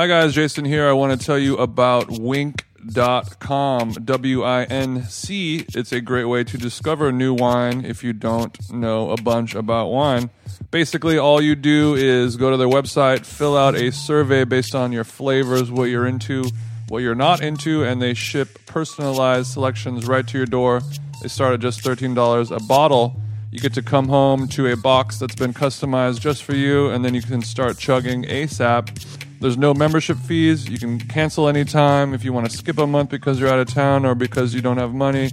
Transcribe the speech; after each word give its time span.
Hi 0.00 0.06
guys, 0.06 0.32
Jason 0.32 0.64
here. 0.64 0.88
I 0.88 0.94
want 0.94 1.20
to 1.20 1.26
tell 1.26 1.38
you 1.38 1.58
about 1.58 2.06
winc.com. 2.08 3.92
W 3.92 4.42
I 4.42 4.64
N 4.64 5.04
C. 5.04 5.66
It's 5.74 5.92
a 5.92 6.00
great 6.00 6.24
way 6.24 6.42
to 6.42 6.56
discover 6.56 7.12
new 7.12 7.34
wine 7.34 7.84
if 7.84 8.02
you 8.02 8.14
don't 8.14 8.72
know 8.72 9.10
a 9.10 9.20
bunch 9.20 9.54
about 9.54 9.88
wine. 9.88 10.30
Basically, 10.70 11.18
all 11.18 11.42
you 11.42 11.54
do 11.54 11.94
is 11.96 12.38
go 12.38 12.50
to 12.50 12.56
their 12.56 12.66
website, 12.66 13.26
fill 13.26 13.58
out 13.58 13.74
a 13.74 13.92
survey 13.92 14.44
based 14.44 14.74
on 14.74 14.90
your 14.90 15.04
flavors, 15.04 15.70
what 15.70 15.90
you're 15.90 16.06
into, 16.06 16.44
what 16.88 17.00
you're 17.00 17.14
not 17.14 17.42
into, 17.42 17.84
and 17.84 18.00
they 18.00 18.14
ship 18.14 18.58
personalized 18.64 19.48
selections 19.48 20.06
right 20.06 20.26
to 20.28 20.38
your 20.38 20.46
door. 20.46 20.80
They 21.20 21.28
start 21.28 21.52
at 21.52 21.60
just 21.60 21.82
$13 21.82 22.56
a 22.56 22.60
bottle. 22.60 23.20
You 23.50 23.58
get 23.58 23.74
to 23.74 23.82
come 23.82 24.08
home 24.08 24.48
to 24.48 24.68
a 24.68 24.78
box 24.78 25.18
that's 25.18 25.34
been 25.34 25.52
customized 25.52 26.20
just 26.20 26.42
for 26.42 26.54
you, 26.54 26.88
and 26.88 27.04
then 27.04 27.12
you 27.12 27.20
can 27.20 27.42
start 27.42 27.76
chugging 27.76 28.22
ASAP. 28.22 29.18
There's 29.40 29.56
no 29.56 29.72
membership 29.72 30.18
fees. 30.18 30.68
You 30.68 30.78
can 30.78 30.98
cancel 30.98 31.48
anytime 31.48 32.12
if 32.12 32.24
you 32.24 32.32
want 32.32 32.50
to 32.50 32.56
skip 32.56 32.78
a 32.78 32.86
month 32.86 33.08
because 33.08 33.40
you're 33.40 33.48
out 33.48 33.58
of 33.58 33.72
town 33.72 34.04
or 34.04 34.14
because 34.14 34.54
you 34.54 34.60
don't 34.60 34.76
have 34.76 34.92
money. 34.92 35.32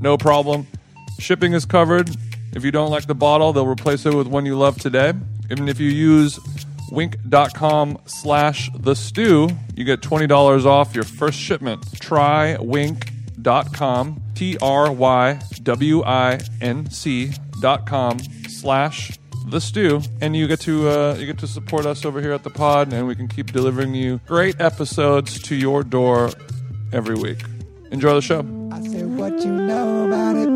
No 0.00 0.18
problem. 0.18 0.66
Shipping 1.18 1.54
is 1.54 1.64
covered. 1.64 2.10
If 2.54 2.64
you 2.64 2.70
don't 2.70 2.90
like 2.90 3.06
the 3.06 3.14
bottle, 3.14 3.52
they'll 3.54 3.66
replace 3.66 4.04
it 4.04 4.14
with 4.14 4.26
one 4.26 4.44
you 4.44 4.56
love 4.58 4.78
today. 4.78 5.14
Even 5.50 5.68
if 5.68 5.80
you 5.80 5.88
use 5.88 6.38
winc.com 6.90 7.98
slash 8.06 8.70
the 8.74 8.94
stew, 8.94 9.48
you 9.74 9.84
get 9.84 10.00
$20 10.00 10.66
off 10.66 10.94
your 10.94 11.04
first 11.04 11.38
shipment. 11.38 11.84
Try 12.00 12.56
winc.com, 12.58 14.22
T 14.34 14.58
R 14.60 14.92
Y 14.92 15.40
W 15.62 16.04
I 16.04 16.40
N 16.60 16.90
C 16.90 17.32
dot 17.60 17.86
com 17.86 18.18
slash 18.48 19.18
the 19.46 19.60
stew 19.60 20.02
and 20.20 20.36
you 20.36 20.46
get 20.46 20.60
to 20.60 20.88
uh, 20.88 21.14
you 21.18 21.26
get 21.26 21.38
to 21.38 21.46
support 21.46 21.86
us 21.86 22.04
over 22.04 22.20
here 22.20 22.32
at 22.32 22.42
the 22.42 22.50
pod 22.50 22.92
and 22.92 23.06
we 23.06 23.14
can 23.14 23.28
keep 23.28 23.52
delivering 23.52 23.94
you 23.94 24.20
great 24.26 24.60
episodes 24.60 25.40
to 25.40 25.54
your 25.54 25.82
door 25.82 26.30
every 26.92 27.14
week 27.14 27.42
enjoy 27.90 28.12
the 28.14 28.22
show 28.22 28.44
I 28.76 28.82
said, 28.82 29.06
what 29.16 29.32
you 29.42 29.52
know 29.52 30.06
about 30.06 30.36
it? 30.36 30.50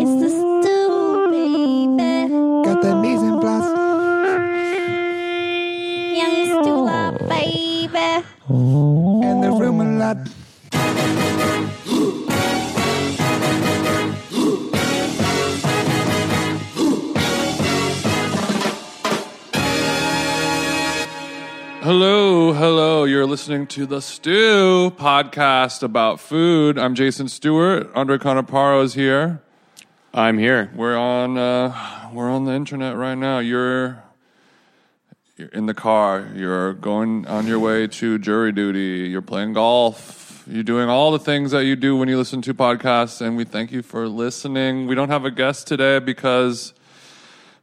It's 0.00 0.14
the 0.22 0.28
stew, 0.30 1.28
baby. 1.32 2.28
Got 2.62 2.82
the 2.82 2.94
mise 3.02 3.20
en 3.20 3.40
place. 3.40 3.70
Young 6.20 6.36
stew, 6.54 7.28
baby. 7.28 8.26
And 9.26 9.42
the 9.42 9.50
room 9.50 9.80
a 9.80 9.84
lot. 9.98 10.18
Hello 21.86 22.52
hello. 22.52 23.04
You're 23.04 23.26
listening 23.26 23.68
to 23.68 23.86
the 23.86 24.02
stew 24.02 24.90
podcast 24.96 25.84
about 25.84 26.18
food. 26.18 26.78
I'm 26.78 26.96
jason 26.96 27.28
stewart. 27.28 27.88
Andre 27.94 28.18
conaparo 28.18 28.82
is 28.82 28.94
here. 28.94 29.40
I'm 30.12 30.36
here. 30.36 30.72
we're 30.74 30.96
on 30.96 31.38
uh, 31.38 32.10
we're 32.12 32.28
on 32.28 32.44
the 32.44 32.54
internet 32.54 32.96
right 32.96 33.14
now. 33.14 33.38
You're 33.38 34.02
you're 35.36 35.50
in 35.50 35.66
the 35.66 35.74
car. 35.74 36.28
You're 36.34 36.72
going 36.72 37.24
on 37.28 37.46
your 37.46 37.60
way 37.60 37.86
to 37.86 38.18
jury 38.18 38.50
duty. 38.50 39.08
You're 39.08 39.22
playing 39.22 39.52
golf. 39.52 40.42
You're 40.48 40.64
doing 40.64 40.88
all 40.88 41.12
the 41.12 41.20
things 41.20 41.52
that 41.52 41.66
you 41.66 41.76
do 41.76 41.96
when 41.96 42.08
you 42.08 42.18
listen 42.18 42.42
to 42.42 42.52
podcasts 42.52 43.20
and 43.20 43.36
we 43.36 43.44
thank 43.44 43.70
you 43.70 43.82
for 43.82 44.08
listening. 44.08 44.88
We 44.88 44.96
don't 44.96 45.10
have 45.10 45.24
a 45.24 45.30
guest 45.30 45.68
today 45.68 46.00
because 46.00 46.74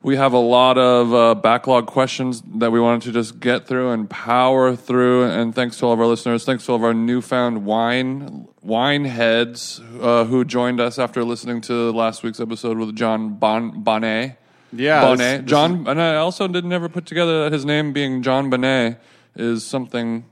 we 0.03 0.17
have 0.17 0.33
a 0.33 0.37
lot 0.37 0.77
of 0.77 1.13
uh, 1.13 1.33
backlog 1.35 1.87
questions 1.87 2.43
that 2.55 2.71
we 2.71 2.79
wanted 2.79 3.03
to 3.03 3.11
just 3.13 3.39
get 3.39 3.65
through 3.65 3.91
and 3.91 4.09
power 4.09 4.75
through. 4.75 5.23
And 5.23 5.55
thanks 5.55 5.77
to 5.79 5.85
all 5.85 5.93
of 5.93 5.99
our 5.99 6.05
listeners. 6.05 6.43
Thanks 6.43 6.65
to 6.65 6.73
all 6.73 6.75
of 6.75 6.83
our 6.83 6.93
newfound 6.93 7.65
wine 7.65 8.47
wine 8.61 9.05
heads 9.05 9.81
uh, 10.01 10.25
who 10.25 10.45
joined 10.45 10.79
us 10.79 10.99
after 10.99 11.23
listening 11.23 11.61
to 11.61 11.91
last 11.91 12.23
week's 12.23 12.39
episode 12.39 12.77
with 12.77 12.95
John 12.95 13.35
bon- 13.35 13.81
Bonnet. 13.81 14.37
Yeah, 14.71 15.01
Bonnet. 15.01 15.17
this- 15.17 15.41
this 15.41 15.49
John, 15.49 15.87
and 15.87 16.01
I 16.01 16.15
also 16.17 16.47
did 16.47 16.65
never 16.65 16.89
put 16.89 17.05
together 17.05 17.43
that 17.43 17.53
his 17.53 17.63
name 17.65 17.93
being 17.93 18.21
John 18.23 18.49
Bonnet 18.49 18.99
is 19.35 19.65
something 19.65 20.25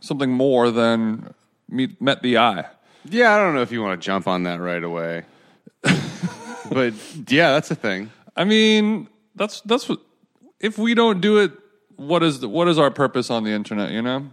something 0.00 0.30
more 0.30 0.70
than 0.70 1.34
meet, 1.68 2.00
met 2.00 2.22
the 2.22 2.38
eye. 2.38 2.64
Yeah, 3.04 3.34
I 3.34 3.38
don't 3.38 3.54
know 3.54 3.62
if 3.62 3.72
you 3.72 3.82
want 3.82 4.00
to 4.00 4.04
jump 4.04 4.28
on 4.28 4.44
that 4.44 4.60
right 4.60 4.82
away. 4.82 5.24
but 6.70 6.94
yeah, 7.28 7.52
that's 7.52 7.70
a 7.70 7.74
thing. 7.74 8.10
I 8.38 8.44
mean, 8.44 9.08
that's 9.34 9.60
that's 9.62 9.88
what. 9.88 10.00
If 10.60 10.78
we 10.78 10.94
don't 10.94 11.20
do 11.20 11.38
it, 11.38 11.52
what 11.96 12.22
is 12.22 12.40
the, 12.40 12.48
what 12.48 12.68
is 12.68 12.78
our 12.78 12.90
purpose 12.90 13.30
on 13.30 13.44
the 13.44 13.50
internet? 13.50 13.90
You 13.90 14.00
know. 14.00 14.30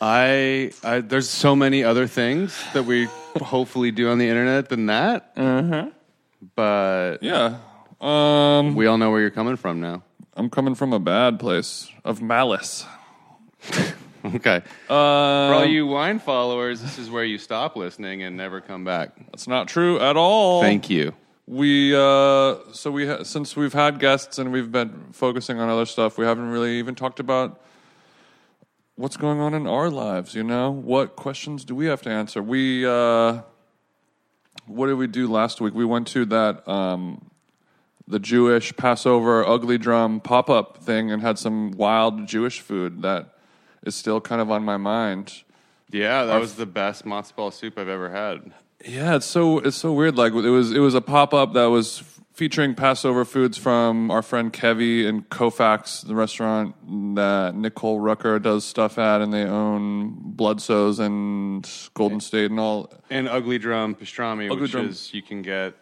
I, 0.00 0.72
I 0.82 1.00
there's 1.00 1.28
so 1.28 1.54
many 1.54 1.84
other 1.84 2.06
things 2.06 2.58
that 2.72 2.84
we 2.84 3.04
hopefully 3.42 3.90
do 3.90 4.08
on 4.10 4.18
the 4.18 4.28
internet 4.28 4.70
than 4.70 4.86
that. 4.86 5.32
Uh-huh. 5.36 5.90
But 6.54 7.18
Yeah. 7.22 7.58
Um, 8.00 8.76
we 8.76 8.86
all 8.86 8.96
know 8.96 9.10
where 9.10 9.20
you're 9.20 9.30
coming 9.30 9.56
from 9.56 9.80
now. 9.80 10.02
I'm 10.34 10.48
coming 10.48 10.74
from 10.74 10.94
a 10.94 10.98
bad 10.98 11.38
place 11.38 11.90
of 12.04 12.22
malice. 12.22 12.86
Okay. 14.22 14.62
For 14.86 14.92
all 14.92 15.64
you 15.64 15.86
wine 15.86 16.18
followers, 16.18 16.82
this 16.82 16.98
is 16.98 17.08
where 17.08 17.24
you 17.24 17.38
stop 17.38 17.74
listening 17.74 18.22
and 18.22 18.36
never 18.36 18.60
come 18.60 18.84
back. 18.84 19.16
That's 19.30 19.48
not 19.48 19.66
true 19.66 19.98
at 19.98 20.16
all. 20.16 20.60
Thank 20.60 20.90
you. 20.90 21.14
We 21.46 21.94
uh, 21.94 22.56
so 22.72 22.90
we 22.90 23.06
ha- 23.06 23.24
since 23.24 23.56
we've 23.56 23.72
had 23.72 23.98
guests 23.98 24.38
and 24.38 24.52
we've 24.52 24.70
been 24.70 25.08
focusing 25.12 25.58
on 25.58 25.68
other 25.68 25.86
stuff, 25.86 26.16
we 26.16 26.24
haven't 26.24 26.48
really 26.48 26.78
even 26.78 26.94
talked 26.94 27.18
about 27.18 27.60
what's 28.94 29.16
going 29.16 29.40
on 29.40 29.54
in 29.54 29.66
our 29.66 29.90
lives. 29.90 30.34
You 30.34 30.44
know, 30.44 30.70
what 30.70 31.16
questions 31.16 31.64
do 31.64 31.74
we 31.74 31.86
have 31.86 32.02
to 32.02 32.10
answer? 32.10 32.42
We 32.42 32.86
uh, 32.86 33.40
what 34.66 34.86
did 34.86 34.94
we 34.94 35.06
do 35.06 35.26
last 35.30 35.60
week? 35.60 35.74
We 35.74 35.84
went 35.84 36.06
to 36.08 36.24
that 36.26 36.68
um, 36.68 37.30
the 38.06 38.18
Jewish 38.18 38.76
Passover 38.76 39.46
ugly 39.46 39.78
drum 39.78 40.20
pop 40.20 40.50
up 40.50 40.78
thing 40.78 41.10
and 41.10 41.22
had 41.22 41.38
some 41.38 41.72
wild 41.72 42.26
Jewish 42.26 42.60
food 42.60 43.02
that 43.02 43.34
is 43.84 43.94
still 43.94 44.20
kind 44.20 44.40
of 44.40 44.50
on 44.50 44.64
my 44.64 44.76
mind. 44.76 45.42
Yeah, 45.90 46.24
that 46.24 46.40
was 46.40 46.54
the 46.54 46.66
best 46.66 47.04
matzo 47.04 47.34
ball 47.34 47.50
soup 47.50 47.78
I've 47.78 47.88
ever 47.88 48.10
had. 48.10 48.52
Yeah, 48.84 49.16
it's 49.16 49.26
so 49.26 49.58
it's 49.58 49.76
so 49.76 49.92
weird. 49.92 50.16
Like 50.16 50.32
it 50.32 50.50
was 50.50 50.72
it 50.72 50.78
was 50.80 50.94
a 50.94 51.00
pop 51.00 51.34
up 51.34 51.52
that 51.54 51.66
was 51.66 52.02
featuring 52.32 52.74
Passover 52.74 53.26
foods 53.26 53.58
from 53.58 54.10
our 54.10 54.22
friend 54.22 54.50
Kevy 54.50 55.06
and 55.06 55.28
Cofax, 55.28 56.00
the 56.00 56.14
restaurant 56.14 56.74
that 57.16 57.54
Nicole 57.54 58.00
Rucker 58.00 58.38
does 58.38 58.64
stuff 58.64 58.98
at, 58.98 59.20
and 59.20 59.30
they 59.30 59.42
own 59.44 60.14
Bludso's 60.36 60.98
and 61.00 61.68
Golden 61.92 62.20
State 62.20 62.50
and 62.50 62.58
all. 62.58 62.90
And 63.10 63.28
Ugly 63.28 63.58
Drum 63.58 63.94
pastrami, 63.94 64.46
Ugly 64.50 64.62
which 64.62 64.70
Drum. 64.70 64.88
is 64.88 65.12
you 65.12 65.20
can 65.20 65.42
get 65.42 65.74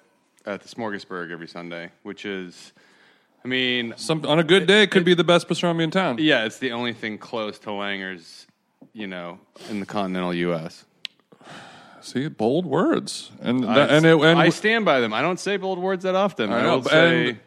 at 0.47 0.63
the 0.63 0.69
Smorgasburg 0.69 1.31
every 1.31 1.47
Sunday, 1.47 1.91
which 2.03 2.25
is, 2.25 2.73
I 3.45 3.49
mean, 3.49 3.95
Some 3.97 4.25
on 4.27 4.41
a 4.41 4.45
good 4.45 4.67
day, 4.67 4.83
it 4.83 4.91
could 4.91 5.05
be 5.05 5.15
the 5.15 5.23
best 5.23 5.47
pastrami 5.49 5.83
in 5.85 5.93
town. 5.93 6.17
yeah, 6.19 6.45
it's 6.45 6.59
the 6.59 6.73
only 6.73 6.93
thing 6.93 7.19
close 7.19 7.61
to 7.61 7.69
Langer's, 7.69 8.49
you 8.93 9.07
know, 9.07 9.39
in 9.71 9.79
the 9.79 9.87
continental 9.87 10.35
U.S. 10.35 10.85
See, 12.09 12.29
bold 12.29 12.65
words, 12.65 13.31
and 13.43 13.67
I, 13.67 13.75
that, 13.75 13.91
and 13.91 14.07
it, 14.07 14.19
and 14.19 14.39
I 14.39 14.49
stand 14.49 14.87
by 14.87 15.01
them. 15.01 15.13
I 15.13 15.21
don't 15.21 15.39
say 15.39 15.59
bold 15.59 15.79
words 15.79 16.05
that 16.05 16.15
often. 16.15 16.51
I, 16.51 16.63
know, 16.63 16.79
will 16.79 16.85
say 16.85 17.39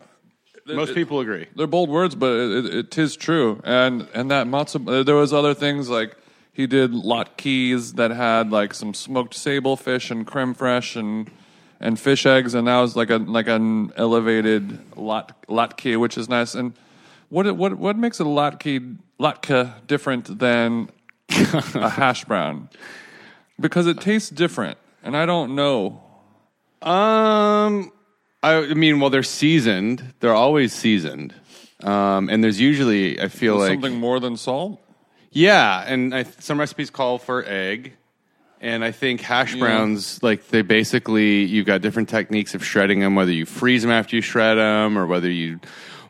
most 0.68 0.94
people 0.94 1.20
agree. 1.20 1.48
they're 1.56 1.66
bold 1.66 1.90
words, 1.90 2.14
but 2.14 2.32
it, 2.32 2.66
it, 2.66 2.76
it 2.76 2.98
is 3.00 3.16
true. 3.16 3.60
And 3.64 4.08
and 4.14 4.30
that 4.30 4.46
matzo, 4.46 4.88
uh, 4.88 5.02
there 5.02 5.16
was 5.16 5.34
other 5.34 5.56
things 5.56 5.90
like 5.90 6.16
he 6.54 6.68
did 6.68 6.92
latkes 6.92 7.96
that 7.96 8.12
had 8.12 8.52
like 8.52 8.76
some 8.76 8.94
smoked 8.94 9.34
sable 9.34 9.76
fish 9.78 10.12
and 10.12 10.28
creme 10.28 10.54
fraiche 10.54 10.96
and 10.96 11.32
and 11.80 12.00
fish 12.00 12.28
eggs, 12.28 12.54
and 12.54 12.68
that 12.68 12.80
was 12.80 12.96
like 12.96 13.10
a 13.10 13.18
like 13.18 13.48
an 13.48 13.92
elevated 13.98 14.80
lat 14.96 15.36
latke, 15.48 16.00
which 16.00 16.20
is 16.20 16.30
nice. 16.30 16.54
And 16.54 16.74
what 17.30 17.52
what 17.56 17.80
what 17.80 17.98
makes 17.98 18.20
a 18.20 18.26
latke 18.26 18.98
latke 19.20 19.88
different 19.88 20.38
than 20.38 20.90
a 21.30 21.90
hash 21.90 22.26
brown? 22.26 22.70
Because 23.62 23.88
it 23.88 24.02
tastes 24.02 24.30
different, 24.30 24.78
and 25.04 25.16
I 25.16 25.26
don't 25.26 25.56
know. 25.56 26.02
Um, 26.82 27.92
I, 28.44 28.74
mean, 28.74 29.00
well, 29.00 29.10
they're 29.10 29.24
seasoned. 29.24 30.14
They're 30.20 30.34
always 30.34 30.74
seasoned. 30.74 31.34
Um, 31.84 32.30
and 32.30 32.44
there's 32.44 32.60
usually, 32.60 33.20
I 33.20 33.28
feel 33.28 33.58
like, 33.58 33.72
Something 33.74 34.00
more 34.00 34.20
than 34.20 34.36
salt. 34.38 34.80
yeah, 35.32 35.84
and 35.88 36.14
I, 36.14 36.24
some 36.24 36.60
recipes 36.60 36.90
call 36.90 37.18
for 37.18 37.44
egg. 37.48 37.94
And 38.64 38.84
I 38.84 38.92
think 38.92 39.22
hash 39.22 39.56
browns, 39.56 40.22
like 40.22 40.50
they 40.50 40.62
basically, 40.62 41.46
you've 41.46 41.66
got 41.66 41.82
different 41.82 42.10
techniques 42.10 42.54
of 42.54 42.64
shredding 42.64 43.00
them, 43.00 43.16
whether 43.16 43.32
you 43.32 43.48
freeze 43.48 43.82
them 43.82 43.90
after 43.90 44.16
you 44.16 44.22
shred 44.22 44.60
them, 44.60 45.00
or 45.00 45.08
whether 45.08 45.32
you 45.32 45.60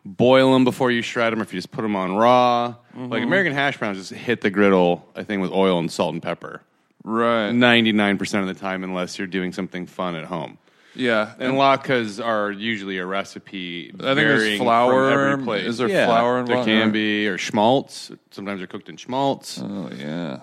boil 0.04 0.52
them 0.52 0.66
before 0.66 0.92
you 0.92 1.02
shred 1.02 1.32
them, 1.32 1.40
or 1.40 1.44
if 1.44 1.54
you 1.54 1.58
just 1.60 1.72
put 1.72 1.82
them 1.84 1.96
on 1.96 2.14
raw. 2.18 2.76
Like 2.94 3.24
American 3.24 3.54
hash 3.54 3.78
browns 3.78 3.98
just 3.98 4.12
hit 4.12 4.42
the 4.42 4.50
griddle, 4.50 5.08
I 5.16 5.24
think, 5.24 5.42
with 5.42 5.52
oil 5.52 5.80
and 5.80 5.90
salt 5.90 6.12
and 6.14 6.22
pepper. 6.22 6.62
Right. 7.04 7.52
99% 7.52 8.42
of 8.42 8.48
the 8.48 8.54
time, 8.54 8.84
unless 8.84 9.18
you're 9.18 9.28
doing 9.28 9.54
something 9.54 9.88
fun 9.88 10.16
at 10.16 10.26
home. 10.26 10.58
Yeah, 10.94 11.34
And 11.40 11.54
latkes 11.54 12.24
are 12.24 12.52
usually 12.52 12.98
a 12.98 13.06
recipe. 13.06 13.92
I 13.94 13.98
think 14.04 14.16
there's 14.18 14.58
flour. 14.60 15.10
From 15.10 15.32
every 15.32 15.46
place. 15.46 15.66
Is 15.66 15.78
there 15.78 15.88
Yeah, 15.88 16.06
flour 16.06 16.34
There 16.44 16.58
involved? 16.58 16.68
can 16.68 16.92
be, 16.92 17.28
or 17.28 17.38
schmaltz. 17.38 18.12
Sometimes 18.32 18.60
they're 18.60 18.68
cooked 18.68 18.90
in 18.90 18.98
schmaltz. 18.98 19.62
Oh 19.64 19.90
yeah, 19.98 20.42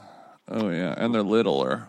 oh 0.49 0.71
yeah, 0.71 0.95
and 0.97 1.15
they're 1.15 1.23
littler. 1.23 1.89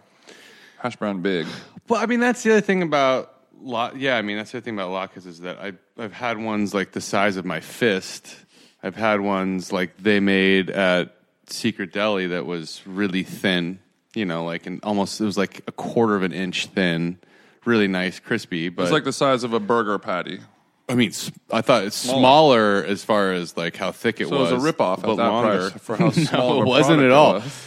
Hash 0.77 0.97
brown 0.97 1.21
big. 1.21 1.47
Well, 1.87 2.01
I 2.01 2.05
mean, 2.05 2.19
that's 2.19 2.43
the 2.43 2.51
other 2.51 2.61
thing 2.61 2.83
about 2.83 3.33
lot. 3.61 3.95
Yeah, 3.97 4.17
I 4.17 4.21
mean, 4.23 4.35
that's 4.35 4.51
the 4.51 4.57
other 4.57 4.65
thing 4.65 4.77
about 4.77 4.91
latkes 4.91 5.25
is 5.25 5.39
that 5.39 5.57
I 5.59 5.71
I've 5.97 6.13
had 6.13 6.37
ones 6.37 6.73
like 6.73 6.91
the 6.91 7.01
size 7.01 7.37
of 7.37 7.45
my 7.45 7.61
fist. 7.61 8.35
I've 8.83 8.95
had 8.97 9.21
ones 9.21 9.71
like 9.71 9.95
they 9.97 10.19
made 10.19 10.69
at 10.69 11.15
Secret 11.47 11.93
Deli 11.93 12.27
that 12.27 12.45
was 12.45 12.81
really 12.85 13.23
thin. 13.23 13.79
You 14.15 14.25
know, 14.25 14.43
like 14.43 14.65
an 14.65 14.79
almost 14.83 15.21
it 15.21 15.25
was 15.25 15.37
like 15.37 15.61
a 15.67 15.71
quarter 15.71 16.15
of 16.15 16.23
an 16.23 16.33
inch 16.33 16.67
thin. 16.67 17.19
Really 17.65 17.87
nice, 17.87 18.19
crispy. 18.19 18.69
But 18.69 18.83
It's 18.83 18.91
like 18.91 19.03
the 19.03 19.13
size 19.13 19.43
of 19.43 19.53
a 19.53 19.59
burger 19.59 19.99
patty. 19.99 20.39
I 20.87 20.95
mean, 20.95 21.09
s- 21.09 21.31
I 21.51 21.61
thought 21.61 21.83
it's 21.83 21.95
smaller 21.95 22.83
as 22.83 23.03
far 23.03 23.33
as 23.33 23.55
like 23.55 23.75
how 23.75 23.91
thick 23.91 24.19
it 24.21 24.27
So 24.29 24.39
was. 24.39 24.51
it 24.51 24.55
was 24.55 24.65
a 24.65 24.73
ripoff 24.73 25.01
but 25.01 25.11
at 25.11 25.17
that 25.17 25.27
longer. 25.29 25.69
price 25.69 25.81
for 25.83 25.95
how 25.97 26.09
small 26.11 26.49
no, 26.49 26.53
of 26.53 26.57
it 26.59 26.61
a 26.61 26.65
wasn't 26.69 26.99
product 26.99 27.01
at 27.01 27.05
it 27.05 27.11
all. 27.11 27.33
was. 27.35 27.65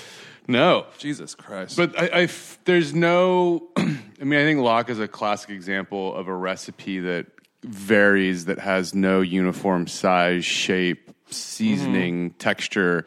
No, 0.49 0.87
Jesus 0.99 1.35
Christ! 1.37 1.77
but 1.77 1.97
I, 1.97 2.07
I 2.07 2.21
f- 2.23 2.59
there's 2.65 2.93
no. 2.93 3.69
I 3.77 4.25
mean, 4.25 4.41
I 4.41 4.45
think 4.45 4.59
lock 4.61 4.91
is 4.91 4.99
a 4.99 5.07
classic 5.07 5.51
example 5.51 6.15
of 6.17 6.27
a 6.27 6.35
recipe 6.35 6.99
that 7.01 7.27
varies, 7.63 8.47
that 8.47 8.59
has 8.59 8.93
no 8.93 9.21
uniform 9.21 9.87
size, 9.87 10.45
shape, 10.45 11.11
seasoning, 11.31 12.31
Mm-hmm. 12.31 12.39
texture. 12.39 13.05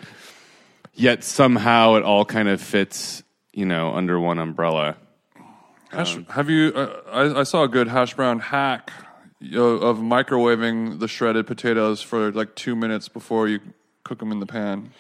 Yet 0.94 1.26
somehow 1.26 1.96
it 1.96 2.04
all 2.04 2.24
kind 2.24 2.48
of 2.48 2.62
fits, 2.62 3.22
you 3.56 3.66
know, 3.66 3.94
under 3.96 4.20
one 4.20 4.38
umbrella. 4.38 4.98
Hash, 5.90 6.18
have 6.30 6.50
you? 6.50 6.74
Uh, 6.76 7.02
I, 7.10 7.40
I 7.40 7.44
saw 7.44 7.64
a 7.64 7.68
good 7.70 7.88
hash 7.88 8.14
brown 8.14 8.40
hack 8.40 8.92
of 9.42 9.98
microwaving 9.98 11.00
the 11.00 11.08
shredded 11.08 11.48
potatoes 11.48 12.02
for 12.02 12.32
like 12.32 12.56
two 12.56 12.76
minutes 12.76 13.08
before 13.08 13.48
you 13.48 13.62
cook 14.04 14.20
them 14.20 14.32
in 14.32 14.40
the 14.40 14.46
pan. 14.46 14.92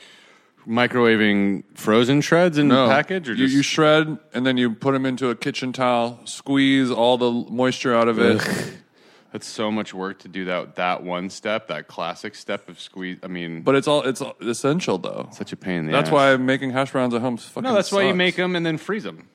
Microwaving 0.66 1.64
frozen 1.76 2.22
shreds 2.22 2.58
in 2.58 2.70
No, 2.70 2.88
the 2.88 2.94
package, 2.94 3.30
or 3.30 3.34
you, 3.34 3.46
just 3.46 3.54
you 3.56 3.62
shred 3.62 4.18
and 4.34 4.46
then 4.46 4.58
you 4.58 4.74
put 4.74 4.94
them 4.94 5.06
into 5.06 5.30
a 5.30 5.36
kitchen 5.36 5.74
towel, 5.74 6.20
squeeze 6.26 6.90
all 6.90 7.18
the 7.18 7.32
moisture 7.52 7.94
out 7.94 8.08
of 8.08 8.18
it. 8.20 8.42
That's 9.36 9.48
so 9.48 9.70
much 9.70 9.94
work 9.94 10.20
to 10.20 10.30
do 10.30 10.46
that 10.46 10.76
that 10.76 11.04
one 11.04 11.30
step, 11.30 11.68
that 11.68 11.90
classic 11.90 12.36
step 12.36 12.70
of 12.70 12.80
squeeze. 12.80 13.18
I 13.22 13.28
mean, 13.28 13.64
But 13.64 13.76
it's 13.76 13.86
all 13.86 14.02
it's 14.04 14.22
all 14.22 14.38
essential 14.40 14.98
though. 14.98 15.28
such 15.34 15.52
a 15.52 15.58
pain 15.58 15.80
in 15.80 15.86
the 15.88 15.92
ass. 15.92 15.98
That's 16.06 16.08
ass. 16.08 16.14
why 16.14 16.38
making 16.38 16.72
hash 16.72 16.94
browns 16.94 17.14
at 17.14 17.20
home 17.20 17.36
fucking 17.36 17.64
No, 17.64 17.74
that's 17.74 17.92
why 17.92 18.04
you 18.04 18.14
make 18.14 18.38
them 18.38 18.56
and 18.56 18.66
then 18.66 18.78
freeze 18.78 19.04
them. 19.04 19.28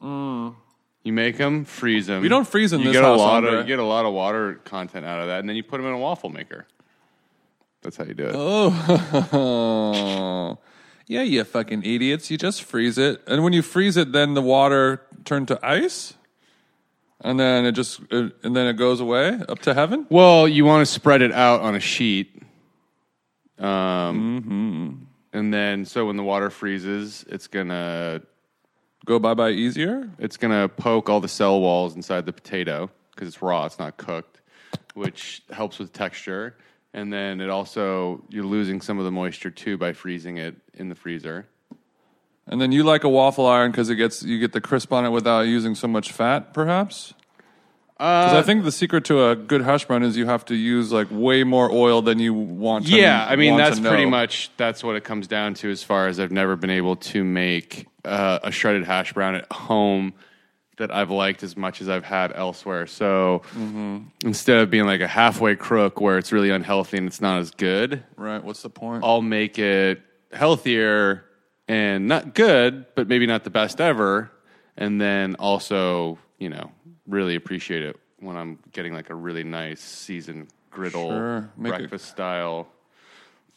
Mm. 0.00 0.54
You 1.02 1.12
make 1.12 1.36
them, 1.36 1.64
freeze 1.64 2.06
them. 2.06 2.22
We 2.22 2.28
don't 2.28 2.46
freeze 2.46 2.72
in 2.72 2.78
you 2.78 2.86
this 2.86 2.92
get 2.92 3.02
house, 3.02 3.18
a 3.18 3.22
lot 3.22 3.38
Andre. 3.38 3.54
of 3.54 3.58
you 3.58 3.66
get 3.66 3.80
a 3.80 3.84
lot 3.84 4.04
of 4.04 4.14
water 4.14 4.60
content 4.62 5.04
out 5.04 5.20
of 5.20 5.26
that, 5.26 5.40
and 5.40 5.48
then 5.48 5.56
you 5.56 5.64
put 5.64 5.78
them 5.78 5.86
in 5.86 5.92
a 5.92 5.98
waffle 5.98 6.30
maker. 6.30 6.68
That's 7.82 7.96
how 7.96 8.04
you 8.04 8.14
do 8.14 8.26
it. 8.26 8.34
Oh, 8.36 8.70
yeah, 11.08 11.22
you 11.22 11.42
fucking 11.42 11.82
idiots! 11.82 12.30
You 12.30 12.38
just 12.38 12.62
freeze 12.62 12.98
it, 12.98 13.20
and 13.26 13.42
when 13.42 13.52
you 13.52 13.62
freeze 13.62 13.96
it, 13.96 14.12
then 14.12 14.34
the 14.34 14.42
water 14.42 15.02
turned 15.24 15.48
to 15.48 15.58
ice, 15.66 16.14
and 17.22 17.38
then 17.40 17.64
it 17.66 17.72
just 17.72 18.00
uh, 18.12 18.28
and 18.42 18.54
then 18.56 18.66
it 18.66 18.74
goes 18.74 19.00
away 19.00 19.38
up 19.48 19.60
to 19.60 19.74
heaven. 19.74 20.06
Well, 20.10 20.46
you 20.48 20.64
want 20.64 20.86
to 20.86 20.92
spread 20.92 21.22
it 21.22 21.32
out 21.32 21.60
on 21.60 21.74
a 21.74 21.80
sheet, 21.80 22.42
um, 23.58 23.66
Mm-hmm. 24.42 25.38
and 25.38 25.54
then 25.54 25.84
so 25.84 26.06
when 26.06 26.16
the 26.16 26.22
water 26.22 26.50
freezes, 26.50 27.24
it's 27.28 27.46
gonna 27.46 28.22
Go 29.04 29.18
bye 29.20 29.34
bye 29.34 29.50
easier. 29.50 30.10
it's 30.18 30.36
gonna 30.36 30.68
poke 30.68 31.08
all 31.08 31.20
the 31.20 31.28
cell 31.28 31.60
walls 31.60 31.94
inside 31.96 32.26
the 32.26 32.32
potato 32.32 32.90
because 33.14 33.28
it's 33.28 33.40
raw, 33.40 33.64
it's 33.64 33.78
not 33.78 33.96
cooked, 33.96 34.40
which 34.94 35.42
helps 35.50 35.78
with 35.78 35.92
texture. 35.92 36.56
And 36.92 37.12
then 37.12 37.40
it 37.40 37.48
also 37.50 38.24
you're 38.30 38.44
losing 38.44 38.80
some 38.80 38.98
of 38.98 39.04
the 39.04 39.10
moisture 39.12 39.50
too 39.50 39.76
by 39.78 39.92
freezing 39.92 40.38
it 40.38 40.56
in 40.74 40.88
the 40.88 40.94
freezer. 40.94 41.46
And 42.48 42.60
then 42.60 42.70
you 42.72 42.84
like 42.84 43.02
a 43.04 43.08
waffle 43.08 43.46
iron 43.46 43.70
because 43.72 43.90
it 43.90 43.96
gets 43.96 44.22
you 44.22 44.38
get 44.38 44.52
the 44.52 44.60
crisp 44.60 44.92
on 44.92 45.04
it 45.04 45.10
without 45.10 45.40
using 45.42 45.74
so 45.74 45.88
much 45.88 46.12
fat, 46.12 46.54
perhaps. 46.54 47.12
Because 47.98 48.34
Uh, 48.34 48.38
I 48.38 48.42
think 48.42 48.62
the 48.64 48.70
secret 48.72 49.04
to 49.06 49.26
a 49.30 49.34
good 49.34 49.62
hash 49.62 49.86
brown 49.86 50.02
is 50.02 50.16
you 50.18 50.26
have 50.26 50.44
to 50.46 50.54
use 50.54 50.92
like 50.92 51.08
way 51.10 51.44
more 51.44 51.70
oil 51.72 52.02
than 52.02 52.18
you 52.18 52.34
want. 52.34 52.86
to 52.86 52.92
Yeah, 52.96 53.26
I 53.28 53.36
mean 53.36 53.56
that's 53.56 53.80
pretty 53.80 54.04
much 54.04 54.50
that's 54.56 54.84
what 54.84 54.96
it 54.96 55.02
comes 55.04 55.26
down 55.26 55.54
to. 55.54 55.70
As 55.70 55.82
far 55.82 56.06
as 56.06 56.20
I've 56.20 56.30
never 56.30 56.56
been 56.56 56.70
able 56.70 56.96
to 56.96 57.24
make 57.24 57.86
uh, 58.04 58.38
a 58.44 58.52
shredded 58.52 58.84
hash 58.84 59.12
brown 59.12 59.34
at 59.34 59.50
home 59.50 60.12
that 60.76 60.94
I've 60.94 61.10
liked 61.10 61.42
as 61.42 61.56
much 61.56 61.80
as 61.80 61.88
I've 61.88 62.04
had 62.04 62.32
elsewhere. 62.34 62.86
So 62.86 63.42
Mm-hmm. 63.56 63.98
instead 64.24 64.58
of 64.58 64.70
being 64.70 64.84
like 64.84 65.00
a 65.00 65.08
halfway 65.08 65.56
crook 65.56 65.98
where 66.00 66.18
it's 66.18 66.30
really 66.32 66.50
unhealthy 66.50 66.98
and 66.98 67.06
it's 67.08 67.20
not 67.22 67.40
as 67.40 67.50
good, 67.50 68.04
right. 68.16 68.44
What's 68.44 68.62
the 68.62 68.68
point? 68.70 69.02
I'll 69.04 69.22
make 69.22 69.58
it 69.58 70.02
healthier 70.32 71.24
and 71.68 72.06
not 72.06 72.34
good, 72.34 72.86
but 72.94 73.08
maybe 73.08 73.26
not 73.26 73.44
the 73.44 73.50
best 73.50 73.80
ever. 73.80 74.30
And 74.76 75.00
then 75.00 75.34
also, 75.36 76.18
you 76.38 76.48
know, 76.48 76.70
really 77.06 77.34
appreciate 77.34 77.82
it 77.82 77.96
when 78.18 78.36
I'm 78.36 78.58
getting 78.72 78.92
like 78.92 79.10
a 79.10 79.14
really 79.14 79.44
nice 79.44 79.80
seasoned 79.80 80.48
griddle 80.70 81.08
Sure. 81.10 81.50
Make 81.56 81.72
it- 81.74 81.78
breakfast 81.78 82.06
style. 82.08 82.68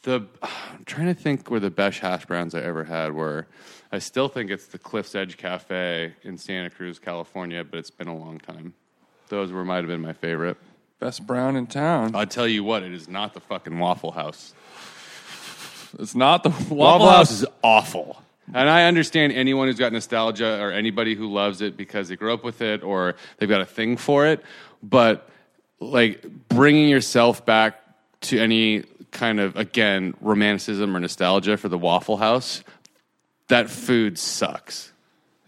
The 0.02 0.26
I'm 0.42 0.84
trying 0.86 1.08
to 1.08 1.14
think 1.14 1.50
where 1.50 1.60
the 1.60 1.70
best 1.70 1.98
hash 1.98 2.24
browns 2.24 2.54
I 2.54 2.60
ever 2.62 2.84
had 2.84 3.12
were. 3.12 3.46
I 3.92 3.98
still 3.98 4.28
think 4.28 4.50
it's 4.50 4.66
the 4.66 4.78
Cliff's 4.78 5.14
Edge 5.14 5.36
Cafe 5.36 6.14
in 6.22 6.38
Santa 6.38 6.70
Cruz, 6.70 6.98
California, 6.98 7.62
but 7.64 7.78
it's 7.78 7.90
been 7.90 8.08
a 8.08 8.16
long 8.16 8.38
time. 8.38 8.72
Those 9.28 9.52
were 9.52 9.62
might 9.64 9.76
have 9.78 9.88
been 9.88 10.00
my 10.00 10.14
favorite. 10.14 10.56
Best 11.00 11.26
brown 11.26 11.54
in 11.54 11.66
town. 11.66 12.12
I'll 12.14 12.26
tell 12.26 12.48
you 12.48 12.64
what, 12.64 12.82
it 12.82 12.92
is 12.92 13.08
not 13.08 13.34
the 13.34 13.40
fucking 13.40 13.78
Waffle 13.78 14.12
House. 14.12 14.54
It's 15.98 16.14
not 16.14 16.42
the 16.42 16.48
Waffle, 16.50 16.76
Waffle 16.76 17.08
House. 17.10 17.30
Is 17.30 17.46
awful. 17.62 18.22
And 18.52 18.68
I 18.68 18.84
understand 18.84 19.32
anyone 19.32 19.68
who's 19.68 19.78
got 19.78 19.92
nostalgia 19.92 20.60
or 20.60 20.72
anybody 20.72 21.14
who 21.14 21.32
loves 21.32 21.60
it 21.60 21.76
because 21.76 22.08
they 22.08 22.16
grew 22.16 22.32
up 22.34 22.42
with 22.42 22.62
it 22.62 22.82
or 22.82 23.14
they've 23.38 23.48
got 23.48 23.60
a 23.60 23.66
thing 23.66 23.96
for 23.96 24.26
it. 24.26 24.42
But 24.82 25.28
like 25.78 26.24
bringing 26.48 26.88
yourself 26.88 27.44
back 27.46 27.80
to 28.22 28.38
any 28.40 28.84
kind 29.12 29.38
of, 29.40 29.56
again, 29.56 30.14
romanticism 30.20 30.96
or 30.96 31.00
nostalgia 31.00 31.56
for 31.56 31.68
the 31.68 31.78
Waffle 31.78 32.16
House, 32.16 32.62
that 33.48 33.70
food 33.70 34.18
sucks. 34.18 34.92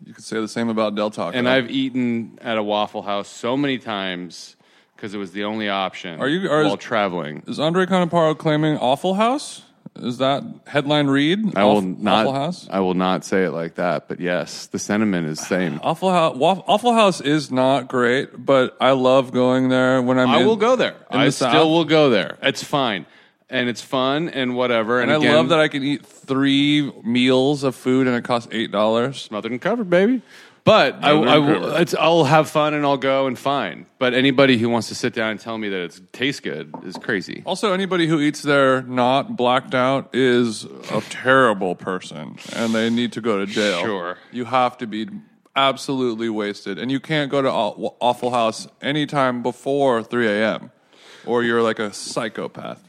You 0.05 0.15
could 0.15 0.25
say 0.25 0.41
the 0.41 0.49
same 0.49 0.69
about 0.69 0.95
Del 0.95 1.11
Taco. 1.11 1.37
And 1.37 1.49
I've 1.49 1.71
eaten 1.71 2.39
at 2.41 2.57
a 2.59 2.63
Waffle 2.63 3.03
House 3.03 3.29
so 3.29 3.57
many 3.57 3.79
times 3.79 4.57
because 4.97 5.13
it 5.15 5.19
was 5.19 5.33
the 5.33 5.45
only 5.45 5.69
option 5.69 6.21
Are 6.21 6.29
you- 6.29 6.49
are- 6.51 6.65
while 6.65 6.77
traveling. 6.77 7.43
is 7.49 7.59
Andre 7.61 7.87
Conaparo 7.87 8.37
claiming 8.39 8.79
Awful 8.79 9.15
House? 9.15 9.63
Is 9.97 10.19
that 10.19 10.43
headline 10.67 11.07
read? 11.09 11.57
I 11.57 11.65
will 11.65 11.83
Awf- 11.83 11.99
not. 11.99 12.27
Awful 12.27 12.33
House. 12.35 12.67
I 12.71 12.81
will 12.81 12.95
not 12.95 13.25
say 13.25 13.45
it 13.45 13.51
like 13.51 13.75
that, 13.75 14.09
but 14.09 14.21
yes, 14.21 14.67
the 14.67 14.79
sentiment 14.79 15.27
is 15.29 15.39
same. 15.39 15.81
Awful 15.83 16.11
House. 16.11 16.37
Awful 16.41 16.95
House 16.95 17.21
is 17.21 17.51
not 17.51 17.89
great, 17.89 18.45
but 18.45 18.77
I 18.81 18.93
love 18.93 19.33
going 19.33 19.69
there 19.69 20.01
when 20.01 20.19
I'm. 20.19 20.31
I 20.31 20.41
in- 20.41 20.47
will 20.47 20.57
go 20.57 20.77
there. 20.77 20.97
in 21.11 21.21
I 21.21 21.25
the 21.27 21.33
still 21.33 21.51
South. 21.53 21.67
will 21.69 21.85
go 21.85 22.09
there. 22.09 22.39
It's 22.43 22.65
fine, 22.65 23.05
and 23.51 23.69
it's 23.69 23.83
fun 23.83 24.31
and 24.31 24.57
whatever. 24.57 25.01
And, 25.01 25.11
And 25.11 25.23
I 25.23 25.27
again, 25.27 25.37
love 25.37 25.49
that 25.51 25.61
I 25.61 25.69
can 25.69 25.83
eat 25.85 26.07
three 26.07 26.91
meals 27.05 27.63
of 27.63 27.75
food 27.75 28.07
and 28.07 28.17
it 28.17 28.25
costs 28.25 28.49
eight 28.51 28.73
dollars. 28.73 29.21
smothered 29.21 29.53
and 29.53 29.61
covered, 29.61 29.91
baby. 29.91 30.23
But 30.65 30.95
I, 30.97 31.11
Smothered 31.11 31.29
I 31.29 31.37
and 31.37 31.47
will. 31.47 31.77
It's, 31.77 31.95
I'll 31.95 32.25
have 32.25 32.49
fun 32.49 32.73
and 32.75 32.85
I'll 32.85 32.97
go 32.97 33.27
and 33.27 33.37
fine. 33.37 33.87
But 33.99 34.15
anybody 34.15 34.59
who 34.59 34.69
wants 34.69 34.89
to 34.89 34.95
sit 34.95 35.13
down 35.13 35.33
and 35.33 35.41
tell 35.41 35.59
me 35.59 35.69
that 35.71 35.81
it 35.81 36.01
tastes 36.13 36.41
good 36.41 36.73
is 36.85 36.97
crazy. 36.97 37.43
Also, 37.45 37.73
anybody 37.73 38.07
who 38.07 38.21
eats 38.21 38.43
there 38.43 38.83
not 38.83 39.37
blacked 39.37 39.75
out 39.75 40.15
is 40.15 40.65
a 40.65 41.01
terrible 41.11 41.75
person, 41.75 42.37
and 42.55 42.75
they 42.75 42.91
need 42.91 43.13
to 43.15 43.21
go 43.21 43.45
to 43.45 43.47
jail. 43.47 43.81
Sure. 43.81 44.19
you 44.31 44.45
have 44.45 44.79
to 44.79 44.87
be 44.87 45.09
absolutely 45.57 46.29
wasted, 46.29 46.79
and 46.79 46.91
you 46.93 47.01
can't 47.01 47.31
go 47.31 47.43
to 47.43 47.51
Awful 47.51 48.31
House 48.31 48.69
anytime 48.81 49.43
before 49.43 50.03
three 50.05 50.29
a.m. 50.29 50.71
or 51.27 51.43
you're 51.43 51.63
like 51.63 51.79
a 51.81 51.93
psychopath. 51.93 52.83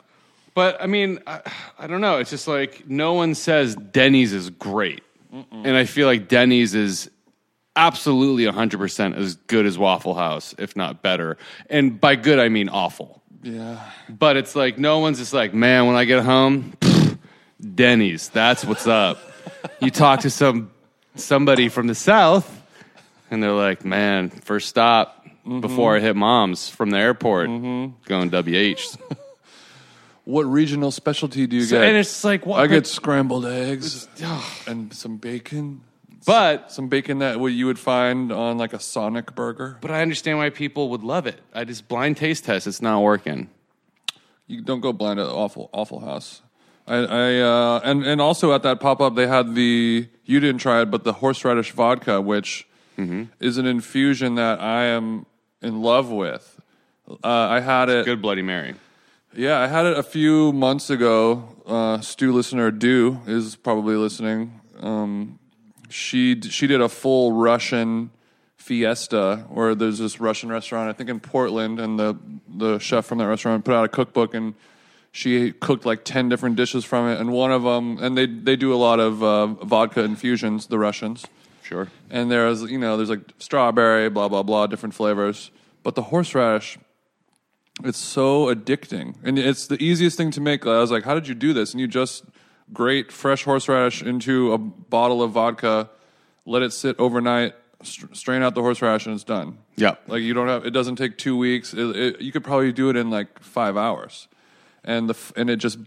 But 0.54 0.80
I 0.82 0.86
mean, 0.86 1.20
I, 1.26 1.42
I 1.80 1.88
don't 1.88 2.02
know. 2.02 2.20
It's 2.20 2.30
just 2.30 2.48
like 2.48 2.88
no 2.88 3.14
one 3.14 3.34
says 3.34 3.76
Denny's 3.76 4.32
is 4.32 4.52
great, 4.52 5.04
and 5.52 5.76
I 5.76 5.86
feel 5.86 6.06
like 6.06 6.28
Denny's 6.28 6.76
is 6.76 7.10
absolutely 7.76 8.46
100% 8.46 9.16
as 9.16 9.36
good 9.36 9.66
as 9.66 9.78
Waffle 9.78 10.14
House, 10.14 10.54
if 10.58 10.76
not 10.76 11.02
better. 11.02 11.38
And 11.70 12.00
by 12.00 12.16
good, 12.16 12.40
I 12.40 12.50
mean 12.50 12.70
awful. 12.70 13.22
Yeah, 13.42 13.90
But 14.08 14.38
it's 14.38 14.56
like 14.56 14.78
no 14.78 15.00
one's 15.00 15.18
just 15.18 15.34
like, 15.34 15.54
man, 15.54 15.86
when 15.88 15.98
I 15.98 16.06
get 16.06 16.24
home, 16.24 16.74
pfft, 16.80 17.18
Denny's, 17.76 18.30
that's 18.30 18.64
what's 18.64 18.88
up. 18.88 19.20
you 19.82 19.92
talk 19.92 20.22
to 20.22 20.30
some 20.30 20.72
somebody 21.16 21.70
from 21.70 21.88
the 21.88 21.96
south, 21.96 22.62
and 23.30 23.44
they're 23.44 23.52
like, 23.52 23.84
man, 23.84 24.30
first 24.30 24.70
stop 24.70 25.26
mm-hmm. 25.26 25.60
before 25.60 25.98
I 25.98 26.00
hit 26.00 26.16
mom's 26.16 26.70
from 26.70 26.90
the 26.90 26.98
airport, 26.98 27.50
mm-hmm. 27.50 27.96
going 28.06 28.30
WH. 28.30 28.98
what 30.24 30.44
regional 30.44 30.92
specialty 30.92 31.46
do 31.48 31.58
you 31.58 31.64
So- 31.64 31.80
get? 31.80 31.88
and 31.90 31.98
it's 31.98 32.24
like, 32.24 32.46
what? 32.46 32.62
I 32.62 32.68
get 32.68 32.88
scrambled 32.88 33.46
eggs 33.46 34.08
and 34.68 34.94
some 34.94 35.18
bacon. 35.18 35.82
But 36.26 36.72
Some 36.72 36.88
bacon 36.88 37.20
that 37.20 37.40
you 37.40 37.66
would 37.66 37.80
find 37.80 38.32
on 38.32 38.58
like 38.58 38.74
a 38.74 38.80
Sonic 38.80 39.36
burger. 39.36 39.78
but 39.82 39.92
I 39.92 40.02
understand 40.02 40.38
why 40.38 40.50
people 40.50 40.90
would 40.90 41.04
love 41.04 41.28
it. 41.28 41.40
I 41.54 41.64
just 41.66 41.88
blind 41.88 42.18
taste 42.18 42.46
test. 42.46 42.68
It's 42.68 42.82
not 42.82 43.02
working. 43.02 43.50
You 44.48 44.62
don't 44.62 44.82
go 44.82 44.94
blind 44.94 45.20
at 45.20 45.28
awful 45.28 45.70
awful 45.74 46.00
house. 46.02 46.42
I, 46.88 46.96
I 46.98 47.40
uh, 47.40 47.80
and 47.84 48.04
and 48.06 48.20
also 48.22 48.54
at 48.54 48.64
that 48.64 48.80
pop 48.80 49.00
up 49.02 49.16
they 49.16 49.28
had 49.28 49.56
the 49.56 50.08
you 50.26 50.40
didn't 50.40 50.60
try 50.60 50.82
it, 50.82 50.92
but 50.92 51.04
the 51.04 51.14
horseradish 51.14 51.72
vodka, 51.72 52.20
which 52.22 52.68
is 53.40 53.58
an 53.58 53.66
infusion 53.66 54.36
that 54.36 54.62
I 54.62 54.84
am 54.86 55.26
in 55.62 55.82
love 55.82 56.10
with. 56.12 56.60
Uh, 57.10 57.18
I 57.28 57.60
had 57.60 57.90
it. 57.90 58.06
Good 58.06 58.22
Bloody 58.22 58.42
Mary. 58.44 58.76
Yeah, 59.36 59.60
I 59.60 59.68
had 59.68 59.86
it 59.88 59.98
a 59.98 60.04
few 60.04 60.54
months 60.54 60.90
ago. 60.90 61.50
Uh, 61.66 62.00
Stu 62.02 62.32
listener 62.32 62.70
Do 62.70 63.20
is 63.26 63.56
probably 63.56 63.96
listening. 63.96 64.62
Um, 64.80 65.40
she 65.94 66.42
she 66.42 66.68
did 66.68 66.82
a 66.82 66.90
full 66.90 67.32
Russian 67.32 68.10
fiesta 68.58 69.46
where 69.50 69.76
there's 69.76 70.00
this 70.00 70.20
Russian 70.20 70.50
restaurant 70.50 70.90
I 70.90 70.94
think 70.94 71.10
in 71.10 71.20
Portland, 71.20 71.80
and 71.80 72.00
the 72.00 72.18
the 72.48 72.80
chef 72.80 73.06
from 73.06 73.20
that 73.20 73.28
restaurant 73.28 73.64
put 73.64 73.76
out 73.76 73.86
a 73.86 73.90
cookbook 73.90 74.34
and 74.34 74.56
she 75.12 75.52
cooked 75.52 75.86
like 75.86 76.04
ten 76.04 76.28
different 76.30 76.56
dishes 76.56 76.84
from 76.84 77.08
it, 77.08 77.20
and 77.20 77.32
one 77.32 77.52
of 77.52 77.64
them, 77.64 78.00
and 78.02 78.18
they 78.18 78.26
they 78.26 78.56
do 78.56 78.74
a 78.74 78.76
lot 78.88 79.00
of 79.00 79.24
uh, 79.24 79.48
vodka 79.48 80.04
infusions, 80.04 80.68
the 80.68 80.80
Russians. 80.80 81.26
Sure. 81.62 81.88
and 82.12 82.30
there's 82.30 82.64
you 82.64 82.78
know 82.78 82.98
there's 82.98 83.10
like 83.10 83.22
strawberry 83.40 84.10
blah 84.10 84.28
blah 84.28 84.44
blah 84.44 84.68
different 84.68 84.96
flavors. 84.96 85.52
But 85.82 85.96
the 85.96 86.04
horseradish 86.04 86.78
it's 87.84 87.98
so 87.98 88.54
addicting. 88.54 89.16
And 89.24 89.40
it's 89.40 89.68
the 89.68 89.82
easiest 89.82 90.16
thing 90.16 90.30
to 90.32 90.42
make. 90.42 90.66
I 90.66 90.80
was 90.80 90.92
like 90.92 91.04
how 91.04 91.14
did 91.14 91.28
you 91.28 91.36
do 91.36 91.54
this? 91.54 91.72
And 91.72 91.80
you 91.80 91.88
just 91.88 92.26
grate 92.74 93.12
fresh 93.12 93.44
horseradish 93.44 94.02
into 94.02 94.52
a 94.54 94.58
bottle 94.58 95.22
of 95.22 95.32
vodka 95.32 95.90
let 96.46 96.62
it 96.62 96.74
sit 96.74 96.96
overnight 97.00 97.54
str- 97.84 98.14
strain 98.14 98.42
out 98.42 98.56
the 98.56 98.62
horseradish 98.62 99.06
and 99.06 99.16
it's 99.16 99.24
done 99.24 99.58
Yeah. 99.78 99.96
like 100.08 100.22
you 100.24 100.34
don't 100.34 100.48
have 100.48 100.66
it 100.66 100.72
doesn't 100.72 100.96
take 100.98 101.18
two 101.18 101.38
weeks 101.38 101.74
it, 101.74 101.96
it, 101.96 102.22
you 102.22 102.32
could 102.32 102.44
probably 102.44 102.72
do 102.72 102.90
it 102.90 102.96
in 102.96 103.10
like 103.10 103.40
five 103.42 103.78
hours 103.78 104.28
and 104.84 105.08
the 105.10 105.14
f- 105.14 105.34
and 105.36 105.50
it 105.50 105.58
just 105.58 105.78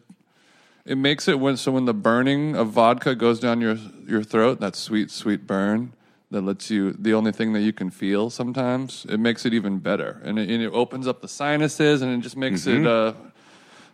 it 0.85 0.97
makes 0.97 1.27
it 1.27 1.41
when 1.41 1.57
so 1.57 1.73
when 1.73 1.85
the 1.85 1.95
burning 1.95 2.55
of 2.55 2.69
vodka 2.69 3.15
goes 3.15 3.41
down 3.41 3.61
your 3.61 3.77
your 4.07 4.23
throat, 4.23 4.61
that 4.61 4.77
sweet 4.77 5.11
sweet 5.11 5.45
burn 5.47 5.93
that 6.31 6.43
lets 6.43 6.71
you 6.71 6.93
the 6.93 7.13
only 7.13 7.33
thing 7.33 7.53
that 7.55 7.61
you 7.63 7.73
can 7.73 7.91
feel 7.91 8.31
sometimes. 8.31 9.05
It 9.09 9.19
makes 9.19 9.45
it 9.45 9.53
even 9.53 9.79
better, 9.81 10.21
and 10.25 10.39
it, 10.39 10.49
and 10.49 10.63
it 10.63 10.73
opens 10.73 11.09
up 11.09 11.23
the 11.23 11.29
sinuses, 11.29 12.03
and 12.03 12.13
it 12.17 12.21
just 12.23 12.37
makes 12.37 12.69
it 12.69 12.87
uh, 12.87 13.15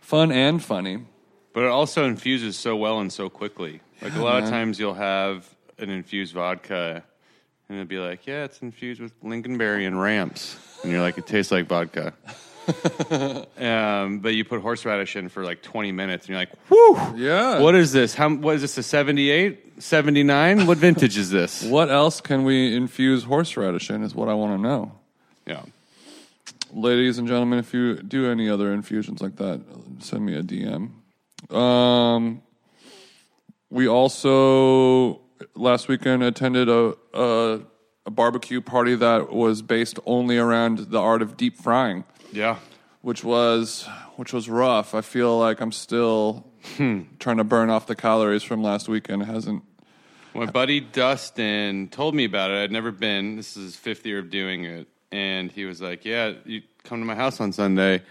fun 0.01 0.31
and 0.31 0.63
funny. 0.63 0.99
But 1.53 1.63
it 1.63 1.69
also 1.69 2.05
infuses 2.05 2.57
so 2.57 2.75
well 2.75 2.99
and 2.99 3.11
so 3.13 3.29
quickly. 3.29 3.81
Like 4.01 4.15
a 4.15 4.23
lot 4.23 4.43
of 4.43 4.49
times 4.49 4.79
you'll 4.79 4.95
have 4.95 5.47
an 5.77 5.89
infused 5.89 6.33
vodka 6.33 7.03
and 7.69 7.77
it'll 7.77 7.87
be 7.87 7.99
like, 7.99 8.25
yeah, 8.27 8.43
it's 8.43 8.59
infused 8.61 8.99
with 8.99 9.13
lingonberry 9.23 9.85
and 9.87 9.99
ramps. 10.01 10.57
And 10.83 10.91
you're 10.91 11.01
like, 11.01 11.17
it 11.17 11.27
tastes 11.27 11.51
like 11.51 11.67
vodka. 11.67 12.13
um, 13.57 14.19
but 14.19 14.33
you 14.33 14.43
put 14.45 14.61
horseradish 14.61 15.15
in 15.15 15.29
for 15.29 15.43
like 15.43 15.61
20 15.61 15.91
minutes 15.91 16.25
and 16.25 16.29
you're 16.31 16.39
like, 16.39 16.51
whew, 16.69 16.97
Yeah. 17.15 17.59
what 17.59 17.75
is 17.75 17.91
this? 17.91 18.15
How, 18.15 18.29
what 18.29 18.55
is 18.55 18.61
this, 18.61 18.77
a 18.77 18.83
78, 18.83 19.81
79? 19.81 20.65
What 20.65 20.77
vintage 20.77 21.17
is 21.17 21.29
this? 21.29 21.63
What 21.73 21.89
else 21.89 22.19
can 22.21 22.43
we 22.43 22.75
infuse 22.75 23.23
horseradish 23.23 23.89
in? 23.89 24.03
Is 24.03 24.15
what 24.15 24.27
I 24.29 24.33
want 24.33 24.57
to 24.57 24.61
know. 24.61 24.91
Yeah. 25.45 25.61
ladies 26.73 27.17
and 27.17 27.27
gentlemen, 27.27 27.59
if 27.59 27.73
you 27.73 27.95
do 27.97 28.29
any 28.31 28.49
other 28.49 28.73
infusions 28.73 29.21
like 29.21 29.35
that, 29.37 29.61
send 29.99 30.25
me 30.25 30.35
a 30.35 30.41
DM. 30.43 30.89
Um, 31.49 32.41
we 33.69 33.87
also 33.87 35.21
last 35.55 35.87
weekend 35.87 36.23
attended 36.23 36.69
a, 36.69 36.95
a 37.13 37.59
a 38.05 38.11
barbecue 38.11 38.59
party 38.59 38.95
that 38.95 39.31
was 39.31 39.61
based 39.61 39.97
only 40.05 40.37
around 40.37 40.77
the 40.91 40.99
art 40.99 41.21
of 41.21 41.37
deep 41.37 41.57
frying, 41.57 42.03
Yeah. 42.33 42.57
which 43.01 43.23
was 43.23 43.87
which 44.17 44.33
was 44.33 44.49
rough. 44.49 44.93
I 44.93 45.01
feel 45.01 45.39
like 45.39 45.61
I'm 45.61 45.71
still 45.71 46.45
trying 47.19 47.37
to 47.37 47.43
burn 47.43 47.69
off 47.69 47.87
the 47.87 47.95
calories 47.95 48.43
from 48.43 48.61
last 48.61 48.87
weekend. 48.89 49.21
It 49.21 49.25
hasn't. 49.25 49.63
My 50.35 50.45
buddy 50.47 50.79
Dustin 50.81 51.87
told 51.89 52.13
me 52.15 52.25
about 52.25 52.51
it. 52.51 52.61
I'd 52.63 52.71
never 52.71 52.91
been. 52.91 53.35
This 53.37 53.55
is 53.55 53.63
his 53.63 53.75
fifth 53.75 54.05
year 54.05 54.19
of 54.19 54.29
doing 54.29 54.65
it. 54.65 54.87
And 55.11 55.51
he 55.51 55.63
was 55.65 55.79
like, 55.81 56.03
Yeah, 56.05 56.33
you 56.45 56.61
come 56.83 56.99
to 56.99 57.05
my 57.05 57.15
house 57.15 57.39
on 57.39 57.53
Sunday. 57.53 58.01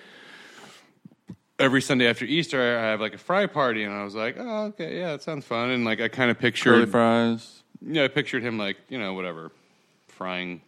Every 1.63 1.81
Sunday 1.81 2.09
after 2.09 2.25
Easter, 2.25 2.61
I 2.61 2.83
have 2.83 3.01
like 3.01 3.15
a 3.15 3.19
fry 3.19 3.47
party. 3.47 3.85
And 3.85 3.95
I 3.95 4.03
was 4.03 4.15
like, 4.17 4.37
Oh, 4.39 4.65
okay, 4.67 4.99
yeah, 4.99 5.13
that 5.13 5.23
sounds 5.23 5.45
fun. 5.45 5.71
And 5.71 5.85
like, 5.85 6.01
I 6.01 6.09
kind 6.09 6.31
of 6.31 6.37
Curly 6.39 6.51
pictured, 6.51 6.91
fries. 6.91 7.63
yeah, 7.81 8.05
I 8.05 8.09
pictured 8.09 8.43
him 8.43 8.59
like, 8.59 8.77
you 8.89 8.99
know, 8.99 9.15
whatever, 9.15 9.53
frying 10.09 10.61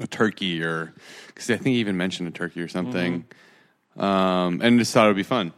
a 0.00 0.06
turkey 0.06 0.62
or, 0.62 0.92
because 1.28 1.48
I 1.50 1.56
think 1.56 1.74
he 1.74 1.80
even 1.80 1.96
mentioned 1.96 2.28
a 2.28 2.32
turkey 2.32 2.60
or 2.60 2.68
something. 2.68 3.24
Um, 3.96 4.60
and 4.62 4.78
just 4.78 4.92
thought 4.92 5.06
it 5.06 5.08
would 5.08 5.16
be 5.16 5.22
fun. 5.22 5.54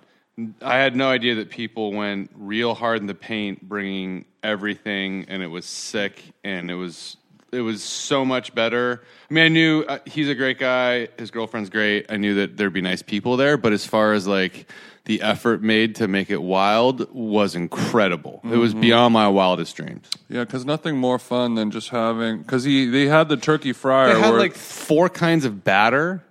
I 0.63 0.77
had 0.77 0.95
no 0.95 1.09
idea 1.09 1.35
that 1.37 1.51
people 1.51 1.93
went 1.93 2.31
real 2.37 2.75
hard 2.75 3.01
in 3.01 3.07
the 3.09 3.15
paint, 3.15 3.69
bringing 3.69 4.25
everything, 4.45 5.25
and 5.29 5.43
it 5.43 5.49
was 5.49 5.67
sick, 5.67 6.23
and 6.45 6.71
it 6.71 6.77
was 6.77 7.17
it 7.53 7.61
was 7.61 7.83
so 7.83 8.25
much 8.25 8.55
better. 8.55 9.03
I 9.31 9.35
mean, 9.35 9.45
I 9.45 9.49
knew 9.49 9.83
uh, 9.83 9.99
he's 10.05 10.29
a 10.29 10.35
great 10.35 10.59
guy. 10.59 11.09
His 11.19 11.31
girlfriend's 11.31 11.71
great. 11.71 12.07
I 12.11 12.17
knew 12.17 12.35
that 12.35 12.57
there'd 12.57 12.73
be 12.73 12.83
nice 12.83 13.03
people 13.03 13.37
there, 13.37 13.57
but 13.57 13.73
as 13.73 13.87
far 13.87 14.13
as 14.13 14.27
like 14.27 14.67
the 15.05 15.23
effort 15.23 15.63
made 15.63 15.95
to 15.97 16.07
make 16.07 16.29
it 16.29 16.43
wild 16.43 17.13
was 17.15 17.55
incredible. 17.55 18.43
It 18.45 18.59
was 18.59 18.75
beyond 18.75 19.15
my 19.15 19.27
wildest 19.29 19.75
dreams. 19.75 20.07
Yeah, 20.29 20.45
because 20.45 20.67
nothing 20.67 20.99
more 20.99 21.19
fun 21.19 21.55
than 21.55 21.71
just 21.71 21.89
having 21.89 22.39
because 22.43 22.65
he 22.65 22.87
they 22.87 23.07
had 23.07 23.31
the 23.31 23.39
turkey 23.39 23.73
fryer. 23.73 24.15
They 24.15 24.21
had 24.21 24.35
like 24.35 24.55
four 24.55 25.09
kinds 25.09 25.47
of 25.47 25.65
batter, 25.65 26.23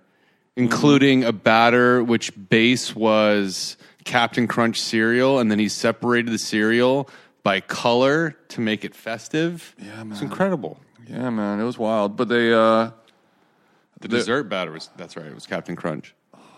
including 0.56 1.24
a 1.24 1.32
batter 1.32 2.04
which 2.04 2.32
base 2.48 2.94
was 2.94 3.76
Cap'n 4.04 4.46
Crunch 4.46 4.80
cereal, 4.80 5.40
and 5.40 5.50
then 5.50 5.58
he 5.58 5.68
separated 5.68 6.30
the 6.32 6.38
cereal 6.38 7.10
by 7.42 7.60
color 7.60 8.36
to 8.48 8.60
make 8.60 8.84
it 8.84 8.94
festive. 8.94 9.74
Yeah, 9.78 10.04
man. 10.04 10.12
it's 10.12 10.22
incredible. 10.22 10.78
Yeah, 11.08 11.30
man, 11.30 11.60
it 11.60 11.64
was 11.64 11.78
wild. 11.78 12.16
But 12.16 12.28
they 12.28 12.52
uh, 12.52 12.90
The 14.00 14.08
dessert 14.08 14.44
batter 14.44 14.72
was 14.72 14.90
that's 14.96 15.16
right. 15.16 15.26
It 15.26 15.34
was 15.34 15.46
Cap'n 15.46 15.76
Crunch. 15.76 16.14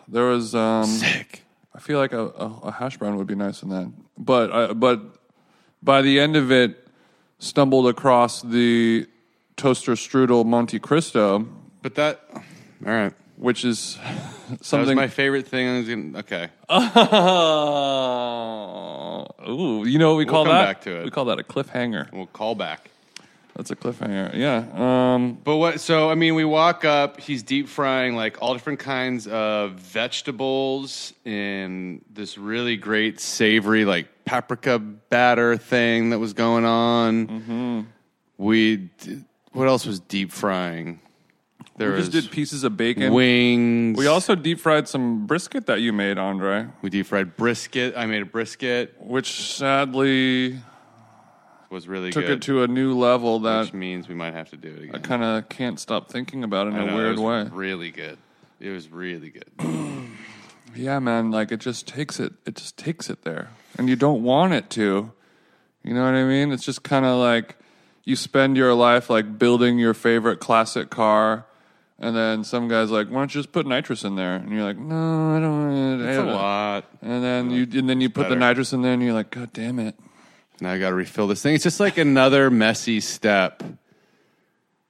there 0.09 0.25
was 0.25 0.55
um, 0.55 0.85
Sick. 0.87 1.45
I 1.75 1.79
feel 1.79 1.99
like 1.99 2.13
a, 2.13 2.27
a, 2.27 2.61
a 2.65 2.73
hash 2.73 2.97
brown 2.99 3.17
would 3.17 3.27
be 3.29 3.37
nice 3.37 3.63
in 3.63 3.69
that. 3.71 3.91
But 4.19 4.53
I, 4.53 4.73
but 4.73 5.01
by 5.83 6.03
the 6.03 6.19
end 6.19 6.37
of 6.37 6.51
it, 6.51 6.89
stumbled 7.39 7.87
across 7.89 8.43
the 8.43 9.07
toaster 9.57 9.93
strudel 9.93 10.45
Monte 10.45 10.79
Cristo, 10.81 11.47
But 11.83 11.95
that, 11.95 12.21
all 12.35 12.43
right. 12.93 13.13
which 13.37 13.65
is 13.65 13.99
That 14.51 14.59
was 14.59 14.67
something. 14.67 14.97
my 14.97 15.07
favorite 15.07 15.47
thing. 15.47 15.69
I 15.69 15.79
was 15.79 15.89
gonna, 15.89 16.19
okay, 16.19 16.49
Ooh, 19.49 19.85
you 19.87 19.99
know 19.99 20.11
what 20.11 20.19
we 20.19 20.27
call 20.27 20.45
come 20.45 20.53
that? 20.55 20.65
back 20.65 20.81
to 20.83 21.01
it. 21.01 21.05
We 21.05 21.11
call 21.11 21.27
that 21.27 21.39
a 21.39 21.43
cliffhanger. 21.45 22.11
we'll 22.13 22.27
call 22.27 22.55
back. 22.55 22.90
That's 23.61 23.71
a 23.71 23.77
cliffhanger. 23.77 24.35
Yeah. 24.35 24.65
Um, 24.73 25.39
But 25.45 25.57
what? 25.57 25.81
So 25.81 26.09
I 26.11 26.15
mean, 26.15 26.35
we 26.35 26.47
walk 26.47 26.87
up. 26.87 27.21
He's 27.21 27.43
deep 27.43 27.69
frying 27.69 28.17
like 28.17 28.41
all 28.41 28.55
different 28.55 28.79
kinds 28.79 29.27
of 29.27 29.73
vegetables 29.73 31.13
in 31.27 32.03
this 32.11 32.39
really 32.39 32.79
great 32.79 33.21
savory 33.21 33.85
like 33.85 34.09
paprika 34.25 34.79
batter 34.79 35.59
thing 35.59 36.09
that 36.09 36.19
was 36.19 36.33
going 36.33 36.65
on. 36.65 37.27
Mm-hmm. 37.27 37.81
We 38.39 38.77
did, 38.77 39.27
what 39.53 39.69
else 39.69 39.85
was 39.85 40.01
deep 40.01 40.33
frying? 40.33 41.01
There 41.77 41.91
we 41.91 41.97
was 41.97 42.09
just 42.09 42.29
did 42.29 42.33
pieces 42.33 42.65
of 42.65 42.79
bacon. 42.79 43.13
wings. 43.13 43.99
We 43.99 44.07
also 44.07 44.35
deep 44.35 44.59
fried 44.59 44.89
some 44.89 45.27
brisket 45.27 45.67
that 45.67 45.83
you 45.83 45.93
made, 45.93 46.17
Andre, 46.17 46.69
we 46.81 46.89
deep 46.89 47.05
fried 47.05 47.37
brisket. 47.37 47.93
I 47.95 48.07
made 48.07 48.23
a 48.23 48.27
brisket. 48.27 48.95
which 49.01 49.55
sadly 49.57 50.61
Was 51.71 51.87
really 51.87 52.11
took 52.11 52.27
good. 52.27 52.39
it 52.39 52.43
to 52.43 52.65
a 52.65 52.69
new 52.69 52.99
level 52.99 53.39
that 53.41 53.67
which 53.67 53.73
means 53.73 54.09
we 54.09 54.15
might 54.17 54.33
have 54.35 54.51
to 54.51 54.57
do 54.57 54.69
it 54.75 54.83
again. 54.83 54.95
I 54.97 54.99
kind 54.99 55.23
of 55.23 55.49
can't 55.49 55.79
stop 55.79 56.11
thinking 56.11 56.43
about 56.43 56.67
it 56.67 56.71
in 56.71 56.77
I 56.77 56.83
a 56.83 56.87
know, 56.87 56.97
weird 56.97 57.19
it 57.19 57.21
was 57.21 57.49
way. 57.49 57.57
Really 57.57 57.91
good. 57.93 58.19
It 58.59 58.71
was 58.71 58.91
really 58.91 59.31
good. 59.31 59.47
Yeah, 60.75 61.01
man, 61.01 61.31
like 61.33 61.51
it 61.51 61.59
just 61.59 61.89
takes 61.89 62.21
it. 62.21 62.33
It 62.47 62.55
just 62.55 62.77
takes 62.77 63.11
it 63.11 63.23
there, 63.23 63.49
and 63.77 63.89
you 63.89 63.97
don't 63.97 64.23
want 64.23 64.53
it 64.53 64.71
to. 64.71 65.11
You 65.83 65.95
know 65.95 66.05
what 66.05 66.15
I 66.15 66.23
mean? 66.25 66.53
It's 66.53 66.65
just 66.65 66.85
kind 66.85 67.05
of 67.05 67.19
like 67.19 67.57
you 68.05 68.15
spend 68.15 68.57
your 68.57 68.73
life 68.75 69.11
like 69.11 69.37
building 69.39 69.79
your 69.81 69.95
favorite 69.95 70.39
classic 70.39 70.89
car, 70.89 71.45
and 71.99 72.15
then 72.15 72.45
some 72.45 72.69
guy's 72.69 72.91
like, 72.91 73.09
"Why 73.09 73.19
don't 73.19 73.35
you 73.35 73.41
just 73.41 73.51
put 73.53 73.67
nitrous 73.67 74.05
in 74.05 74.15
there?" 74.15 74.37
And 74.37 74.53
you're 74.53 74.63
like, 74.63 74.79
"No, 74.79 75.37
I 75.37 75.41
don't." 75.41 75.75
want 75.75 76.03
it." 76.03 76.09
It's 76.09 76.19
a 76.19 76.25
lot. 76.25 76.85
And 77.03 77.25
then 77.25 77.51
you 77.51 77.67
and 77.79 77.89
then 77.89 78.01
you 78.01 78.09
put 78.09 78.29
the 78.29 78.37
nitrous 78.37 78.73
in 78.73 78.83
there, 78.83 78.93
and 78.93 79.03
you're 79.03 79.13
like, 79.13 79.31
"God 79.31 79.53
damn 79.53 79.81
it!" 79.81 79.97
Now 80.61 80.73
I 80.73 80.79
got 80.79 80.91
to 80.91 80.95
refill 80.95 81.27
this 81.27 81.43
thing. 81.43 81.55
It's 81.55 81.65
just 81.65 81.81
like 81.81 81.99
another 81.99 82.51
messy 82.51 83.01
step 83.01 83.63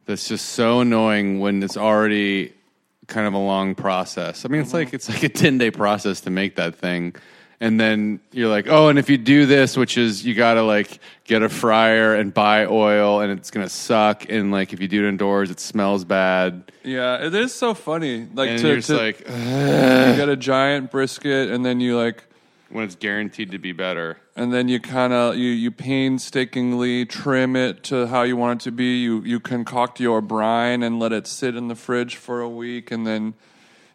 that's 0.07 0.27
just 0.29 0.51
so 0.51 0.81
annoying 0.81 1.41
when 1.41 1.63
it's 1.63 1.77
already 1.77 2.53
kind 3.07 3.27
of 3.27 3.35
a 3.35 3.39
long 3.39 3.75
process. 3.75 4.45
I 4.45 4.49
mean, 4.49 4.61
it's 4.61 4.73
like 4.73 4.93
it's 4.93 5.09
like 5.09 5.23
a 5.23 5.29
ten 5.29 5.59
day 5.59 5.71
process 5.71 6.23
to 6.23 6.31
make 6.31 6.57
that 6.57 6.75
thing, 6.77 7.15
And 7.63 7.79
then 7.79 8.21
you're 8.33 8.49
like, 8.49 8.69
oh, 8.69 8.89
and 8.89 8.99
if 8.99 9.11
you 9.11 9.19
do 9.19 9.45
this, 9.45 9.77
which 9.77 9.99
is 9.99 10.25
you 10.25 10.33
got 10.35 10.55
to 10.55 10.63
like 10.63 10.99
get 11.25 11.43
a 11.43 11.49
fryer 11.51 12.15
and 12.15 12.33
buy 12.33 12.65
oil, 12.65 13.21
and 13.21 13.31
it's 13.31 13.51
gonna 13.51 13.69
suck. 13.69 14.31
And 14.31 14.51
like 14.51 14.73
if 14.73 14.81
you 14.81 14.89
do 14.89 15.05
it 15.05 15.09
indoors, 15.11 15.51
it 15.51 15.61
smells 15.61 16.07
bad. 16.07 16.73
Yeah, 16.83 17.23
it 17.23 17.35
is 17.35 17.53
so 17.55 17.75
funny. 17.75 18.27
Like 18.33 18.49
And 18.49 18.61
to, 18.61 18.67
you're 18.67 18.77
just 18.77 18.89
to 18.89 18.97
like, 18.97 19.21
you 19.21 19.27
get 19.27 20.31
a 20.31 20.37
giant 20.37 20.91
brisket, 20.91 21.51
and 21.51 21.63
then 21.63 21.81
you 21.81 21.99
like, 21.99 22.25
when 22.71 22.85
it's 22.85 22.97
guaranteed 22.97 23.51
to 23.51 23.59
be 23.59 23.73
better. 23.73 24.17
And 24.41 24.55
then 24.55 24.69
you 24.69 24.81
kind 24.81 25.13
of 25.13 25.37
you 25.37 25.51
you 25.51 25.71
painstakingly 25.71 27.05
trim 27.05 27.55
it 27.57 27.83
to 27.85 28.07
how 28.07 28.23
you 28.23 28.37
want 28.37 28.63
it 28.63 28.65
to 28.65 28.73
be. 28.73 29.03
You 29.03 29.21
you 29.23 29.39
concoct 29.39 30.01
your 30.01 30.23
brine 30.23 30.83
and 30.83 30.99
let 30.99 31.13
it 31.13 31.27
sit 31.27 31.55
in 31.55 31.69
the 31.69 31.75
fridge 31.75 32.17
for 32.17 32.41
a 32.41 32.49
week, 32.49 32.91
and 32.91 33.07
then 33.07 33.35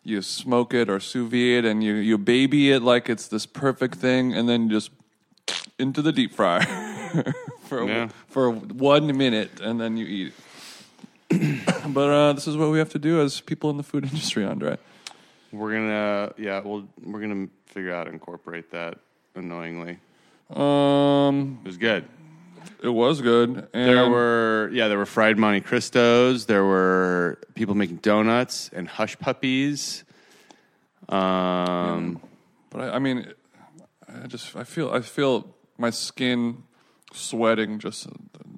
you 0.03 0.21
smoke 0.21 0.71
it 0.75 0.87
or 0.87 0.99
sous 0.99 1.27
vide 1.31 1.65
it, 1.65 1.65
and 1.65 1.83
you 1.83 1.95
you 1.95 2.17
baby 2.19 2.71
it 2.71 2.83
like 2.83 3.09
it's 3.09 3.27
this 3.27 3.47
perfect 3.47 3.95
thing, 3.95 4.33
and 4.35 4.47
then 4.47 4.69
just 4.69 4.91
into 5.79 6.01
the 6.03 6.11
deep 6.11 6.31
fryer 6.33 6.61
for 7.67 7.87
Yeah. 7.87 8.09
for 8.27 8.51
one 8.51 9.17
minute, 9.17 9.59
and 9.61 9.81
then 9.81 9.97
you 9.97 10.05
eat. 10.05 10.33
it. 11.31 11.93
but 11.93 12.09
uh, 12.09 12.33
this 12.33 12.47
is 12.47 12.55
what 12.55 12.69
we 12.69 12.77
have 12.77 12.91
to 12.91 12.99
do 12.99 13.19
as 13.19 13.41
people 13.41 13.71
in 13.71 13.77
the 13.77 13.83
food 13.83 14.03
industry, 14.11 14.45
Andre. 14.45 14.77
We're 15.51 15.71
gonna, 15.73 16.33
yeah, 16.37 16.59
well, 16.59 16.87
we're 17.03 17.21
gonna 17.21 17.47
figure 17.65 17.95
out 17.95 18.07
incorporate 18.07 18.69
that. 18.71 18.99
Annoyingly, 19.37 19.97
Um, 20.49 21.59
it 21.63 21.67
was 21.67 21.77
good. 21.77 22.05
it 22.83 22.89
was 22.89 23.21
good. 23.21 23.67
And 23.73 23.89
There 23.89 24.09
were, 24.09 24.69
yeah, 24.71 24.87
there 24.87 24.97
were 24.97 25.05
fried 25.05 25.37
Monte 25.37 25.61
Cristos. 25.61 26.45
There 26.45 26.63
were 26.63 27.39
people 27.55 27.75
making 27.75 27.97
donuts 27.97 28.69
and 28.73 28.87
hush 28.87 29.17
puppies. 29.17 30.03
Um, 31.09 32.21
But 32.69 32.81
I, 32.81 32.95
I 32.95 32.99
mean, 32.99 33.31
I 34.07 34.27
just 34.27 34.55
I 34.55 34.63
feel 34.63 34.89
I 34.91 35.01
feel 35.01 35.55
my 35.77 35.89
skin 35.89 36.63
sweating 37.13 37.79
just 37.79 38.07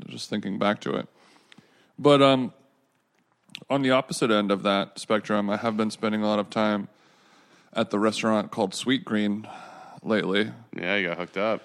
just 0.08 0.30
thinking 0.30 0.58
back 0.60 0.80
to 0.82 0.96
it. 0.96 1.08
But 2.00 2.22
um, 2.22 2.54
on 3.70 3.82
the 3.82 3.92
opposite 3.92 4.32
end 4.32 4.52
of 4.52 4.64
that 4.64 5.00
spectrum, 5.00 5.50
I 5.50 5.58
have 5.58 5.76
been 5.78 5.92
spending 5.92 6.22
a 6.24 6.28
lot 6.28 6.40
of 6.40 6.50
time 6.50 6.88
at 7.74 7.90
the 7.90 8.00
restaurant 8.00 8.52
called 8.52 8.72
Sweetgreen 8.74 9.48
lately. 10.04 10.52
yeah, 10.76 10.96
you 10.96 11.08
got 11.08 11.18
hooked 11.18 11.38
up. 11.38 11.62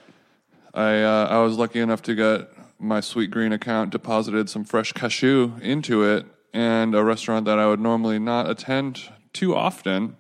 I 0.75 1.02
uh, 1.02 1.26
I 1.31 1.38
was 1.38 1.59
lucky 1.59 1.81
enough 1.81 2.02
to 2.02 2.14
get 2.14 2.49
my 2.79 3.00
Sweetgreen 3.00 3.52
account 3.52 3.91
deposited 3.91 4.49
some 4.49 4.64
fresh 4.64 4.93
cashew 4.93 5.52
into 5.61 6.02
it, 6.05 6.26
and 6.52 6.95
a 6.95 7.05
restaurant 7.05 7.45
that 7.47 7.59
I 7.59 7.67
would 7.67 7.81
normally 7.81 8.19
not 8.19 8.49
attend 8.50 9.00
too 9.33 9.55
often. 9.55 10.17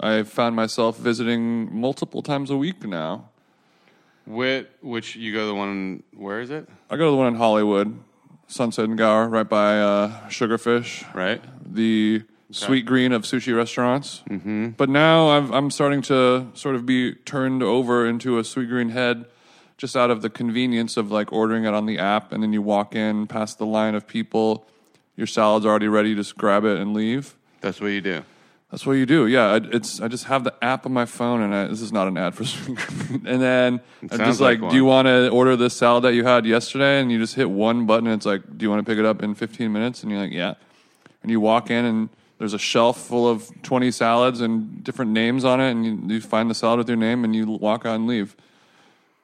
I 0.00 0.22
found 0.22 0.54
myself 0.54 0.98
visiting 0.98 1.74
multiple 1.74 2.22
times 2.22 2.50
a 2.50 2.56
week 2.56 2.84
now. 2.86 3.30
Which, 4.26 4.66
which 4.82 5.16
you 5.16 5.32
go 5.32 5.40
to 5.40 5.46
the 5.46 5.54
one? 5.54 6.02
Where 6.14 6.40
is 6.40 6.50
it? 6.50 6.68
I 6.90 6.96
go 6.96 7.06
to 7.06 7.10
the 7.10 7.16
one 7.16 7.28
in 7.28 7.34
Hollywood, 7.34 7.98
Sunset 8.46 8.84
and 8.84 8.96
Gower, 8.98 9.26
right 9.28 9.48
by 9.48 9.80
uh, 9.80 10.28
Sugarfish, 10.28 11.12
Right. 11.14 11.42
the 11.64 12.22
Sweetgreen 12.52 13.12
of 13.14 13.22
sushi 13.22 13.56
restaurants. 13.56 14.22
Mm-hmm. 14.30 14.68
But 14.76 14.88
now 14.90 15.28
I've, 15.28 15.50
I'm 15.50 15.70
starting 15.70 16.02
to 16.02 16.48
sort 16.54 16.74
of 16.76 16.84
be 16.86 17.14
turned 17.14 17.62
over 17.62 18.06
into 18.06 18.38
a 18.38 18.42
Sweetgreen 18.42 18.90
head, 18.90 19.24
just 19.78 19.96
out 19.96 20.10
of 20.10 20.20
the 20.22 20.28
convenience 20.28 20.96
of 20.96 21.10
like 21.10 21.32
ordering 21.32 21.64
it 21.64 21.72
on 21.72 21.86
the 21.86 21.98
app, 21.98 22.32
and 22.32 22.42
then 22.42 22.52
you 22.52 22.60
walk 22.60 22.94
in 22.94 23.26
past 23.26 23.58
the 23.58 23.66
line 23.66 23.94
of 23.94 24.06
people, 24.06 24.66
your 25.16 25.26
salad's 25.26 25.64
already 25.64 25.88
ready, 25.88 26.14
just 26.14 26.36
grab 26.36 26.64
it 26.64 26.78
and 26.78 26.92
leave. 26.92 27.34
That's 27.60 27.80
what 27.80 27.88
you 27.88 28.00
do. 28.00 28.22
That's 28.70 28.84
what 28.84 28.94
you 28.94 29.06
do. 29.06 29.26
Yeah, 29.26 29.46
I, 29.46 29.56
it's 29.72 30.00
I 30.00 30.08
just 30.08 30.24
have 30.24 30.44
the 30.44 30.52
app 30.62 30.84
on 30.84 30.92
my 30.92 31.06
phone, 31.06 31.40
and 31.40 31.54
I, 31.54 31.66
this 31.68 31.80
is 31.80 31.92
not 31.92 32.06
an 32.06 32.18
ad 32.18 32.34
for 32.34 32.44
And 33.26 33.40
then 33.40 33.80
I'm 34.02 34.18
just 34.18 34.40
like, 34.40 34.60
like 34.60 34.70
do 34.70 34.76
you 34.76 34.84
want 34.84 35.06
to 35.06 35.30
order 35.30 35.56
this 35.56 35.74
salad 35.74 36.04
that 36.04 36.12
you 36.12 36.24
had 36.24 36.44
yesterday? 36.44 37.00
And 37.00 37.10
you 37.10 37.18
just 37.18 37.34
hit 37.34 37.48
one 37.48 37.86
button. 37.86 38.06
And 38.06 38.16
it's 38.16 38.26
like, 38.26 38.42
do 38.58 38.64
you 38.64 38.70
want 38.70 38.84
to 38.84 38.90
pick 38.90 38.98
it 38.98 39.06
up 39.06 39.22
in 39.22 39.34
15 39.34 39.72
minutes? 39.72 40.02
And 40.02 40.12
you're 40.12 40.20
like, 40.20 40.32
yeah. 40.32 40.54
And 41.22 41.30
you 41.30 41.40
walk 41.40 41.70
in, 41.70 41.86
and 41.86 42.08
there's 42.38 42.52
a 42.52 42.58
shelf 42.58 43.00
full 43.00 43.26
of 43.26 43.50
20 43.62 43.90
salads 43.90 44.42
and 44.42 44.84
different 44.84 45.12
names 45.12 45.46
on 45.46 45.60
it, 45.62 45.70
and 45.70 45.86
you, 45.86 46.16
you 46.16 46.20
find 46.20 46.50
the 46.50 46.54
salad 46.54 46.78
with 46.78 46.88
your 46.88 46.98
name, 46.98 47.24
and 47.24 47.34
you 47.34 47.46
walk 47.46 47.86
out 47.86 47.96
and 47.96 48.06
leave. 48.06 48.36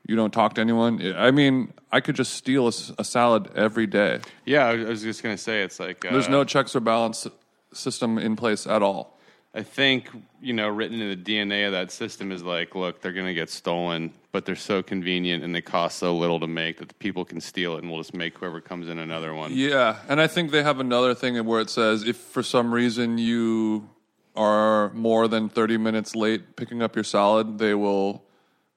You 0.07 0.17
don't 0.17 0.33
talk 0.33 0.55
to 0.55 0.61
anyone. 0.61 1.15
I 1.17 1.31
mean, 1.31 1.73
I 1.91 2.01
could 2.01 2.15
just 2.15 2.35
steal 2.35 2.69
a 2.69 3.05
salad 3.05 3.51
every 3.55 3.87
day. 3.87 4.21
Yeah, 4.45 4.67
I 4.67 4.77
was- 4.77 5.03
just 5.03 5.23
gonna 5.23 5.39
say 5.39 5.63
it's 5.63 5.81
like 5.81 6.05
uh, 6.05 6.11
There's 6.13 6.29
no 6.29 6.45
checks 6.45 6.77
or 6.77 6.81
balance 6.81 7.27
system 7.73 8.19
in 8.19 8.37
place 8.37 8.67
at 8.67 8.83
all. 8.83 9.19
I 9.57 9.63
think 9.63 10.11
you 10.43 10.53
know, 10.53 10.69
written 10.69 11.01
in 11.01 11.09
the 11.09 11.17
DNA 11.17 11.65
of 11.67 11.73
that 11.73 11.91
system 11.91 12.31
is 12.33 12.43
like, 12.43 12.75
look, 12.75 13.01
they're 13.01 13.13
going 13.13 13.27
to 13.27 13.33
get 13.35 13.49
stolen, 13.49 14.13
but 14.31 14.45
they're 14.45 14.57
so 14.57 14.83
convenient 14.83 15.43
and 15.43 15.55
they 15.55 15.63
cost 15.63 15.99
so 15.99 16.15
little 16.15 16.39
to 16.41 16.47
make 16.47 16.79
that 16.79 16.89
the 16.89 16.95
people 16.97 17.25
can 17.25 17.41
steal 17.41 17.77
it, 17.77 17.83
and 17.83 17.91
we'll 17.91 18.01
just 18.01 18.13
make 18.15 18.37
whoever 18.37 18.61
comes 18.61 18.89
in 18.89 18.99
another 18.99 19.33
one. 19.33 19.53
Yeah, 19.55 19.97
and 20.09 20.21
I 20.21 20.27
think 20.27 20.51
they 20.51 20.63
have 20.63 20.81
another 20.81 21.15
thing 21.15 21.43
where 21.47 21.61
it 21.63 21.71
says 21.71 22.03
if 22.07 22.17
for 22.17 22.43
some 22.43 22.75
reason 22.75 23.17
you 23.17 23.89
are 24.37 24.91
more 24.93 25.29
than 25.29 25.49
30 25.49 25.79
minutes 25.79 26.15
late 26.15 26.57
picking 26.57 26.83
up 26.83 26.95
your 26.95 27.05
salad, 27.05 27.59
they 27.59 27.75
will 27.75 28.23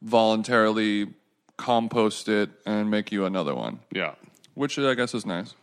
voluntarily 0.01 1.07
compost 1.57 2.29
it 2.29 2.49
and 2.65 2.89
make 2.89 3.11
you 3.11 3.25
another 3.25 3.55
one, 3.55 3.79
Yeah. 3.91 4.13
which 4.53 4.77
I 4.77 4.93
guess 4.93 5.13
is 5.13 5.25
nice. 5.25 5.55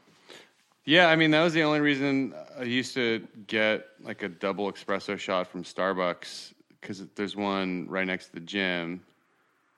Yeah, 0.84 1.08
I 1.08 1.16
mean 1.16 1.30
that 1.30 1.42
was 1.42 1.54
the 1.54 1.62
only 1.62 1.80
reason 1.80 2.34
I 2.58 2.64
used 2.64 2.94
to 2.94 3.26
get 3.46 3.86
like 4.02 4.22
a 4.22 4.28
double 4.28 4.70
espresso 4.70 5.18
shot 5.18 5.46
from 5.46 5.64
Starbucks 5.64 6.52
because 6.80 7.02
there's 7.14 7.34
one 7.34 7.86
right 7.88 8.06
next 8.06 8.26
to 8.26 8.32
the 8.34 8.40
gym, 8.40 9.00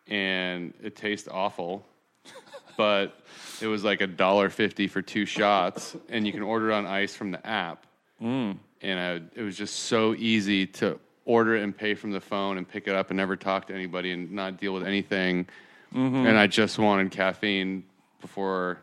and 0.09 0.75
it 0.83 0.97
tastes 0.97 1.29
awful, 1.31 1.87
but 2.77 3.21
it 3.61 3.69
was 3.69 3.85
like 3.85 4.01
a 4.01 4.07
dollar 4.09 4.51
fifty 4.51 4.88
for 4.88 5.01
two 5.01 5.27
shots, 5.27 5.97
and 6.09 6.27
you 6.27 6.33
can 6.33 6.42
order 6.42 6.71
it 6.71 6.75
on 6.75 6.87
ice 6.87 7.14
from 7.14 7.31
the 7.31 7.47
app, 7.47 7.87
mm. 8.21 8.57
and 8.83 8.99
I, 8.99 9.38
it 9.38 9.42
was 9.42 9.57
just 9.57 9.77
so 9.85 10.14
easy 10.16 10.66
to 10.66 10.99
order 11.27 11.57
it 11.57 11.62
and 11.62 11.77
pay 11.77 11.95
from 11.95 12.12
the 12.12 12.21
phone 12.21 12.57
and 12.57 12.67
pick 12.67 12.89
it 12.89 12.95
up 12.95 13.11
and 13.11 13.19
never 13.19 13.37
talk 13.37 13.67
to 13.67 13.75
anybody 13.75 14.12
and 14.12 14.33
not 14.33 14.59
deal 14.59 14.73
with 14.73 14.87
anything, 14.87 15.47
and 15.93 16.39
I 16.39 16.47
just 16.47 16.79
wanted 16.79 17.11
caffeine 17.11 17.85
before. 18.21 18.79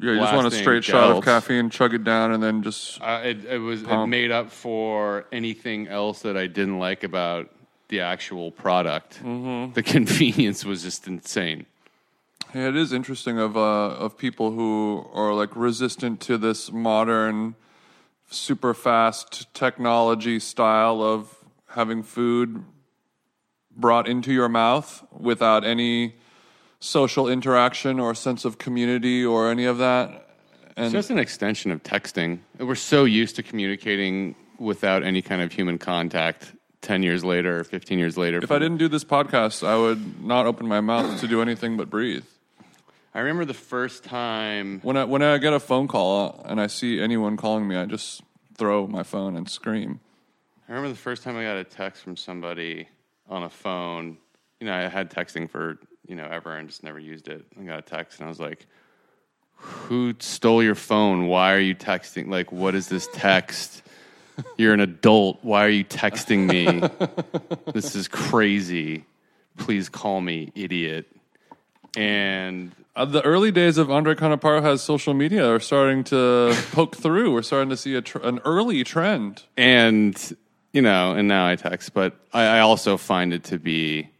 Yeah, 0.00 0.12
you 0.12 0.20
just 0.20 0.34
want 0.34 0.46
a 0.46 0.50
straight 0.52 0.84
shot 0.84 1.10
of 1.16 1.24
caffeine, 1.24 1.70
chug 1.70 1.92
it 1.92 2.04
down, 2.04 2.32
and 2.32 2.42
then 2.42 2.62
just 2.62 3.00
Uh, 3.00 3.20
it, 3.24 3.44
it 3.44 3.58
was 3.58 3.82
it 3.82 4.06
made 4.06 4.30
up 4.30 4.50
for 4.50 5.26
anything 5.32 5.88
else 5.88 6.22
that 6.22 6.36
I 6.36 6.46
didn't 6.46 6.78
like 6.78 7.04
about 7.04 7.50
the 7.88 8.00
actual 8.00 8.50
product. 8.50 9.20
Mm-hmm. 9.22 9.72
The 9.72 9.82
convenience 9.94 10.64
was 10.64 10.82
just 10.82 11.08
insane. 11.08 11.66
Yeah, 12.54 12.68
it 12.68 12.76
is 12.76 12.92
interesting 12.92 13.38
of 13.38 13.56
uh, 13.56 13.60
of 13.60 14.16
people 14.16 14.52
who 14.52 15.06
are 15.12 15.34
like 15.34 15.54
resistant 15.54 16.20
to 16.22 16.38
this 16.38 16.72
modern, 16.72 17.56
super 18.30 18.72
fast 18.74 19.52
technology 19.52 20.38
style 20.38 21.02
of 21.02 21.37
having 21.68 22.02
food 22.02 22.64
brought 23.76 24.08
into 24.08 24.32
your 24.32 24.48
mouth 24.48 25.04
without 25.12 25.64
any 25.64 26.16
social 26.80 27.28
interaction 27.28 28.00
or 28.00 28.14
sense 28.14 28.44
of 28.44 28.58
community 28.58 29.24
or 29.24 29.50
any 29.50 29.64
of 29.64 29.78
that. 29.78 30.26
And 30.76 30.86
It's 30.86 30.92
just 30.92 31.10
an 31.10 31.18
extension 31.18 31.70
of 31.70 31.82
texting. 31.82 32.40
We're 32.58 32.74
so 32.74 33.04
used 33.04 33.36
to 33.36 33.42
communicating 33.42 34.34
without 34.58 35.02
any 35.02 35.22
kind 35.22 35.42
of 35.42 35.52
human 35.52 35.78
contact. 35.78 36.52
Ten 36.80 37.02
years 37.02 37.24
later, 37.24 37.64
fifteen 37.64 37.98
years 37.98 38.16
later. 38.16 38.38
if 38.40 38.52
I 38.52 38.60
didn't 38.60 38.76
do 38.78 38.86
this 38.86 39.02
podcast, 39.02 39.66
I 39.66 39.76
would 39.76 40.22
not 40.24 40.46
open 40.46 40.68
my 40.68 40.80
mouth 40.80 41.18
to 41.20 41.26
do 41.26 41.42
anything 41.42 41.76
but 41.76 41.90
breathe. 41.90 42.24
I 43.12 43.18
remember 43.18 43.44
the 43.44 43.52
first 43.54 44.04
time. 44.04 44.78
When 44.82 44.96
I 44.96 45.02
when 45.02 45.20
I 45.20 45.38
get 45.38 45.52
a 45.52 45.58
phone 45.58 45.88
call 45.88 46.40
and 46.48 46.60
I 46.60 46.68
see 46.68 47.00
anyone 47.00 47.36
calling 47.36 47.66
me, 47.66 47.74
I 47.76 47.84
just 47.86 48.22
throw 48.56 48.86
my 48.86 49.02
phone 49.02 49.36
and 49.36 49.50
scream. 49.50 49.98
I 50.68 50.72
remember 50.72 50.90
the 50.90 50.98
first 51.00 51.22
time 51.22 51.36
I 51.36 51.44
got 51.44 51.56
a 51.56 51.64
text 51.64 52.02
from 52.02 52.16
somebody 52.16 52.88
on 53.28 53.42
a 53.42 53.48
phone. 53.48 54.18
You 54.60 54.66
know, 54.66 54.74
I 54.74 54.82
had 54.88 55.10
texting 55.10 55.48
for 55.48 55.78
you 56.06 56.14
know 56.14 56.26
ever 56.30 56.54
and 56.56 56.68
just 56.68 56.82
never 56.82 56.98
used 56.98 57.28
it. 57.28 57.44
I 57.58 57.64
got 57.64 57.78
a 57.78 57.82
text 57.82 58.18
and 58.18 58.26
I 58.26 58.28
was 58.28 58.40
like, 58.40 58.66
"Who 59.56 60.14
stole 60.18 60.62
your 60.62 60.74
phone? 60.74 61.26
Why 61.26 61.54
are 61.54 61.60
you 61.60 61.74
texting? 61.74 62.28
Like, 62.28 62.52
what 62.52 62.74
is 62.74 62.88
this 62.88 63.08
text? 63.14 63.82
You're 64.56 64.74
an 64.74 64.80
adult. 64.80 65.38
Why 65.42 65.64
are 65.64 65.70
you 65.70 65.84
texting 65.84 66.46
me? 66.46 66.86
this 67.72 67.94
is 67.96 68.06
crazy. 68.08 69.04
Please 69.56 69.88
call 69.88 70.20
me 70.20 70.52
idiot." 70.54 71.06
And 71.96 72.72
Uh, 72.94 73.04
the 73.04 73.22
early 73.24 73.50
days 73.52 73.78
of 73.78 73.90
Andre 73.90 74.14
Conaparo 74.16 74.60
has 74.62 74.82
social 74.82 75.14
media 75.14 75.48
are 75.48 75.60
starting 75.60 76.02
to 76.04 76.52
poke 76.72 76.96
through. 76.96 77.32
We're 77.32 77.42
starting 77.42 77.70
to 77.70 77.76
see 77.76 77.94
a 77.94 78.02
tr- 78.02 78.18
an 78.18 78.40
early 78.44 78.84
trend. 78.84 79.44
and 79.56 80.36
you 80.78 80.82
know, 80.82 81.10
and 81.10 81.26
now 81.26 81.44
I 81.44 81.56
text, 81.56 81.92
but 81.92 82.14
I, 82.32 82.44
I 82.44 82.60
also 82.60 82.96
find 82.96 83.34
it 83.34 83.42
to 83.44 83.58
be 83.58 84.10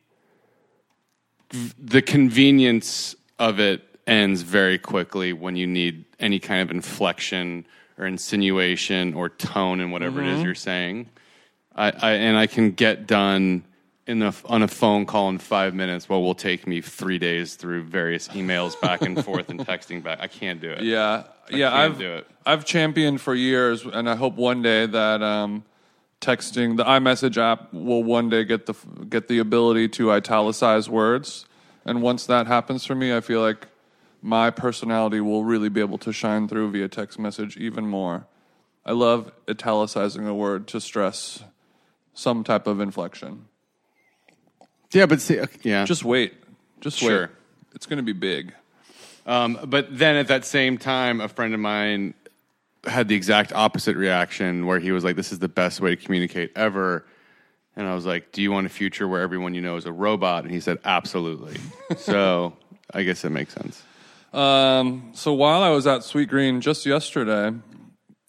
the 1.78 2.02
convenience 2.02 3.14
of 3.38 3.60
it 3.60 4.00
ends 4.08 4.42
very 4.42 4.76
quickly 4.76 5.32
when 5.32 5.54
you 5.54 5.68
need 5.68 6.04
any 6.18 6.40
kind 6.40 6.60
of 6.60 6.72
inflection 6.72 7.64
or 7.96 8.06
insinuation 8.06 9.14
or 9.14 9.28
tone 9.28 9.78
in 9.78 9.92
whatever 9.92 10.20
it 10.20 10.26
is 10.26 10.42
you're 10.42 10.56
saying. 10.56 11.08
I, 11.76 11.92
I 11.92 12.10
and 12.14 12.36
I 12.36 12.48
can 12.48 12.72
get 12.72 13.06
done 13.06 13.62
in 14.08 14.18
the 14.18 14.34
on 14.46 14.64
a 14.64 14.68
phone 14.68 15.06
call 15.06 15.28
in 15.28 15.38
five 15.38 15.74
minutes. 15.74 16.08
What 16.08 16.18
will 16.18 16.34
take 16.34 16.66
me 16.66 16.80
three 16.80 17.20
days 17.20 17.54
through 17.54 17.84
various 17.84 18.26
emails 18.30 18.78
back 18.80 19.02
and 19.02 19.24
forth 19.24 19.48
and 19.48 19.60
texting 19.64 20.02
back. 20.02 20.18
I 20.20 20.26
can't 20.26 20.60
do 20.60 20.72
it. 20.72 20.82
Yeah, 20.82 21.22
yeah. 21.50 21.70
can't 21.70 21.92
I've 21.92 21.98
do 21.98 22.14
it. 22.14 22.26
I've 22.44 22.64
championed 22.64 23.20
for 23.20 23.36
years, 23.36 23.84
and 23.86 24.10
I 24.10 24.16
hope 24.16 24.34
one 24.34 24.60
day 24.60 24.86
that 24.86 25.22
um, 25.22 25.62
texting 26.20 26.76
the 26.76 26.84
iMessage 26.84 27.36
app 27.36 27.72
will 27.72 28.02
one 28.02 28.28
day 28.28 28.44
get 28.44 28.66
the 28.66 28.74
get 29.08 29.28
the 29.28 29.38
ability 29.38 29.88
to 29.88 30.12
italicize 30.12 30.88
words. 30.88 31.46
And 31.84 32.02
once 32.02 32.26
that 32.26 32.46
happens 32.46 32.84
for 32.84 32.94
me, 32.94 33.14
I 33.14 33.20
feel 33.20 33.40
like 33.40 33.68
my 34.20 34.50
personality 34.50 35.20
will 35.20 35.44
really 35.44 35.68
be 35.68 35.80
able 35.80 35.98
to 35.98 36.12
shine 36.12 36.48
through 36.48 36.70
via 36.72 36.88
text 36.88 37.18
message 37.18 37.56
even 37.56 37.86
more. 37.86 38.26
I 38.84 38.92
love 38.92 39.32
italicizing 39.48 40.26
a 40.26 40.34
word 40.34 40.66
to 40.68 40.80
stress 40.80 41.44
some 42.14 42.42
type 42.42 42.66
of 42.66 42.80
inflection. 42.80 43.46
Yeah, 44.92 45.06
but 45.06 45.20
see, 45.20 45.40
yeah, 45.62 45.84
Just 45.84 46.04
wait. 46.04 46.34
Just 46.80 47.02
wait. 47.02 47.08
Sure. 47.08 47.30
It's 47.74 47.86
going 47.86 47.98
to 47.98 48.02
be 48.02 48.12
big. 48.12 48.54
Um, 49.26 49.58
but 49.64 49.86
then 49.96 50.16
at 50.16 50.28
that 50.28 50.46
same 50.46 50.78
time, 50.78 51.20
a 51.20 51.28
friend 51.28 51.52
of 51.52 51.60
mine 51.60 52.14
had 52.86 53.08
the 53.08 53.14
exact 53.14 53.52
opposite 53.52 53.96
reaction 53.96 54.66
where 54.66 54.78
he 54.78 54.92
was 54.92 55.04
like, 55.04 55.16
This 55.16 55.32
is 55.32 55.38
the 55.38 55.48
best 55.48 55.80
way 55.80 55.90
to 55.90 55.96
communicate 55.96 56.52
ever. 56.56 57.04
And 57.76 57.86
I 57.86 57.94
was 57.94 58.06
like, 58.06 58.32
Do 58.32 58.42
you 58.42 58.52
want 58.52 58.66
a 58.66 58.70
future 58.70 59.06
where 59.06 59.22
everyone 59.22 59.54
you 59.54 59.60
know 59.60 59.76
is 59.76 59.86
a 59.86 59.92
robot? 59.92 60.44
And 60.44 60.52
he 60.52 60.60
said, 60.60 60.78
Absolutely. 60.84 61.58
so 61.96 62.56
I 62.92 63.02
guess 63.02 63.24
it 63.24 63.30
makes 63.30 63.54
sense. 63.54 63.82
Um, 64.32 65.10
so 65.14 65.32
while 65.32 65.62
I 65.62 65.70
was 65.70 65.86
at 65.86 66.02
Sweetgreen 66.02 66.60
just 66.60 66.84
yesterday, 66.84 67.56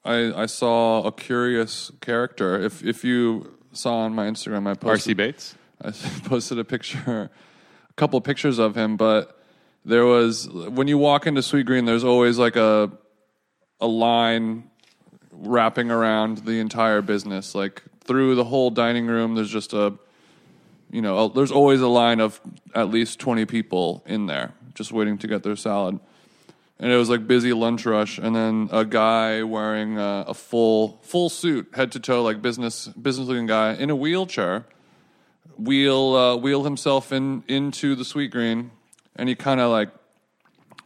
I, 0.05 0.43
I 0.43 0.45
saw 0.45 1.03
a 1.03 1.11
curious 1.11 1.91
character. 2.01 2.59
If 2.59 2.83
if 2.83 3.03
you 3.03 3.57
saw 3.73 3.99
on 3.99 4.13
my 4.13 4.27
Instagram, 4.27 4.67
I 4.67 4.73
posted 4.73 5.15
RC 5.15 5.17
Bates? 5.17 5.55
I 5.81 5.91
posted 6.23 6.59
a 6.59 6.63
picture, 6.63 7.29
a 7.89 7.93
couple 7.93 8.19
pictures 8.21 8.59
of 8.59 8.75
him. 8.75 8.97
But 8.97 9.37
there 9.85 10.05
was 10.05 10.49
when 10.49 10.87
you 10.87 10.97
walk 10.97 11.27
into 11.27 11.41
Sweetgreen, 11.41 11.85
there's 11.85 12.03
always 12.03 12.37
like 12.37 12.55
a 12.55 12.91
a 13.81 13.87
line 13.87 14.69
wrapping 15.31 15.91
around 15.91 16.39
the 16.39 16.59
entire 16.59 17.01
business, 17.01 17.55
like 17.55 17.83
through 18.01 18.35
the 18.35 18.43
whole 18.43 18.69
dining 18.69 19.07
room. 19.07 19.35
There's 19.35 19.51
just 19.51 19.73
a 19.73 19.93
you 20.91 21.01
know, 21.01 21.25
a, 21.25 21.33
there's 21.33 21.51
always 21.51 21.81
a 21.81 21.87
line 21.87 22.19
of 22.19 22.41
at 22.73 22.89
least 22.89 23.19
20 23.19 23.45
people 23.45 24.03
in 24.05 24.25
there 24.25 24.53
just 24.73 24.91
waiting 24.91 25.17
to 25.19 25.27
get 25.27 25.43
their 25.43 25.55
salad. 25.55 25.99
And 26.79 26.91
it 26.91 26.95
was 26.95 27.09
like 27.09 27.27
busy 27.27 27.51
lunch 27.51 27.85
rush, 27.85 28.17
and 28.17 28.33
then 28.33 28.69
a 28.71 28.85
guy 28.85 29.43
wearing 29.43 29.97
a, 29.97 30.25
a 30.29 30.33
full 30.33 30.99
full 31.01 31.27
suit, 31.27 31.67
head 31.73 31.91
to 31.91 31.99
toe, 31.99 32.23
like 32.23 32.41
business 32.41 32.87
business 32.87 33.27
looking 33.27 33.47
guy 33.47 33.73
in 33.73 33.89
a 33.89 33.95
wheelchair, 33.97 34.65
wheel 35.57 36.15
uh, 36.15 36.35
wheel 36.37 36.63
himself 36.63 37.11
in 37.11 37.43
into 37.49 37.95
the 37.95 38.05
sweet 38.05 38.31
green, 38.31 38.71
and 39.17 39.27
he 39.27 39.35
kind 39.35 39.59
of 39.59 39.71
like 39.71 39.89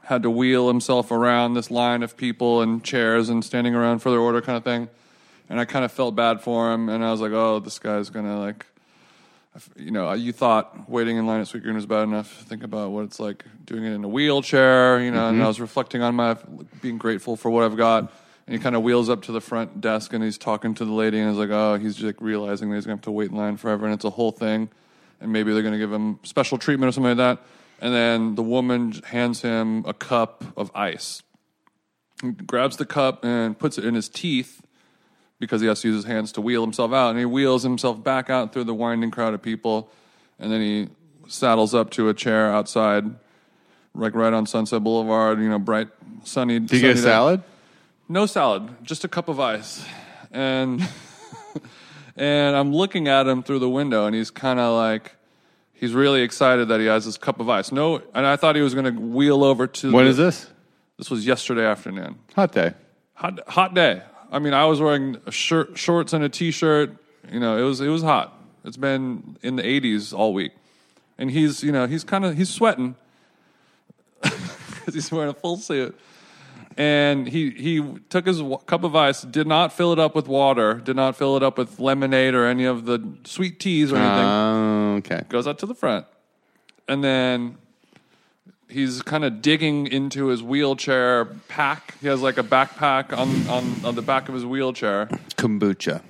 had 0.04 0.24
to 0.24 0.30
wheel 0.30 0.68
himself 0.68 1.12
around 1.12 1.54
this 1.54 1.72
line 1.72 2.04
of 2.04 2.18
people 2.18 2.62
and 2.62 2.84
chairs 2.84 3.30
and 3.30 3.44
standing 3.44 3.74
around 3.74 4.00
for 4.00 4.10
their 4.10 4.20
order 4.20 4.42
kind 4.42 4.58
of 4.58 4.63
thing. 4.63 4.89
And 5.50 5.60
I 5.60 5.66
kind 5.66 5.86
of 5.86 5.92
felt 5.92 6.16
bad 6.16 6.42
for 6.42 6.72
him, 6.72 6.89
and 6.89 7.04
I 7.04 7.12
was 7.12 7.22
like, 7.22 7.32
oh, 7.32 7.60
this 7.60 7.80
guy's 7.80 8.10
gonna 8.10 8.39
like 8.39 8.66
you 9.76 9.92
know, 9.92 10.12
you 10.13 10.32
thought 10.32 10.89
waiting 10.89 11.18
in 11.18 11.28
line 11.28 11.42
at 11.42 11.48
Sweetgreen 11.48 11.76
was 11.76 11.86
bad 11.86 12.04
enough. 12.04 12.42
Think 12.44 12.63
about 12.63 12.92
what 12.92 13.04
it's 13.04 13.20
like 13.20 13.46
doing 13.66 13.84
it 13.84 13.92
in 13.92 14.04
a 14.04 14.08
wheelchair, 14.08 15.00
you 15.00 15.12
know. 15.12 15.28
And 15.28 15.36
mm-hmm. 15.36 15.46
I 15.46 15.48
was 15.48 15.62
reflecting 15.62 16.02
on 16.02 16.16
my 16.16 16.38
being 16.82 16.98
grateful 16.98 17.36
for 17.36 17.52
what 17.52 17.63
I've 17.63 17.78
got. 17.78 18.12
And 18.46 18.56
he 18.56 18.60
kind 18.60 18.76
of 18.76 18.82
wheels 18.82 19.10
up 19.10 19.22
to 19.24 19.32
the 19.32 19.39
front 19.39 19.80
desk 19.80 20.12
and 20.12 20.24
he's 20.24 20.38
talking 20.38 20.74
to 20.76 20.86
the 20.86 20.92
lady 20.92 21.20
and 21.20 21.30
he's 21.30 21.38
like, 21.38 21.52
oh, 21.52 21.76
he's 21.76 21.94
just 21.94 22.06
like 22.06 22.20
realizing 22.20 22.70
that 22.70 22.76
he's 22.76 22.86
gonna 22.86 22.96
have 22.96 23.04
to 23.04 23.12
wait 23.12 23.32
in 23.32 23.38
line 23.38 23.58
forever, 23.58 23.86
and 23.86 23.94
it's 23.94 24.06
a 24.06 24.10
whole 24.10 24.32
thing. 24.32 24.70
And 25.22 25.32
maybe 25.32 25.54
they're 25.54 25.63
gonna 25.63 25.78
give 25.78 25.94
him 25.94 26.20
special 26.24 26.58
treatment 26.58 26.89
or 26.89 26.92
something 26.92 27.18
like 27.18 27.38
that. 27.38 27.46
And 27.81 27.93
then 27.93 28.36
the 28.36 28.43
woman 28.43 28.93
hands 29.05 29.41
him 29.41 29.83
a 29.86 29.93
cup 29.93 30.43
of 30.55 30.71
ice. 30.73 31.21
He 32.21 32.31
grabs 32.31 32.77
the 32.77 32.86
cup 32.86 33.25
and 33.25 33.57
puts 33.57 33.77
it 33.77 33.86
in 33.86 33.95
his 33.95 34.07
teeth 34.07 34.62
because 35.39 35.59
he 35.59 35.67
has 35.67 35.81
to 35.81 35.89
use 35.89 35.97
his 35.97 36.05
hands 36.05 36.31
to 36.33 36.41
wheel 36.41 36.62
himself 36.62 36.93
out. 36.93 37.09
And 37.09 37.19
he 37.19 37.25
wheels 37.25 37.63
himself 37.63 38.01
back 38.01 38.29
out 38.29 38.53
through 38.53 38.63
the 38.63 38.73
winding 38.73 39.12
crowd 39.12 39.33
of 39.33 39.41
people. 39.41 39.89
And 40.39 40.51
then 40.51 40.62
he 40.62 40.88
saddles 41.27 41.73
up 41.73 41.89
to 41.91 42.09
a 42.09 42.13
chair 42.13 42.51
outside, 42.51 43.05
like 43.93 44.15
right 44.15 44.33
on 44.33 44.45
Sunset 44.45 44.83
Boulevard, 44.83 45.39
you 45.39 45.49
know, 45.49 45.59
bright, 45.59 45.89
sunny. 46.23 46.59
Did 46.59 46.71
you 46.71 46.79
get 46.79 46.97
a 46.97 47.01
salad? 47.01 47.43
No 48.07 48.25
salad, 48.25 48.69
just 48.83 49.03
a 49.03 49.07
cup 49.07 49.27
of 49.27 49.39
ice. 49.39 49.86
And 50.31 50.88
and 52.15 52.55
I'm 52.55 52.73
looking 52.73 53.07
at 53.07 53.27
him 53.27 53.43
through 53.43 53.59
the 53.59 53.69
window 53.69 54.05
and 54.05 54.15
he's 54.15 54.31
kind 54.31 54.59
of 54.59 54.75
like 54.75 55.15
he's 55.84 55.93
really 55.93 56.22
excited 56.22 56.69
that 56.69 56.80
he 56.80 56.86
has 56.86 57.04
this 57.04 57.17
cup 57.17 57.41
of 57.41 57.50
ice. 57.50 57.69
No, 57.74 58.02
and 58.15 58.26
I 58.26 58.38
thought 58.38 58.56
he 58.56 58.62
was 58.62 58.74
going 58.74 58.86
to 58.86 58.91
wheel 59.02 59.43
over 59.43 59.67
to 59.67 59.91
When 59.91 60.06
the- 60.06 60.12
is 60.12 60.17
this? 60.17 60.50
This 60.98 61.10
was 61.10 61.26
yesterday 61.26 61.65
afternoon. 61.65 62.15
Hot 62.36 62.52
day. 62.54 62.74
Hot 63.15 63.39
hot 63.50 63.74
day. 63.74 64.02
I 64.32 64.39
mean, 64.39 64.54
I 64.54 64.63
was 64.65 64.80
wearing 64.80 65.17
a 65.26 65.32
shirt, 65.32 65.78
shorts 65.78 66.13
and 66.13 66.24
a 66.24 66.30
t-shirt. 66.30 66.96
You 67.32 67.39
know, 67.41 67.58
it 67.58 67.63
was 67.63 67.82
it 67.82 67.89
was 67.89 68.02
hot. 68.02 68.34
It's 68.63 68.78
been 68.78 69.38
in 69.41 69.58
the 69.58 69.63
80s 69.63 70.13
all 70.17 70.34
week. 70.34 70.54
And 71.17 71.30
he's, 71.30 71.63
you 71.63 71.72
know, 71.74 71.86
he's 71.88 72.04
kind 72.06 72.24
of 72.26 72.38
he's 72.38 72.50
sweating 72.50 72.96
cuz 74.22 74.93
he's 74.93 75.12
wearing 75.12 75.30
a 75.32 75.34
full 75.34 75.58
suit. 75.58 75.98
And 76.77 77.27
he 77.27 77.51
he 77.51 77.81
took 78.09 78.25
his 78.25 78.41
cup 78.65 78.83
of 78.83 78.95
ice, 78.95 79.21
did 79.21 79.45
not 79.47 79.71
fill 79.71 79.93
it 79.93 79.99
up 79.99 80.15
with 80.15 80.27
water, 80.27 80.75
did 80.75 80.95
not 80.95 81.15
fill 81.15 81.38
it 81.38 81.43
up 81.43 81.57
with 81.57 81.79
lemonade 81.79 82.33
or 82.33 82.45
any 82.47 82.65
of 82.65 82.86
the 82.86 82.99
sweet 83.25 83.59
teas 83.59 83.91
or 83.91 83.97
anything 83.97 84.25
Uh, 84.25 84.95
okay. 84.97 85.21
goes 85.29 85.45
out 85.47 85.59
to 85.59 85.65
the 85.67 85.75
front, 85.75 86.05
and 86.88 87.03
then 87.03 87.57
he's 88.69 89.03
kind 89.03 89.23
of 89.23 89.41
digging 89.41 89.86
into 89.86 90.27
his 90.27 90.41
wheelchair 90.41 91.25
pack. 91.47 91.93
He 92.01 92.07
has 92.07 92.21
like 92.23 92.39
a 92.39 92.43
backpack 92.43 93.15
on, 93.15 93.47
on, 93.47 93.86
on 93.86 93.93
the 93.95 94.01
back 94.01 94.27
of 94.27 94.33
his 94.33 94.45
wheelchair. 94.45 95.07
Kombucha. 95.38 96.01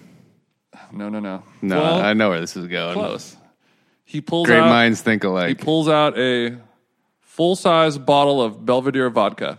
No, 0.93 1.09
no, 1.09 1.19
no. 1.19 1.43
No, 1.61 1.81
Well, 1.81 2.01
I 2.01 2.13
know 2.13 2.29
where 2.29 2.39
this 2.39 2.55
is 2.55 2.67
going. 2.67 2.93
close. 2.93 3.35
He 4.05 4.21
pulls 4.21 4.47
Great 4.47 4.59
out. 4.59 4.69
minds 4.69 5.01
think 5.01 5.23
alike. 5.25 5.49
He 5.49 5.55
pulls 5.55 5.89
out 5.89 6.17
a 6.17 6.55
full 7.19 7.55
size 7.57 7.97
bottle 7.97 8.41
of 8.41 8.65
Belvedere 8.65 9.09
vodka. 9.09 9.57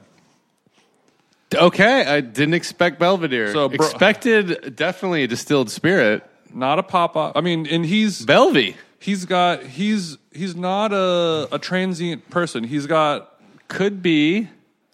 Okay, 1.55 2.05
I 2.07 2.21
didn't 2.21 2.55
expect 2.55 2.99
Belvedere. 2.99 3.53
So, 3.53 3.69
bro- 3.69 3.87
Expected 3.87 4.77
definitely 4.77 5.25
a 5.25 5.27
distilled 5.27 5.71
spirit. 5.71 6.23
Not 6.53 6.79
a 6.79 6.83
pop 6.83 7.17
up. 7.17 7.37
I 7.37 7.41
mean, 7.41 7.67
and 7.67 7.85
he's 7.85 8.25
Belvy. 8.25 8.77
he's 9.01 9.25
got 9.25 9.63
he's 9.65 10.17
he's 10.33 10.55
not 10.55 10.93
a 10.93 11.49
a 11.53 11.59
transient 11.59 12.31
person. 12.31 12.65
He's 12.65 12.87
got 12.87 13.31
Could 13.69 14.03
be. 14.03 14.49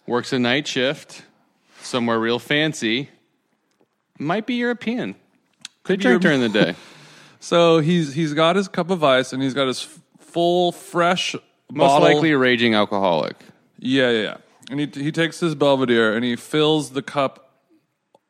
Works 0.07 0.33
a 0.33 0.39
night 0.39 0.67
shift 0.67 1.23
somewhere 1.81 2.19
real 2.19 2.39
fancy. 2.39 3.09
Might 4.19 4.45
be 4.45 4.55
European. 4.55 5.15
Could 5.83 5.99
be 5.99 6.03
drink 6.03 6.21
during 6.21 6.41
the 6.41 6.49
day. 6.49 6.75
so 7.39 7.79
he's 7.79 8.13
he's 8.13 8.33
got 8.33 8.55
his 8.55 8.67
cup 8.67 8.89
of 8.89 9.03
ice 9.03 9.31
and 9.33 9.41
he's 9.41 9.53
got 9.53 9.67
his 9.67 9.87
full 10.19 10.71
fresh 10.71 11.33
Most 11.71 11.87
bottle. 11.89 12.07
likely 12.07 12.31
a 12.31 12.37
raging 12.37 12.73
alcoholic. 12.73 13.35
Yeah, 13.79 14.09
yeah, 14.11 14.21
yeah. 14.21 14.37
And 14.71 14.79
he 14.79 14.87
he 15.03 15.11
takes 15.11 15.41
his 15.41 15.53
Belvedere 15.53 16.15
and 16.15 16.23
he 16.23 16.37
fills 16.37 16.91
the 16.91 17.01
cup 17.01 17.51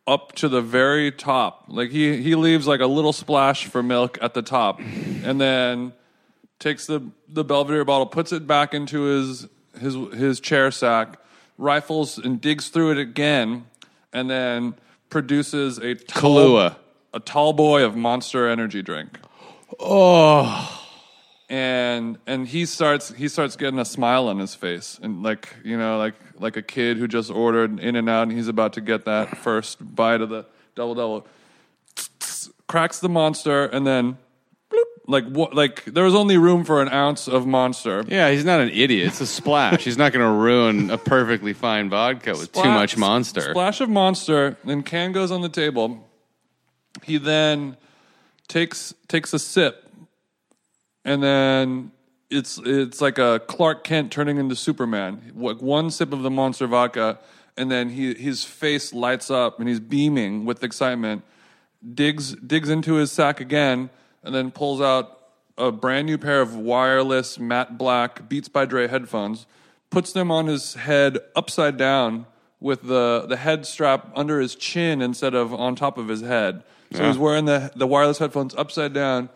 up 0.07 0.31
to 0.33 0.49
the 0.49 0.61
very 0.61 1.11
top. 1.11 1.65
Like 1.67 1.91
he 1.91 2.19
he 2.19 2.33
leaves 2.33 2.65
like 2.65 2.81
a 2.81 2.87
little 2.87 3.13
splash 3.13 3.67
for 3.67 3.83
milk 3.83 4.17
at 4.23 4.33
the 4.33 4.41
top, 4.41 4.79
and 4.79 5.39
then 5.39 5.93
takes 6.59 6.87
the 6.87 7.11
the 7.29 7.43
Belvedere 7.43 7.85
bottle, 7.85 8.07
puts 8.07 8.31
it 8.31 8.47
back 8.47 8.73
into 8.73 9.03
his 9.03 9.47
his 9.79 9.93
his 10.15 10.39
chair 10.39 10.71
sack, 10.71 11.19
rifles 11.59 12.17
and 12.17 12.41
digs 12.41 12.69
through 12.69 12.93
it 12.93 12.97
again, 12.97 13.67
and 14.11 14.27
then 14.27 14.73
produces 15.11 15.77
a 15.77 15.93
tall, 15.93 16.33
Kahlua. 16.33 16.75
a 17.13 17.19
tall 17.19 17.53
boy 17.53 17.83
of 17.83 17.95
Monster 17.95 18.49
Energy 18.49 18.81
drink 18.81 19.19
Oh. 19.79 20.80
And 21.51 22.17
and 22.25 22.47
he 22.47 22.65
starts 22.65 23.11
he 23.11 23.27
starts 23.27 23.57
getting 23.57 23.77
a 23.77 23.83
smile 23.83 24.29
on 24.29 24.39
his 24.39 24.55
face 24.55 24.97
and 25.03 25.21
like 25.21 25.53
you 25.65 25.77
know 25.77 25.97
like 25.97 26.15
like 26.39 26.55
a 26.55 26.61
kid 26.61 26.95
who 26.95 27.09
just 27.09 27.29
ordered 27.29 27.77
in 27.77 27.97
and 27.97 28.09
out 28.09 28.23
and 28.23 28.31
he's 28.31 28.47
about 28.47 28.71
to 28.71 28.81
get 28.81 29.03
that 29.03 29.37
first 29.37 29.77
bite 29.93 30.21
of 30.21 30.29
the 30.29 30.45
double 30.75 30.95
double 30.95 31.27
cracks 32.67 32.99
the 32.99 33.09
monster 33.09 33.65
and 33.65 33.85
then 33.85 34.17
bloop, 34.71 34.85
like 35.07 35.25
what 35.25 35.53
like 35.53 35.83
there 35.83 36.05
was 36.05 36.15
only 36.15 36.37
room 36.37 36.63
for 36.63 36.81
an 36.81 36.87
ounce 36.87 37.27
of 37.27 37.45
monster 37.45 38.05
Yeah, 38.07 38.31
he's 38.31 38.45
not 38.45 38.61
an 38.61 38.69
idiot. 38.69 39.07
It's 39.07 39.19
a 39.19 39.27
splash. 39.27 39.83
he's 39.83 39.97
not 39.97 40.13
going 40.13 40.25
to 40.25 40.31
ruin 40.31 40.89
a 40.89 40.97
perfectly 40.97 41.51
fine 41.51 41.89
vodka 41.89 42.31
with 42.31 42.53
too 42.53 42.63
much 42.63 42.95
monster. 42.95 43.41
Splash 43.41 43.81
of 43.81 43.89
monster, 43.89 44.55
then 44.63 44.83
can 44.83 45.11
goes 45.11 45.31
on 45.31 45.41
the 45.41 45.49
table. 45.49 46.07
He 47.03 47.17
then 47.17 47.75
takes 48.47 48.93
takes 49.09 49.33
a 49.33 49.39
sip, 49.39 49.90
and 51.05 51.21
then 51.21 51.91
it's 52.29 52.59
it's 52.65 53.01
like 53.01 53.17
a 53.17 53.41
Clark 53.47 53.83
Kent 53.83 54.11
turning 54.11 54.37
into 54.37 54.55
Superman. 54.55 55.31
Like 55.35 55.61
one 55.61 55.89
sip 55.91 56.13
of 56.13 56.21
the 56.23 56.29
monster 56.29 56.67
vodka, 56.67 57.19
and 57.57 57.69
then 57.71 57.89
he 57.89 58.13
his 58.13 58.43
face 58.43 58.93
lights 58.93 59.29
up 59.29 59.59
and 59.59 59.67
he's 59.67 59.79
beaming 59.79 60.45
with 60.45 60.63
excitement. 60.63 61.23
Digs 61.93 62.33
digs 62.35 62.69
into 62.69 62.95
his 62.95 63.11
sack 63.11 63.39
again, 63.39 63.89
and 64.23 64.33
then 64.35 64.51
pulls 64.51 64.81
out 64.81 65.17
a 65.57 65.71
brand 65.71 66.07
new 66.07 66.17
pair 66.17 66.41
of 66.41 66.55
wireless 66.55 67.37
matte 67.39 67.77
black 67.77 68.29
Beats 68.29 68.47
by 68.47 68.65
Dre 68.65 68.87
headphones, 68.87 69.45
puts 69.89 70.13
them 70.13 70.31
on 70.31 70.47
his 70.47 70.75
head 70.75 71.17
upside 71.35 71.77
down 71.77 72.25
with 72.59 72.83
the, 72.83 73.25
the 73.27 73.35
head 73.37 73.65
strap 73.65 74.11
under 74.15 74.39
his 74.39 74.55
chin 74.55 75.01
instead 75.01 75.33
of 75.33 75.51
on 75.53 75.75
top 75.75 75.97
of 75.97 76.07
his 76.07 76.21
head. 76.21 76.63
So 76.93 77.01
Yeah. 77.01 77.07
he's 77.07 77.17
wearing 77.17 77.45
the, 77.45 77.71
the 77.75 77.87
wireless 77.87 78.19
headphones 78.19 78.53
upside 78.55 78.93
down, 78.93 79.29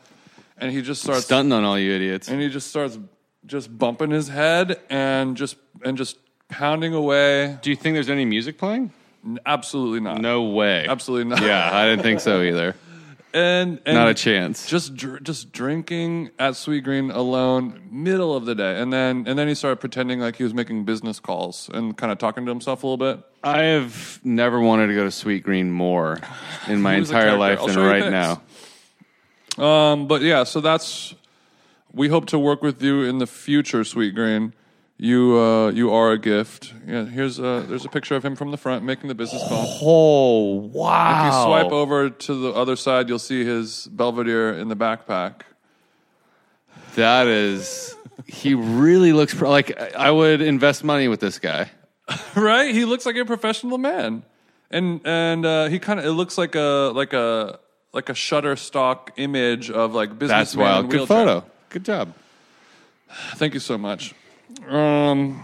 and 0.58 0.72
he 0.72 0.82
just 0.82 1.02
starts 1.04 1.26
Stunting 1.26 1.54
on 1.54 1.64
all 1.64 1.78
you 1.78 1.94
idiots. 1.94 2.28
and 2.28 2.42
he 2.42 2.50
just 2.50 2.68
starts 2.68 2.98
just 3.46 3.76
bumping 3.78 4.12
his 4.12 4.28
head 4.28 4.80
and 4.90 5.38
just 5.38 5.56
and 5.84 5.98
just 5.98 6.18
pounding 6.50 6.94
away. 6.94 7.58
Do 7.62 7.70
you 7.70 7.76
think 7.76 7.96
there's 7.96 8.10
any 8.10 8.26
music 8.26 8.58
playing? 8.58 8.92
Absolutely 9.46 10.00
not. 10.02 10.22
No 10.22 10.44
way. 10.44 10.86
Absolutely 10.88 11.30
not. 11.30 11.42
Yeah, 11.42 11.70
I 11.74 11.86
didn't 11.88 12.04
think 12.04 12.20
so 12.20 12.42
either. 12.42 12.76
And, 13.38 13.82
and 13.86 13.96
Not 13.96 14.08
a 14.08 14.14
chance. 14.14 14.66
just 14.66 14.96
dr- 14.96 15.22
just 15.22 15.52
drinking 15.52 16.30
at 16.40 16.54
Sweetgreen 16.54 17.14
alone, 17.14 17.82
middle 17.92 18.34
of 18.34 18.46
the 18.46 18.56
day, 18.56 18.80
and 18.80 18.94
then 18.94 19.26
and 19.28 19.38
then 19.38 19.50
he 19.50 19.56
started 19.56 19.82
pretending 19.82 20.22
like 20.22 20.38
he 20.38 20.44
was 20.46 20.54
making 20.54 20.86
business 20.86 21.20
calls 21.20 21.70
and 21.74 21.98
kind 21.98 22.14
of 22.14 22.18
talking 22.18 22.46
to 22.46 22.50
himself 22.50 22.84
a 22.84 22.88
little 22.88 22.96
bit. 23.14 23.22
I 23.44 23.64
have 23.64 24.22
never 24.24 24.62
wanted 24.62 24.88
to 24.88 24.94
go 24.94 25.04
to 25.04 25.10
Sweetgreen 25.10 25.70
more 25.70 26.22
in 26.70 26.82
my 26.82 26.94
He 26.94 27.02
was 27.02 27.10
a 27.12 27.14
entire 27.14 27.24
character. 27.36 27.38
life 27.40 27.60
I'll 27.60 27.66
than 27.68 27.76
show 27.76 27.84
you 27.84 27.90
right 27.90 28.04
pics. 28.04 28.12
now. 28.12 28.42
Um, 29.58 30.08
but 30.08 30.22
yeah, 30.22 30.44
so 30.44 30.62
that's 30.62 31.16
we 31.94 32.10
hope 32.10 32.26
to 32.28 32.40
work 32.40 32.62
with 32.62 32.82
you 32.82 33.04
in 33.04 33.20
the 33.20 33.28
future, 33.28 33.82
Sweetgreen. 33.82 34.54
You 34.98 35.38
uh, 35.38 35.72
you 35.72 35.92
are 35.92 36.12
a 36.12 36.18
gift. 36.18 36.74
Yeah, 36.88 37.06
here's 37.06 37.38
a, 37.38 37.66
there's 37.68 37.84
a 37.84 37.90
picture 37.90 38.16
of 38.16 38.24
him 38.24 38.36
from 38.36 38.52
the 38.52 38.58
front 38.58 38.86
making 38.86 39.10
the 39.10 39.16
business 39.16 39.44
call. 39.48 39.78
Oh 39.82 40.54
wow! 40.74 41.28
If 41.28 41.34
you 41.34 41.44
swipe 41.44 41.72
over 41.72 42.10
to 42.10 42.34
the 42.34 42.54
other 42.54 42.78
side, 42.78 43.10
you'll 43.10 43.20
see 43.20 43.44
his 43.44 43.88
Belvedere 43.88 44.54
in 44.54 44.70
the 44.70 44.76
backpack. 44.76 45.42
That 46.96 47.28
is, 47.28 47.94
he 48.26 48.54
really 48.54 49.12
looks 49.12 49.34
pro- 49.34 49.50
like 49.50 49.78
I 49.96 50.12
would 50.12 50.42
invest 50.42 50.86
money 50.86 51.10
with 51.10 51.20
this 51.20 51.40
guy. 51.40 51.70
right? 52.36 52.74
He 52.74 52.86
looks 52.86 53.06
like 53.06 53.18
a 53.18 53.26
professional 53.26 53.78
man, 53.78 54.24
and 54.72 55.02
and 55.04 55.46
uh, 55.46 55.68
he 55.68 55.78
kind 55.78 56.00
of 56.00 56.06
it 56.06 56.12
looks 56.12 56.38
like 56.38 56.56
a 56.56 56.92
like 56.96 57.12
a 57.12 57.60
like 57.96 58.10
a 58.10 58.14
Shutterstock 58.14 59.10
image 59.16 59.72
of 59.72 59.94
like 59.96 60.20
business. 60.20 60.54
That's 60.54 60.56
wild. 60.56 60.90
Good 60.92 61.08
photo. 61.08 61.44
Good 61.70 61.86
job. 61.86 62.14
Thank 63.36 63.54
you 63.54 63.60
so 63.62 63.78
much. 63.78 64.14
Um, 64.68 65.44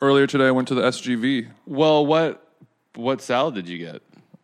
earlier 0.00 0.26
today, 0.26 0.46
I 0.46 0.50
went 0.52 0.68
to 0.68 0.74
the 0.74 0.82
SGV. 0.82 1.48
Well, 1.66 2.06
what 2.06 2.46
what 2.94 3.20
salad 3.20 3.54
did 3.56 3.68
you 3.68 3.78
get? 3.78 4.00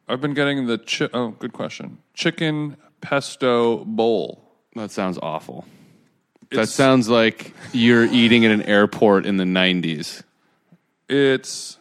I've 0.08 0.20
been 0.20 0.34
getting 0.34 0.66
the 0.66 0.78
chi- 0.78 1.08
oh, 1.14 1.28
good 1.30 1.52
question. 1.52 1.98
Chicken 2.14 2.76
pesto 3.00 3.84
bowl. 3.84 4.42
That 4.74 4.90
sounds 4.90 5.18
awful. 5.22 5.64
That 6.50 6.54
It's- 6.62 6.74
sounds 6.74 7.08
like 7.08 7.52
you're 7.72 8.04
eating 8.06 8.44
at 8.44 8.50
an 8.50 8.62
airport 8.62 9.26
in 9.26 9.36
the 9.36 9.44
'90s. 9.44 10.22
It's 11.08 11.77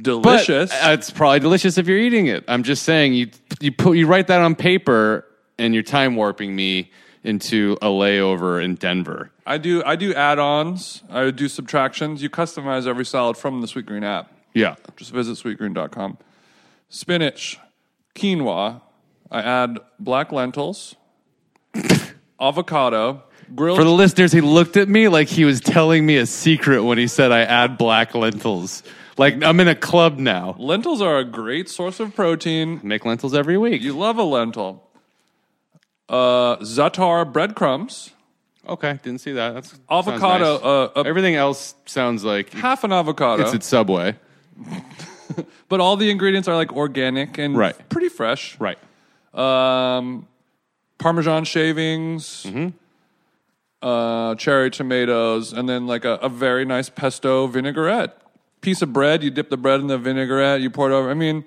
delicious. 0.00 0.72
uh, 0.72 0.90
it's 0.98 1.10
probably 1.10 1.40
delicious 1.40 1.78
if 1.78 1.86
you're 1.86 1.98
eating 1.98 2.26
it. 2.26 2.44
I'm 2.48 2.62
just 2.62 2.82
saying 2.82 3.14
you 3.14 3.30
you 3.60 3.72
put 3.72 3.96
you 3.96 4.06
write 4.06 4.28
that 4.28 4.40
on 4.40 4.54
paper 4.54 5.24
and 5.58 5.74
you're 5.74 5.82
time 5.82 6.16
warping 6.16 6.54
me 6.54 6.90
into 7.24 7.76
a 7.82 7.86
layover 7.86 8.62
in 8.62 8.76
Denver. 8.76 9.30
I 9.46 9.58
do 9.58 9.82
I 9.84 9.96
do 9.96 10.14
add-ons. 10.14 11.02
I 11.10 11.30
do 11.30 11.48
subtractions. 11.48 12.22
You 12.22 12.30
customize 12.30 12.86
every 12.86 13.04
salad 13.04 13.36
from 13.36 13.60
the 13.60 13.66
Sweetgreen 13.66 14.04
app. 14.04 14.32
Yeah. 14.54 14.76
Just 14.96 15.12
visit 15.12 15.36
sweetgreen.com. 15.36 16.18
Spinach, 16.88 17.58
quinoa. 18.14 18.80
I 19.30 19.42
add 19.42 19.78
black 20.00 20.32
lentils, 20.32 20.96
avocado, 22.40 23.22
grilled 23.54 23.76
For 23.76 23.84
the 23.84 23.90
listeners, 23.90 24.32
he 24.32 24.40
looked 24.40 24.78
at 24.78 24.88
me 24.88 25.08
like 25.08 25.28
he 25.28 25.44
was 25.44 25.60
telling 25.60 26.06
me 26.06 26.16
a 26.16 26.24
secret 26.24 26.82
when 26.82 26.96
he 26.96 27.06
said 27.06 27.30
I 27.30 27.40
add 27.42 27.76
black 27.76 28.14
lentils. 28.14 28.82
Like 29.18 29.42
I'm 29.42 29.58
in 29.60 29.68
a 29.68 29.74
club 29.74 30.18
now. 30.18 30.54
lentils 30.58 31.02
are 31.02 31.18
a 31.18 31.24
great 31.24 31.68
source 31.68 31.98
of 32.00 32.14
protein. 32.14 32.80
Make 32.82 33.04
lentils 33.04 33.34
every 33.34 33.58
week. 33.58 33.82
You 33.82 33.96
love 33.98 34.16
a 34.18 34.22
lentil. 34.22 34.82
Uh, 36.08 36.56
za'atar 36.58 37.30
breadcrumbs, 37.30 38.12
okay, 38.66 38.98
didn't 39.02 39.20
see 39.20 39.32
that. 39.32 39.52
That's 39.54 39.74
avocado. 39.90 40.44
sounds 40.58 40.62
nice. 40.62 40.70
Uh, 40.96 41.02
a, 41.02 41.06
Everything 41.06 41.34
else 41.34 41.74
sounds 41.84 42.24
like 42.24 42.50
half 42.54 42.82
an 42.84 42.92
avocado. 42.92 43.42
it's 43.42 43.54
at 43.54 43.62
Subway. 43.62 44.14
but 45.68 45.80
all 45.80 45.96
the 45.96 46.10
ingredients 46.10 46.48
are 46.48 46.56
like 46.56 46.72
organic 46.72 47.36
and 47.38 47.56
Right. 47.58 47.76
pretty 47.90 48.08
fresh. 48.08 48.58
Right. 48.58 48.78
Um, 49.34 50.26
Parmesan 50.98 51.44
shavings, 51.44 52.44
Mm-hmm. 52.44 52.68
uh, 53.86 54.34
cherry 54.36 54.70
tomatoes, 54.70 55.52
and 55.52 55.68
then 55.68 55.86
like 55.86 56.04
a, 56.06 56.14
a 56.14 56.28
very 56.30 56.64
nice 56.64 56.88
pesto 56.88 57.46
vinaigrette. 57.48 58.16
Piece 58.60 58.82
of 58.82 58.92
bread, 58.92 59.22
you 59.22 59.30
dip 59.30 59.50
the 59.50 59.56
bread 59.56 59.80
in 59.80 59.86
the 59.86 59.98
vinaigrette, 59.98 60.60
you 60.60 60.70
pour 60.70 60.90
it 60.90 60.94
over. 60.94 61.10
I 61.10 61.14
mean, 61.14 61.44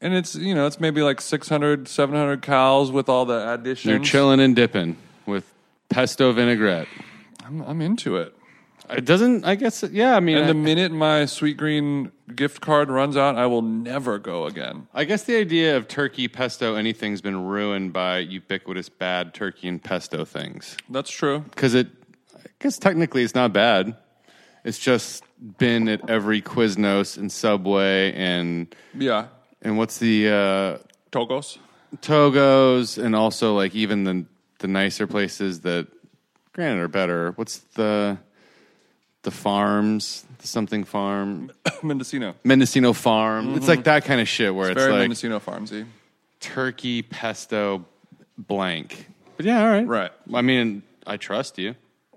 and 0.00 0.14
it's 0.14 0.34
you 0.34 0.54
know 0.54 0.66
it's 0.66 0.80
maybe 0.80 1.02
like 1.02 1.20
600, 1.20 1.88
700 1.88 2.42
calories 2.42 2.90
with 2.90 3.08
all 3.08 3.24
the 3.24 3.52
additions. 3.52 3.90
You're 3.90 4.00
chilling 4.00 4.40
and 4.40 4.54
dipping 4.54 4.96
with 5.26 5.50
pesto 5.88 6.32
vinaigrette. 6.32 6.88
I'm, 7.44 7.62
I'm 7.62 7.80
into 7.80 8.16
it. 8.16 8.36
It 8.90 9.04
doesn't. 9.04 9.44
I 9.44 9.54
guess. 9.54 9.82
Yeah. 9.90 10.16
I 10.16 10.20
mean, 10.20 10.36
And 10.36 10.44
I, 10.44 10.48
the 10.48 10.54
minute 10.54 10.92
my 10.92 11.24
sweet 11.26 11.56
green 11.56 12.12
gift 12.34 12.60
card 12.60 12.90
runs 12.90 13.16
out, 13.16 13.36
I 13.36 13.46
will 13.46 13.62
never 13.62 14.18
go 14.18 14.46
again. 14.46 14.88
I 14.92 15.04
guess 15.04 15.24
the 15.24 15.36
idea 15.36 15.76
of 15.76 15.88
turkey 15.88 16.28
pesto 16.28 16.74
anything's 16.74 17.20
been 17.20 17.46
ruined 17.46 17.92
by 17.92 18.18
ubiquitous 18.18 18.88
bad 18.88 19.34
turkey 19.34 19.68
and 19.68 19.82
pesto 19.82 20.24
things. 20.24 20.76
That's 20.90 21.10
true. 21.10 21.40
Because 21.50 21.74
it, 21.74 21.88
I 22.36 22.48
guess 22.58 22.78
technically 22.78 23.22
it's 23.22 23.34
not 23.34 23.52
bad. 23.52 23.96
It's 24.64 24.78
just 24.78 25.24
been 25.58 25.88
at 25.88 26.08
every 26.08 26.40
Quiznos 26.42 27.16
and 27.18 27.30
Subway 27.30 28.12
and 28.14 28.74
Yeah, 28.94 29.26
and 29.60 29.76
what's 29.78 29.98
the 29.98 30.28
uh, 30.28 30.78
Togo's. 31.10 31.58
Togo's 32.00 32.98
and 32.98 33.14
also 33.16 33.54
like 33.56 33.74
even 33.74 34.04
the 34.04 34.24
the 34.58 34.68
nicer 34.68 35.06
places 35.06 35.60
that 35.60 35.86
granted 36.52 36.80
are 36.82 36.88
better. 36.88 37.32
What's 37.32 37.58
the 37.74 38.18
the 39.22 39.30
farms? 39.30 40.24
The 40.38 40.46
something 40.48 40.84
farm, 40.84 41.50
Mendocino. 41.82 42.34
Mendocino 42.44 42.92
Farm. 42.92 43.54
It's 43.54 43.68
like 43.68 43.84
that 43.84 44.04
kind 44.04 44.20
of 44.20 44.28
shit 44.28 44.54
where 44.54 44.70
it's, 44.70 44.80
Very 44.80 44.92
like 44.92 45.00
Mendocino 45.02 45.38
farmsy. 45.40 45.86
turkey 46.40 47.02
pesto 47.02 47.84
blank. 48.36 49.06
But 49.36 49.46
yeah, 49.46 49.62
all 49.62 49.68
right, 49.70 49.86
Right. 49.86 50.10
I 50.34 50.42
mean, 50.42 50.82
I 51.06 51.16
trust 51.16 51.58
you. 51.58 51.74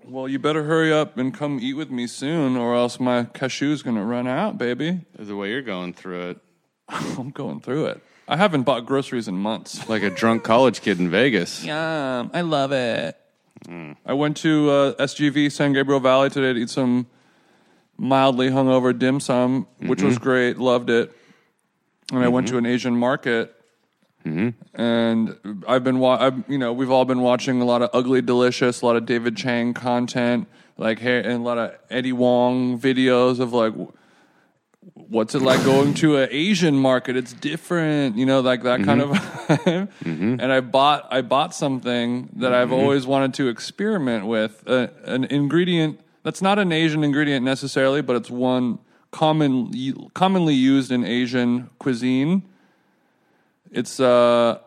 Well, 0.08 0.28
you 0.28 0.38
better 0.38 0.62
hurry 0.62 0.92
up 0.92 1.18
and 1.18 1.34
come 1.34 1.58
eat 1.60 1.74
with 1.74 1.90
me 1.90 2.06
soon, 2.06 2.56
or 2.56 2.74
else 2.76 3.00
my 3.00 3.24
cashew's 3.24 3.82
gonna 3.82 4.04
run 4.04 4.28
out, 4.28 4.56
baby. 4.56 5.00
The 5.18 5.34
way 5.34 5.50
you're 5.50 5.62
going 5.62 5.94
through 5.94 6.30
it, 6.30 6.38
I'm 6.88 7.30
going 7.30 7.60
through 7.60 7.86
it. 7.86 8.00
I 8.28 8.36
haven't 8.36 8.62
bought 8.62 8.86
groceries 8.86 9.26
in 9.28 9.36
months. 9.36 9.88
like 9.88 10.02
a 10.02 10.10
drunk 10.10 10.44
college 10.44 10.80
kid 10.80 11.00
in 11.00 11.10
Vegas. 11.10 11.64
Yum, 11.64 12.30
I 12.32 12.40
love 12.42 12.72
it. 12.72 13.16
I 14.04 14.12
went 14.12 14.36
to 14.38 14.70
uh, 14.70 14.94
SGV 14.94 15.50
San 15.50 15.72
Gabriel 15.72 15.98
Valley 15.98 16.30
today 16.30 16.52
to 16.52 16.60
eat 16.60 16.70
some 16.70 17.08
mildly 17.96 18.48
hungover 18.48 18.96
dim 18.96 19.18
sum, 19.18 19.66
which 19.80 20.02
was 20.02 20.18
great. 20.18 20.56
Loved 20.58 20.88
it. 20.88 21.12
And 22.12 22.22
I 22.22 22.28
went 22.28 22.46
to 22.48 22.58
an 22.58 22.66
Asian 22.66 22.96
market. 22.96 23.55
Mm-hmm. 24.26 24.80
And 24.80 25.64
I've 25.68 25.84
been, 25.84 25.98
wa- 25.98 26.18
I've, 26.20 26.48
you 26.48 26.58
know, 26.58 26.72
we've 26.72 26.90
all 26.90 27.04
been 27.04 27.20
watching 27.20 27.60
a 27.60 27.64
lot 27.64 27.82
of 27.82 27.90
Ugly 27.92 28.22
Delicious, 28.22 28.82
a 28.82 28.86
lot 28.86 28.96
of 28.96 29.06
David 29.06 29.36
Chang 29.36 29.72
content, 29.72 30.48
like, 30.76 30.98
hey, 30.98 31.18
and 31.18 31.34
a 31.34 31.38
lot 31.38 31.58
of 31.58 31.74
Eddie 31.90 32.10
Huang 32.10 32.78
videos 32.78 33.38
of 33.38 33.52
like, 33.52 33.72
what's 34.94 35.34
it 35.34 35.42
like 35.42 35.62
going 35.64 35.94
to 35.94 36.16
an 36.16 36.28
Asian 36.30 36.76
market? 36.76 37.16
It's 37.16 37.32
different, 37.32 38.16
you 38.16 38.26
know, 38.26 38.40
like 38.40 38.64
that 38.64 38.82
kind 38.84 39.00
mm-hmm. 39.00 39.12
of. 39.12 39.90
Mm-hmm. 40.04 40.40
And 40.40 40.52
I 40.52 40.60
bought 40.60 41.06
I 41.12 41.22
bought 41.22 41.54
something 41.54 42.30
that 42.36 42.52
I've 42.52 42.72
always 42.72 43.06
wanted 43.06 43.34
to 43.34 43.48
experiment 43.48 44.26
with, 44.26 44.64
uh, 44.66 44.88
an 45.04 45.24
ingredient 45.24 46.00
that's 46.24 46.42
not 46.42 46.58
an 46.58 46.72
Asian 46.72 47.04
ingredient 47.04 47.44
necessarily, 47.44 48.02
but 48.02 48.16
it's 48.16 48.30
one 48.30 48.80
common 49.12 49.72
commonly 50.14 50.54
used 50.54 50.90
in 50.90 51.04
Asian 51.04 51.70
cuisine. 51.78 52.42
It's 53.70 54.00
uh 54.00 54.58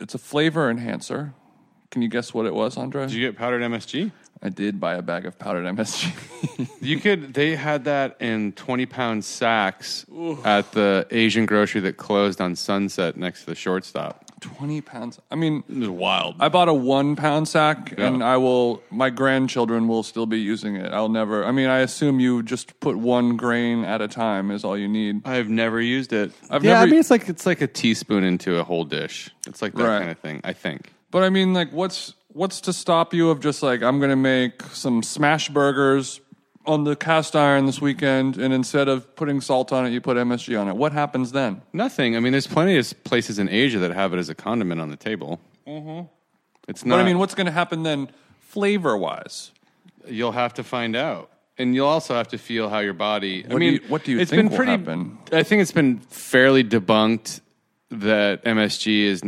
it's 0.00 0.14
a 0.14 0.18
flavor 0.18 0.70
enhancer. 0.70 1.34
Can 1.90 2.02
you 2.02 2.08
guess 2.08 2.34
what 2.34 2.46
it 2.46 2.54
was, 2.54 2.76
Andre? 2.76 3.06
Did 3.06 3.14
you 3.14 3.26
get 3.26 3.36
powdered 3.38 3.62
MSG? 3.62 4.10
I 4.42 4.48
did 4.48 4.80
buy 4.80 4.94
a 4.94 5.02
bag 5.02 5.24
of 5.26 5.38
powdered 5.38 5.64
MSG. 5.64 6.12
You 6.80 7.00
could. 7.00 7.32
They 7.32 7.56
had 7.56 7.84
that 7.84 8.16
in 8.20 8.52
twenty 8.52 8.84
pound 8.84 9.24
sacks 9.24 10.04
at 10.44 10.70
the 10.72 11.06
Asian 11.10 11.46
grocery 11.46 11.80
that 11.80 11.96
closed 11.96 12.40
on 12.40 12.54
Sunset 12.56 13.16
next 13.16 13.40
to 13.40 13.46
the 13.46 13.54
shortstop. 13.54 14.23
Twenty 14.44 14.82
pounds. 14.82 15.18
I 15.30 15.36
mean, 15.36 15.64
It 15.70 15.78
was 15.78 15.88
wild. 15.88 16.34
I 16.38 16.50
bought 16.50 16.68
a 16.68 16.74
one 16.74 17.16
pound 17.16 17.48
sack, 17.48 17.94
Yeah. 17.96 18.08
and 18.08 18.22
I 18.22 18.36
will. 18.36 18.82
My 18.90 19.08
grandchildren 19.08 19.88
will 19.88 20.02
still 20.02 20.26
be 20.26 20.38
using 20.38 20.76
it. 20.76 20.92
I'll 20.92 21.08
never. 21.08 21.44
I 21.46 21.50
mean, 21.50 21.68
I 21.68 21.78
assume 21.78 22.20
you 22.20 22.42
just 22.42 22.78
put 22.80 22.98
one 22.98 23.36
grain 23.38 23.84
at 23.84 24.02
a 24.02 24.08
time 24.08 24.50
is 24.50 24.62
all 24.62 24.76
you 24.76 24.86
need. 24.86 25.26
I've 25.26 25.48
never 25.48 25.80
used 25.80 26.12
it. 26.12 26.32
I've 26.50 26.62
yeah, 26.62 26.74
never- 26.74 26.82
I 26.82 26.90
mean 26.90 27.00
it's 27.00 27.10
like 27.10 27.28
it's 27.30 27.46
like 27.46 27.62
a 27.62 27.66
teaspoon 27.66 28.22
into 28.22 28.58
a 28.58 28.64
whole 28.64 28.84
dish. 28.84 29.30
It's 29.46 29.62
like 29.62 29.72
that 29.74 29.82
Right. 29.82 29.98
kind 30.00 30.10
of 30.10 30.18
thing. 30.18 30.40
I 30.44 30.52
think. 30.52 30.92
But 31.10 31.22
I 31.22 31.30
mean, 31.30 31.54
like, 31.54 31.70
what's 31.72 32.12
what's 32.28 32.60
to 32.62 32.72
stop 32.72 33.14
you 33.14 33.30
of 33.30 33.40
just 33.40 33.62
like 33.62 33.82
I'm 33.82 33.98
going 33.98 34.10
to 34.10 34.16
make 34.16 34.60
some 34.72 35.02
smash 35.02 35.48
burgers 35.48 36.20
on 36.66 36.84
the 36.84 36.96
cast 36.96 37.36
iron 37.36 37.66
this 37.66 37.80
weekend, 37.80 38.36
and 38.38 38.52
instead 38.54 38.88
of 38.88 39.14
putting 39.16 39.40
salt 39.40 39.72
on 39.72 39.86
it, 39.86 39.90
you 39.90 40.00
put 40.00 40.16
MSG 40.16 40.58
on 40.60 40.68
it. 40.68 40.76
What 40.76 40.92
happens 40.92 41.32
then? 41.32 41.62
Nothing. 41.72 42.16
I 42.16 42.20
mean, 42.20 42.32
there's 42.32 42.46
plenty 42.46 42.76
of 42.78 43.04
places 43.04 43.38
in 43.38 43.48
Asia 43.48 43.78
that 43.80 43.90
have 43.92 44.14
it 44.14 44.18
as 44.18 44.28
a 44.28 44.34
condiment 44.34 44.80
on 44.80 44.88
the 44.90 44.96
table. 44.96 45.40
Mm-hmm. 45.66 46.06
It's 46.68 46.84
not. 46.84 46.96
But 46.96 47.00
I 47.02 47.04
mean, 47.04 47.18
what's 47.18 47.34
going 47.34 47.46
to 47.46 47.52
happen 47.52 47.82
then, 47.82 48.08
flavor 48.40 48.96
wise? 48.96 49.50
You'll 50.06 50.32
have 50.32 50.54
to 50.54 50.64
find 50.64 50.96
out. 50.96 51.30
And 51.58 51.74
you'll 51.74 51.86
also 51.88 52.14
have 52.14 52.28
to 52.28 52.38
feel 52.38 52.68
how 52.68 52.80
your 52.80 52.94
body. 52.94 53.44
I 53.44 53.48
What 53.48 53.50
do 53.50 53.58
mean, 53.58 53.72
you- 53.74 53.80
what 53.88 54.04
do 54.04 54.12
you 54.12 54.18
it's 54.18 54.30
think 54.30 54.48
been 54.48 54.56
pretty, 54.56 54.72
happen? 54.72 55.18
I 55.32 55.42
think 55.44 55.62
it's 55.62 55.70
been 55.72 55.98
fairly 56.00 56.64
debunked 56.64 57.40
that 57.90 58.42
MSG 58.44 59.04
is 59.04 59.22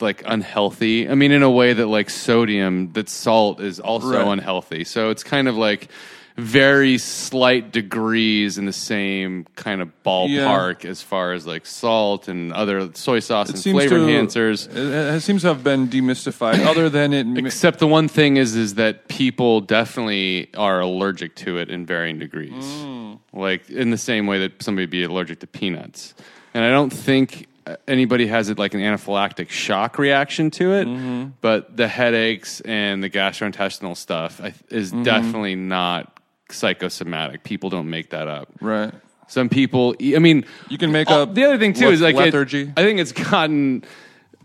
like 0.00 0.22
unhealthy. 0.26 1.08
I 1.08 1.14
mean, 1.14 1.32
in 1.32 1.42
a 1.42 1.50
way 1.50 1.72
that 1.74 1.86
like 1.86 2.08
sodium, 2.10 2.92
that 2.94 3.08
salt 3.08 3.60
is 3.60 3.78
also 3.80 4.12
Right. 4.12 4.32
unhealthy. 4.32 4.84
So 4.84 5.10
it's 5.10 5.22
kind 5.24 5.48
of 5.48 5.56
like 5.56 5.88
very 6.36 6.98
slight 6.98 7.72
degrees 7.72 8.58
in 8.58 8.66
the 8.66 8.72
same 8.72 9.46
kind 9.56 9.80
of 9.80 9.90
ballpark 10.04 10.84
as 10.84 11.00
far 11.00 11.32
as 11.32 11.46
like 11.46 11.64
salt 11.64 12.28
and 12.28 12.52
other 12.52 12.92
soy 12.94 13.20
sauce 13.20 13.48
and 13.50 13.58
flavor 13.62 13.96
enhancers. 13.98 14.68
It, 14.68 14.76
it 15.16 15.20
seems 15.20 15.42
to 15.42 15.48
have 15.48 15.64
been 15.64 15.88
demystified. 15.88 16.64
Other 16.66 16.88
than 16.90 17.12
it, 17.12 17.26
Except 17.46 17.78
the 17.78 17.86
one 17.86 18.08
thing 18.08 18.36
is 18.36 18.54
is 18.54 18.74
that 18.74 19.08
people 19.08 19.60
definitely 19.62 20.50
are 20.54 20.80
allergic 20.80 21.34
to 21.36 21.58
it 21.58 21.70
in 21.70 21.86
varying 21.86 22.18
degrees. 22.18 22.52
Mm. 22.52 23.18
Like 23.32 23.70
in 23.70 23.90
the 23.90 23.98
same 23.98 24.26
way 24.26 24.38
that 24.40 24.62
somebody 24.62 24.82
would 24.84 24.90
be 24.90 25.04
allergic 25.04 25.40
to 25.40 25.46
peanuts. 25.46 26.14
And 26.54 26.64
I 26.64 26.70
don't 26.70 26.90
think 26.92 27.46
anybody 27.88 28.26
has 28.28 28.48
it 28.48 28.58
like 28.58 28.74
an 28.74 28.80
anaphylactic 28.80 29.48
shock 29.50 29.98
reaction 29.98 30.50
to 30.52 30.72
it, 30.74 30.86
Mm-hmm. 30.86 31.30
but 31.40 31.76
the 31.76 31.88
headaches 31.88 32.60
and 32.60 33.02
the 33.02 33.10
gastrointestinal 33.10 33.96
stuff 33.96 34.40
I- 34.42 34.54
is 34.70 34.92
Mm-hmm. 34.92 35.02
definitely 35.02 35.54
not 35.56 36.15
psychosomatic. 36.50 37.44
People 37.44 37.70
don't 37.70 37.88
make 37.90 38.10
that 38.10 38.28
up. 38.28 38.48
right. 38.60 38.92
Some 39.28 39.48
people, 39.48 39.96
I 40.00 40.20
mean, 40.20 40.44
You 40.68 40.78
can 40.78 40.92
make 40.92 41.10
Oh, 41.10 41.22
up 41.24 41.34
the 41.34 41.42
other 41.44 41.58
thing 41.58 41.72
too 41.72 41.86
le- 41.86 41.92
is 41.92 42.00
like 42.00 42.14
it- 42.14 42.18
lethargy. 42.20 42.72
I 42.76 42.82
think 42.84 43.00
it's 43.00 43.10
gotten. 43.10 43.82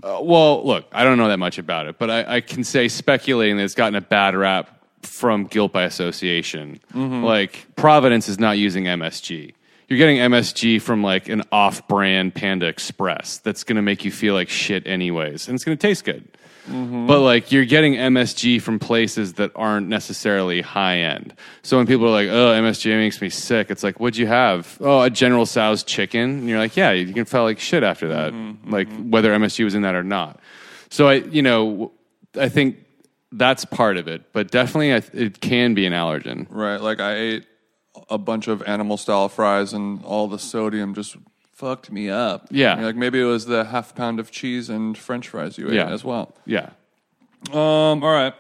Uh, 0.03 0.17
well, 0.23 0.65
look, 0.65 0.87
I 0.91 1.03
don't 1.03 1.19
know 1.19 1.27
that 1.27 1.37
much 1.37 1.59
about 1.59 1.85
it, 1.85 1.99
but 1.99 2.09
I, 2.09 2.37
I 2.37 2.41
can 2.41 2.63
say 2.63 2.87
speculating 2.87 3.57
that 3.57 3.63
it's 3.63 3.75
gotten 3.75 3.93
a 3.93 4.01
bad 4.01 4.35
rap 4.35 4.83
from 5.03 5.43
guilt 5.45 5.71
by 5.71 5.83
association. 5.83 6.79
Mm-hmm. 6.95 7.23
Like 7.23 7.67
Providence 7.75 8.27
is 8.27 8.39
not 8.39 8.57
using 8.57 8.85
MSG. 8.85 9.53
You're 9.91 9.97
getting 9.97 10.19
MSG 10.19 10.81
from 10.81 11.03
like 11.03 11.27
an 11.27 11.43
off-brand 11.51 12.33
Panda 12.33 12.65
Express 12.65 13.39
that's 13.39 13.65
going 13.65 13.75
to 13.75 13.81
make 13.81 14.05
you 14.05 14.11
feel 14.11 14.33
like 14.33 14.47
shit 14.47 14.87
anyways, 14.87 15.49
and 15.49 15.55
it's 15.55 15.65
going 15.65 15.77
to 15.77 15.81
taste 15.81 16.05
good. 16.05 16.25
Mm-hmm. 16.69 17.07
But 17.07 17.19
like 17.19 17.51
you're 17.51 17.65
getting 17.65 17.95
MSG 17.95 18.61
from 18.61 18.79
places 18.79 19.33
that 19.33 19.51
aren't 19.53 19.89
necessarily 19.89 20.61
high 20.61 20.99
end. 20.99 21.35
So 21.63 21.75
when 21.75 21.87
people 21.87 22.05
are 22.05 22.11
like, 22.11 22.29
"Oh, 22.29 22.53
MSG 22.53 22.95
makes 22.95 23.19
me 23.19 23.29
sick," 23.29 23.69
it's 23.69 23.83
like, 23.83 23.99
"What'd 23.99 24.15
you 24.15 24.27
have?" 24.27 24.77
Oh, 24.79 25.01
a 25.01 25.09
General 25.09 25.45
Tso's 25.45 25.83
chicken. 25.83 26.21
And 26.21 26.47
you're 26.47 26.59
like, 26.59 26.77
"Yeah, 26.77 26.91
you 26.91 27.13
can 27.13 27.25
feel 27.25 27.43
like 27.43 27.59
shit 27.59 27.83
after 27.83 28.07
that." 28.07 28.31
Mm-hmm, 28.31 28.71
Like 28.71 28.87
whether 29.09 29.33
MSG 29.33 29.65
was 29.65 29.75
in 29.75 29.81
that 29.81 29.95
or 29.95 30.03
not. 30.03 30.39
So 30.89 31.09
I, 31.09 31.15
you 31.15 31.41
know, 31.41 31.91
I 32.39 32.47
think 32.47 32.77
that's 33.33 33.65
part 33.65 33.97
of 33.97 34.07
it, 34.07 34.31
but 34.31 34.51
definitely 34.51 34.93
I, 34.93 35.01
it 35.11 35.41
can 35.41 35.73
be 35.73 35.85
an 35.85 35.91
allergen. 35.91 36.47
Right. 36.49 36.79
Like 36.79 37.01
I 37.01 37.15
ate 37.15 37.45
a 38.09 38.17
bunch 38.17 38.47
of 38.47 38.61
animal 38.63 38.97
style 38.97 39.29
fries 39.29 39.73
and 39.73 40.03
all 40.05 40.27
the 40.27 40.39
sodium 40.39 40.93
just 40.93 41.17
fucked 41.53 41.91
me 41.91 42.09
up. 42.09 42.47
Yeah. 42.49 42.75
Like 42.83 42.95
maybe 42.95 43.19
it 43.21 43.25
was 43.25 43.45
the 43.45 43.65
half 43.65 43.93
pound 43.95 44.19
of 44.19 44.31
cheese 44.31 44.69
and 44.69 44.97
french 44.97 45.27
fries 45.29 45.57
you 45.57 45.67
ate 45.67 45.73
Yeah. 45.75 45.89
as 45.89 46.03
well. 46.03 46.33
Yeah. 46.45 46.69
Um, 47.51 48.03
all 48.03 48.13
right. 48.13 48.33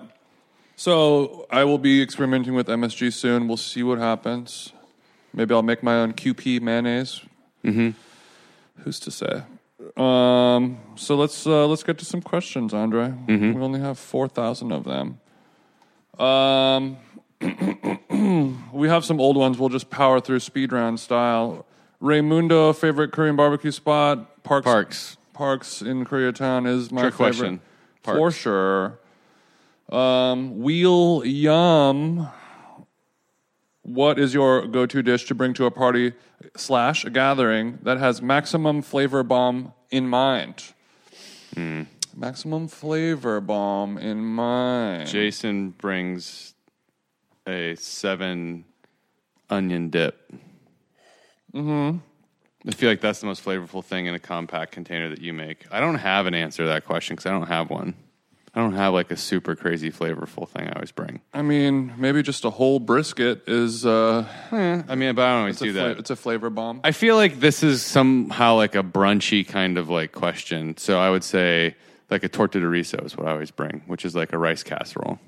So 0.75 1.45
I 1.51 1.63
will 1.63 1.77
be 1.77 2.01
experimenting 2.01 2.53
with 2.55 2.67
MSG 2.67 3.13
soon. 3.13 3.47
We'll 3.47 3.57
see 3.57 3.83
what 3.83 3.99
happens. 3.99 4.71
Maybe 5.33 5.53
I'll 5.53 5.61
make 5.63 5.83
my 5.83 5.95
own 5.95 6.13
Kewpie 6.13 6.59
mayonnaise. 6.61 7.21
Mm-hmm. 7.63 7.91
Who's 8.83 8.99
to 9.01 9.11
say? 9.11 9.43
Um, 9.97 10.77
so 10.95 11.15
let's 11.15 11.45
uh, 11.45 11.67
let's 11.67 11.83
get 11.83 11.97
to 11.99 12.05
some 12.05 12.21
questions, 12.21 12.73
Andre. 12.73 13.13
We 13.27 13.35
only 13.61 13.79
have 13.79 13.99
four 13.99 14.27
thousand 14.27 14.71
of 14.71 14.83
them. 14.85 15.19
Um, 16.17 16.97
we 18.73 18.87
have 18.87 19.03
some 19.03 19.19
old 19.19 19.37
ones. 19.37 19.57
We'll 19.57 19.69
just 19.69 19.89
power 19.89 20.19
through 20.19 20.39
speed 20.39 20.71
round 20.71 20.99
style. 20.99 21.65
Raymundo, 22.01 22.75
favorite 22.75 23.11
Korean 23.11 23.35
barbecue 23.35 23.71
spot. 23.71 24.43
Parks. 24.43 24.65
Parks. 24.65 25.17
Parks 25.33 25.81
in 25.81 26.05
Koreatown 26.05 26.67
is 26.67 26.91
my 26.91 27.01
Trick 27.01 27.13
favorite 27.13 27.27
question. 27.35 27.61
for 28.03 28.31
sure. 28.31 28.99
Um, 29.89 30.59
Wheel 30.59 31.23
Yum. 31.25 32.29
What 33.83 34.19
is 34.19 34.33
your 34.33 34.67
go-to 34.67 35.01
dish 35.01 35.25
to 35.25 35.35
bring 35.35 35.53
to 35.55 35.65
a 35.65 35.71
party 35.71 36.13
slash 36.55 37.03
a 37.03 37.09
gathering 37.09 37.79
that 37.81 37.97
has 37.97 38.21
maximum 38.21 38.81
flavor 38.81 39.23
bomb 39.23 39.73
in 39.89 40.07
mind? 40.07 40.63
Hmm. 41.55 41.83
Maximum 42.15 42.67
flavor 42.67 43.41
bomb 43.41 43.97
in 43.97 44.23
mind. 44.23 45.07
Jason 45.09 45.71
brings 45.71 46.53
a 47.47 47.75
seven 47.75 48.65
onion 49.49 49.89
dip. 49.89 50.31
Mm-hmm. 51.53 51.97
I 52.67 52.71
feel 52.71 52.89
like 52.89 53.01
that's 53.01 53.19
the 53.19 53.25
most 53.25 53.43
flavorful 53.43 53.83
thing 53.83 54.05
in 54.05 54.13
a 54.13 54.19
compact 54.19 54.71
container 54.71 55.09
that 55.09 55.19
you 55.21 55.33
make. 55.33 55.65
I 55.71 55.79
don't 55.79 55.95
have 55.95 56.27
an 56.27 56.35
answer 56.35 56.63
to 56.63 56.69
that 56.69 56.85
question 56.85 57.15
because 57.15 57.25
I 57.25 57.31
don't 57.31 57.47
have 57.47 57.69
one. 57.69 57.95
I 58.53 58.59
don't 58.59 58.73
have 58.73 58.93
like 58.93 59.11
a 59.11 59.17
super 59.17 59.55
crazy 59.55 59.91
flavorful 59.91 60.47
thing 60.47 60.67
I 60.67 60.73
always 60.73 60.91
bring. 60.91 61.21
I 61.33 61.41
mean, 61.41 61.93
maybe 61.97 62.21
just 62.21 62.43
a 62.43 62.49
whole 62.49 62.79
brisket 62.79 63.47
is 63.47 63.85
uh, 63.85 64.27
I 64.51 64.95
mean, 64.95 65.15
but 65.15 65.23
I 65.23 65.31
don't 65.31 65.39
always 65.39 65.57
do 65.59 65.71
fla- 65.71 65.81
that. 65.89 65.99
it's 65.99 66.09
a 66.09 66.17
flavor 66.17 66.49
bomb. 66.49 66.81
I 66.83 66.91
feel 66.91 67.15
like 67.15 67.39
this 67.39 67.63
is 67.63 67.81
somehow 67.81 68.55
like 68.55 68.75
a 68.75 68.83
brunchy 68.83 69.47
kind 69.47 69.77
of 69.77 69.89
like 69.89 70.11
question. 70.11 70.75
So 70.77 70.99
I 70.99 71.09
would 71.09 71.23
say 71.23 71.75
like 72.09 72.23
a 72.23 72.29
torta 72.29 72.59
de 72.59 72.67
riso 72.67 72.97
is 72.97 73.15
what 73.15 73.27
I 73.27 73.31
always 73.31 73.51
bring, 73.51 73.83
which 73.87 74.03
is 74.03 74.15
like 74.15 74.33
a 74.33 74.37
rice 74.37 74.63
casserole. 74.63 75.19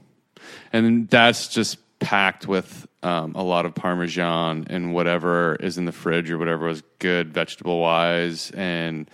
And 0.73 1.10
that's 1.10 1.47
just 1.47 1.78
packed 1.99 2.47
with 2.47 2.88
um, 3.01 3.34
a 3.36 3.43
lot 3.43 3.65
of 3.65 3.75
Parmesan 3.75 4.67
and 4.69 4.93
whatever 4.93 5.56
is 5.56 5.77
in 5.77 5.86
the 5.86 5.91
fridge 5.91 6.29
or 6.32 6.38
whatever 6.38 6.67
was 6.67 6.84
good 6.99 7.34
vegetable 7.34 7.79
wise 7.79 8.51
and 8.51 9.10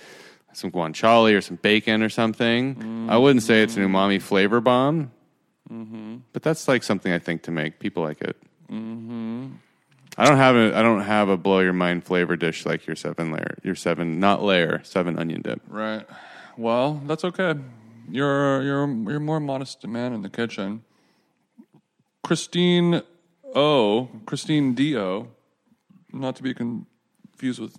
some 0.54 0.72
guanciale 0.72 1.36
or 1.36 1.42
some 1.42 1.58
bacon 1.58 2.04
or 2.04 2.10
something. 2.10 3.08
I 3.10 3.18
wouldn't 3.18 3.44
say 3.44 3.62
it's 3.64 3.78
an 3.78 3.84
mm-hmm. 3.84 3.96
umami 3.96 4.22
flavor 4.22 4.62
bomb, 4.62 5.12
mm-hmm. 5.72 6.18
but 6.34 6.44
that's 6.44 6.68
like 6.68 6.84
something 6.84 7.12
I 7.12 7.20
think 7.20 7.44
to 7.44 7.52
make. 7.52 7.80
People 7.80 8.04
like 8.04 8.22
it. 8.22 8.38
Mm-hmm. 8.70 9.48
I 10.18 10.26
don't 10.26 10.38
have 10.38 10.56
a 10.56 10.78
I 10.78 10.82
don't 10.82 11.02
have 11.02 11.30
a 11.30 11.38
blow 11.38 11.60
your 11.60 11.74
mind 11.74 12.04
flavor 12.04 12.36
dish 12.36 12.66
like 12.66 12.86
your 12.86 12.96
seven 12.96 13.32
layer 13.32 13.58
your 13.64 13.76
seven 13.76 14.20
not 14.20 14.44
layer 14.44 14.82
seven 14.84 15.18
onion 15.18 15.42
dip. 15.42 15.62
Right. 15.68 16.06
Well, 16.58 17.02
that's 17.06 17.24
okay. 17.24 17.56
You're 18.10 18.62
you're 18.64 19.12
you're 19.12 19.20
more 19.20 19.40
modest 19.40 19.88
man 19.88 20.14
in 20.14 20.22
the 20.22 20.30
kitchen. 20.30 20.84
Christine 22.30 23.02
O, 23.56 24.08
Christine 24.28 24.76
D 24.76 24.96
O, 24.96 25.30
not 26.14 26.36
to 26.36 26.44
be 26.44 26.54
confused 26.54 27.60
with 27.60 27.76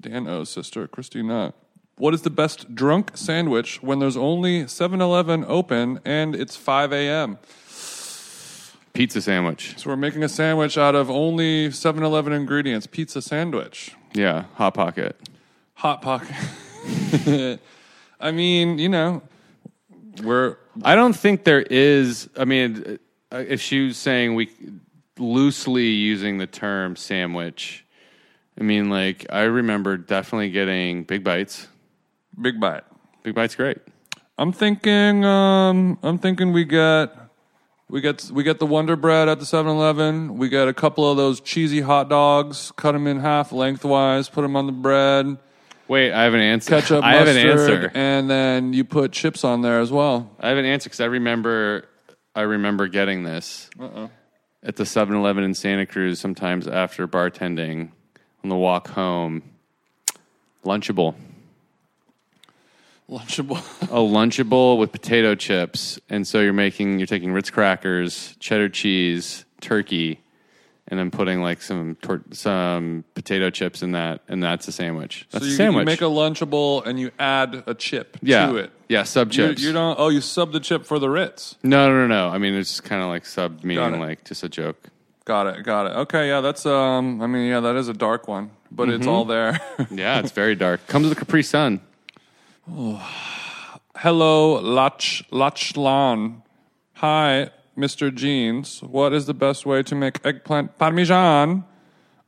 Dan 0.00 0.26
O's 0.26 0.50
sister, 0.50 0.88
Christina. 0.88 1.54
What 1.98 2.12
is 2.12 2.22
the 2.22 2.28
best 2.28 2.74
drunk 2.74 3.12
sandwich 3.16 3.80
when 3.80 4.00
there's 4.00 4.16
only 4.16 4.64
7-Eleven 4.64 5.44
open 5.46 6.00
and 6.04 6.34
it's 6.34 6.56
5 6.56 6.92
a.m.? 6.92 7.38
Pizza 8.92 9.22
sandwich. 9.22 9.78
So 9.78 9.90
we're 9.90 9.96
making 9.96 10.24
a 10.24 10.28
sandwich 10.28 10.76
out 10.76 10.96
of 10.96 11.08
only 11.08 11.68
7-Eleven 11.68 12.32
ingredients. 12.32 12.88
Pizza 12.88 13.22
sandwich. 13.22 13.94
Yeah, 14.14 14.46
hot 14.54 14.74
pocket. 14.74 15.14
Hot 15.74 16.02
pocket. 16.02 17.60
I 18.20 18.32
mean, 18.32 18.80
you 18.80 18.88
know, 18.88 19.22
we're 20.24 20.56
I 20.82 20.96
don't 20.96 21.14
think 21.14 21.44
there 21.44 21.62
is. 21.62 22.28
I 22.36 22.44
mean, 22.44 22.98
if 23.32 23.60
she 23.60 23.86
was 23.86 23.96
saying 23.96 24.34
we 24.34 24.50
loosely 25.18 25.86
using 25.86 26.38
the 26.38 26.46
term 26.46 26.96
sandwich, 26.96 27.84
I 28.58 28.62
mean, 28.62 28.90
like 28.90 29.26
I 29.30 29.42
remember 29.42 29.96
definitely 29.96 30.50
getting 30.50 31.04
big 31.04 31.24
bites. 31.24 31.68
big 32.40 32.60
bite. 32.60 32.84
Big 33.22 33.34
bites, 33.34 33.54
great. 33.54 33.78
I'm 34.38 34.52
thinking. 34.52 35.24
Um, 35.24 35.98
I'm 36.02 36.18
thinking 36.18 36.52
we 36.52 36.64
get 36.64 37.14
we 37.88 38.00
get 38.00 38.30
we 38.32 38.42
get 38.42 38.58
the 38.58 38.66
Wonder 38.66 38.96
Bread 38.96 39.28
at 39.28 39.38
the 39.38 39.44
7-Eleven. 39.44 40.38
We 40.38 40.48
get 40.48 40.66
a 40.66 40.72
couple 40.72 41.10
of 41.10 41.16
those 41.16 41.40
cheesy 41.40 41.82
hot 41.82 42.08
dogs. 42.08 42.72
Cut 42.76 42.92
them 42.92 43.06
in 43.06 43.20
half 43.20 43.52
lengthwise. 43.52 44.28
Put 44.28 44.42
them 44.42 44.56
on 44.56 44.66
the 44.66 44.72
bread. 44.72 45.36
Wait, 45.88 46.12
I 46.12 46.24
have 46.24 46.32
an 46.32 46.40
answer. 46.40 46.70
Ketchup, 46.70 47.04
I 47.04 47.16
have 47.16 47.28
an 47.28 47.36
answer. 47.36 47.90
and 47.92 48.30
then 48.30 48.72
you 48.72 48.84
put 48.84 49.12
chips 49.12 49.44
on 49.44 49.60
there 49.60 49.80
as 49.80 49.92
well. 49.92 50.34
I 50.40 50.48
have 50.48 50.56
an 50.56 50.64
answer 50.64 50.88
because 50.88 51.00
I 51.00 51.04
remember. 51.06 51.86
I 52.34 52.42
remember 52.42 52.88
getting 52.88 53.24
this 53.24 53.68
Uh-uh. 53.78 54.08
at 54.62 54.76
the 54.76 54.84
7-Eleven 54.84 55.44
in 55.44 55.54
Santa 55.54 55.84
Cruz. 55.86 56.18
Sometimes 56.18 56.66
after 56.66 57.06
bartending 57.06 57.90
on 58.42 58.48
the 58.48 58.56
walk 58.56 58.88
home. 58.88 59.42
Lunchable. 60.64 61.14
Lunchable. 63.10 63.58
a 63.82 63.96
Lunchable 63.96 64.78
with 64.78 64.92
potato 64.92 65.34
chips, 65.34 65.98
and 66.08 66.26
so 66.26 66.40
you're 66.40 66.52
making 66.54 66.98
you're 66.98 67.06
taking 67.06 67.32
Ritz 67.32 67.50
crackers, 67.50 68.36
cheddar 68.38 68.70
cheese, 68.70 69.44
turkey, 69.60 70.21
and 70.92 70.98
then 70.98 71.10
putting 71.10 71.40
like 71.40 71.62
some 71.62 71.96
tor- 72.02 72.22
some 72.32 73.02
potato 73.14 73.48
chips 73.48 73.82
in 73.82 73.92
that, 73.92 74.20
and 74.28 74.42
that's 74.42 74.68
a 74.68 74.72
sandwich. 74.72 75.26
That's 75.30 75.42
so 75.42 75.48
a 75.48 75.50
you, 75.50 75.56
sandwich. 75.56 75.80
you 75.80 75.86
make 75.86 76.02
a 76.02 76.04
Lunchable 76.04 76.84
and 76.84 77.00
you 77.00 77.10
add 77.18 77.64
a 77.66 77.72
chip 77.72 78.18
yeah, 78.20 78.48
to 78.48 78.56
it. 78.56 78.70
yeah, 78.90 79.02
sub 79.04 79.30
chips. 79.30 79.62
you 79.62 79.72
don't. 79.72 79.98
Oh, 79.98 80.10
you 80.10 80.20
sub 80.20 80.52
the 80.52 80.60
chip 80.60 80.84
for 80.84 80.98
the 80.98 81.08
Ritz. 81.08 81.56
no, 81.62 81.88
no, 81.88 82.06
no, 82.06 82.06
no. 82.08 82.28
I 82.28 82.36
mean, 82.36 82.52
it's 82.52 82.78
kind 82.78 83.02
of 83.02 83.08
like 83.08 83.24
sub 83.24 83.64
meaning 83.64 84.00
like 84.00 84.24
just 84.24 84.42
a 84.42 84.50
joke. 84.50 84.88
Got 85.24 85.46
it. 85.46 85.64
Got 85.64 85.86
it. 85.86 85.96
Okay. 86.00 86.28
Yeah. 86.28 86.42
That's. 86.42 86.66
Um. 86.66 87.22
I 87.22 87.26
mean. 87.26 87.48
Yeah. 87.48 87.60
That 87.60 87.76
is 87.76 87.88
a 87.88 87.94
dark 87.94 88.28
one, 88.28 88.50
but 88.70 88.90
it's 88.90 89.06
all 89.06 89.24
there. 89.24 89.58
Yeah, 89.90 90.20
it's 90.20 90.32
very 90.32 90.54
dark. 90.54 90.86
Comes 90.88 91.08
with 91.08 91.16
a 91.16 91.20
Capri 91.20 91.42
Sun. 91.42 91.80
Oh. 92.70 92.96
Hello, 93.96 94.60
Lach 94.60 95.24
Lachlan. 95.30 96.42
Hi, 96.96 97.50
Mr. 97.76 98.14
Jeans. 98.14 98.82
What 98.82 99.12
is 99.12 99.26
the 99.26 99.34
best 99.34 99.64
way 99.66 99.82
to 99.82 99.94
make 99.94 100.24
eggplant 100.24 100.78
parmesan 100.78 101.64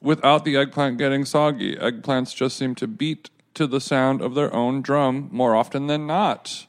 without 0.01 0.45
the 0.45 0.57
eggplant 0.57 0.99
getting 0.99 1.25
soggy? 1.25 1.77
Eggplants 1.77 2.35
just 2.35 2.57
seem 2.57 2.75
to 2.77 2.87
beat 2.87 3.31
to 3.55 3.67
the 3.67 3.81
sound 3.81 4.21
of 4.21 4.35
their 4.35 4.53
own 4.53 4.83
drum 4.83 5.29
more 5.31 5.55
often 5.55 5.87
than 5.87 6.07
not. 6.07 6.67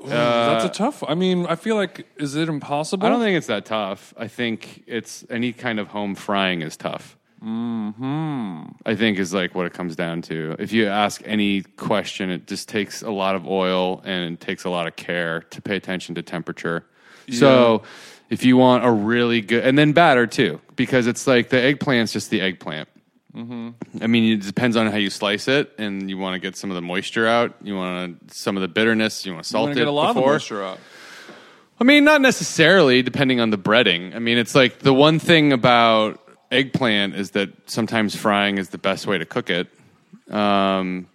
Ooh, 0.00 0.08
that's 0.08 0.64
a 0.64 0.68
tough. 0.68 1.02
I 1.08 1.14
mean, 1.14 1.46
I 1.46 1.56
feel 1.56 1.74
like 1.74 2.06
is 2.16 2.36
it 2.36 2.48
impossible? 2.48 3.06
I 3.06 3.08
don't 3.08 3.20
think 3.20 3.36
it's 3.36 3.48
that 3.48 3.64
tough. 3.64 4.14
I 4.16 4.28
think 4.28 4.84
it's 4.86 5.24
any 5.28 5.52
kind 5.52 5.80
of 5.80 5.88
home 5.88 6.14
frying 6.14 6.62
is 6.62 6.76
tough. 6.76 7.16
Hmm. 7.42 8.62
I 8.86 8.94
think 8.94 9.18
is 9.18 9.34
like 9.34 9.54
what 9.56 9.66
it 9.66 9.72
comes 9.72 9.96
down 9.96 10.22
to. 10.22 10.54
If 10.60 10.72
you 10.72 10.86
ask 10.86 11.20
any 11.24 11.62
question, 11.62 12.30
it 12.30 12.46
just 12.46 12.68
takes 12.68 13.02
a 13.02 13.10
lot 13.10 13.34
of 13.34 13.48
oil 13.48 14.00
and 14.04 14.34
it 14.34 14.40
takes 14.40 14.62
a 14.62 14.70
lot 14.70 14.86
of 14.86 14.94
care 14.94 15.40
to 15.50 15.60
pay 15.60 15.74
attention 15.74 16.14
to 16.14 16.22
temperature. 16.22 16.86
So 17.38 17.82
if 18.30 18.44
you 18.44 18.56
want 18.56 18.84
a 18.84 18.90
really 18.90 19.40
good, 19.40 19.64
and 19.64 19.76
then 19.76 19.92
batter 19.92 20.26
too, 20.26 20.60
because 20.76 21.06
it's 21.06 21.26
like 21.26 21.48
the 21.50 21.56
eggplant's 21.56 22.12
just 22.12 22.30
the 22.30 22.40
eggplant. 22.40 22.88
I 23.34 24.06
mean, 24.08 24.34
it 24.34 24.42
depends 24.42 24.76
on 24.76 24.88
how 24.88 24.98
you 24.98 25.08
slice 25.08 25.48
it, 25.48 25.72
and 25.78 26.10
you 26.10 26.18
want 26.18 26.34
to 26.34 26.38
get 26.38 26.54
some 26.54 26.70
of 26.70 26.74
the 26.74 26.82
moisture 26.82 27.26
out. 27.26 27.54
You 27.62 27.76
want 27.76 28.28
to, 28.28 28.34
some 28.34 28.56
of 28.56 28.60
the 28.60 28.68
bitterness. 28.68 29.24
You 29.24 29.32
want 29.32 29.44
to 29.44 29.50
salt 29.50 29.70
it 29.70 29.74
get 29.74 29.86
a 29.86 29.90
lot 29.90 30.10
of 30.10 30.16
moisture 30.16 30.62
out. 30.62 30.78
I 31.80 31.84
mean, 31.84 32.04
not 32.04 32.20
necessarily, 32.20 33.02
depending 33.02 33.40
on 33.40 33.50
the 33.50 33.56
breading. 33.56 34.14
I 34.14 34.18
mean, 34.18 34.36
it's 34.36 34.54
like 34.54 34.80
the 34.80 34.92
one 34.92 35.18
thing 35.18 35.52
about 35.52 36.20
eggplant 36.50 37.14
is 37.14 37.30
that 37.30 37.48
sometimes 37.70 38.14
frying 38.14 38.58
is 38.58 38.68
the 38.68 38.78
best 38.78 39.06
way 39.06 39.16
to 39.16 39.24
cook 39.24 39.48
it. 39.48 39.68
Um, 40.30 41.08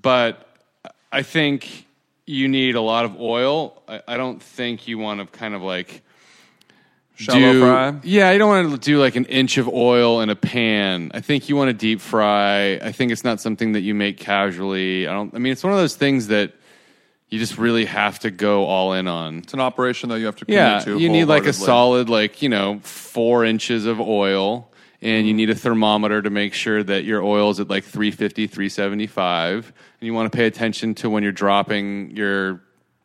but 0.00 0.48
I 1.12 1.22
think 1.22 1.86
you 2.30 2.48
need 2.48 2.74
a 2.76 2.80
lot 2.80 3.04
of 3.04 3.20
oil. 3.20 3.82
I, 3.88 4.02
I 4.08 4.16
don't 4.16 4.42
think 4.42 4.86
you 4.88 4.98
want 4.98 5.20
to 5.20 5.38
kind 5.38 5.54
of 5.54 5.62
like 5.62 6.02
Shallow 7.16 7.52
do- 7.52 7.60
fry. 7.60 7.94
Yeah, 8.02 8.30
you 8.32 8.38
don't 8.38 8.48
want 8.48 8.70
to 8.72 8.78
do 8.78 8.98
like 8.98 9.16
an 9.16 9.26
inch 9.26 9.58
of 9.58 9.68
oil 9.68 10.20
in 10.22 10.30
a 10.30 10.36
pan. 10.36 11.10
I 11.12 11.20
think 11.20 11.48
you 11.48 11.56
want 11.56 11.68
to 11.68 11.74
deep 11.74 12.00
fry. 12.00 12.74
I 12.76 12.92
think 12.92 13.12
it's 13.12 13.24
not 13.24 13.40
something 13.40 13.72
that 13.72 13.80
you 13.82 13.94
make 13.94 14.16
casually. 14.18 15.06
I 15.06 15.12
don't. 15.12 15.34
I 15.34 15.38
mean, 15.38 15.52
it's 15.52 15.62
one 15.64 15.72
of 15.72 15.78
those 15.78 15.96
things 15.96 16.28
that 16.28 16.52
you 17.28 17.38
just 17.38 17.58
really 17.58 17.84
have 17.84 18.18
to 18.20 18.30
go 18.30 18.64
all 18.64 18.92
in 18.94 19.06
on. 19.06 19.38
It's 19.38 19.52
an 19.52 19.60
operation 19.60 20.08
that 20.08 20.18
you 20.18 20.26
have 20.26 20.36
to 20.36 20.44
commit 20.46 20.58
Yeah, 20.58 20.78
to. 20.80 20.98
you 20.98 21.08
need 21.10 21.24
like 21.26 21.44
a 21.46 21.52
solid, 21.52 22.08
like 22.08 22.40
you 22.42 22.48
know, 22.48 22.78
four 22.82 23.44
inches 23.44 23.84
of 23.86 24.00
oil, 24.00 24.69
and 25.02 25.26
you 25.26 25.32
need 25.34 25.50
a 25.50 25.54
thermometer 25.54 26.20
to 26.22 26.30
make 26.30 26.52
sure 26.54 26.82
that 26.82 27.04
your 27.04 27.22
oil 27.22 27.50
is 27.50 27.58
at 27.60 27.70
like 27.70 27.84
350, 27.84 28.46
375. 28.46 29.72
And 30.00 30.06
you 30.06 30.12
want 30.14 30.30
to 30.30 30.36
pay 30.36 30.46
attention 30.46 30.94
to 30.96 31.08
when 31.10 31.22
you're 31.22 31.32
dropping 31.32 32.14
your 32.16 32.60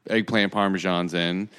eggplant 0.09 0.51
parmesans 0.53 1.13
in, 1.13 1.49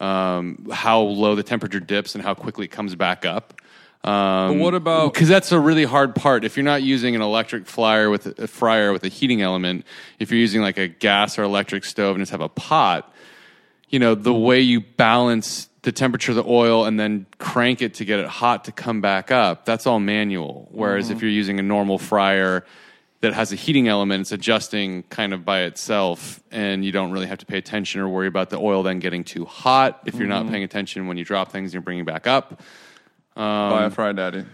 um, 0.00 0.66
how 0.72 1.00
low 1.00 1.34
the 1.34 1.42
temperature 1.42 1.80
dips 1.80 2.14
and 2.14 2.24
how 2.24 2.34
quickly 2.34 2.64
it 2.64 2.70
comes 2.72 2.94
back 2.94 3.24
up. 3.24 3.54
Um, 4.02 4.48
But 4.48 4.58
what 4.58 4.74
about- 4.74 5.14
because 5.14 5.28
that's 5.28 5.50
a 5.52 5.58
really 5.58 5.84
hard 5.84 6.14
part. 6.14 6.44
If 6.44 6.56
you're 6.56 6.64
not 6.64 6.82
using 6.82 7.14
an 7.14 7.22
electric 7.22 7.66
fryer 7.66 8.10
with 8.10 8.26
a, 8.38 8.44
a 8.44 8.46
fryer 8.46 8.92
with 8.92 9.04
a 9.04 9.08
heating 9.08 9.40
element, 9.40 9.86
if 10.18 10.30
you're 10.30 10.40
using 10.40 10.60
like 10.60 10.76
a 10.76 10.88
gas 10.88 11.38
or 11.38 11.42
electric 11.44 11.84
stove 11.84 12.16
and 12.16 12.20
just 12.22 12.32
have 12.32 12.42
a 12.42 12.48
pot, 12.50 13.10
you 13.88 13.98
know 13.98 14.14
the 14.14 14.34
way 14.34 14.60
you 14.60 14.80
balance 14.80 15.68
the 15.84 15.92
temperature 15.92 16.32
of 16.32 16.36
the 16.36 16.44
oil 16.46 16.86
and 16.86 16.98
then 16.98 17.26
crank 17.38 17.82
it 17.82 17.94
to 17.94 18.06
get 18.06 18.18
it 18.18 18.26
hot 18.26 18.64
to 18.64 18.72
come 18.72 19.00
back 19.00 19.30
up 19.30 19.64
that's 19.64 19.86
all 19.86 20.00
manual. 20.00 20.66
Whereas 20.72 21.10
if 21.10 21.20
you're 21.22 21.30
using 21.30 21.60
a 21.60 21.62
normal 21.62 21.98
fryer 21.98 22.64
that 23.20 23.34
has 23.34 23.52
a 23.52 23.56
heating 23.56 23.86
element 23.86 24.22
it's 24.22 24.32
adjusting 24.32 25.02
kind 25.04 25.34
of 25.34 25.44
by 25.44 25.60
itself 25.62 26.42
and 26.50 26.84
you 26.84 26.90
don't 26.90 27.12
really 27.12 27.26
have 27.26 27.38
to 27.38 27.46
pay 27.46 27.58
attention 27.58 28.00
or 28.00 28.08
worry 28.08 28.26
about 28.26 28.48
the 28.48 28.58
oil 28.58 28.82
then 28.82 28.98
getting 28.98 29.24
too 29.24 29.44
hot. 29.44 30.00
If 30.06 30.14
you're 30.14 30.26
not 30.26 30.48
paying 30.48 30.64
attention 30.64 31.06
when 31.06 31.18
you 31.18 31.24
drop 31.24 31.52
things 31.52 31.68
and 31.68 31.74
you're 31.74 31.82
bringing 31.82 32.06
back 32.06 32.26
up. 32.26 32.62
Buy 33.70 33.84
a 33.84 33.90
fry 33.90 34.12
daddy. 34.12 34.46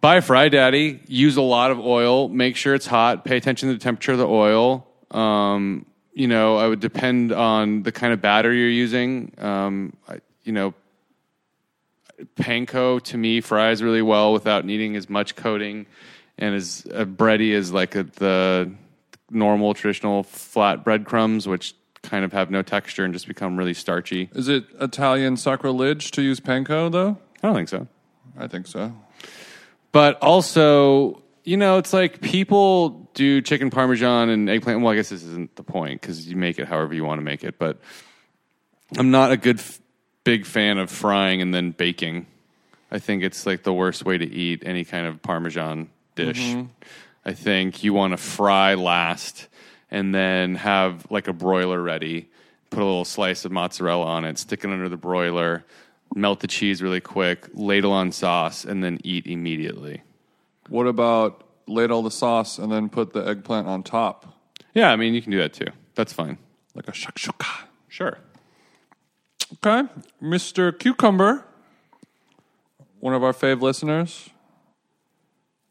buy 0.00 0.16
a 0.16 0.22
fry 0.22 0.48
daddy. 0.48 1.00
Use 1.08 1.36
a 1.36 1.42
lot 1.42 1.72
of 1.72 1.80
oil. 1.80 2.28
Make 2.28 2.54
sure 2.54 2.74
it's 2.74 2.86
hot. 2.86 3.24
Pay 3.24 3.36
attention 3.36 3.70
to 3.70 3.74
the 3.74 3.80
temperature 3.80 4.12
of 4.12 4.18
the 4.18 4.28
oil. 4.28 4.86
Um, 5.10 5.84
you 6.12 6.26
know 6.26 6.56
i 6.56 6.66
would 6.66 6.80
depend 6.80 7.30
on 7.30 7.82
the 7.82 7.92
kind 7.92 8.12
of 8.12 8.20
batter 8.22 8.52
you're 8.52 8.68
using. 8.68 9.32
Um, 9.36 9.92
I, 10.08 10.20
you 10.46 10.52
know 10.52 10.74
panko 12.36 13.00
to 13.02 13.18
me 13.18 13.40
fries 13.40 13.82
really 13.82 14.02
well 14.02 14.32
without 14.32 14.64
needing 14.64 14.96
as 14.96 15.10
much 15.10 15.36
coating 15.36 15.86
and 16.38 16.54
as 16.54 16.86
uh, 16.94 17.04
bready 17.04 17.54
as 17.54 17.72
like 17.72 17.94
a, 17.94 18.04
the 18.04 18.70
normal 19.30 19.74
traditional 19.74 20.22
flat 20.22 20.82
breadcrumbs 20.84 21.46
which 21.46 21.74
kind 22.02 22.24
of 22.24 22.32
have 22.32 22.50
no 22.50 22.62
texture 22.62 23.04
and 23.04 23.12
just 23.12 23.26
become 23.26 23.56
really 23.56 23.74
starchy 23.74 24.30
Is 24.34 24.48
it 24.48 24.64
Italian 24.80 25.36
sacrilege 25.36 26.10
to 26.12 26.22
use 26.22 26.40
panko 26.40 26.90
though? 26.90 27.18
i 27.42 27.48
don't 27.48 27.54
think 27.56 27.68
so 27.68 27.86
I 28.38 28.48
think 28.48 28.66
so. 28.66 28.92
But 29.92 30.18
also, 30.22 31.22
you 31.44 31.56
know, 31.56 31.78
it's 31.78 31.92
like 31.92 32.20
people 32.20 33.08
do 33.14 33.40
chicken 33.40 33.70
parmesan 33.70 34.28
and 34.28 34.50
eggplant. 34.50 34.82
Well, 34.82 34.92
I 34.92 34.96
guess 34.96 35.08
this 35.08 35.22
isn't 35.22 35.56
the 35.56 35.62
point 35.62 36.00
because 36.00 36.28
you 36.28 36.36
make 36.36 36.58
it 36.58 36.68
however 36.68 36.92
you 36.92 37.04
want 37.04 37.18
to 37.18 37.24
make 37.24 37.44
it. 37.44 37.58
But 37.58 37.78
I'm 38.98 39.10
not 39.10 39.32
a 39.32 39.36
good, 39.36 39.58
f- 39.58 39.80
big 40.26 40.44
fan 40.44 40.76
of 40.76 40.90
frying 40.90 41.40
and 41.40 41.54
then 41.54 41.70
baking. 41.70 42.26
I 42.90 42.98
think 42.98 43.22
it's 43.22 43.46
like 43.46 43.62
the 43.62 43.72
worst 43.72 44.04
way 44.04 44.18
to 44.18 44.26
eat 44.26 44.64
any 44.66 44.84
kind 44.84 45.06
of 45.06 45.22
parmesan 45.22 45.88
dish. 46.16 46.40
Mm-hmm. 46.40 46.66
I 47.24 47.32
think 47.32 47.84
you 47.84 47.94
want 47.94 48.12
to 48.12 48.16
fry 48.16 48.74
last 48.74 49.46
and 49.88 50.12
then 50.12 50.56
have 50.56 51.06
like 51.12 51.28
a 51.28 51.32
broiler 51.32 51.80
ready. 51.80 52.28
Put 52.70 52.80
a 52.80 52.84
little 52.84 53.04
slice 53.04 53.44
of 53.44 53.52
mozzarella 53.52 54.04
on 54.04 54.24
it, 54.24 54.36
stick 54.38 54.64
it 54.64 54.70
under 54.70 54.88
the 54.88 54.96
broiler, 54.96 55.64
melt 56.16 56.40
the 56.40 56.48
cheese 56.48 56.82
really 56.82 57.00
quick, 57.00 57.46
ladle 57.54 57.92
on 57.92 58.10
sauce, 58.10 58.64
and 58.64 58.82
then 58.82 58.98
eat 59.04 59.28
immediately. 59.28 60.02
What 60.68 60.88
about 60.88 61.44
ladle 61.68 62.02
the 62.02 62.10
sauce 62.10 62.58
and 62.58 62.72
then 62.72 62.88
put 62.88 63.12
the 63.12 63.20
eggplant 63.20 63.68
on 63.68 63.84
top, 63.84 64.34
Yeah, 64.74 64.90
I 64.90 64.96
mean, 64.96 65.14
you 65.14 65.22
can 65.22 65.30
do 65.30 65.38
that 65.38 65.52
too. 65.52 65.68
That's 65.94 66.12
fine. 66.12 66.38
like 66.74 66.88
a 66.88 66.92
shakshuka? 66.92 67.66
Sure. 67.88 68.18
Okay, 69.52 69.88
Mr. 70.20 70.76
Cucumber, 70.76 71.44
one 72.98 73.14
of 73.14 73.22
our 73.22 73.32
fave 73.32 73.60
listeners, 73.60 74.30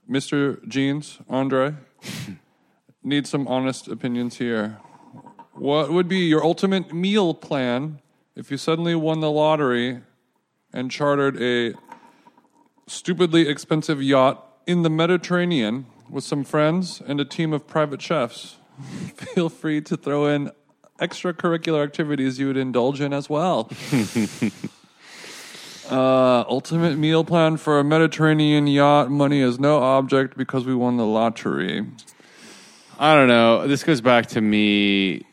Mr. 0.09 0.65
Jeans 0.65 1.17
Andre, 1.29 1.75
need 3.03 3.27
some 3.27 3.45
honest 3.49 3.89
opinions 3.89 4.37
here. 4.37 4.77
What 5.51 5.91
would 5.91 6.07
be 6.07 6.19
your 6.19 6.41
ultimate 6.41 6.93
meal 6.93 7.33
plan 7.33 7.99
if 8.33 8.49
you 8.49 8.55
suddenly 8.55 8.95
won 8.95 9.19
the 9.19 9.29
lottery 9.29 9.99
and 10.71 10.89
chartered 10.89 11.41
a 11.41 11.73
stupidly 12.87 13.49
expensive 13.49 14.01
yacht 14.01 14.57
in 14.65 14.83
the 14.83 14.89
Mediterranean 14.89 15.85
with 16.09 16.23
some 16.23 16.45
friends 16.45 17.01
and 17.05 17.19
a 17.19 17.25
team 17.25 17.51
of 17.51 17.67
private 17.67 18.01
chefs? 18.01 18.55
Feel 19.15 19.49
free 19.49 19.81
to 19.81 19.97
throw 19.97 20.27
in 20.27 20.51
extracurricular 20.99 21.83
activities 21.83 22.39
you 22.39 22.47
would 22.47 22.57
indulge 22.57 23.01
in 23.01 23.13
as 23.13 23.29
well. 23.29 23.69
Uh, 25.89 26.43
ultimate 26.49 26.97
meal 26.97 27.23
plan 27.23 27.57
for 27.57 27.79
a 27.79 27.83
Mediterranean 27.83 28.65
yacht. 28.65 29.11
Money 29.11 29.39
is 29.41 29.59
no 29.59 29.77
object 29.77 30.35
because 30.35 30.65
we 30.65 30.73
won 30.73 30.97
the 30.97 31.05
lottery. 31.05 31.85
I 32.97 33.13
don't 33.13 33.27
know. 33.27 33.67
This 33.67 33.83
goes 33.83 34.01
back 34.01 34.25
to 34.29 34.41
me, 34.41 35.27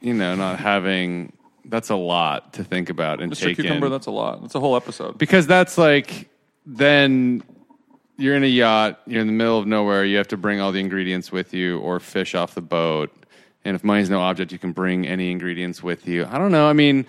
you 0.00 0.14
know, 0.14 0.36
not 0.36 0.60
having. 0.60 1.32
That's 1.64 1.90
a 1.90 1.96
lot 1.96 2.52
to 2.52 2.62
think 2.62 2.90
about 2.90 3.20
and 3.20 3.32
Mr. 3.32 3.40
take 3.40 3.56
Cucumber, 3.56 3.86
in. 3.86 3.92
that's 3.92 4.06
a 4.06 4.12
lot. 4.12 4.40
That's 4.40 4.54
a 4.54 4.60
whole 4.60 4.76
episode. 4.76 5.18
because 5.18 5.48
that's 5.48 5.76
like 5.76 6.28
then 6.64 7.42
you're 8.16 8.36
in 8.36 8.44
a 8.44 8.46
yacht, 8.46 9.00
you're 9.04 9.20
in 9.20 9.26
the 9.26 9.32
middle 9.32 9.58
of 9.58 9.66
nowhere, 9.66 10.04
you 10.04 10.16
have 10.18 10.28
to 10.28 10.36
bring 10.36 10.60
all 10.60 10.70
the 10.70 10.78
ingredients 10.78 11.32
with 11.32 11.52
you 11.52 11.80
or 11.80 11.98
fish 11.98 12.36
off 12.36 12.54
the 12.54 12.60
boat. 12.60 13.12
And 13.68 13.74
if 13.74 13.84
money's 13.84 14.08
no 14.08 14.22
object, 14.22 14.50
you 14.50 14.58
can 14.58 14.72
bring 14.72 15.06
any 15.06 15.30
ingredients 15.30 15.82
with 15.82 16.08
you. 16.08 16.24
I 16.24 16.38
don't 16.38 16.50
know. 16.50 16.66
I 16.66 16.72
mean, 16.72 17.04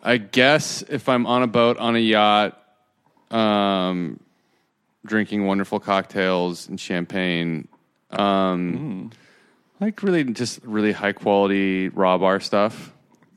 I 0.00 0.18
guess 0.18 0.82
if 0.82 1.08
I'm 1.08 1.26
on 1.26 1.42
a 1.42 1.48
boat 1.48 1.76
on 1.78 1.96
a 1.96 1.98
yacht, 1.98 2.56
um, 3.32 4.20
drinking 5.04 5.44
wonderful 5.44 5.80
cocktails 5.80 6.68
and 6.68 6.78
champagne, 6.78 7.66
um, 8.12 9.10
Like 9.80 10.00
really, 10.04 10.22
just 10.22 10.60
really 10.62 10.92
high 10.92 11.10
quality 11.10 11.88
raw 11.88 12.16
bar 12.16 12.38
stuff. 12.38 12.92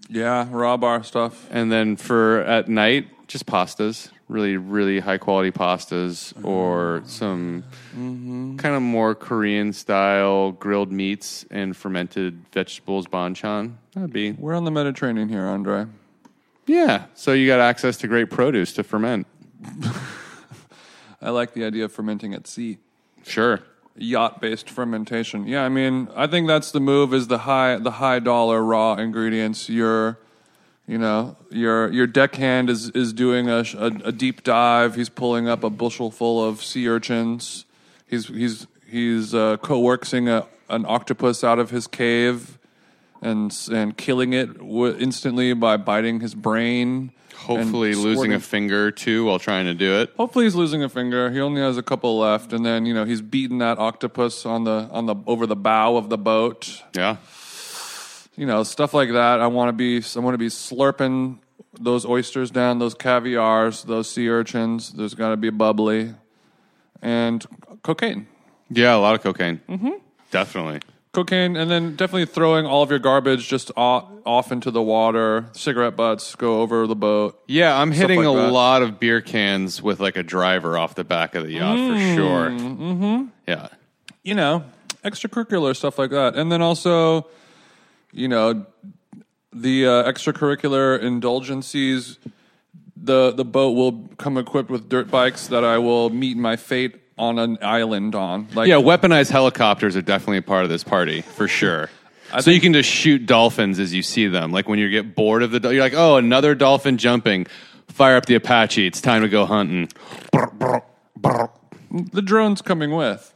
Yeah, 0.08 0.48
raw 0.52 0.78
bar 0.78 1.04
stuff. 1.04 1.48
And 1.50 1.72
then 1.72 1.96
for 1.96 2.42
at 2.42 2.68
night, 2.68 3.08
just 3.28 3.48
pastas. 3.48 4.12
Really, 4.32 4.56
really 4.56 5.02
high 5.02 5.18
quality 5.18 5.52
pastas 5.52 6.34
or 6.42 7.00
mm-hmm. 7.00 7.08
some 7.08 7.64
mm-hmm. 7.90 8.56
kind 8.56 8.76
of 8.76 8.82
more 8.82 9.14
Korean 9.14 9.74
style 9.74 10.54
grilled 10.54 10.90
meats 10.90 11.46
and 11.52 11.76
fermented 11.76 12.46
vegetables 12.54 13.08
banchan. 13.08 13.74
That'd 13.94 14.14
be 14.14 14.32
We're 14.32 14.56
on 14.56 14.64
the 14.64 14.72
Mediterranean 14.72 15.28
here, 15.28 15.46
Andre. 15.46 15.88
yeah. 16.66 17.08
So 17.14 17.34
you 17.34 17.46
got 17.46 17.60
access 17.60 17.98
to 17.98 18.08
great 18.08 18.30
produce 18.30 18.72
to 18.76 18.84
ferment. 18.84 19.28
I 21.22 21.32
like 21.32 21.54
the 21.54 21.66
idea 21.66 21.84
of 21.84 21.92
fermenting 21.92 22.34
at 22.34 22.48
sea. 22.48 22.78
Sure. 23.24 23.60
Yacht-based 23.98 24.70
fermentation. 24.70 25.46
Yeah, 25.46 25.66
I 25.66 25.70
mean, 25.70 26.08
I 26.16 26.28
think 26.28 26.48
that's 26.48 26.72
the 26.72 26.80
move. 26.80 27.14
Is 27.14 27.28
the 27.28 27.40
high 27.40 27.76
the 27.76 27.92
high 27.92 28.20
dollar 28.20 28.64
raw 28.64 28.94
ingredients. 28.94 29.68
Your, 29.68 30.20
you 30.88 30.98
know, 30.98 31.38
your 31.50 31.92
your 31.92 32.08
deckhand 32.08 32.70
is 32.70 32.90
is 32.92 33.14
doing 33.14 33.50
a, 33.50 33.64
a 33.78 33.86
a 34.06 34.12
deep 34.12 34.44
dive. 34.44 34.96
He's 34.96 35.10
pulling 35.10 35.48
up 35.48 35.64
a 35.64 35.70
bushel 35.70 36.12
full 36.12 36.44
of 36.44 36.64
sea 36.64 36.88
urchins. 36.88 37.66
He's 38.08 38.28
he's 38.28 38.68
he's 38.88 39.34
uh, 39.34 39.58
coercing 39.58 40.28
a, 40.28 40.48
an 40.70 40.86
octopus 40.88 41.44
out 41.44 41.60
of 41.60 41.70
his 41.70 41.88
cave, 41.88 42.58
and 43.22 43.56
and 43.72 43.96
killing 43.96 44.34
it 44.34 44.58
w- 44.58 44.96
instantly 45.00 45.54
by 45.54 45.78
biting 45.78 46.20
his 46.20 46.36
brain. 46.36 47.12
Hopefully 47.36 47.96
losing 47.96 48.34
a 48.34 48.40
finger 48.40 48.92
too 48.92 49.26
while 49.26 49.40
trying 49.40 49.66
to 49.66 49.74
do 49.74 50.00
it. 50.02 50.14
Hopefully 50.16 50.46
he's 50.46 50.54
losing 50.54 50.84
a 50.84 50.90
finger. 50.90 51.32
He 51.32 51.40
only 51.40 51.62
has 51.62 51.76
a 51.76 51.82
couple 51.82 52.20
left, 52.20 52.54
and 52.54 52.64
then 52.64 52.86
you 52.86 52.94
know 52.94 53.04
he's 53.04 53.22
beating 53.22 53.58
that 53.60 53.80
octopus 53.80 54.46
on 54.46 54.64
the 54.64 54.88
on 54.92 55.06
the 55.08 55.16
over 55.26 55.48
the 55.48 55.56
bow 55.56 55.96
of 55.96 56.10
the 56.10 56.18
boat. 56.18 56.84
Yeah. 56.96 57.18
You 58.42 58.48
know 58.48 58.64
stuff 58.64 58.96
like 58.96 59.12
that. 59.12 59.40
I 59.40 59.46
want 59.46 59.70
to 59.70 59.74
be 59.74 60.02
I 60.16 60.20
want 60.20 60.34
to 60.34 60.40
be 60.40 60.48
slurping 60.48 61.38
those 61.80 62.08
oysters 62.08 62.50
down, 62.50 62.80
those 62.80 62.96
caviars, 62.96 63.84
those 63.84 64.10
sea 64.10 64.28
urchins. 64.30 64.94
There's 64.94 65.14
got 65.14 65.30
to 65.30 65.38
be 65.38 65.52
bubbly 65.52 66.16
and 67.04 67.46
cocaine, 67.84 68.26
Yeah, 68.72 68.96
a 68.96 68.98
lot 68.98 69.14
of 69.14 69.22
cocaine. 69.22 69.62
Mm-hmm. 69.70 69.90
Definitely. 70.32 70.80
cocaine, 71.14 71.56
and 71.56 71.70
then 71.70 71.96
definitely 71.96 72.26
throwing 72.26 72.66
all 72.66 72.82
of 72.82 72.90
your 72.90 72.98
garbage 72.98 73.48
just 73.48 73.70
off, 73.78 74.10
off 74.26 74.52
into 74.52 74.72
the 74.72 74.82
water. 74.82 75.46
Cigarette 75.52 75.96
butts 75.96 76.34
go 76.34 76.62
over 76.62 76.88
the 76.88 76.96
boat. 76.96 77.40
Yeah, 77.48 77.78
I'm 77.80 77.92
hitting 77.92 78.24
like 78.24 78.36
a 78.36 78.40
that. 78.42 78.52
lot 78.52 78.82
of 78.82 79.00
beer 79.00 79.22
cans 79.22 79.84
with 79.84 80.00
like 80.00 80.18
a 80.18 80.24
driver 80.24 80.80
off 80.80 80.96
the 80.96 81.04
back 81.04 81.36
of 81.36 81.46
the 81.46 81.54
yacht 81.54 81.78
for 81.78 82.16
sure. 82.16 82.50
Mm-hmm. 82.50 83.26
Yeah. 83.48 83.68
you 84.24 84.34
know, 84.34 84.64
extracurricular 85.06 85.76
stuff 85.76 86.00
like 86.00 86.10
that. 86.10 86.36
And 86.36 86.52
then 86.52 86.64
also, 86.64 87.28
you 88.12 88.28
know, 88.28 88.66
the 89.54 89.86
uh, 89.88 90.04
extracurricular 90.12 91.00
indulgencies. 91.02 92.18
The 93.04 93.32
the 93.32 93.46
boat 93.46 93.72
will 93.72 94.10
come 94.18 94.38
equipped 94.38 94.70
with 94.70 94.88
dirt 94.88 95.10
bikes 95.10 95.48
that 95.48 95.64
I 95.66 95.80
will 95.80 96.10
meet 96.12 96.38
my 96.38 96.56
fate 96.56 96.96
on 97.18 97.40
an 97.40 97.58
island 97.62 98.14
on. 98.16 98.48
Like 98.54 98.68
Yeah, 98.68 98.76
weaponized 98.76 99.32
helicopters 99.32 99.96
are 99.96 100.02
definitely 100.04 100.38
a 100.38 100.42
part 100.44 100.64
of 100.64 100.70
this 100.70 100.84
party 100.84 101.22
for 101.22 101.48
sure. 101.48 101.90
so 102.40 102.52
you 102.52 102.62
can 102.62 102.74
just 102.74 102.90
shoot 102.90 103.26
dolphins 103.26 103.80
as 103.80 103.94
you 103.94 104.04
see 104.04 104.28
them. 104.28 104.52
Like 104.52 104.68
when 104.70 104.78
you 104.80 104.90
get 104.90 105.16
bored 105.16 105.42
of 105.44 105.52
the, 105.52 105.60
dol- 105.60 105.74
you're 105.74 105.82
like, 105.84 105.94
oh, 105.96 106.18
another 106.18 106.54
dolphin 106.56 106.98
jumping. 106.98 107.48
Fire 107.88 108.16
up 108.16 108.26
the 108.28 108.36
Apache. 108.36 108.86
It's 108.88 109.02
time 109.02 109.22
to 109.24 109.30
go 109.30 109.46
hunting. 109.46 109.90
the 111.92 112.22
drones 112.24 112.62
coming 112.62 112.92
with. 112.92 113.34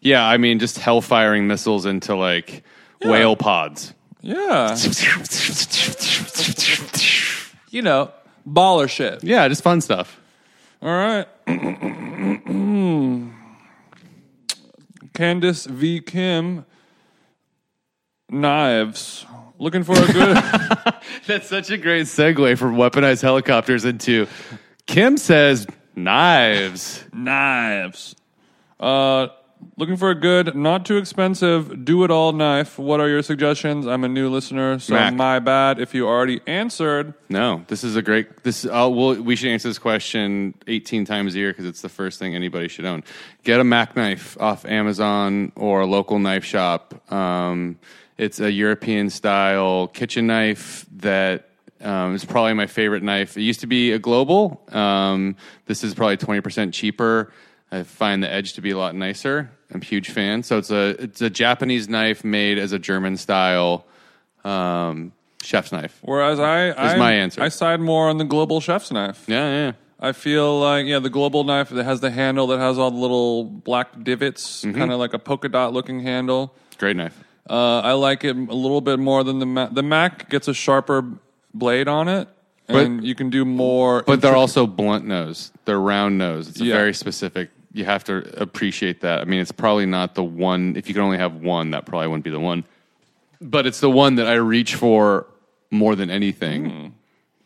Yeah, 0.00 0.26
I 0.26 0.36
mean, 0.36 0.58
just 0.58 0.78
hell 0.78 1.00
firing 1.00 1.46
missiles 1.46 1.86
into 1.86 2.14
like 2.14 2.62
whale 3.02 3.36
pods. 3.36 3.94
Yeah, 4.26 4.74
you 7.70 7.82
know, 7.82 8.10
baller 8.48 8.88
shit. 8.88 9.22
Yeah, 9.22 9.46
just 9.48 9.62
fun 9.62 9.82
stuff. 9.82 10.18
All 10.80 10.88
right. 10.88 11.28
Candice 15.12 15.66
V. 15.66 16.00
Kim 16.00 16.64
knives. 18.30 19.26
Looking 19.58 19.84
for 19.84 19.92
a 19.92 20.06
good. 20.10 20.36
That's 21.26 21.46
such 21.46 21.70
a 21.70 21.76
great 21.76 22.06
segue 22.06 22.56
from 22.56 22.76
weaponized 22.76 23.20
helicopters 23.20 23.84
into 23.84 24.26
Kim 24.86 25.18
says 25.18 25.66
knives. 25.94 27.04
knives. 27.12 28.16
Uh, 28.80 29.28
looking 29.76 29.96
for 29.96 30.10
a 30.10 30.14
good, 30.14 30.54
not 30.54 30.84
too 30.86 30.96
expensive, 30.96 31.84
do 31.84 32.04
it 32.04 32.10
all 32.10 32.32
knife. 32.32 32.78
What 32.78 33.00
are 33.00 33.08
your 33.08 33.22
suggestions? 33.22 33.86
I'm 33.86 34.04
a 34.04 34.08
new 34.08 34.28
listener, 34.28 34.78
so 34.78 34.94
Mac. 34.94 35.14
my 35.14 35.38
bad 35.38 35.78
if 35.80 35.94
you 35.94 36.06
already 36.06 36.40
answered. 36.46 37.14
No, 37.28 37.64
this 37.68 37.84
is 37.84 37.96
a 37.96 38.02
great. 38.02 38.42
This 38.44 38.64
uh, 38.64 38.88
we'll, 38.90 39.20
we 39.22 39.36
should 39.36 39.50
answer 39.50 39.68
this 39.68 39.78
question 39.78 40.54
18 40.66 41.04
times 41.04 41.34
a 41.34 41.38
year 41.38 41.50
because 41.50 41.66
it's 41.66 41.82
the 41.82 41.88
first 41.88 42.18
thing 42.18 42.34
anybody 42.34 42.68
should 42.68 42.84
own. 42.84 43.04
Get 43.42 43.60
a 43.60 43.64
Mac 43.64 43.96
knife 43.96 44.36
off 44.40 44.64
Amazon 44.64 45.52
or 45.56 45.80
a 45.80 45.86
local 45.86 46.18
knife 46.18 46.44
shop. 46.44 47.12
Um, 47.12 47.78
it's 48.16 48.40
a 48.40 48.50
European 48.50 49.10
style 49.10 49.88
kitchen 49.88 50.28
knife 50.28 50.86
that 50.96 51.48
um, 51.80 52.14
is 52.14 52.24
probably 52.24 52.54
my 52.54 52.66
favorite 52.66 53.02
knife. 53.02 53.36
It 53.36 53.42
used 53.42 53.60
to 53.60 53.66
be 53.66 53.92
a 53.92 53.98
global. 53.98 54.62
Um, 54.68 55.36
this 55.66 55.84
is 55.84 55.94
probably 55.94 56.16
20% 56.16 56.72
cheaper. 56.72 57.32
I 57.72 57.82
find 57.82 58.22
the 58.22 58.32
edge 58.32 58.52
to 58.54 58.60
be 58.60 58.70
a 58.70 58.78
lot 58.78 58.94
nicer. 58.94 59.50
I'm 59.72 59.80
a 59.82 59.84
huge 59.84 60.10
fan. 60.10 60.42
So 60.42 60.58
it's 60.58 60.70
a 60.70 60.90
it's 61.02 61.20
a 61.20 61.30
Japanese 61.30 61.88
knife 61.88 62.24
made 62.24 62.58
as 62.58 62.72
a 62.72 62.78
German 62.78 63.16
style 63.16 63.84
um, 64.44 65.12
chef's 65.42 65.72
knife. 65.72 65.98
Whereas 66.02 66.38
I, 66.38 66.70
I 66.72 66.96
my 66.96 67.12
answer. 67.14 67.42
I 67.42 67.48
side 67.48 67.80
more 67.80 68.08
on 68.08 68.18
the 68.18 68.24
global 68.24 68.60
chef's 68.60 68.90
knife. 68.92 69.24
Yeah, 69.26 69.50
yeah. 69.50 69.72
I 69.98 70.12
feel 70.12 70.60
like 70.60 70.86
yeah, 70.86 70.98
the 70.98 71.10
global 71.10 71.44
knife 71.44 71.70
that 71.70 71.84
has 71.84 72.00
the 72.00 72.10
handle 72.10 72.46
that 72.48 72.58
has 72.58 72.78
all 72.78 72.90
the 72.90 72.98
little 72.98 73.44
black 73.44 73.88
divots, 74.02 74.64
Mm-hmm. 74.64 74.78
kind 74.78 74.92
of 74.92 74.98
like 74.98 75.14
a 75.14 75.18
polka 75.18 75.48
dot 75.48 75.72
looking 75.72 76.00
handle. 76.00 76.54
Great 76.78 76.96
knife. 76.96 77.18
Uh, 77.48 77.80
I 77.80 77.92
like 77.92 78.24
it 78.24 78.36
a 78.36 78.54
little 78.54 78.80
bit 78.80 78.98
more 78.98 79.24
than 79.24 79.38
the 79.38 79.46
Mac. 79.46 79.74
The 79.74 79.82
Mac 79.82 80.30
gets 80.30 80.48
a 80.48 80.54
sharper 80.54 81.04
blade 81.52 81.88
on 81.88 82.08
it, 82.08 82.28
and 82.68 83.04
you 83.04 83.14
can 83.14 83.30
do 83.30 83.44
more. 83.44 84.02
But 84.02 84.20
they're 84.20 84.36
also 84.36 84.66
blunt 84.66 85.06
nose. 85.06 85.52
They're 85.64 85.80
round 85.80 86.18
nose. 86.18 86.48
It's 86.48 86.60
a 86.60 86.64
Yeah. 86.64 86.74
very 86.76 86.94
specific. 86.94 87.50
You 87.74 87.84
have 87.84 88.04
to 88.04 88.40
appreciate 88.40 89.02
that. 89.02 89.20
I 89.20 89.24
mean, 89.24 89.40
it's 89.40 89.52
probably 89.52 89.84
not 89.84 90.14
the 90.14 90.24
one. 90.24 90.76
If 90.76 90.88
you 90.88 90.94
can 90.94 91.02
only 91.02 91.18
have 91.18 91.34
one, 91.34 91.72
that 91.72 91.84
probably 91.84 92.08
wouldn't 92.08 92.24
be 92.24 92.30
the 92.30 92.40
one. 92.40 92.64
But 93.40 93.66
it's 93.66 93.80
the 93.80 93.90
one 93.90 94.14
that 94.14 94.26
I 94.26 94.34
reach 94.34 94.76
for 94.76 95.26
more 95.70 95.94
than 95.96 96.08
anything, 96.08 96.94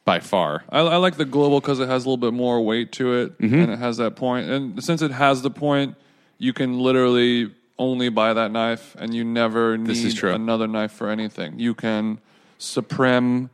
by 0.05 0.21
far. 0.21 0.65
I, 0.71 0.81
I 0.81 0.97
like 0.97 1.17
the 1.17 1.25
global 1.25 1.61
because 1.61 1.81
it 1.81 1.89
has 1.89 2.05
a 2.05 2.09
little 2.09 2.19
bit 2.19 2.33
more 2.35 2.61
weight 2.63 2.93
to 2.93 3.15
it, 3.15 3.39
Mm-hmm. 3.39 3.55
and 3.59 3.73
it 3.73 3.79
has 3.79 3.97
that 3.97 4.17
point. 4.17 4.49
And 4.51 4.85
since 4.85 5.01
it 5.03 5.11
has 5.11 5.41
the 5.43 5.51
point, 5.51 5.97
you 6.39 6.53
can 6.53 6.79
literally 6.79 7.51
only 7.79 8.09
buy 8.11 8.33
that 8.35 8.51
knife, 8.51 8.95
and 8.99 9.15
you 9.15 9.25
never 9.25 9.77
need 9.79 9.87
This 9.89 10.05
is 10.05 10.15
true. 10.15 10.33
another 10.35 10.67
knife 10.69 10.93
for 10.93 11.09
anything. 11.11 11.59
You 11.59 11.75
can 11.75 12.19
supreme 12.59 13.49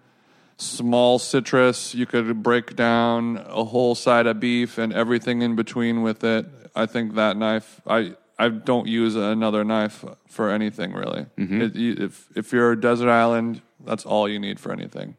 small 0.57 1.19
citrus. 1.19 1.95
You 1.95 2.07
could 2.07 2.43
break 2.43 2.75
down 2.77 3.37
a 3.49 3.65
whole 3.65 3.95
side 3.95 4.27
of 4.27 4.41
beef 4.41 4.79
and 4.79 4.93
everything 4.93 5.43
in 5.43 5.55
between 5.57 6.03
with 6.03 6.25
it. 6.25 6.47
I 6.75 6.87
think 6.87 7.15
that 7.15 7.37
knife. 7.37 7.81
I 7.87 8.15
I 8.39 8.49
don't 8.49 8.87
use 8.89 9.15
another 9.15 9.63
knife 9.65 10.05
for 10.27 10.51
anything 10.51 10.93
really. 10.93 11.27
Mm-hmm. 11.39 11.61
It, 11.63 11.75
you- 11.77 11.97
if 11.99 12.29
if 12.35 12.53
you're 12.53 12.73
a 12.73 12.81
desert 12.81 13.09
island, 13.11 13.63
that's 13.85 14.05
all 14.05 14.29
you 14.29 14.39
need 14.39 14.59
for 14.61 14.73
anything. 14.73 15.17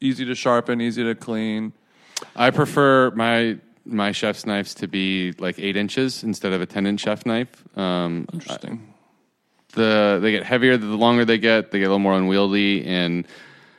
Easy 0.00 0.24
to 0.24 0.34
sharpen, 0.34 0.80
easy 0.80 1.04
to 1.04 1.14
clean. 1.14 1.72
I 2.34 2.50
prefer 2.50 3.10
my 3.12 3.58
my 3.84 4.10
chef's 4.12 4.44
knives 4.46 4.74
to 4.74 4.88
be 4.88 5.32
like 5.38 5.58
eight 5.60 5.76
inches 5.76 6.24
instead 6.24 6.52
of 6.52 6.60
a 6.60 6.66
ten 6.66 6.86
inch 6.86 7.00
chef 7.00 7.24
knife. 7.24 7.62
Um, 7.78 8.26
Interesting. 8.32 8.92
the 9.74 10.18
they 10.20 10.32
get 10.32 10.42
heavier 10.42 10.76
the 10.76 10.86
longer 10.86 11.24
they 11.24 11.38
get. 11.38 11.70
They 11.70 11.78
get 11.78 11.84
a 11.84 11.88
little 11.88 11.98
more 12.00 12.14
unwieldy, 12.14 12.84
and 12.84 13.26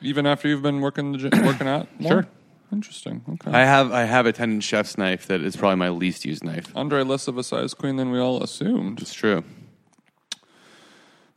Even 0.02 0.26
after 0.26 0.48
you've 0.48 0.62
been 0.62 0.80
working 0.82 1.12
the 1.12 1.42
working 1.46 1.68
out. 1.68 1.88
more? 2.00 2.12
Sure. 2.12 2.28
Interesting. 2.72 3.22
Okay. 3.30 3.52
I 3.52 3.64
have 3.64 3.92
I 3.92 4.04
have 4.04 4.26
a 4.26 4.34
ten 4.34 4.52
inch 4.52 4.64
chef's 4.64 4.98
knife 4.98 5.28
that 5.28 5.42
is 5.42 5.56
probably 5.56 5.78
my 5.78 5.90
least 5.90 6.26
used 6.26 6.44
knife. 6.44 6.72
Andre 6.76 7.04
less 7.04 7.28
of 7.28 7.38
a 7.38 7.44
size 7.44 7.74
queen 7.74 7.96
than 7.96 8.12
we 8.12 8.20
all 8.20 8.44
assumed. 8.44 9.02
It's 9.02 9.14
true. 9.14 9.44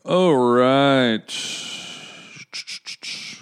All 0.05 0.35
right. 0.35 1.23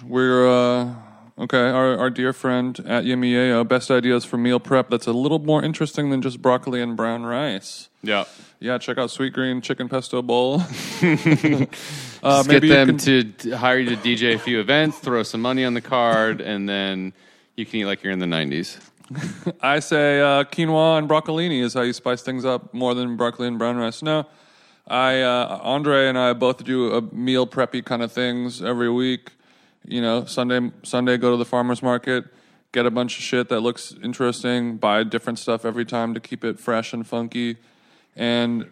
We're 0.05 0.47
uh 0.47 0.93
okay, 1.39 1.69
our 1.69 1.97
our 1.97 2.09
dear 2.11 2.31
friend 2.31 2.79
at 2.85 3.05
Yemieo, 3.05 3.67
best 3.67 3.89
ideas 3.89 4.23
for 4.23 4.37
meal 4.37 4.59
prep 4.59 4.89
that's 4.89 5.07
a 5.07 5.13
little 5.13 5.39
more 5.39 5.63
interesting 5.63 6.11
than 6.11 6.21
just 6.21 6.41
broccoli 6.41 6.81
and 6.81 6.95
brown 6.95 7.25
rice. 7.25 7.89
Yeah. 8.03 8.25
Yeah, 8.61 8.77
check 8.77 8.97
out 8.97 9.09
Sweetgreen 9.09 9.63
Chicken 9.63 9.87
Pesto 9.87 10.21
Bowl. 10.21 10.61
uh, 12.21 12.43
get 12.43 12.61
them 12.61 12.97
can, 12.97 13.33
to 13.37 13.51
hire 13.55 13.79
you 13.79 13.95
to 13.95 13.95
DJ 13.95 14.35
a 14.35 14.39
few 14.39 14.59
events, 14.59 14.99
throw 14.99 15.23
some 15.23 15.41
money 15.41 15.63
on 15.63 15.73
the 15.73 15.81
card, 15.81 16.41
and 16.41 16.67
then 16.67 17.13
you 17.59 17.65
can 17.65 17.81
eat 17.81 17.85
like 17.85 18.01
you're 18.03 18.13
in 18.13 18.19
the 18.19 18.25
90s. 18.25 18.79
I 19.61 19.79
say 19.79 20.21
uh, 20.21 20.45
quinoa 20.45 20.97
and 20.97 21.09
broccolini 21.09 21.61
is 21.61 21.73
how 21.73 21.81
you 21.81 21.93
spice 21.93 22.21
things 22.21 22.45
up 22.45 22.73
more 22.73 22.93
than 22.95 23.17
broccoli 23.17 23.47
and 23.47 23.59
brown 23.59 23.77
rice. 23.77 24.01
No, 24.01 24.25
I 24.87 25.21
uh, 25.21 25.59
Andre 25.61 26.07
and 26.07 26.17
I 26.17 26.33
both 26.33 26.63
do 26.63 26.93
a 26.93 27.01
meal 27.01 27.45
preppy 27.45 27.83
kind 27.83 28.01
of 28.01 28.11
things 28.11 28.61
every 28.61 28.89
week. 28.89 29.31
You 29.85 30.01
know, 30.01 30.25
Sunday 30.25 30.71
Sunday 30.83 31.17
go 31.17 31.31
to 31.31 31.37
the 31.37 31.45
farmers 31.45 31.81
market, 31.81 32.25
get 32.71 32.85
a 32.85 32.91
bunch 32.91 33.17
of 33.17 33.23
shit 33.23 33.49
that 33.49 33.61
looks 33.61 33.95
interesting, 34.03 34.77
buy 34.77 35.03
different 35.03 35.39
stuff 35.39 35.65
every 35.65 35.85
time 35.85 36.13
to 36.13 36.19
keep 36.19 36.43
it 36.43 36.59
fresh 36.59 36.93
and 36.93 37.05
funky, 37.05 37.57
and 38.15 38.71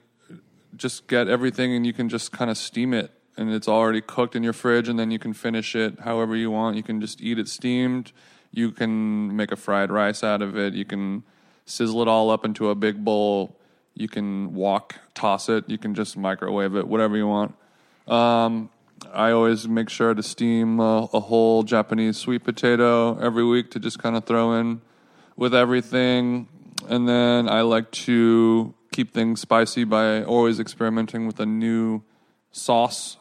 just 0.75 1.07
get 1.07 1.27
everything 1.27 1.73
and 1.73 1.87
you 1.87 1.93
can 1.93 2.07
just 2.07 2.31
kind 2.31 2.51
of 2.51 2.57
steam 2.57 2.93
it 2.93 3.11
and 3.35 3.51
it's 3.51 3.67
already 3.67 4.01
cooked 4.01 4.35
in 4.35 4.43
your 4.43 4.53
fridge 4.53 4.87
and 4.87 4.99
then 4.99 5.09
you 5.09 5.17
can 5.17 5.33
finish 5.33 5.75
it 5.75 5.99
however 6.01 6.35
you 6.35 6.51
want. 6.51 6.75
You 6.75 6.83
can 6.83 7.01
just 7.01 7.21
eat 7.21 7.39
it 7.39 7.47
steamed. 7.47 8.11
You 8.51 8.71
can 8.71 9.35
make 9.35 9.51
a 9.51 9.55
fried 9.55 9.91
rice 9.91 10.23
out 10.23 10.41
of 10.41 10.57
it. 10.57 10.73
You 10.73 10.85
can 10.85 11.23
sizzle 11.65 12.01
it 12.01 12.07
all 12.07 12.29
up 12.29 12.45
into 12.45 12.69
a 12.69 12.75
big 12.75 13.03
bowl. 13.03 13.57
You 13.93 14.07
can 14.07 14.53
wok, 14.53 14.95
toss 15.13 15.49
it. 15.49 15.69
You 15.69 15.77
can 15.77 15.95
just 15.95 16.17
microwave 16.17 16.75
it, 16.75 16.87
whatever 16.87 17.17
you 17.17 17.27
want. 17.27 17.55
Um, 18.07 18.69
I 19.13 19.31
always 19.31 19.67
make 19.67 19.89
sure 19.89 20.13
to 20.13 20.23
steam 20.23 20.79
a, 20.79 21.09
a 21.13 21.19
whole 21.19 21.63
Japanese 21.63 22.17
sweet 22.17 22.43
potato 22.43 23.17
every 23.19 23.43
week 23.45 23.71
to 23.71 23.79
just 23.79 23.99
kind 23.99 24.15
of 24.15 24.25
throw 24.25 24.53
in 24.53 24.81
with 25.35 25.53
everything. 25.53 26.47
And 26.87 27.07
then 27.07 27.49
I 27.49 27.61
like 27.61 27.91
to 27.91 28.73
keep 28.91 29.13
things 29.13 29.41
spicy 29.41 29.83
by 29.83 30.23
always 30.23 30.59
experimenting 30.59 31.27
with 31.27 31.39
a 31.39 31.45
new 31.45 32.01
sauce 32.51 33.17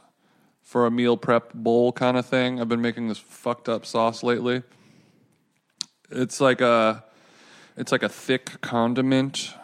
for 0.62 0.86
a 0.86 0.90
meal 0.90 1.16
prep 1.16 1.52
bowl 1.52 1.92
kind 1.92 2.16
of 2.16 2.26
thing. 2.26 2.60
I've 2.60 2.68
been 2.68 2.80
making 2.80 3.08
this 3.08 3.18
fucked 3.18 3.68
up 3.68 3.86
sauce 3.86 4.22
lately. 4.22 4.62
It's 6.11 6.40
like 6.40 6.61
a 6.61 7.04
it's 7.76 7.92
like 7.92 8.02
a 8.02 8.09
thick 8.09 8.61
condiment 8.61 9.54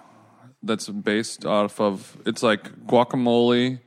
that's 0.62 0.88
based 0.88 1.45
off 1.45 1.80
of 1.80 2.16
it's 2.26 2.43
like 2.43 2.86
guacamole, 2.86 3.80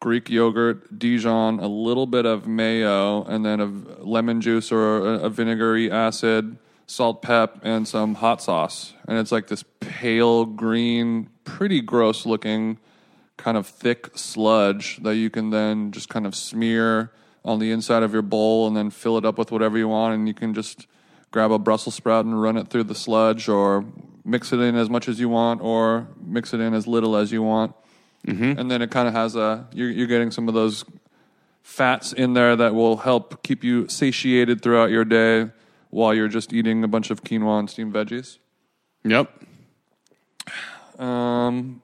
Greek 0.00 0.28
yogurt, 0.28 0.98
Dijon, 0.98 1.58
a 1.60 1.68
little 1.68 2.06
bit 2.06 2.26
of 2.26 2.46
mayo, 2.46 3.24
and 3.24 3.44
then 3.44 3.60
a 3.60 3.66
lemon 4.04 4.40
juice 4.40 4.70
or 4.72 4.98
a, 4.98 5.18
a 5.20 5.30
vinegary 5.30 5.90
acid, 5.90 6.56
salt, 6.86 7.22
pep, 7.22 7.58
and 7.62 7.86
some 7.86 8.16
hot 8.16 8.42
sauce. 8.42 8.94
And 9.06 9.18
it's 9.18 9.32
like 9.32 9.46
this 9.46 9.64
pale 9.80 10.44
green, 10.44 11.30
pretty 11.44 11.80
gross 11.80 12.26
looking, 12.26 12.78
kind 13.36 13.56
of 13.56 13.66
thick 13.66 14.10
sludge 14.16 14.98
that 15.02 15.16
you 15.16 15.30
can 15.30 15.50
then 15.50 15.92
just 15.92 16.08
kind 16.08 16.26
of 16.26 16.34
smear 16.34 17.12
on 17.44 17.60
the 17.60 17.70
inside 17.70 18.02
of 18.02 18.12
your 18.12 18.22
bowl 18.22 18.66
and 18.66 18.76
then 18.76 18.90
fill 18.90 19.16
it 19.18 19.24
up 19.24 19.38
with 19.38 19.52
whatever 19.52 19.78
you 19.78 19.88
want. 19.88 20.14
And 20.14 20.26
you 20.26 20.34
can 20.34 20.52
just 20.52 20.86
grab 21.30 21.52
a 21.52 21.58
Brussels 21.58 21.94
sprout 21.94 22.24
and 22.24 22.40
run 22.40 22.56
it 22.56 22.68
through 22.68 22.84
the 22.84 22.94
sludge 22.94 23.48
or 23.48 23.84
mix 24.24 24.52
it 24.52 24.60
in 24.60 24.74
as 24.76 24.90
much 24.90 25.08
as 25.08 25.20
you 25.20 25.28
want 25.28 25.60
or 25.60 26.08
mix 26.20 26.52
it 26.52 26.60
in 26.60 26.74
as 26.74 26.86
little 26.86 27.16
as 27.16 27.32
you 27.32 27.42
want 27.42 27.74
and 28.58 28.70
then 28.70 28.82
it 28.82 28.90
kind 28.90 29.06
of 29.08 29.14
has 29.14 29.36
a 29.36 29.66
you're, 29.72 29.90
you're 29.90 30.06
getting 30.06 30.30
some 30.30 30.48
of 30.48 30.54
those 30.54 30.84
fats 31.62 32.12
in 32.12 32.34
there 32.34 32.56
that 32.56 32.74
will 32.74 32.98
help 32.98 33.42
keep 33.42 33.62
you 33.64 33.88
satiated 33.88 34.62
throughout 34.62 34.90
your 34.90 35.04
day 35.04 35.50
while 35.90 36.14
you're 36.14 36.28
just 36.28 36.52
eating 36.52 36.82
a 36.84 36.88
bunch 36.88 37.10
of 37.10 37.22
quinoa 37.22 37.58
and 37.58 37.70
steamed 37.70 37.92
veggies. 37.92 38.38
Yep. 39.04 39.30
Um, 40.98 41.82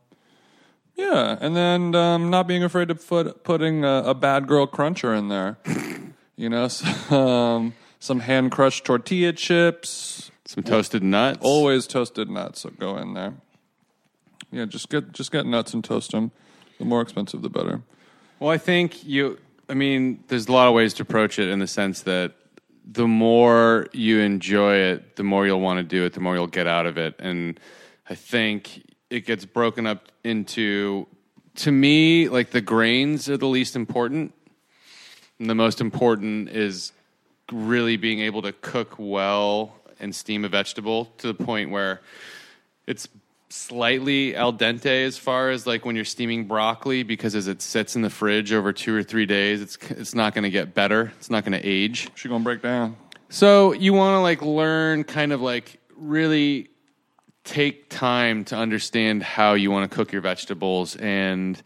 yeah, 0.96 1.36
and 1.40 1.54
then 1.56 1.94
um, 1.94 2.30
not 2.30 2.46
being 2.46 2.64
afraid 2.64 2.88
to 2.88 2.94
put 2.94 3.44
putting 3.44 3.84
a, 3.84 4.02
a 4.06 4.14
bad 4.14 4.46
girl 4.46 4.66
cruncher 4.66 5.14
in 5.14 5.28
there. 5.28 5.58
you 6.36 6.48
know, 6.48 6.68
some 6.68 7.74
some 8.02 8.18
hand 8.18 8.50
crushed 8.50 8.84
tortilla 8.84 9.32
chips, 9.32 10.32
Some 10.44 10.64
toasted 10.64 11.04
nuts. 11.04 11.38
always 11.40 11.86
toasted 11.86 12.28
nuts 12.28 12.64
that 12.64 12.76
go 12.76 12.96
in 12.96 13.14
there. 13.14 13.34
Yeah, 14.50 14.64
just 14.64 14.88
get 14.88 15.12
just 15.12 15.30
get 15.30 15.46
nuts 15.46 15.72
and 15.72 15.84
toast 15.84 16.10
them. 16.10 16.32
The 16.78 16.84
more 16.84 17.00
expensive, 17.00 17.42
the 17.42 17.48
better. 17.48 17.82
Well, 18.40 18.50
I 18.50 18.58
think 18.58 19.04
you. 19.06 19.38
I 19.68 19.74
mean, 19.74 20.24
there's 20.26 20.48
a 20.48 20.52
lot 20.52 20.66
of 20.66 20.74
ways 20.74 20.94
to 20.94 21.02
approach 21.02 21.38
it 21.38 21.48
in 21.48 21.60
the 21.60 21.68
sense 21.68 22.02
that 22.02 22.32
the 22.84 23.06
more 23.06 23.86
you 23.92 24.18
enjoy 24.18 24.74
it, 24.74 25.14
the 25.14 25.22
more 25.22 25.46
you'll 25.46 25.60
want 25.60 25.78
to 25.78 25.84
do 25.84 26.04
it, 26.04 26.12
the 26.14 26.20
more 26.20 26.34
you'll 26.34 26.48
get 26.48 26.66
out 26.66 26.86
of 26.86 26.98
it. 26.98 27.14
And 27.20 27.60
I 28.10 28.16
think 28.16 28.82
it 29.10 29.24
gets 29.24 29.44
broken 29.44 29.86
up 29.86 30.08
into, 30.24 31.06
to 31.54 31.70
me, 31.70 32.28
like 32.28 32.50
the 32.50 32.60
grains 32.60 33.28
are 33.30 33.36
the 33.36 33.46
least 33.46 33.76
important. 33.76 34.34
And 35.38 35.48
the 35.48 35.54
most 35.54 35.80
important 35.80 36.48
is 36.48 36.92
really 37.52 37.96
being 37.96 38.20
able 38.20 38.42
to 38.42 38.52
cook 38.52 38.94
well 38.98 39.74
and 40.00 40.14
steam 40.14 40.44
a 40.44 40.48
vegetable 40.48 41.06
to 41.18 41.26
the 41.28 41.34
point 41.34 41.70
where 41.70 42.00
it's 42.86 43.08
slightly 43.48 44.34
al 44.34 44.52
dente 44.52 45.04
as 45.04 45.18
far 45.18 45.50
as 45.50 45.66
like 45.66 45.84
when 45.84 45.94
you're 45.94 46.06
steaming 46.06 46.46
broccoli 46.46 47.02
because 47.02 47.34
as 47.34 47.48
it 47.48 47.60
sits 47.60 47.94
in 47.94 48.00
the 48.00 48.08
fridge 48.08 48.50
over 48.50 48.72
two 48.72 48.96
or 48.96 49.02
three 49.02 49.26
days 49.26 49.60
it's 49.60 49.76
it's 49.90 50.14
not 50.14 50.34
going 50.34 50.42
to 50.42 50.50
get 50.50 50.72
better 50.72 51.12
it's 51.18 51.28
not 51.28 51.44
going 51.44 51.52
to 51.52 51.68
age 51.68 52.08
she's 52.14 52.30
gonna 52.30 52.42
break 52.42 52.62
down. 52.62 52.96
so 53.28 53.72
you 53.72 53.92
want 53.92 54.16
to 54.16 54.20
like 54.20 54.40
learn 54.40 55.04
kind 55.04 55.32
of 55.32 55.42
like 55.42 55.78
really 55.96 56.70
take 57.44 57.90
time 57.90 58.44
to 58.44 58.56
understand 58.56 59.22
how 59.22 59.52
you 59.52 59.70
want 59.70 59.88
to 59.88 59.94
cook 59.94 60.12
your 60.12 60.22
vegetables 60.22 60.96
and 60.96 61.62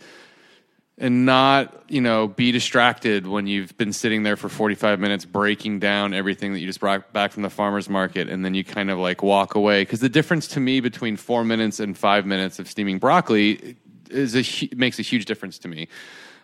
and 0.99 1.27
not 1.27 1.85
you 1.89 2.01
know 2.01 2.27
be 2.27 2.53
distracted 2.53 3.27
when 3.27 3.47
you've 3.47 3.77
been 3.77 3.93
sitting 3.93 4.23
there 4.23 4.37
for 4.37 4.49
45 4.49 4.99
minutes 4.99 5.25
breaking 5.25 5.79
down 5.79 6.15
everything 6.15 6.53
that 6.53 6.61
you 6.61 6.67
just 6.67 6.81
brought 6.81 7.13
back 7.13 7.33
from 7.33 7.43
the 7.43 7.51
farmers 7.51 7.89
market 7.89 8.29
and 8.29 8.45
then 8.45 8.55
you 8.55 8.65
kind 8.65 8.91
of 8.91 8.99
like 8.99 9.23
walk 9.23 9.55
away. 9.55 9.83
Because 9.83 10.01
the 10.01 10.09
difference 10.09 10.49
to 10.49 10.61
me 10.61 10.81
between 10.81 11.17
four 11.17 11.45
minutes 11.45 11.81
and 11.81 11.97
five 11.97 12.25
minutes 12.25 12.59
of 12.59 12.69
steaming 12.69 12.99
broccoli 12.99 13.77
is 14.11 14.35
a 14.35 14.69
makes 14.75 14.99
a 14.99 15.03
huge 15.03 15.27
difference 15.27 15.59
to 15.59 15.69
me. 15.69 15.89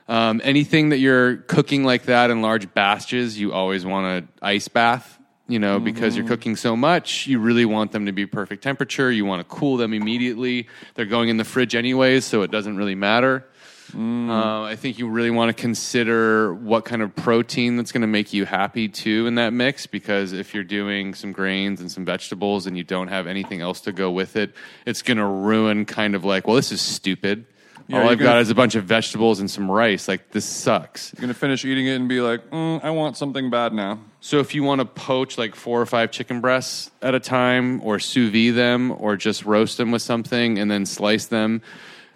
Um, 0.09 0.41
anything 0.45 0.91
that 0.91 0.99
you're 0.99 1.37
cooking 1.37 1.85
like 1.85 2.05
that 2.05 2.31
in 2.31 2.43
large 2.43 2.75
batches 2.75 3.39
you 3.39 3.53
always 3.53 3.87
want 3.87 4.27
to 4.27 4.45
ice 4.45 4.67
bath 4.67 5.19
you 5.47 5.61
know 5.61 5.79
because 5.79 6.17
you're 6.17 6.27
cooking 6.27 6.57
so 6.57 6.75
much 6.75 7.27
you 7.29 7.39
really 7.39 7.65
want 7.65 7.93
them 7.93 8.07
to 8.07 8.13
be 8.13 8.27
perfect 8.27 8.63
temperature. 8.63 9.11
You 9.11 9.25
want 9.25 9.41
to 9.41 9.45
cool 9.45 9.79
them 9.79 9.95
immediately. 9.95 10.69
They're 10.95 11.07
going 11.07 11.31
in 11.31 11.39
the 11.39 11.45
fridge 11.45 11.75
anyways 11.75 12.27
so 12.27 12.43
it 12.43 12.51
doesn't 12.51 12.77
really 12.77 12.97
matter 12.97 13.47
uh, 13.95 14.63
I 14.63 14.77
think 14.77 14.99
you 14.99 15.09
really 15.09 15.31
want 15.31 15.55
to 15.55 15.61
consider 15.61 16.55
what 16.55 16.85
kind 16.85 17.03
of 17.03 17.15
protein 17.15 17.77
that's 17.77 17.93
going 17.93 18.01
to 18.03 18.07
make 18.07 18.33
you 18.33 18.45
happy 18.45 18.89
too 18.89 19.27
in 19.27 19.35
that 19.37 19.53
mix 19.53 19.87
because 19.87 20.33
if 20.33 20.55
you're 20.55 20.65
doing 20.65 21.15
some 21.15 21.33
grains 21.33 21.81
and 21.81 21.91
some 21.91 22.05
vegetables 22.05 22.67
and 22.67 22.77
you 22.77 22.85
don't 22.85 23.09
have 23.09 23.27
anything 23.27 23.61
else 23.61 23.81
to 23.83 23.93
go 23.93 24.11
with 24.11 24.37
it, 24.37 24.55
it's 24.87 25.03
going 25.03 25.19
to 25.19 25.27
ruin 25.27 25.85
kind 25.85 26.15
of 26.15 26.25
like, 26.25 26.47
well, 26.47 26.57
this 26.57 26.73
is 26.73 26.81
stupid. 26.81 27.45
Yeah, 27.89 28.03
All 28.03 28.09
I've 28.09 28.19
got 28.19 28.25
gonna- 28.27 28.41
is 28.41 28.49
a 28.51 28.55
bunch 28.55 28.75
of 28.77 28.85
vegetables 28.85 29.41
and 29.41 29.51
some 29.51 29.69
rice. 29.71 30.07
Like, 30.07 30.31
this 30.31 30.45
sucks. 30.45 31.13
You're 31.15 31.23
gonna 31.23 31.35
finish 31.35 31.65
eating 31.65 31.87
it 31.89 31.97
and 31.97 32.09
be 32.09 32.21
like, 32.21 32.49
mm, 32.51 32.83
I 32.83 32.91
want 32.91 33.17
something 33.17 33.51
bad 33.51 33.73
now. 33.73 33.99
So 34.21 34.39
if 34.39 34.55
you 34.55 34.63
want 34.63 34.81
to 34.81 34.85
poach 34.85 35.37
like 35.37 35.57
four 35.57 35.81
or 35.81 35.87
five 35.87 36.13
chicken 36.13 36.41
breasts 36.41 36.93
at 37.03 37.15
a 37.17 37.21
time, 37.21 37.81
or 37.83 37.99
sous 37.99 38.31
vide 38.31 38.55
them, 38.55 38.93
or 38.99 39.17
just 39.17 39.45
roast 39.45 39.79
them 39.79 39.91
with 39.91 40.01
something 40.01 40.61
and 40.61 40.71
then 40.71 40.87
slice 40.87 41.27
them, 41.27 41.61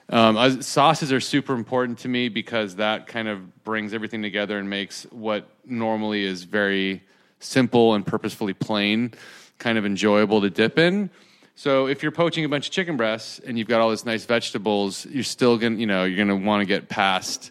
um, 0.09 0.37
I- 0.37 0.61
sauces 0.61 1.13
are 1.13 1.21
super 1.21 1.55
important 1.55 1.99
to 2.01 2.09
me 2.09 2.29
because 2.29 2.77
that 2.77 3.07
kind 3.07 3.29
of 3.29 3.65
brings 3.65 3.93
everything 3.93 4.23
together 4.23 4.59
and 4.59 4.71
makes 4.71 5.05
what 5.11 5.49
normally 5.65 6.25
is 6.25 6.45
very 6.45 7.03
simple 7.41 7.95
and 7.95 8.07
purposefully 8.07 8.55
plain 8.55 9.13
kind 9.59 9.79
of 9.79 9.87
enjoyable 9.87 10.41
to 10.43 10.51
dip 10.51 10.79
in. 10.79 11.11
So 11.55 11.87
if 11.87 12.03
you're 12.03 12.13
poaching 12.13 12.45
a 12.45 12.49
bunch 12.49 12.67
of 12.67 12.73
chicken 12.73 12.97
breasts 12.97 13.39
and 13.39 13.59
you've 13.59 13.69
got 13.69 13.81
all 13.81 13.91
this 13.91 14.05
nice 14.05 14.27
vegetables, 14.27 15.07
you're 15.07 15.25
still 15.25 15.57
gonna, 15.57 15.77
you 15.77 15.87
know, 15.87 16.05
you're 16.05 16.19
gonna 16.19 16.37
want 16.37 16.61
to 16.61 16.67
get 16.67 16.89
past 16.89 17.51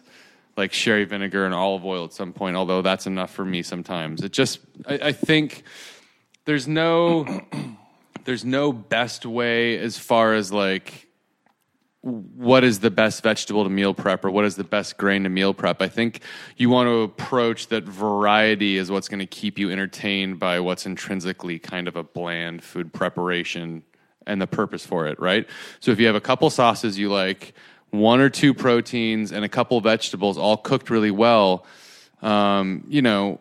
like 0.56 0.72
sherry 0.72 1.04
vinegar 1.04 1.44
and 1.44 1.52
olive 1.52 1.84
oil 1.84 2.04
at 2.04 2.12
some 2.12 2.32
point. 2.32 2.56
Although 2.56 2.82
that's 2.82 3.06
enough 3.06 3.32
for 3.32 3.44
me 3.44 3.62
sometimes. 3.62 4.22
It 4.22 4.32
just, 4.32 4.60
I, 4.86 4.94
I 4.94 5.12
think 5.12 5.64
there's 6.44 6.68
no, 6.68 7.26
there's 8.24 8.44
no 8.44 8.72
best 8.72 9.26
way 9.26 9.76
as 9.78 9.98
far 9.98 10.34
as 10.34 10.52
like 10.52 11.05
what 12.06 12.62
is 12.62 12.78
the 12.80 12.90
best 12.90 13.20
vegetable 13.24 13.64
to 13.64 13.70
meal 13.70 13.92
prep 13.92 14.24
or 14.24 14.30
what 14.30 14.44
is 14.44 14.54
the 14.54 14.62
best 14.62 14.96
grain 14.96 15.24
to 15.24 15.28
meal 15.28 15.52
prep. 15.52 15.82
I 15.82 15.88
think 15.88 16.20
you 16.56 16.70
want 16.70 16.86
to 16.86 17.00
approach 17.00 17.66
that 17.68 17.82
variety 17.82 18.76
is 18.76 18.92
what's 18.92 19.08
going 19.08 19.18
to 19.18 19.26
keep 19.26 19.58
you 19.58 19.72
entertained 19.72 20.38
by 20.38 20.60
what's 20.60 20.86
intrinsically 20.86 21.58
kind 21.58 21.88
of 21.88 21.96
a 21.96 22.04
bland 22.04 22.62
food 22.62 22.92
preparation 22.92 23.82
and 24.24 24.40
the 24.40 24.46
purpose 24.46 24.86
for 24.86 25.08
it, 25.08 25.18
right? 25.18 25.48
So 25.80 25.90
if 25.90 25.98
you 25.98 26.06
have 26.06 26.14
a 26.14 26.20
couple 26.20 26.48
sauces 26.48 26.96
you 26.96 27.10
like, 27.10 27.54
one 27.90 28.20
or 28.20 28.30
two 28.30 28.54
proteins, 28.54 29.32
and 29.32 29.44
a 29.44 29.48
couple 29.48 29.80
vegetables 29.80 30.38
all 30.38 30.56
cooked 30.56 30.90
really 30.90 31.10
well, 31.10 31.66
um, 32.22 32.84
you 32.88 33.02
know, 33.02 33.40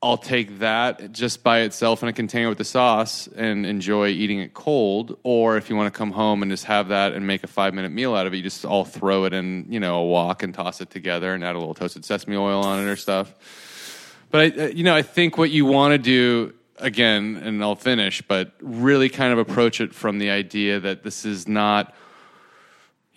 I'll 0.00 0.16
take 0.16 0.60
that 0.60 1.10
just 1.10 1.42
by 1.42 1.60
itself 1.60 2.04
in 2.04 2.08
a 2.08 2.12
container 2.12 2.48
with 2.48 2.58
the 2.58 2.64
sauce 2.64 3.26
and 3.34 3.66
enjoy 3.66 4.08
eating 4.08 4.38
it 4.38 4.54
cold. 4.54 5.18
Or 5.24 5.56
if 5.56 5.68
you 5.68 5.74
want 5.74 5.92
to 5.92 5.96
come 5.96 6.12
home 6.12 6.42
and 6.42 6.50
just 6.52 6.66
have 6.66 6.88
that 6.88 7.14
and 7.14 7.26
make 7.26 7.42
a 7.42 7.48
five 7.48 7.74
minute 7.74 7.90
meal 7.90 8.14
out 8.14 8.26
of 8.26 8.32
it, 8.32 8.36
you 8.36 8.42
just 8.44 8.64
all 8.64 8.84
throw 8.84 9.24
it 9.24 9.32
in, 9.32 9.66
you 9.68 9.80
know, 9.80 9.98
a 9.98 10.04
wok 10.04 10.44
and 10.44 10.54
toss 10.54 10.80
it 10.80 10.90
together 10.90 11.34
and 11.34 11.42
add 11.42 11.56
a 11.56 11.58
little 11.58 11.74
toasted 11.74 12.04
sesame 12.04 12.36
oil 12.36 12.62
on 12.62 12.80
it 12.80 12.88
or 12.88 12.94
stuff. 12.94 13.34
But 14.30 14.60
I, 14.60 14.66
you 14.68 14.84
know, 14.84 14.94
I 14.94 15.02
think 15.02 15.36
what 15.36 15.50
you 15.50 15.64
want 15.64 15.92
to 15.92 15.98
do 15.98 16.54
again, 16.76 17.40
and 17.42 17.60
I'll 17.60 17.74
finish, 17.74 18.22
but 18.22 18.52
really 18.60 19.08
kind 19.08 19.32
of 19.32 19.38
approach 19.40 19.80
it 19.80 19.92
from 19.92 20.18
the 20.18 20.30
idea 20.30 20.78
that 20.78 21.02
this 21.02 21.24
is 21.24 21.48
not 21.48 21.92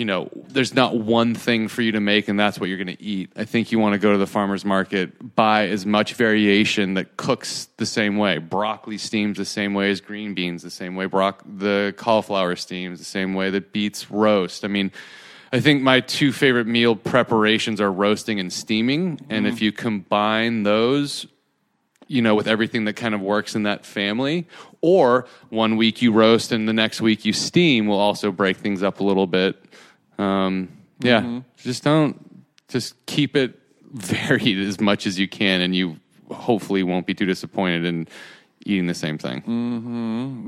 you 0.01 0.05
know, 0.05 0.31
there's 0.47 0.73
not 0.73 0.97
one 0.97 1.35
thing 1.35 1.67
for 1.67 1.83
you 1.83 1.91
to 1.91 1.99
make 1.99 2.27
and 2.27 2.39
that's 2.39 2.59
what 2.59 2.69
you're 2.69 2.83
going 2.83 2.97
to 2.97 3.03
eat. 3.03 3.31
I 3.35 3.45
think 3.45 3.71
you 3.71 3.77
want 3.77 3.93
to 3.93 3.99
go 3.99 4.11
to 4.11 4.17
the 4.17 4.25
farmer's 4.25 4.65
market, 4.65 5.35
buy 5.35 5.67
as 5.67 5.85
much 5.85 6.15
variation 6.15 6.95
that 6.95 7.17
cooks 7.17 7.67
the 7.77 7.85
same 7.85 8.17
way. 8.17 8.39
Broccoli 8.39 8.97
steams 8.97 9.37
the 9.37 9.45
same 9.45 9.75
way 9.75 9.91
as 9.91 10.01
green 10.01 10.33
beans, 10.33 10.63
the 10.63 10.71
same 10.71 10.95
way 10.95 11.05
broc- 11.05 11.43
the 11.45 11.93
cauliflower 11.97 12.55
steams, 12.55 12.97
the 12.97 13.05
same 13.05 13.35
way 13.35 13.51
that 13.51 13.71
beets 13.71 14.09
roast. 14.09 14.65
I 14.65 14.69
mean, 14.69 14.91
I 15.53 15.59
think 15.59 15.83
my 15.83 15.99
two 15.99 16.31
favorite 16.31 16.65
meal 16.65 16.95
preparations 16.95 17.79
are 17.79 17.91
roasting 17.91 18.39
and 18.39 18.51
steaming. 18.51 19.19
And 19.29 19.45
if 19.45 19.57
mm-hmm. 19.57 19.65
you 19.65 19.71
combine 19.71 20.63
those, 20.63 21.27
you 22.07 22.23
know, 22.23 22.33
with 22.33 22.47
everything 22.47 22.85
that 22.85 22.93
kind 22.93 23.13
of 23.13 23.21
works 23.21 23.53
in 23.53 23.63
that 23.63 23.85
family, 23.85 24.47
or 24.81 25.27
one 25.49 25.77
week 25.77 26.01
you 26.01 26.11
roast 26.11 26.51
and 26.51 26.67
the 26.67 26.73
next 26.73 27.01
week 27.01 27.23
you 27.23 27.33
steam 27.33 27.85
will 27.85 27.99
also 27.99 28.31
break 28.31 28.57
things 28.57 28.81
up 28.81 28.99
a 28.99 29.03
little 29.03 29.27
bit. 29.27 29.63
Um, 30.21 30.69
yeah, 30.99 31.41
just 31.57 31.83
don't, 31.83 32.43
just 32.67 33.05
keep 33.05 33.35
it 33.35 33.59
varied 33.93 34.59
as 34.59 34.79
much 34.79 35.07
as 35.07 35.19
you 35.19 35.27
can, 35.27 35.61
and 35.61 35.75
you 35.75 35.97
hopefully 36.31 36.83
won't 36.83 37.05
be 37.05 37.13
too 37.13 37.25
disappointed 37.25 37.85
in 37.85 38.07
eating 38.65 38.87
the 38.87 38.93
same 38.93 39.17
thing. 39.17 39.43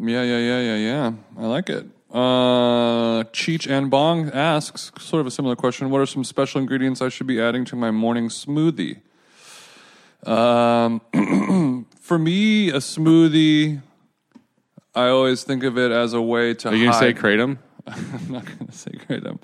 Yeah, 0.07 0.23
yeah, 0.23 0.37
yeah, 0.37 0.59
yeah, 0.59 0.75
yeah. 0.75 1.11
I 1.37 1.45
like 1.47 1.69
it. 1.69 1.85
Uh, 2.11 3.23
Cheech 3.33 3.67
and 3.67 3.89
Bong 3.89 4.29
asks 4.29 4.91
sort 4.99 5.21
of 5.21 5.25
a 5.25 5.31
similar 5.31 5.55
question. 5.55 5.89
What 5.89 5.99
are 5.99 6.05
some 6.05 6.23
special 6.23 6.61
ingredients 6.61 7.01
I 7.01 7.09
should 7.09 7.25
be 7.25 7.41
adding 7.41 7.65
to 7.65 7.75
my 7.75 7.89
morning 7.89 8.29
smoothie? 8.29 9.01
Um, 10.23 11.01
for 11.99 12.19
me, 12.19 12.69
a 12.69 12.77
smoothie, 12.77 13.81
I 14.93 15.07
always 15.07 15.43
think 15.43 15.63
of 15.63 15.77
it 15.77 15.91
as 15.91 16.13
a 16.13 16.21
way 16.21 16.53
to. 16.53 16.69
Are 16.69 16.75
you 16.75 16.85
going 16.85 16.93
to 16.93 16.99
say 16.99 17.13
kratom? 17.13 17.57
I'm 17.87 18.31
not 18.31 18.45
going 18.45 18.67
to 18.67 18.71
say 18.71 18.91
kratom. 18.91 19.39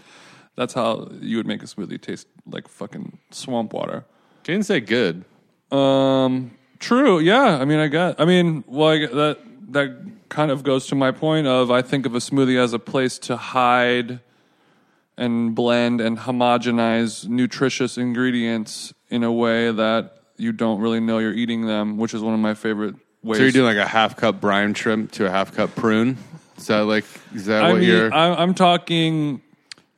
That's 0.59 0.73
how 0.73 1.07
you 1.21 1.37
would 1.37 1.47
make 1.47 1.63
a 1.63 1.67
smoothie 1.67 2.01
taste 2.01 2.27
like 2.45 2.67
fucking 2.67 3.17
swamp 3.31 3.71
water. 3.71 4.03
You 4.45 4.55
didn't 4.55 4.65
say 4.65 4.81
good. 4.81 5.23
Um, 5.71 6.51
true. 6.79 7.19
Yeah. 7.19 7.59
I 7.61 7.63
mean, 7.63 7.79
I 7.79 7.87
got. 7.87 8.19
I 8.19 8.25
mean, 8.25 8.65
well, 8.67 8.89
I 8.89 9.05
that 9.05 9.39
that 9.69 9.97
kind 10.27 10.51
of 10.51 10.63
goes 10.63 10.87
to 10.87 10.95
my 10.95 11.11
point 11.11 11.47
of 11.47 11.71
I 11.71 11.81
think 11.81 12.05
of 12.05 12.13
a 12.13 12.17
smoothie 12.17 12.61
as 12.61 12.73
a 12.73 12.79
place 12.79 13.17
to 13.19 13.37
hide 13.37 14.19
and 15.15 15.55
blend 15.55 16.01
and 16.01 16.17
homogenize 16.17 17.25
nutritious 17.25 17.97
ingredients 17.97 18.93
in 19.07 19.23
a 19.23 19.31
way 19.31 19.71
that 19.71 20.17
you 20.35 20.51
don't 20.51 20.81
really 20.81 20.99
know 20.99 21.19
you're 21.19 21.31
eating 21.31 21.67
them, 21.67 21.95
which 21.95 22.13
is 22.13 22.21
one 22.21 22.33
of 22.33 22.41
my 22.41 22.53
favorite 22.53 22.95
ways. 23.23 23.37
So 23.37 23.43
you're 23.43 23.53
doing 23.53 23.77
like 23.77 23.85
a 23.85 23.87
half 23.87 24.17
cup 24.17 24.41
brine 24.41 24.73
shrimp 24.73 25.13
to 25.13 25.25
a 25.25 25.29
half 25.29 25.55
cup 25.55 25.73
prune? 25.73 26.17
Is 26.57 26.67
that 26.67 26.81
like, 26.81 27.05
is 27.33 27.45
that 27.45 27.63
I 27.63 27.71
what 27.71 27.79
mean, 27.79 27.87
you're. 27.87 28.13
I'm 28.13 28.53
talking 28.53 29.41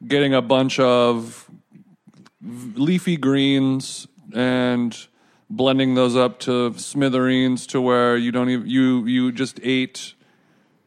getting 0.08 0.34
a 0.34 0.42
bunch 0.42 0.80
of 0.80 1.50
leafy 2.44 3.18
greens 3.18 4.08
and 4.34 5.08
blending 5.50 5.96
those 5.96 6.16
up 6.16 6.40
to 6.40 6.74
smithereens 6.78 7.68
to 7.68 7.82
where 7.82 8.16
you 8.18 8.32
don't 8.32 8.50
even 8.50 8.68
you 8.68 9.06
you 9.06 9.32
just 9.32 9.60
ate 9.64 10.14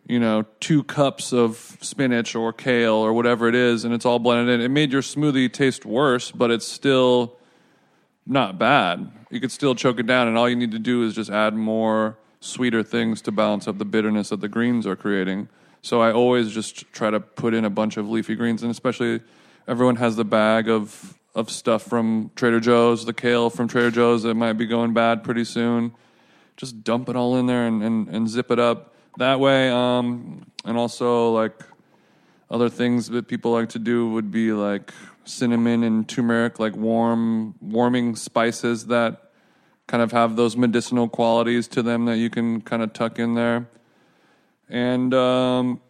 you 0.08 0.18
know 0.18 0.44
two 0.58 0.82
cups 0.84 1.32
of 1.32 1.76
spinach 1.80 2.34
or 2.34 2.52
kale 2.52 2.94
or 2.94 3.12
whatever 3.12 3.46
it 3.46 3.54
is 3.54 3.84
and 3.84 3.92
it's 3.92 4.06
all 4.06 4.18
blended 4.18 4.54
in. 4.54 4.60
It 4.64 4.70
made 4.70 4.92
your 4.92 5.02
smoothie 5.02 5.52
taste 5.52 5.84
worse 5.84 6.30
but 6.30 6.50
it's 6.50 6.66
still 6.66 7.36
not 8.26 8.58
bad. 8.58 9.12
You 9.30 9.38
could 9.38 9.52
still 9.52 9.74
choke 9.74 10.00
it 10.00 10.06
down 10.06 10.28
and 10.28 10.38
all 10.38 10.48
you 10.48 10.56
need 10.56 10.72
to 10.72 10.78
do 10.78 11.04
is 11.04 11.14
just 11.14 11.30
add 11.30 11.54
more 11.54 12.16
sweeter 12.40 12.82
things 12.82 13.20
to 13.22 13.32
balance 13.32 13.68
up 13.68 13.78
the 13.78 13.84
bitterness 13.84 14.30
that 14.30 14.40
the 14.40 14.48
greens 14.48 14.86
are 14.86 14.96
creating 14.96 15.48
so 15.84 16.00
i 16.00 16.10
always 16.10 16.52
just 16.52 16.90
try 16.92 17.10
to 17.10 17.20
put 17.20 17.54
in 17.54 17.64
a 17.64 17.70
bunch 17.70 17.96
of 17.96 18.08
leafy 18.08 18.34
greens 18.34 18.62
and 18.62 18.70
especially 18.70 19.20
everyone 19.68 19.96
has 19.96 20.16
the 20.16 20.24
bag 20.24 20.68
of 20.68 21.18
of 21.34 21.50
stuff 21.50 21.82
from 21.82 22.30
trader 22.36 22.60
joe's 22.60 23.04
the 23.04 23.12
kale 23.12 23.50
from 23.50 23.66
trader 23.66 23.90
joe's 23.90 24.22
that 24.22 24.34
might 24.34 24.54
be 24.54 24.66
going 24.66 24.92
bad 24.92 25.24
pretty 25.24 25.44
soon. 25.44 25.92
Just 26.56 26.84
dump 26.84 27.08
it 27.08 27.16
all 27.16 27.36
in 27.36 27.46
there 27.46 27.66
and, 27.66 27.82
and, 27.82 28.08
and 28.08 28.28
zip 28.28 28.52
it 28.52 28.60
up. 28.60 28.94
That 29.18 29.40
way 29.40 29.68
um, 29.70 30.46
and 30.64 30.76
also 30.76 31.32
like 31.32 31.62
other 32.50 32.68
things 32.68 33.08
that 33.08 33.26
people 33.26 33.52
like 33.52 33.70
to 33.70 33.80
do 33.80 34.10
would 34.10 34.30
be 34.30 34.52
like 34.52 34.92
cinnamon 35.24 35.82
and 35.82 36.08
turmeric 36.08 36.58
like 36.60 36.76
warm 36.76 37.54
warming 37.60 38.14
spices 38.14 38.86
that 38.86 39.30
kind 39.86 40.02
of 40.02 40.12
have 40.12 40.36
those 40.36 40.56
medicinal 40.56 41.08
qualities 41.08 41.66
to 41.68 41.82
them 41.82 42.04
that 42.04 42.18
you 42.18 42.28
can 42.28 42.60
kind 42.60 42.82
of 42.82 42.92
tuck 42.92 43.18
in 43.18 43.34
there 43.34 43.66
and 44.68 45.12
um 45.14 45.80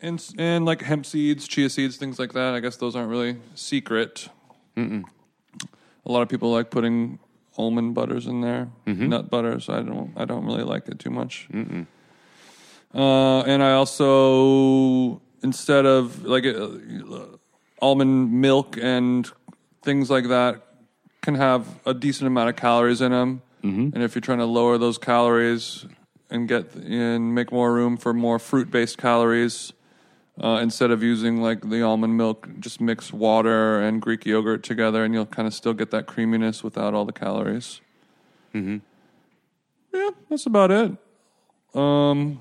and 0.00 0.24
and 0.38 0.64
like 0.64 0.82
hemp 0.82 1.04
seeds 1.06 1.46
chia 1.48 1.68
seeds 1.68 1.96
things 1.96 2.18
like 2.18 2.32
that 2.32 2.54
i 2.54 2.60
guess 2.60 2.76
those 2.76 2.94
aren't 2.96 3.10
really 3.10 3.36
secret 3.54 4.28
a 6.06 6.12
lot 6.12 6.22
of 6.22 6.28
people 6.28 6.50
like 6.52 6.70
putting 6.70 7.18
almond 7.56 7.92
butters 7.94 8.26
in 8.28 8.40
there, 8.40 8.68
nut 9.08 9.28
butters. 9.28 9.68
I 9.68 9.82
don't. 9.82 10.12
I 10.16 10.24
don't 10.24 10.46
really 10.46 10.62
like 10.62 10.86
it 10.88 11.00
too 11.00 11.10
much. 11.10 11.48
Uh, 12.94 13.40
and 13.40 13.62
I 13.62 13.72
also 13.72 15.20
instead 15.42 15.84
of 15.84 16.24
like 16.24 16.46
uh, 16.46 16.68
almond 17.82 18.32
milk 18.32 18.78
and 18.80 19.28
things 19.82 20.08
like 20.08 20.28
that 20.28 20.62
can 21.20 21.34
have 21.34 21.66
a 21.84 21.92
decent 21.92 22.28
amount 22.28 22.48
of 22.50 22.56
calories 22.56 23.00
in 23.00 23.10
them. 23.10 23.42
And 23.92 24.02
if 24.04 24.14
you're 24.14 24.22
trying 24.22 24.38
to 24.38 24.46
lower 24.46 24.78
those 24.78 24.96
calories 24.98 25.84
and 26.30 26.48
get 26.48 26.74
and 26.74 27.34
make 27.34 27.50
more 27.52 27.72
room 27.72 27.96
for 27.96 28.12
more 28.12 28.38
fruit 28.38 28.70
based 28.70 28.98
calories, 28.98 29.72
uh, 30.42 30.60
instead 30.62 30.90
of 30.90 31.02
using 31.02 31.40
like 31.40 31.68
the 31.68 31.82
almond 31.82 32.16
milk, 32.16 32.48
just 32.60 32.80
mix 32.80 33.12
water 33.12 33.80
and 33.80 34.00
Greek 34.00 34.24
yogurt 34.26 34.62
together, 34.62 35.04
and 35.04 35.14
you'll 35.14 35.26
kind 35.26 35.48
of 35.48 35.54
still 35.54 35.74
get 35.74 35.90
that 35.90 36.06
creaminess 36.06 36.62
without 36.62 36.94
all 36.94 37.04
the 37.04 37.12
calories. 37.12 37.80
Mm-hmm. 38.54 38.78
Yeah, 39.92 40.10
that's 40.28 40.46
about 40.46 40.70
it. 40.70 40.96
Um, 41.74 42.40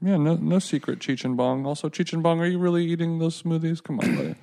yeah, 0.00 0.16
no, 0.16 0.36
no 0.36 0.58
secret, 0.58 0.98
Cheech 0.98 1.24
and 1.24 1.36
Bong. 1.36 1.66
Also, 1.66 1.88
Cheech 1.88 2.12
and 2.12 2.22
Bong, 2.22 2.40
are 2.40 2.46
you 2.46 2.58
really 2.58 2.84
eating 2.84 3.18
those 3.18 3.42
smoothies? 3.42 3.82
Come 3.82 4.00
on, 4.00 4.16
buddy. 4.16 4.34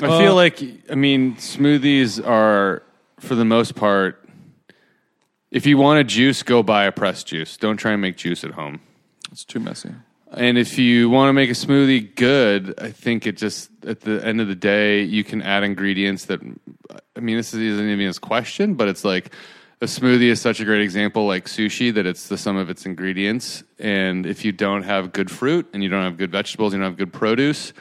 I 0.00 0.18
feel 0.18 0.34
like, 0.34 0.62
I 0.90 0.94
mean, 0.94 1.34
smoothies 1.36 2.24
are, 2.24 2.82
for 3.18 3.34
the 3.34 3.44
most 3.44 3.74
part, 3.74 4.27
if 5.50 5.66
you 5.66 5.78
want 5.78 6.00
a 6.00 6.04
juice, 6.04 6.42
go 6.42 6.62
buy 6.62 6.84
a 6.84 6.92
pressed 6.92 7.26
juice. 7.26 7.56
Don't 7.56 7.76
try 7.76 7.92
and 7.92 8.02
make 8.02 8.16
juice 8.16 8.44
at 8.44 8.52
home. 8.52 8.80
It's 9.32 9.44
too 9.44 9.60
messy. 9.60 9.90
And 10.32 10.58
if 10.58 10.78
you 10.78 11.08
want 11.08 11.30
to 11.30 11.32
make 11.32 11.48
a 11.48 11.54
smoothie 11.54 12.14
good, 12.14 12.74
I 12.78 12.90
think 12.90 13.26
it 13.26 13.36
just 13.36 13.70
at 13.86 14.00
the 14.00 14.24
end 14.24 14.40
of 14.40 14.48
the 14.48 14.54
day 14.54 15.02
you 15.02 15.24
can 15.24 15.40
add 15.40 15.62
ingredients 15.62 16.26
that 16.26 16.40
I 17.16 17.20
mean 17.20 17.36
this 17.36 17.54
isn't 17.54 17.88
even 17.88 18.08
a 18.08 18.14
question, 18.14 18.74
but 18.74 18.88
it's 18.88 19.04
like 19.04 19.32
a 19.80 19.86
smoothie 19.86 20.28
is 20.28 20.40
such 20.40 20.60
a 20.60 20.64
great 20.64 20.82
example 20.82 21.26
like 21.26 21.46
sushi 21.46 21.94
that 21.94 22.04
it's 22.04 22.28
the 22.28 22.36
sum 22.36 22.56
of 22.56 22.68
its 22.68 22.84
ingredients 22.84 23.62
and 23.78 24.26
if 24.26 24.44
you 24.44 24.52
don't 24.52 24.82
have 24.82 25.12
good 25.12 25.30
fruit 25.30 25.66
and 25.72 25.82
you 25.82 25.88
don't 25.88 26.02
have 26.02 26.18
good 26.18 26.32
vegetables, 26.32 26.74
you 26.74 26.78
don't 26.78 26.88
have 26.88 26.98
good 26.98 27.12
produce, 27.12 27.72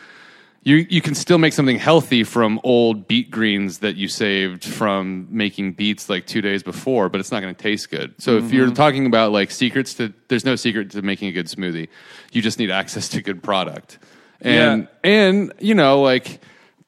you 0.67 0.85
you 0.89 0.99
can 0.99 1.15
still 1.15 1.37
make 1.37 1.53
something 1.53 1.79
healthy 1.79 2.25
from 2.25 2.59
old 2.61 3.07
beet 3.07 3.31
greens 3.31 3.77
that 3.77 3.95
you 3.95 4.09
saved 4.09 4.65
from 4.65 5.25
making 5.29 5.71
beets 5.71 6.09
like 6.09 6.27
two 6.27 6.41
days 6.41 6.61
before, 6.61 7.07
but 7.07 7.21
it's 7.21 7.31
not 7.31 7.39
going 7.39 7.55
to 7.55 7.63
taste 7.63 7.89
good. 7.89 8.13
So 8.17 8.35
if 8.35 8.51
you're 8.51 8.65
mm-hmm. 8.65 8.73
talking 8.73 9.05
about 9.05 9.31
like 9.31 9.49
secrets 9.49 9.93
to, 9.93 10.13
there's 10.27 10.43
no 10.43 10.57
secret 10.57 10.91
to 10.91 11.01
making 11.01 11.29
a 11.29 11.31
good 11.31 11.45
smoothie. 11.45 11.87
You 12.33 12.41
just 12.41 12.59
need 12.59 12.69
access 12.69 13.07
to 13.09 13.21
good 13.21 13.41
product, 13.41 13.97
and 14.41 14.89
Yeah. 15.03 15.09
and 15.09 15.53
you 15.59 15.73
know 15.73 16.01
like 16.01 16.41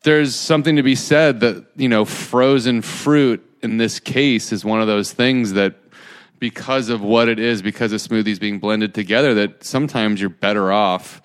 there's 0.03 0.35
something 0.35 0.75
to 0.75 0.83
be 0.83 0.95
said 0.95 1.39
that 1.39 1.65
you 1.77 1.87
know 1.87 2.03
frozen 2.03 2.81
fruit 2.81 3.41
in 3.63 3.77
this 3.77 4.01
case 4.01 4.51
is 4.51 4.65
one 4.65 4.81
of 4.81 4.87
those 4.87 5.13
things 5.13 5.53
that 5.53 5.75
because 6.37 6.89
of 6.89 7.01
what 7.01 7.29
it 7.29 7.39
is, 7.39 7.61
because 7.61 7.93
of 7.93 8.01
smoothies 8.01 8.41
being 8.41 8.59
blended 8.59 8.93
together, 8.93 9.33
that 9.35 9.63
sometimes 9.63 10.19
you're 10.19 10.29
better 10.29 10.69
off 10.69 11.21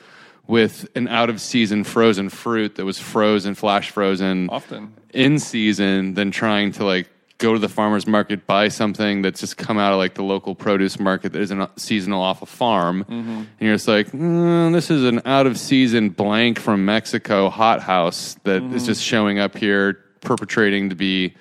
with 0.46 0.88
an 0.94 1.08
out 1.08 1.30
of 1.30 1.40
season 1.40 1.84
frozen 1.84 2.28
fruit 2.28 2.74
that 2.76 2.84
was 2.84 2.98
frozen, 2.98 3.54
flash 3.54 3.90
frozen 3.90 4.48
Often. 4.50 4.94
in 5.12 5.38
season 5.38 6.14
than 6.14 6.30
trying 6.30 6.72
to 6.72 6.84
like 6.84 7.08
go 7.38 7.52
to 7.52 7.58
the 7.58 7.68
farmer's 7.68 8.06
market, 8.06 8.46
buy 8.46 8.68
something 8.68 9.22
that's 9.22 9.40
just 9.40 9.56
come 9.56 9.78
out 9.78 9.92
of 9.92 9.98
like 9.98 10.14
the 10.14 10.22
local 10.22 10.54
produce 10.54 11.00
market 11.00 11.32
that 11.32 11.42
isn't 11.42 11.80
seasonal 11.80 12.22
off 12.22 12.42
a 12.42 12.46
farm. 12.46 13.04
And 13.08 13.48
you're 13.58 13.74
just 13.74 13.88
like, 13.88 14.12
mm, 14.12 14.72
this 14.72 14.90
is 14.90 15.04
an 15.04 15.22
out 15.24 15.46
of 15.46 15.58
season 15.58 16.10
blank 16.10 16.58
from 16.58 16.84
Mexico 16.84 17.50
hot 17.50 17.80
house 17.80 18.36
that 18.44 18.62
is 18.62 18.86
just 18.86 19.02
showing 19.02 19.38
up 19.38 19.56
here, 19.56 19.94
perpetrating 20.20 20.90
to 20.90 20.94
be 20.94 21.34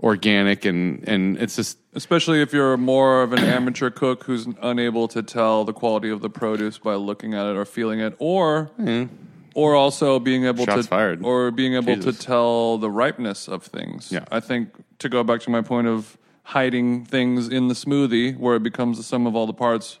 organic 0.00 0.64
and, 0.64 1.06
and 1.08 1.38
it's 1.38 1.56
just 1.56 1.78
Especially 1.94 2.40
if 2.40 2.52
you're 2.52 2.76
more 2.76 3.22
of 3.22 3.32
an 3.32 3.40
amateur 3.40 3.90
cook 3.90 4.24
who's 4.24 4.46
unable 4.62 5.08
to 5.08 5.22
tell 5.22 5.64
the 5.64 5.74
quality 5.74 6.08
of 6.08 6.22
the 6.22 6.30
produce 6.30 6.78
by 6.78 6.94
looking 6.94 7.34
at 7.34 7.46
it 7.46 7.56
or 7.56 7.64
feeling 7.64 8.00
it, 8.00 8.14
or 8.18 8.70
hmm. 8.76 9.04
or 9.54 9.74
also 9.74 10.18
being 10.18 10.46
able 10.46 10.64
Shots 10.64 10.84
to 10.84 10.88
fired. 10.88 11.22
or 11.22 11.50
being 11.50 11.74
able 11.74 11.94
Jesus. 11.94 12.16
to 12.16 12.24
tell 12.24 12.78
the 12.78 12.90
ripeness 12.90 13.46
of 13.46 13.62
things. 13.62 14.10
Yeah. 14.10 14.24
I 14.30 14.40
think 14.40 14.70
to 15.00 15.08
go 15.08 15.22
back 15.22 15.40
to 15.42 15.50
my 15.50 15.60
point 15.60 15.86
of 15.86 16.16
hiding 16.44 17.04
things 17.04 17.48
in 17.48 17.68
the 17.68 17.74
smoothie 17.74 18.36
where 18.38 18.56
it 18.56 18.62
becomes 18.62 18.96
the 18.96 19.02
sum 19.02 19.26
of 19.26 19.36
all 19.36 19.46
the 19.46 19.52
parts, 19.52 19.98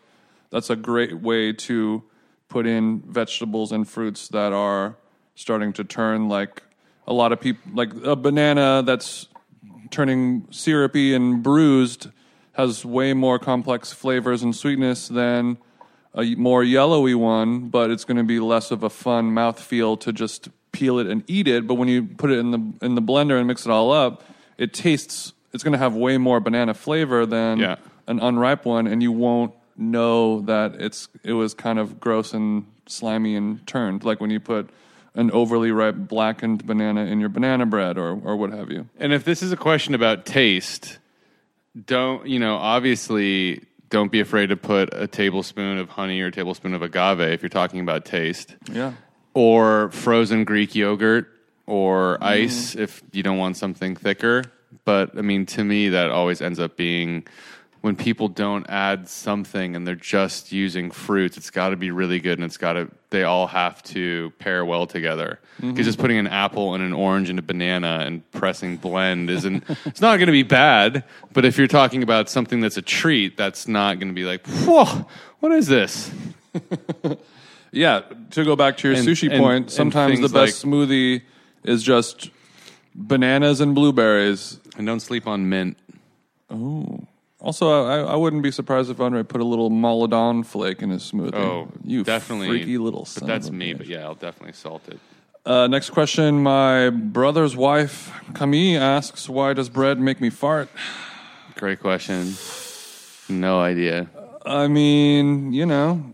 that's 0.50 0.70
a 0.70 0.76
great 0.76 1.20
way 1.20 1.52
to 1.52 2.02
put 2.48 2.66
in 2.66 3.00
vegetables 3.06 3.72
and 3.72 3.88
fruits 3.88 4.28
that 4.28 4.52
are 4.52 4.96
starting 5.34 5.72
to 5.72 5.84
turn 5.84 6.28
like 6.28 6.62
a 7.06 7.12
lot 7.12 7.32
of 7.32 7.40
people 7.40 7.62
like 7.74 7.92
a 8.04 8.14
banana 8.14 8.82
that's 8.84 9.28
turning 9.92 10.48
syrupy 10.50 11.14
and 11.14 11.42
bruised 11.42 12.08
has 12.54 12.84
way 12.84 13.14
more 13.14 13.38
complex 13.38 13.92
flavors 13.92 14.42
and 14.42 14.54
sweetness 14.56 15.08
than 15.08 15.56
a 16.14 16.34
more 16.34 16.62
yellowy 16.62 17.14
one, 17.14 17.68
but 17.70 17.90
it's 17.90 18.04
going 18.04 18.16
to 18.18 18.24
be 18.24 18.40
less 18.40 18.70
of 18.70 18.82
a 18.82 18.90
fun 18.90 19.30
mouthfeel 19.30 19.98
to 20.00 20.12
just 20.12 20.48
peel 20.72 20.98
it 20.98 21.06
and 21.06 21.22
eat 21.28 21.46
it. 21.48 21.66
But 21.66 21.74
when 21.74 21.88
you 21.88 22.02
put 22.04 22.30
it 22.30 22.38
in 22.38 22.50
the 22.50 22.84
in 22.84 22.94
the 22.94 23.00
blender 23.02 23.38
and 23.38 23.46
mix 23.46 23.64
it 23.64 23.70
all 23.70 23.92
up, 23.92 24.24
it 24.58 24.74
tastes. 24.74 25.32
It's 25.54 25.62
going 25.62 25.72
to 25.72 25.78
have 25.78 25.94
way 25.94 26.18
more 26.18 26.40
banana 26.40 26.74
flavor 26.74 27.24
than 27.26 27.58
Yeah. 27.58 27.76
an 28.06 28.18
unripe 28.20 28.64
one, 28.64 28.86
and 28.86 29.02
you 29.02 29.12
won't 29.12 29.52
know 29.76 30.40
that 30.42 30.74
it's 30.78 31.08
it 31.24 31.32
was 31.32 31.54
kind 31.54 31.78
of 31.78 31.98
gross 32.00 32.34
and 32.34 32.66
slimy 32.86 33.34
and 33.36 33.66
turned. 33.66 34.04
Like 34.04 34.20
when 34.20 34.30
you 34.30 34.40
put 34.40 34.68
an 35.14 35.30
overly 35.30 35.70
ripe 35.70 35.96
blackened 35.96 36.66
banana 36.66 37.04
in 37.06 37.20
your 37.20 37.28
banana 37.28 37.66
bread 37.66 37.98
or 37.98 38.18
or 38.24 38.36
what 38.36 38.52
have 38.52 38.70
you. 38.70 38.88
And 38.98 39.12
if 39.12 39.24
this 39.24 39.42
is 39.42 39.52
a 39.52 39.56
question 39.56 39.94
about 39.94 40.24
taste, 40.26 40.98
don't 41.86 42.26
you 42.26 42.38
know? 42.38 42.56
Obviously, 42.56 43.62
don't 43.90 44.10
be 44.10 44.20
afraid 44.20 44.48
to 44.48 44.56
put 44.56 44.88
a 44.92 45.06
tablespoon 45.06 45.78
of 45.78 45.90
honey 45.90 46.20
or 46.20 46.28
a 46.28 46.32
tablespoon 46.32 46.74
of 46.74 46.82
agave 46.82 47.20
if 47.20 47.42
you're 47.42 47.48
talking 47.50 47.80
about 47.80 48.04
taste, 48.04 48.56
Yeah. 48.70 48.92
or 49.34 49.90
frozen 49.90 50.44
Greek 50.44 50.74
yogurt 50.74 51.28
or 51.66 52.14
mm-hmm. 52.14 52.24
ice 52.24 52.74
if 52.74 53.02
you 53.12 53.22
don't 53.22 53.38
want 53.38 53.56
something 53.56 53.94
thicker. 53.94 54.44
But 54.84 55.16
I 55.16 55.20
mean, 55.20 55.46
to 55.46 55.62
me, 55.62 55.90
that 55.90 56.10
always 56.10 56.40
ends 56.40 56.58
up 56.58 56.76
being 56.76 57.26
when 57.82 57.94
people 57.96 58.28
don't 58.28 58.64
add 58.68 59.08
something 59.08 59.76
and 59.76 59.86
they're 59.86 59.94
just 59.94 60.50
using 60.52 60.90
fruits. 60.90 61.36
It's 61.36 61.50
got 61.50 61.70
to 61.70 61.76
be 61.76 61.90
really 61.90 62.18
good, 62.20 62.38
and 62.38 62.44
it's 62.44 62.56
got 62.56 62.72
to. 62.74 62.88
They 63.10 63.24
all 63.24 63.46
have 63.48 63.82
to 63.84 64.32
pair 64.38 64.64
well 64.64 64.86
together. 64.86 65.38
Mm-hmm. 65.58 65.72
Because 65.72 65.86
just 65.86 65.98
putting 65.98 66.16
an 66.16 66.26
apple 66.28 66.74
and 66.74 66.82
an 66.82 66.92
orange 66.94 67.28
and 67.28 67.38
a 67.38 67.42
banana 67.42 68.04
and 68.06 68.28
pressing 68.32 68.78
blend 68.78 69.28
isn't. 69.28 69.64
it's 69.84 70.00
not 70.00 70.16
going 70.16 70.28
to 70.28 70.32
be 70.32 70.42
bad. 70.44 71.04
But 71.34 71.44
if 71.44 71.58
you're 71.58 71.66
talking 71.68 72.02
about 72.02 72.30
something 72.30 72.60
that's 72.60 72.78
a 72.78 72.82
treat, 72.82 73.36
that's 73.36 73.68
not 73.68 73.98
going 73.98 74.08
to 74.08 74.14
be 74.14 74.24
like, 74.24 74.46
whoa, 74.46 75.06
what 75.40 75.52
is 75.52 75.66
this? 75.66 76.10
Yeah, 77.74 78.02
to 78.32 78.44
go 78.44 78.54
back 78.54 78.76
to 78.78 78.88
your 78.88 78.98
And- 78.98 79.08
sushi 79.08 79.30
and- 79.30 79.40
point, 79.40 79.62
and 79.64 79.70
sometimes 79.70 80.20
the 80.20 80.28
best 80.28 80.62
smoothie 80.62 81.22
is 81.64 81.82
just 81.82 82.30
bananas 82.94 83.60
and 83.62 83.74
blueberries. 83.74 84.58
And 84.76 84.86
don't 84.86 85.00
sleep 85.00 85.26
on 85.26 85.48
mint. 85.48 85.78
Oh. 86.50 87.06
Also, 87.42 87.84
I, 87.84 88.12
I 88.12 88.14
wouldn't 88.14 88.44
be 88.44 88.52
surprised 88.52 88.88
if 88.88 89.00
Andre 89.00 89.24
put 89.24 89.40
a 89.40 89.44
little 89.44 89.68
Maldon 89.68 90.44
flake 90.44 90.80
in 90.80 90.90
his 90.90 91.02
smoothie. 91.10 91.34
Oh, 91.34 91.68
you 91.82 92.04
definitely. 92.04 92.46
freaky 92.46 92.78
little 92.78 93.06
But 93.14 93.26
that's 93.26 93.50
me. 93.50 93.74
But 93.74 93.88
yeah, 93.88 94.04
I'll 94.04 94.14
definitely 94.14 94.52
salt 94.52 94.88
it. 94.88 95.00
Uh, 95.44 95.66
next 95.66 95.90
question. 95.90 96.40
My 96.40 96.90
brother's 96.90 97.56
wife, 97.56 98.12
Camille, 98.34 98.80
asks, 98.80 99.28
Why 99.28 99.54
does 99.54 99.68
bread 99.68 99.98
make 99.98 100.20
me 100.20 100.30
fart? 100.30 100.68
Great 101.56 101.80
question. 101.80 102.34
No 103.28 103.60
idea. 103.60 104.08
I 104.46 104.68
mean, 104.68 105.52
you 105.52 105.66
know, 105.66 106.04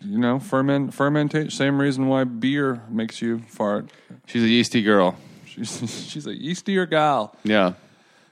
you 0.00 0.16
know, 0.16 0.38
ferment, 0.38 0.94
fermentation. 0.94 1.50
Same 1.50 1.78
reason 1.78 2.08
why 2.08 2.24
beer 2.24 2.82
makes 2.88 3.20
you 3.20 3.40
fart. 3.46 3.90
She's 4.24 4.42
a 4.42 4.48
yeasty 4.48 4.82
girl. 4.82 5.16
She's, 5.44 6.06
she's 6.08 6.26
a 6.26 6.34
yeastier 6.34 6.88
gal. 6.88 7.36
Yeah. 7.44 7.74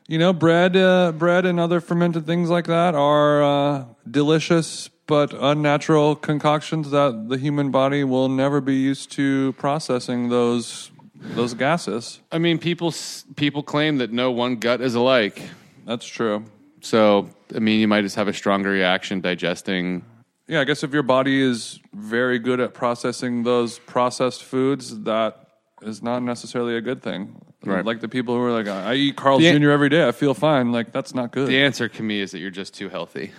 You 0.06 0.18
know, 0.18 0.34
bread, 0.34 0.76
uh, 0.76 1.12
bread, 1.12 1.46
and 1.46 1.58
other 1.58 1.80
fermented 1.80 2.26
things 2.26 2.50
like 2.50 2.66
that 2.66 2.94
are 2.94 3.42
uh, 3.42 3.84
delicious 4.10 4.90
but 5.06 5.32
unnatural 5.34 6.16
concoctions 6.16 6.90
that 6.90 7.28
the 7.28 7.38
human 7.38 7.70
body 7.70 8.04
will 8.04 8.28
never 8.28 8.60
be 8.60 8.74
used 8.74 9.12
to 9.12 9.52
processing 9.54 10.28
those 10.28 10.90
those 11.14 11.54
gases. 11.54 12.20
I 12.30 12.38
mean, 12.38 12.58
people 12.58 12.92
people 13.36 13.62
claim 13.62 13.98
that 13.98 14.12
no 14.12 14.30
one 14.30 14.56
gut 14.56 14.80
is 14.80 14.94
alike. 14.94 15.42
That's 15.86 16.06
true. 16.06 16.44
So, 16.80 17.30
I 17.54 17.58
mean, 17.60 17.80
you 17.80 17.88
might 17.88 18.02
just 18.02 18.16
have 18.16 18.28
a 18.28 18.32
stronger 18.32 18.70
reaction 18.70 19.20
digesting. 19.20 20.04
Yeah, 20.46 20.60
I 20.60 20.64
guess 20.64 20.82
if 20.82 20.92
your 20.92 21.02
body 21.02 21.40
is 21.40 21.80
very 21.94 22.38
good 22.38 22.60
at 22.60 22.74
processing 22.74 23.44
those 23.44 23.78
processed 23.78 24.44
foods, 24.44 25.00
that 25.04 25.43
is 25.84 26.02
not 26.02 26.22
necessarily 26.22 26.76
a 26.76 26.80
good 26.80 27.02
thing. 27.02 27.40
Right. 27.64 27.84
Like 27.84 28.00
the 28.00 28.08
people 28.08 28.34
who 28.34 28.42
are 28.42 28.52
like, 28.52 28.66
I 28.68 28.94
eat 28.94 29.16
Carl's 29.16 29.42
The- 29.42 29.58
Jr. 29.58 29.70
every 29.70 29.88
day, 29.88 30.06
I 30.06 30.12
feel 30.12 30.34
fine. 30.34 30.72
Like 30.72 30.92
that's 30.92 31.14
not 31.14 31.30
good. 31.32 31.48
The 31.48 31.62
answer 31.62 31.88
to 31.88 32.02
me 32.02 32.20
is 32.20 32.32
that 32.32 32.38
you're 32.40 32.50
just 32.50 32.74
too 32.74 32.88
healthy. 32.88 33.32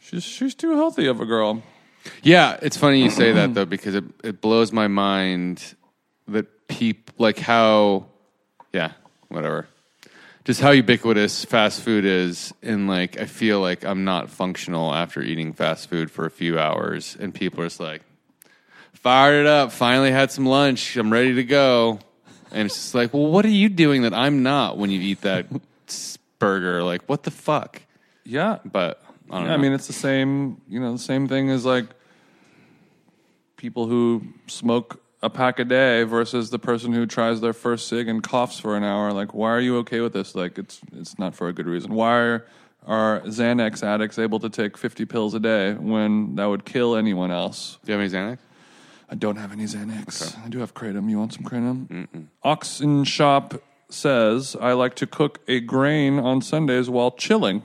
She's 0.00 0.24
she's 0.24 0.54
too 0.54 0.72
healthy 0.76 1.06
of 1.06 1.20
a 1.20 1.26
girl. 1.26 1.62
Yeah, 2.22 2.58
it's 2.62 2.76
funny 2.76 3.02
you 3.02 3.10
say 3.10 3.32
that 3.32 3.54
though 3.54 3.64
because 3.66 3.94
it 3.94 4.04
it 4.24 4.40
blows 4.40 4.72
my 4.72 4.88
mind 4.88 5.74
that 6.28 6.66
people 6.68 7.14
like 7.18 7.38
how 7.38 8.06
yeah, 8.72 8.92
whatever. 9.28 9.66
Just 10.44 10.62
how 10.62 10.70
ubiquitous 10.70 11.44
fast 11.44 11.82
food 11.82 12.04
is 12.04 12.52
and 12.62 12.88
like 12.88 13.20
I 13.20 13.26
feel 13.26 13.60
like 13.60 13.84
I'm 13.84 14.04
not 14.04 14.30
functional 14.30 14.92
after 14.94 15.22
eating 15.22 15.52
fast 15.52 15.88
food 15.88 16.10
for 16.10 16.24
a 16.26 16.30
few 16.30 16.58
hours 16.58 17.16
and 17.20 17.34
people 17.34 17.60
are 17.62 17.66
just 17.66 17.78
like 17.78 18.02
fired 19.00 19.40
it 19.40 19.46
up, 19.46 19.72
finally 19.72 20.10
had 20.12 20.30
some 20.30 20.46
lunch, 20.46 20.96
I'm 20.96 21.12
ready 21.12 21.34
to 21.34 21.44
go. 21.44 21.98
And 22.52 22.66
it's 22.66 22.74
just 22.74 22.94
like, 22.94 23.14
"Well, 23.14 23.26
what 23.26 23.44
are 23.44 23.48
you 23.48 23.68
doing 23.68 24.02
that 24.02 24.12
I'm 24.14 24.42
not 24.42 24.76
when 24.76 24.90
you 24.90 25.00
eat 25.00 25.20
that 25.20 25.46
burger? 26.38 26.82
Like, 26.82 27.02
what 27.08 27.22
the 27.22 27.30
fuck?" 27.30 27.82
Yeah, 28.24 28.58
But 28.64 29.02
I 29.30 29.34
don't 29.38 29.42
Yeah, 29.44 29.48
know. 29.48 29.54
I 29.54 29.56
mean, 29.58 29.72
it's 29.72 29.86
the 29.86 29.92
same. 29.92 30.60
You 30.68 30.80
know, 30.80 30.92
the 30.92 30.98
same 30.98 31.28
thing 31.28 31.50
as 31.50 31.64
like 31.64 31.86
people 33.56 33.86
who 33.86 34.22
smoke 34.46 35.00
a 35.22 35.28
pack 35.30 35.58
a 35.58 35.64
day 35.64 36.02
versus 36.02 36.50
the 36.50 36.58
person 36.58 36.92
who 36.92 37.06
tries 37.06 37.40
their 37.40 37.52
first 37.52 37.88
cig 37.88 38.08
and 38.08 38.22
coughs 38.22 38.58
for 38.58 38.76
an 38.76 38.82
hour. 38.82 39.12
Like, 39.12 39.34
why 39.34 39.50
are 39.50 39.60
you 39.60 39.76
okay 39.78 40.00
with 40.00 40.12
this? 40.12 40.34
Like, 40.34 40.58
it's 40.58 40.80
it's 40.92 41.18
not 41.18 41.34
for 41.34 41.48
a 41.48 41.52
good 41.52 41.66
reason. 41.66 41.92
Why 41.94 42.16
are, 42.18 42.46
are 42.86 43.20
Xanax 43.20 43.82
addicts 43.84 44.18
able 44.18 44.40
to 44.40 44.48
take 44.48 44.76
fifty 44.76 45.04
pills 45.04 45.34
a 45.34 45.40
day 45.40 45.74
when 45.74 46.34
that 46.36 46.46
would 46.46 46.64
kill 46.64 46.96
anyone 46.96 47.30
else? 47.30 47.78
do 47.84 47.92
you 47.92 47.98
have 47.98 48.00
any 48.00 48.10
Xanax? 48.10 48.38
I 49.10 49.16
don't 49.16 49.36
have 49.36 49.50
any 49.52 49.64
Xanax. 49.64 50.38
I 50.44 50.48
do 50.48 50.60
have 50.60 50.72
kratom. 50.72 51.10
You 51.10 51.18
want 51.18 51.32
some 51.34 51.42
kratom? 51.42 52.26
Oxen 52.44 53.02
Shop 53.04 53.60
says 53.88 54.56
I 54.60 54.72
like 54.72 54.94
to 54.96 55.06
cook 55.06 55.40
a 55.48 55.58
grain 55.60 56.18
on 56.20 56.40
Sundays 56.42 56.88
while 56.88 57.10
chilling. 57.10 57.64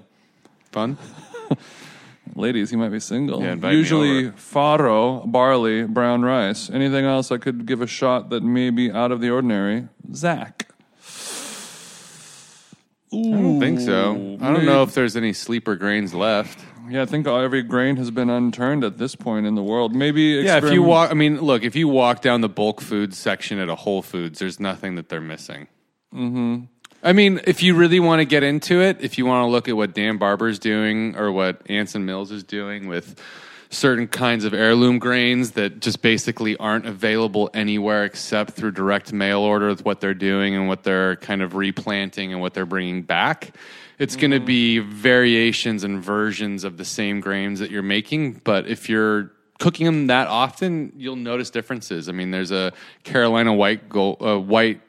Fun? 0.71 0.97
Ladies, 2.35 2.71
he 2.71 2.75
might 2.75 2.89
be 2.89 2.99
single. 2.99 3.41
Yeah, 3.43 3.53
invite 3.53 3.71
me 3.73 3.77
Usually 3.77 4.27
over. 4.27 4.31
farro, 4.37 5.31
barley, 5.31 5.83
brown 5.83 6.23
rice. 6.23 6.69
Anything 6.71 7.05
else 7.05 7.31
I 7.31 7.37
could 7.37 7.67
give 7.67 7.81
a 7.81 7.87
shot 7.87 8.31
that 8.31 8.41
may 8.43 8.71
be 8.71 8.91
out 8.91 9.11
of 9.11 9.21
the 9.21 9.29
ordinary? 9.29 9.87
Zach. 10.13 10.67
I 13.13 13.17
don't 13.17 13.59
think 13.59 13.79
so. 13.79 14.37
I 14.41 14.51
don't 14.51 14.63
Ooh, 14.63 14.65
know 14.65 14.83
if 14.83 14.93
there's 14.95 15.15
any 15.15 15.31
sleeper 15.31 15.75
grains 15.75 16.13
left. 16.13 16.59
Yeah, 16.89 17.01
I 17.01 17.05
think 17.05 17.27
every 17.27 17.63
grain 17.63 17.97
has 17.97 18.11
been 18.11 18.29
unturned 18.29 18.83
at 18.83 18.97
this 18.97 19.15
point 19.15 19.45
in 19.45 19.55
the 19.55 19.63
world. 19.63 19.95
Maybe 19.95 20.41
Yeah, 20.43 20.57
if 20.57 20.71
you 20.71 20.83
walk, 20.83 21.11
I 21.11 21.13
mean, 21.13 21.41
look, 21.41 21.63
if 21.63 21.75
you 21.75 21.87
walk 21.87 22.21
down 22.21 22.41
the 22.41 22.49
bulk 22.49 22.81
food 22.81 23.13
section 23.13 23.59
at 23.59 23.69
a 23.69 23.75
Whole 23.75 24.01
Foods, 24.01 24.39
there's 24.39 24.59
nothing 24.59 24.95
that 24.95 25.09
they're 25.09 25.21
missing. 25.21 25.67
Mm-hmm. 26.13 26.65
I 27.03 27.13
mean, 27.13 27.39
if 27.45 27.61
you 27.61 27.75
really 27.75 27.99
want 27.99 28.21
to 28.21 28.25
get 28.25 28.41
into 28.41 28.81
it, 28.81 28.97
if 28.99 29.17
you 29.17 29.25
want 29.25 29.45
to 29.45 29.51
look 29.51 29.69
at 29.69 29.77
what 29.77 29.93
Dan 29.93 30.17
Barber's 30.17 30.57
doing 30.57 31.15
or 31.15 31.31
what 31.31 31.61
Anson 31.69 32.05
Mills 32.05 32.31
is 32.31 32.43
doing 32.43 32.87
with 32.87 33.21
certain 33.69 34.07
kinds 34.07 34.45
of 34.45 34.53
heirloom 34.53 34.99
grains 34.99 35.51
that 35.51 35.79
just 35.79 36.01
basically 36.01 36.55
aren't 36.57 36.85
available 36.85 37.49
anywhere 37.53 38.05
except 38.05 38.51
through 38.51 38.71
direct 38.71 39.13
mail 39.13 39.41
order 39.41 39.67
with 39.67 39.85
what 39.85 40.01
they're 40.01 40.13
doing 40.13 40.55
and 40.55 40.67
what 40.67 40.83
they're 40.83 41.15
kind 41.17 41.41
of 41.41 41.55
replanting 41.55 42.31
and 42.31 42.41
what 42.41 42.53
they're 42.53 42.65
bringing 42.65 43.03
back. 43.03 43.55
It's 43.97 44.15
going 44.15 44.31
to 44.31 44.39
be 44.39 44.79
variations 44.79 45.83
and 45.83 46.03
versions 46.03 46.63
of 46.63 46.77
the 46.77 46.85
same 46.85 47.21
grains 47.21 47.59
that 47.59 47.71
you're 47.71 47.81
making, 47.81 48.41
but 48.43 48.67
if 48.67 48.89
you're 48.89 49.31
cooking 49.59 49.85
them 49.85 50.07
that 50.07 50.27
often, 50.27 50.91
you'll 50.97 51.15
notice 51.15 51.49
differences. 51.49 52.09
I 52.09 52.11
mean, 52.11 52.31
there's 52.31 52.51
a 52.51 52.73
Carolina 53.03 53.53
white 53.53 53.87
gold, 53.87 54.21
uh, 54.21 54.39
white 54.39 54.81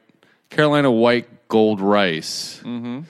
Carolina 0.50 0.90
white 0.90 1.48
gold 1.48 1.80
rice. 1.80 2.60
Mm-hmm. 2.64 3.02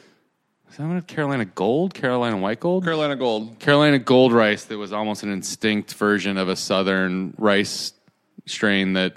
Is 0.70 0.76
that 0.76 0.88
what 0.88 1.06
Carolina 1.06 1.46
gold? 1.46 1.94
Carolina 1.94 2.36
white 2.36 2.60
gold? 2.60 2.84
Carolina 2.84 3.16
Gold. 3.16 3.58
Carolina 3.58 3.98
gold 3.98 4.32
rice 4.34 4.64
that 4.64 4.76
was 4.76 4.92
almost 4.92 5.22
an 5.22 5.32
instinct 5.32 5.94
version 5.94 6.36
of 6.36 6.50
a 6.50 6.56
southern 6.56 7.32
rice 7.38 7.94
strain 8.44 8.92
that 8.92 9.16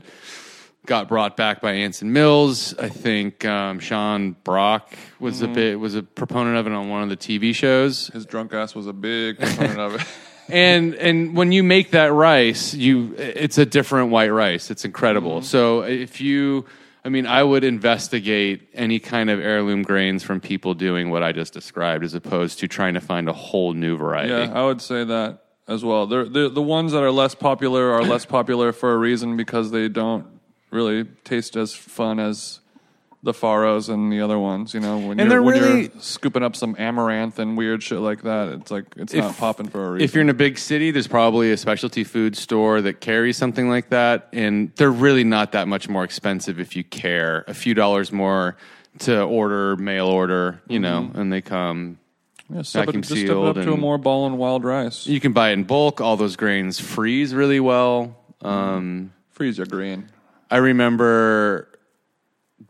got 0.90 1.08
brought 1.08 1.38
back 1.38 1.62
by 1.62 1.74
Anson 1.74 2.12
Mills. 2.12 2.74
I 2.80 2.90
think 2.90 3.46
um, 3.46 3.80
Sean 3.80 4.36
Brock 4.44 4.92
was 5.20 5.44
a 5.44 5.48
bit 5.48 5.80
was 5.80 5.94
a 5.94 6.02
proponent 6.02 6.58
of 6.58 6.66
it 6.66 6.74
on 6.74 6.90
one 6.90 7.04
of 7.04 7.10
the 7.10 7.16
TV 7.16 7.54
shows. 7.54 8.08
His 8.08 8.26
drunk 8.26 8.54
ass 8.56 8.74
was 8.74 8.88
a 8.88 8.94
big 8.94 9.38
proponent 9.38 9.80
of 9.80 9.96
it. 9.96 10.02
And 10.52 10.96
and 10.96 11.38
when 11.38 11.52
you 11.52 11.62
make 11.62 11.92
that 11.92 12.12
rice, 12.12 12.74
you 12.74 13.14
it's 13.20 13.60
a 13.60 13.68
different 13.68 14.10
white 14.10 14.30
rice. 14.30 14.72
It's 14.72 14.84
incredible. 14.84 15.44
So 15.44 15.82
if 15.84 16.22
you 16.22 16.66
I 17.06 17.10
mean, 17.10 17.28
I 17.28 17.44
would 17.44 17.64
investigate 17.64 18.68
any 18.74 18.98
kind 18.98 19.30
of 19.30 19.40
heirloom 19.40 19.84
grains 19.84 20.24
from 20.24 20.42
people 20.42 20.74
doing 20.74 21.12
what 21.12 21.22
I 21.22 21.34
just 21.34 21.54
described 21.54 22.04
as 22.04 22.16
opposed 22.16 22.58
to 22.62 22.68
trying 22.68 22.96
to 22.96 23.00
find 23.00 23.30
a 23.30 23.34
whole 23.34 23.74
new 23.76 23.96
variety. 23.96 24.32
Yeah, 24.32 24.60
I 24.60 24.66
would 24.66 24.82
say 24.82 25.04
that. 25.04 25.44
as 25.68 25.86
well. 25.86 26.08
They're, 26.08 26.28
they're, 26.28 26.50
the 26.50 26.64
ones 26.64 26.94
that 26.94 27.04
are 27.04 27.12
less 27.12 27.36
popular 27.36 27.92
are 27.92 28.04
less 28.04 28.26
popular 28.26 28.72
for 28.74 28.92
a 28.92 28.98
reason 28.98 29.38
because 29.38 29.70
they 29.70 29.88
don't 29.88 30.39
really 30.72 31.06
taste 31.24 31.56
as 31.56 31.74
fun 31.74 32.20
as 32.20 32.60
the 33.22 33.34
farros 33.34 33.90
and 33.90 34.12
the 34.12 34.22
other 34.22 34.40
ones. 34.40 34.74
You 34.74 34.80
know, 34.80 34.98
when, 34.98 35.12
And 35.12 35.20
you're, 35.20 35.30
they're 35.30 35.44
when 35.44 35.62
really- 35.62 35.82
you're 35.84 35.92
scooping 36.00 36.42
up 36.44 36.56
some 36.56 36.76
amaranth 36.80 37.38
and 37.38 37.58
weird 37.58 37.84
shit 37.84 38.00
like 38.00 38.22
that, 38.24 38.48
it's 38.50 38.72
like 38.72 38.86
it's 38.96 39.14
If- 39.14 39.20
not 39.24 39.38
popping 39.38 39.68
for 39.68 39.86
a 39.88 39.92
reason. 39.92 40.06
If 40.06 40.14
you're 40.14 40.22
in 40.22 40.30
a 40.30 40.34
big 40.34 40.58
city, 40.58 40.92
there's 40.92 41.08
probably 41.08 41.52
a 41.52 41.58
specialty 41.58 42.04
food 42.06 42.38
store 42.38 42.82
that 42.82 43.02
carries 43.02 43.36
something 43.36 43.68
like 43.68 43.90
that, 43.90 44.30
and 44.32 44.72
they're 44.78 44.92
really 44.92 45.26
not 45.26 45.52
that 45.52 45.68
much 45.68 45.90
more 45.90 46.04
expensive 46.06 46.60
if 46.62 46.76
you 46.78 46.84
care. 46.86 47.44
A 47.48 47.54
few 47.54 47.74
dollars 47.74 48.12
more 48.14 48.56
to 49.00 49.22
order, 49.22 49.76
mail 49.76 50.08
order, 50.08 50.62
you 50.70 50.80
know, 50.80 51.12
and 51.14 51.32
they 51.32 51.42
come. 51.42 52.00
yeah, 52.50 52.62
step 52.64 52.84
it, 52.84 52.86
vacuum 52.88 53.02
just 53.04 53.12
step 53.20 53.30
it 53.30 53.38
up 53.38 53.56
sealed 53.56 53.66
to 53.66 53.70
a 53.70 53.74
and- 53.74 53.82
more 53.82 53.98
ball 53.98 54.28
and 54.28 54.38
wild 54.38 54.64
rice. 54.64 55.06
You 55.08 55.20
can 55.20 55.34
buy 55.34 55.50
it 55.50 55.54
in 55.54 55.64
bulk. 55.66 56.00
All 56.00 56.16
those 56.16 56.36
grains 56.38 56.80
freeze 56.80 57.34
really 57.36 57.60
well. 57.60 58.16
Um, 58.42 59.12
Freeze 59.32 59.58
your 59.58 59.68
green. 59.68 60.08
I 60.52 60.58
remember 60.58 61.68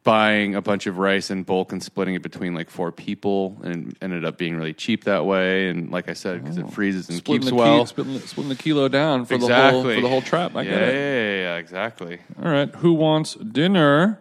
buying 0.04 0.56
a 0.56 0.62
bunch 0.62 0.86
of 0.88 0.98
rice 0.98 1.32
in 1.32 1.44
bulk 1.44 1.72
and 1.72 1.82
splitting 1.82 2.14
it 2.16 2.22
between 2.22 2.54
like 2.54 2.70
four 2.70 2.92
people, 2.92 3.58
and 3.64 3.96
ended 4.02 4.24
up 4.26 4.38
being 4.38 4.56
really 4.56 4.74
cheap 4.74 5.06
that 5.06 5.26
way. 5.26 5.70
And 5.70 5.92
like 5.92 6.10
I 6.10 6.14
said, 6.14 6.42
because 6.42 6.58
it 6.58 6.70
freezes 6.72 7.10
and 7.10 7.18
Splitting 7.18 7.42
keeps 7.44 7.52
well. 7.54 7.80
ki- 7.82 7.86
splitting, 7.88 8.20
splitting 8.20 8.50
the 8.50 8.56
kilo 8.56 8.88
down 8.88 9.26
for 9.26 9.38
the 9.38 9.40
whole 9.40 9.48
exactly 9.50 9.96
for 9.96 10.02
the 10.02 10.10
whole 10.10 10.22
trap. 10.22 10.56
I 10.56 10.62
yeah, 10.64 10.70
get 10.70 10.82
it. 10.82 10.94
Yeah, 10.94 11.00
yeah, 11.02 11.36
yeah, 11.42 11.56
exactly. 11.58 12.20
All 12.44 12.52
right. 12.52 12.74
Who 12.76 12.94
wants 12.94 13.36
dinner? 13.36 14.20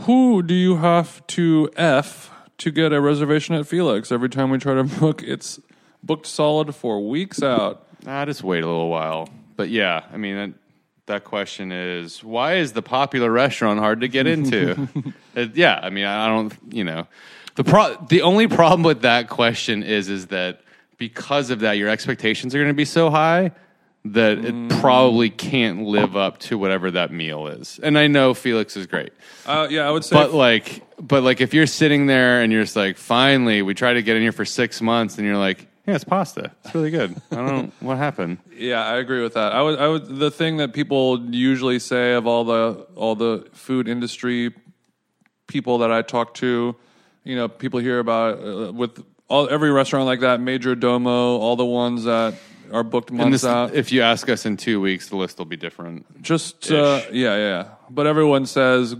Who 0.00 0.42
do 0.42 0.54
you 0.54 0.76
have 0.76 1.26
to 1.28 1.70
F 1.76 2.30
to 2.58 2.70
get 2.70 2.92
a 2.92 3.00
reservation 3.00 3.54
at 3.54 3.66
Felix? 3.66 4.12
Every 4.12 4.28
time 4.28 4.50
we 4.50 4.58
try 4.58 4.74
to 4.74 4.84
book, 5.00 5.22
it's 5.22 5.58
booked 6.02 6.26
solid 6.26 6.74
for 6.74 7.06
weeks 7.06 7.42
out. 7.42 7.86
Ah, 8.06 8.24
just 8.24 8.42
wait 8.44 8.62
a 8.62 8.66
little 8.66 8.88
while. 8.90 9.28
But 9.56 9.70
yeah, 9.70 10.04
I 10.12 10.18
mean 10.18 10.36
that, 10.36 10.50
that 11.06 11.24
question 11.24 11.72
is 11.72 12.22
why 12.22 12.54
is 12.54 12.72
the 12.72 12.82
popular 12.82 13.30
restaurant 13.30 13.78
hard 13.80 14.00
to 14.00 14.08
get 14.08 14.26
into? 14.26 14.88
It- 15.34 15.54
yeah, 15.56 15.80
I 15.82 15.90
mean 15.90 16.04
I 16.04 16.26
don't, 16.28 16.52
you 16.70 16.84
know, 16.84 17.06
the 17.54 17.64
pro- 17.64 17.96
the 18.08 18.22
only 18.22 18.48
problem 18.48 18.82
with 18.82 19.02
that 19.02 19.28
question 19.28 19.82
is 19.82 20.08
is 20.08 20.26
that 20.28 20.60
because 20.98 21.50
of 21.50 21.60
that 21.60 21.74
your 21.74 21.88
expectations 21.88 22.54
are 22.54 22.58
going 22.58 22.68
to 22.68 22.74
be 22.74 22.84
so 22.84 23.10
high 23.10 23.52
that 24.12 24.38
it 24.38 24.80
probably 24.80 25.30
can't 25.30 25.82
live 25.82 26.16
up 26.16 26.38
to 26.38 26.56
whatever 26.58 26.92
that 26.92 27.10
meal 27.10 27.48
is. 27.48 27.80
And 27.82 27.98
I 27.98 28.06
know 28.06 28.34
Felix 28.34 28.76
is 28.76 28.86
great. 28.86 29.12
Uh, 29.44 29.66
yeah, 29.70 29.88
I 29.88 29.90
would 29.90 30.04
say. 30.04 30.14
But 30.14 30.32
like, 30.32 30.84
but 31.00 31.22
like, 31.22 31.40
if 31.40 31.54
you're 31.54 31.66
sitting 31.66 32.06
there 32.06 32.40
and 32.42 32.52
you're 32.52 32.62
just 32.62 32.76
like, 32.76 32.96
finally, 32.96 33.62
we 33.62 33.74
try 33.74 33.94
to 33.94 34.02
get 34.02 34.16
in 34.16 34.22
here 34.22 34.32
for 34.32 34.44
six 34.44 34.80
months, 34.80 35.18
and 35.18 35.26
you're 35.26 35.36
like, 35.36 35.66
yeah, 35.86 35.94
it's 35.94 36.04
pasta. 36.04 36.52
It's 36.64 36.74
really 36.74 36.90
good. 36.90 37.20
I 37.30 37.36
don't 37.36 37.46
know 37.46 37.72
what 37.80 37.96
happened. 37.96 38.38
yeah, 38.56 38.84
I 38.84 38.96
agree 38.96 39.22
with 39.22 39.34
that. 39.34 39.52
I 39.52 39.62
would. 39.62 39.78
I 39.78 39.88
would. 39.88 40.18
The 40.18 40.30
thing 40.30 40.56
that 40.58 40.72
people 40.72 41.20
usually 41.34 41.78
say 41.78 42.14
of 42.14 42.26
all 42.26 42.44
the 42.44 42.86
all 42.96 43.14
the 43.14 43.46
food 43.52 43.88
industry 43.88 44.52
people 45.46 45.78
that 45.78 45.92
I 45.92 46.02
talk 46.02 46.34
to, 46.34 46.74
you 47.24 47.36
know, 47.36 47.48
people 47.48 47.80
hear 47.80 47.98
about 47.98 48.38
uh, 48.42 48.72
with 48.72 49.02
all 49.28 49.48
every 49.48 49.70
restaurant 49.70 50.06
like 50.06 50.20
that, 50.20 50.40
Majordomo, 50.40 51.06
all 51.38 51.56
the 51.56 51.64
ones 51.64 52.04
that 52.04 52.34
are 52.72 52.82
booked 52.82 53.12
months 53.12 53.42
this, 53.42 53.44
out. 53.44 53.74
if 53.74 53.92
you 53.92 54.02
ask 54.02 54.28
us 54.28 54.44
in 54.44 54.56
two 54.56 54.80
weeks, 54.80 55.08
the 55.08 55.16
list 55.16 55.38
will 55.38 55.44
be 55.44 55.56
different. 55.56 56.22
Just 56.22 56.70
uh, 56.70 57.02
yeah, 57.12 57.36
yeah. 57.36 57.68
But 57.90 58.06
everyone 58.06 58.46
says 58.46 58.96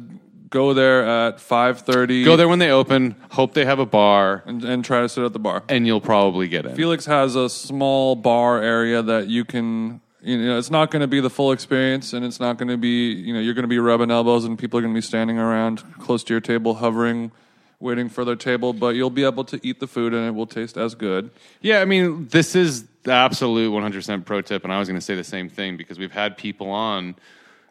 go 0.48 0.74
there 0.74 1.06
at 1.06 1.40
five 1.40 1.80
thirty. 1.80 2.24
Go 2.24 2.36
there 2.36 2.48
when 2.48 2.58
they 2.58 2.70
open. 2.70 3.16
Hope 3.30 3.54
they 3.54 3.64
have 3.64 3.78
a 3.78 3.86
bar, 3.86 4.42
and, 4.46 4.64
and 4.64 4.84
try 4.84 5.00
to 5.00 5.08
sit 5.08 5.24
at 5.24 5.32
the 5.32 5.38
bar. 5.38 5.62
and 5.68 5.86
you'll 5.86 6.00
probably 6.00 6.48
get 6.48 6.66
in. 6.66 6.74
Felix 6.74 7.06
has 7.06 7.36
a 7.36 7.48
small 7.48 8.16
bar 8.16 8.62
area 8.62 9.02
that 9.02 9.28
you 9.28 9.44
can. 9.44 10.00
You 10.22 10.38
know, 10.38 10.58
it's 10.58 10.70
not 10.70 10.90
going 10.90 11.02
to 11.02 11.06
be 11.06 11.20
the 11.20 11.30
full 11.30 11.52
experience, 11.52 12.12
and 12.12 12.24
it's 12.24 12.40
not 12.40 12.58
going 12.58 12.68
to 12.68 12.76
be. 12.76 13.12
You 13.12 13.34
know, 13.34 13.40
you're 13.40 13.54
going 13.54 13.64
to 13.64 13.68
be 13.68 13.78
rubbing 13.78 14.10
elbows, 14.10 14.44
and 14.44 14.58
people 14.58 14.78
are 14.78 14.82
going 14.82 14.94
to 14.94 14.98
be 14.98 15.02
standing 15.02 15.38
around 15.38 15.84
close 16.00 16.24
to 16.24 16.34
your 16.34 16.40
table, 16.40 16.74
hovering, 16.74 17.30
waiting 17.78 18.08
for 18.08 18.24
their 18.24 18.36
table. 18.36 18.72
But 18.72 18.96
you'll 18.96 19.10
be 19.10 19.24
able 19.24 19.44
to 19.44 19.60
eat 19.62 19.78
the 19.78 19.86
food, 19.86 20.14
and 20.14 20.26
it 20.26 20.32
will 20.32 20.46
taste 20.46 20.76
as 20.76 20.94
good. 20.94 21.30
Yeah, 21.60 21.80
I 21.80 21.84
mean, 21.84 22.26
this 22.28 22.56
is 22.56 22.86
the 23.04 23.12
absolute 23.12 23.70
100% 23.70 24.24
pro 24.24 24.40
tip, 24.40 24.64
and 24.64 24.72
I 24.72 24.80
was 24.80 24.88
going 24.88 24.98
to 24.98 25.04
say 25.04 25.14
the 25.14 25.22
same 25.22 25.48
thing 25.48 25.76
because 25.76 25.96
we've 25.96 26.10
had 26.10 26.36
people 26.36 26.70
on 26.70 27.14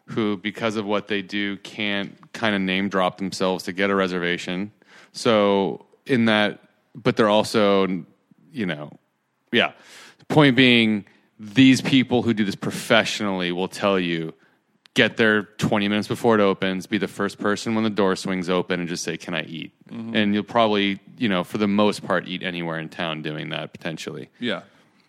who, 0.06 0.36
because 0.36 0.76
of 0.76 0.86
what 0.86 1.08
they 1.08 1.22
do, 1.22 1.56
can't 1.58 2.32
kind 2.32 2.54
of 2.54 2.60
name 2.62 2.88
drop 2.88 3.18
themselves 3.18 3.64
to 3.64 3.72
get 3.72 3.90
a 3.90 3.94
reservation. 3.94 4.72
So, 5.12 5.86
in 6.06 6.26
that, 6.26 6.60
but 6.94 7.16
they're 7.16 7.28
also, 7.28 8.04
you 8.52 8.66
know, 8.66 8.90
yeah. 9.52 9.72
Point 10.28 10.56
being, 10.56 11.04
these 11.38 11.80
people 11.80 12.22
who 12.22 12.34
do 12.34 12.44
this 12.44 12.54
professionally 12.54 13.52
will 13.52 13.68
tell 13.68 13.98
you 13.98 14.32
get 14.96 15.18
there 15.18 15.42
20 15.42 15.88
minutes 15.88 16.08
before 16.08 16.34
it 16.34 16.40
opens, 16.40 16.86
be 16.86 16.96
the 16.98 17.06
first 17.06 17.38
person 17.38 17.74
when 17.74 17.84
the 17.84 17.90
door 17.90 18.16
swings 18.16 18.48
open, 18.48 18.80
and 18.80 18.88
just 18.88 19.04
say, 19.04 19.16
Can 19.16 19.34
I 19.34 19.42
eat? 19.42 19.72
Mm-hmm. 19.90 20.16
And 20.16 20.34
you'll 20.34 20.42
probably, 20.42 20.98
you 21.18 21.28
know, 21.28 21.44
for 21.44 21.58
the 21.58 21.68
most 21.68 22.04
part, 22.04 22.26
eat 22.26 22.42
anywhere 22.42 22.78
in 22.78 22.88
town 22.88 23.22
doing 23.22 23.50
that 23.50 23.72
potentially. 23.72 24.30
Yeah, 24.40 24.62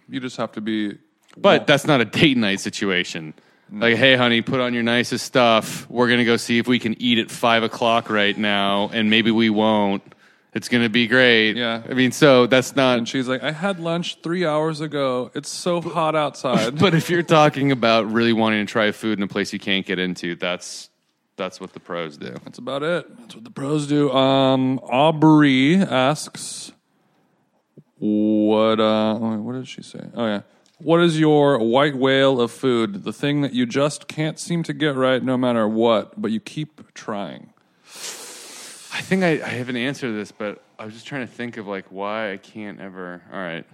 you 0.08 0.20
just 0.20 0.38
have 0.38 0.52
to 0.52 0.62
be. 0.62 0.98
But 1.36 1.68
that's 1.68 1.86
not 1.86 2.02
a 2.02 2.06
date 2.06 2.38
night 2.38 2.60
situation. 2.60 3.34
Like, 3.72 3.96
hey, 3.96 4.16
honey, 4.16 4.42
put 4.42 4.62
on 4.62 4.74
your 4.74 4.84
nicest 4.84 5.26
stuff. 5.26 5.90
We're 5.90 6.08
going 6.08 6.20
to 6.20 6.26
go 6.26 6.38
see 6.38 6.58
if 6.58 6.68
we 6.68 6.80
can 6.80 7.00
eat 7.02 7.18
at 7.18 7.30
five 7.30 7.64
o'clock 7.64 8.10
right 8.10 8.38
now, 8.38 8.90
and 8.94 9.10
maybe 9.10 9.32
we 9.32 9.50
won't. 9.50 10.04
It's 10.54 10.70
going 10.70 10.84
to 10.84 10.90
be 10.90 11.08
great. 11.08 11.56
Yeah. 11.56 11.84
I 11.88 11.94
mean, 11.94 12.12
so 12.12 12.48
that's 12.48 12.76
not. 12.76 12.98
And 12.98 13.08
she's 13.08 13.28
like, 13.28 13.44
I 13.44 13.52
had 13.52 13.80
lunch 13.80 14.22
three 14.24 14.46
hours 14.46 14.82
ago. 14.82 15.30
It's 15.36 15.50
so 15.50 15.82
hot 15.82 16.16
outside. 16.16 16.80
But 16.80 16.96
if 16.96 17.10
you're 17.10 17.22
talking 17.22 17.72
about 17.72 18.12
really 18.12 18.34
wanting 18.34 18.66
to 18.66 18.72
try 18.72 18.92
food 18.92 19.20
in 19.20 19.24
a 19.24 19.28
place 19.28 19.54
you 19.54 19.60
can't 19.60 19.86
get 19.86 20.00
into, 20.00 20.36
that's 20.36 20.90
that's 21.36 21.62
what 21.62 21.74
the 21.74 21.80
pros 21.80 22.18
do. 22.18 22.34
That's 22.44 22.58
about 22.58 22.82
it. 22.82 23.18
That's 23.20 23.36
what 23.36 23.44
the 23.44 23.52
pros 23.52 23.86
do. 23.86 24.12
Um, 24.12 24.80
Aubrey 24.80 25.76
asks, 25.76 26.72
"What? 28.00 28.80
Uh, 28.80 29.16
what 29.20 29.54
did 29.54 29.68
she 29.68 29.84
say? 29.84 30.08
Oh 30.16 30.26
yeah, 30.26 30.42
what 30.80 31.02
is 31.02 31.20
your 31.20 31.58
white 31.60 31.96
whale 31.96 32.40
of 32.42 32.52
food? 32.52 33.04
The 33.04 33.14
thing 33.14 33.42
that 33.42 33.54
you 33.54 33.66
just 33.66 34.08
can't 34.08 34.40
seem 34.40 34.64
to 34.64 34.74
get 34.74 34.96
right, 34.96 35.24
no 35.24 35.38
matter 35.38 35.68
what, 35.68 36.20
but 36.22 36.32
you 36.32 36.40
keep 36.40 36.94
trying." 36.94 37.54
I 38.94 39.02
think 39.02 39.24
I, 39.24 39.34
I 39.44 39.50
have 39.50 39.70
an 39.70 39.76
answer 39.78 40.08
to 40.08 40.14
this, 40.14 40.32
but 40.32 40.64
I 40.80 40.86
was 40.86 40.94
just 40.94 41.06
trying 41.06 41.28
to 41.28 41.32
think 41.32 41.58
of 41.58 41.68
like 41.68 41.86
why 41.92 42.32
I 42.34 42.38
can't 42.38 42.80
ever. 42.80 43.22
All 43.32 43.40
right, 43.40 43.66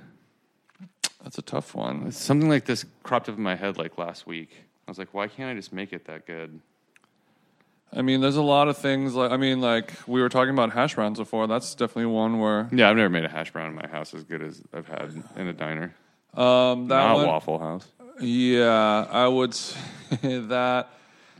That's 1.24 1.38
a 1.38 1.41
tough 1.41 1.76
one. 1.76 2.12
something 2.12 2.49
like 2.49 2.66
this 2.66 2.86
cropped 3.04 3.30
up 3.30 3.38
in 3.38 3.43
my 3.43 3.56
head 3.56 3.78
like 3.78 3.97
last 3.97 4.28
week. 4.28 4.49
I 4.88 4.91
was 4.91 4.97
like, 4.97 5.14
why 5.14 5.28
can't 5.28 5.49
I 5.49 5.54
just 5.54 5.72
make 5.72 5.93
it 5.93 6.06
that 6.06 6.26
good? 6.28 6.60
I 7.95 8.01
mean, 8.01 8.22
there's 8.22 8.36
a 8.38 8.41
lot 8.41 8.68
of 8.68 8.78
things. 8.78 9.14
Like, 9.14 9.32
I 9.32 9.38
mean, 9.38 9.62
like 9.62 9.93
we 10.08 10.20
were 10.22 10.30
talking 10.30 10.54
about 10.54 10.74
hash 10.74 10.95
browns 10.95 11.20
before. 11.20 11.47
That's 11.47 11.74
definitely 11.76 12.08
one 12.08 12.39
where 12.39 12.68
Yeah, 12.72 12.89
I've 12.89 12.97
never 12.97 13.10
made 13.10 13.24
a 13.24 13.30
hash 13.30 13.51
brown 13.51 13.70
in 13.70 13.76
my 13.76 13.88
house 13.88 14.14
as 14.14 14.24
good 14.24 14.41
as 14.41 14.62
I've 14.74 14.88
had 14.88 15.24
in 15.38 15.47
a 15.47 15.54
diner. 15.54 15.93
Um, 16.34 16.88
that 16.88 16.97
Not 16.97 17.15
one, 17.15 17.27
Waffle 17.27 17.59
House. 17.59 17.88
Yeah, 18.19 19.05
I 19.09 19.27
would 19.27 19.53
say 19.53 19.77
that. 20.39 20.89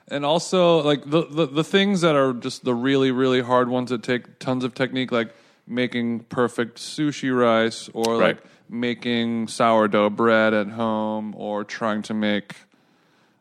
And 0.08 0.26
also, 0.26 0.80
like 0.84 1.10
the, 1.10 1.26
the 1.26 1.46
the 1.48 1.64
things 1.64 2.02
that 2.02 2.16
are 2.16 2.34
just 2.34 2.64
the 2.66 2.74
really 2.76 3.12
really 3.12 3.42
hard 3.42 3.70
ones 3.70 3.90
that 3.90 4.04
take 4.04 4.38
tons 4.40 4.64
of 4.64 4.74
technique, 4.76 5.12
like 5.12 5.34
making 5.66 6.22
perfect 6.26 6.78
sushi 6.78 7.36
rice, 7.36 7.90
or 7.94 8.18
Right. 8.18 8.36
like 8.36 8.44
making 8.70 9.48
sourdough 9.48 10.10
bread 10.10 10.54
at 10.54 10.68
home, 10.68 11.34
or 11.38 11.64
trying 11.64 12.02
to 12.04 12.14
make 12.14 12.56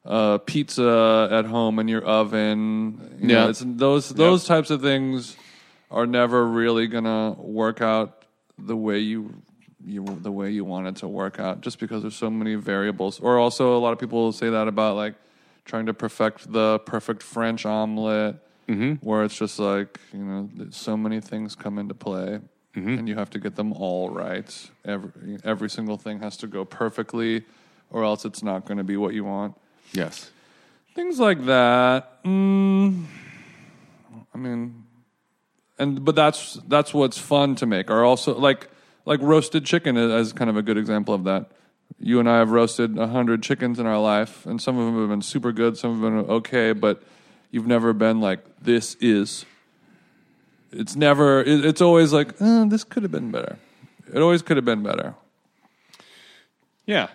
uh, 0.04 0.38
pizza 0.38 1.28
at 1.30 1.46
home 1.46 1.78
in 1.78 1.88
your 1.88 2.02
oven. 2.04 3.16
You 3.20 3.26
know, 3.28 3.34
Yeah. 3.44 3.48
it's 3.50 3.62
those 3.66 4.10
those 4.10 4.44
types 4.44 4.70
of 4.70 4.82
things 4.82 5.36
are 5.90 6.06
never 6.06 6.46
really 6.46 6.86
gonna 6.86 7.32
work 7.38 7.80
out 7.82 8.24
the 8.58 8.76
way 8.76 8.98
you 9.00 9.34
you 9.84 10.04
the 10.22 10.30
way 10.30 10.50
you 10.50 10.64
want 10.64 10.86
it 10.86 10.96
to 10.96 11.08
work 11.08 11.38
out 11.38 11.60
just 11.60 11.78
because 11.78 12.02
there's 12.02 12.16
so 12.16 12.30
many 12.30 12.54
variables. 12.54 13.20
Or 13.20 13.38
also 13.38 13.76
a 13.76 13.80
lot 13.80 13.92
of 13.92 13.98
people 13.98 14.32
say 14.32 14.50
that 14.50 14.68
about 14.68 14.96
like 14.96 15.14
trying 15.64 15.86
to 15.86 15.94
perfect 15.94 16.52
the 16.52 16.78
perfect 16.80 17.22
french 17.22 17.64
omelet 17.66 18.36
where 19.02 19.22
it's 19.22 19.36
just 19.36 19.58
like 19.58 20.00
you 20.14 20.24
know 20.24 20.48
so 20.70 20.96
many 20.96 21.20
things 21.20 21.54
come 21.54 21.78
into 21.78 21.92
play 21.94 22.40
and 22.74 23.06
you 23.06 23.14
have 23.16 23.28
to 23.30 23.38
get 23.38 23.54
them 23.54 23.72
all 23.74 24.08
right. 24.08 24.70
Every 24.84 25.38
every 25.44 25.68
single 25.68 25.98
thing 25.98 26.20
has 26.20 26.36
to 26.38 26.46
go 26.46 26.64
perfectly 26.64 27.44
or 27.90 28.02
else 28.02 28.24
it's 28.24 28.42
not 28.42 28.64
going 28.64 28.78
to 28.78 28.84
be 28.84 28.96
what 28.96 29.12
you 29.12 29.24
want. 29.24 29.56
Yes. 29.92 30.30
things 30.94 31.18
like 31.20 31.44
that 31.46 32.22
mm, 32.24 33.04
i 34.34 34.38
mean 34.38 34.84
and 35.78 36.04
but 36.04 36.14
that's 36.14 36.54
that's 36.68 36.94
what's 36.94 37.18
fun 37.18 37.54
to 37.56 37.66
make. 37.66 37.90
Are 37.90 38.04
also 38.04 38.38
like 38.38 38.68
like 39.04 39.20
roasted 39.22 39.64
chicken 39.64 39.96
is, 39.96 40.28
is 40.28 40.32
kind 40.32 40.48
of 40.50 40.56
a 40.56 40.62
good 40.62 40.76
example 40.78 41.14
of 41.14 41.24
that 41.24 41.50
you 41.98 42.18
and 42.20 42.28
i 42.28 42.38
have 42.38 42.50
roasted 42.50 42.98
a 42.98 43.08
hundred 43.08 43.42
chickens 43.42 43.78
in 43.78 43.86
our 43.86 44.00
life 44.00 44.46
and 44.46 44.60
some 44.60 44.78
of 44.78 44.86
them 44.86 44.98
have 44.98 45.08
been 45.08 45.22
super 45.22 45.52
good 45.52 45.76
some 45.76 45.90
of 45.92 46.00
them 46.00 46.16
have 46.16 46.26
been 46.26 46.34
okay 46.36 46.72
but 46.72 47.02
you've 47.50 47.66
never 47.66 47.92
been 47.92 48.20
like 48.20 48.40
this 48.60 48.94
is 49.00 49.44
it's 50.72 50.96
never 50.96 51.42
it's 51.42 51.80
always 51.82 52.12
like 52.12 52.40
uh, 52.40 52.64
this 52.64 52.82
could 52.84 53.02
have 53.02 53.12
been 53.12 53.30
better 53.30 53.58
it 54.12 54.20
always 54.20 54.42
could 54.42 54.56
have 54.56 54.64
been 54.64 54.82
better 54.82 55.14
Yeah. 56.86 57.08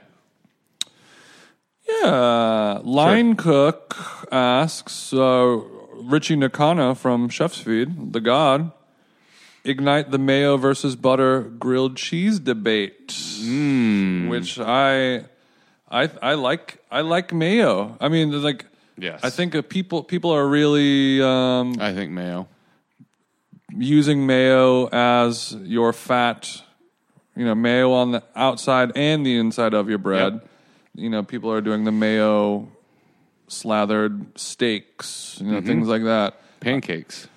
Yeah. 1.90 2.80
Line 2.84 3.36
Cook 3.36 3.96
asks 4.32 5.14
uh, 5.14 5.60
Richie 5.96 6.36
Nakano 6.36 6.94
from 6.94 7.30
Chef's 7.30 7.60
Feed, 7.60 8.14
the 8.14 8.20
God, 8.20 8.72
ignite 9.68 10.12
the 10.12 10.18
mayo 10.18 10.58
versus 10.58 10.96
butter 10.96 11.42
grilled 11.42 11.98
cheese 11.98 12.40
debate, 12.40 13.14
which 14.30 14.60
I, 14.60 15.26
I, 15.90 16.10
I 16.22 16.34
like. 16.34 16.84
I 16.90 17.02
like 17.02 17.34
mayo. 17.34 17.98
I 18.00 18.08
mean, 18.10 18.32
like, 18.42 18.66
Yes. 19.00 19.20
I 19.24 19.30
think 19.30 19.54
uh, 19.54 19.62
people 19.62 20.04
people 20.04 20.32
are 20.32 20.48
really 20.48 21.22
um, 21.22 21.76
I 21.80 21.94
think 21.94 22.12
mayo. 22.12 22.48
using 23.72 24.26
mayo 24.26 24.88
as 24.88 25.56
your 25.62 25.94
fat, 25.94 26.64
you 27.36 27.46
know, 27.46 27.54
mayo 27.54 27.92
on 27.94 28.12
the 28.14 28.24
outside 28.36 28.92
and 28.96 29.24
the 29.24 29.38
inside 29.38 29.76
of 29.76 29.88
your 29.88 30.00
bread. 30.00 30.34
Yep. 30.34 30.50
You 30.96 31.10
know, 31.12 31.22
people 31.22 31.52
are 31.52 31.62
doing 31.62 31.84
the 31.84 31.92
mayo 31.92 32.70
slathered 33.48 34.38
steaks, 34.38 35.38
you 35.40 35.52
know, 35.52 35.62
things 35.62 35.88
like 35.88 36.04
that. 36.04 36.42
Pancakes. 36.60 37.28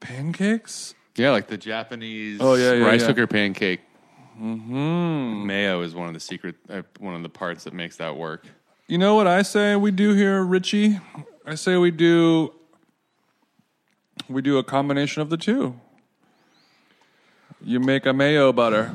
Pancakes? 0.00 0.94
Yeah, 1.16 1.30
like 1.30 1.46
the 1.46 1.56
Japanese 1.56 2.40
Oh, 2.40 2.54
yeah, 2.54 2.72
yeah, 2.72 2.84
rice 2.84 3.02
yeah. 3.02 3.06
cooker 3.08 3.26
pancake. 3.26 3.80
Mm-hmm. 4.40 5.46
Mayo 5.46 5.82
is 5.82 5.94
one 5.94 6.08
of 6.08 6.14
the 6.14 6.20
secret, 6.20 6.56
uh, 6.68 6.82
one 6.98 7.14
of 7.14 7.22
the 7.22 7.28
parts 7.28 7.64
that 7.64 7.72
makes 7.72 7.96
that 7.98 8.16
work. 8.16 8.46
You 8.88 8.98
know 8.98 9.14
what 9.14 9.26
I 9.26 9.42
say 9.42 9.76
we 9.76 9.90
do 9.90 10.12
here, 10.14 10.42
Richie? 10.42 10.98
I 11.46 11.54
say 11.54 11.76
we 11.76 11.90
do 11.90 12.52
we 14.28 14.42
do 14.42 14.58
a 14.58 14.64
combination 14.64 15.22
of 15.22 15.30
the 15.30 15.36
two. 15.36 15.78
You 17.62 17.80
make 17.80 18.06
a 18.06 18.12
mayo 18.12 18.52
butter. 18.52 18.94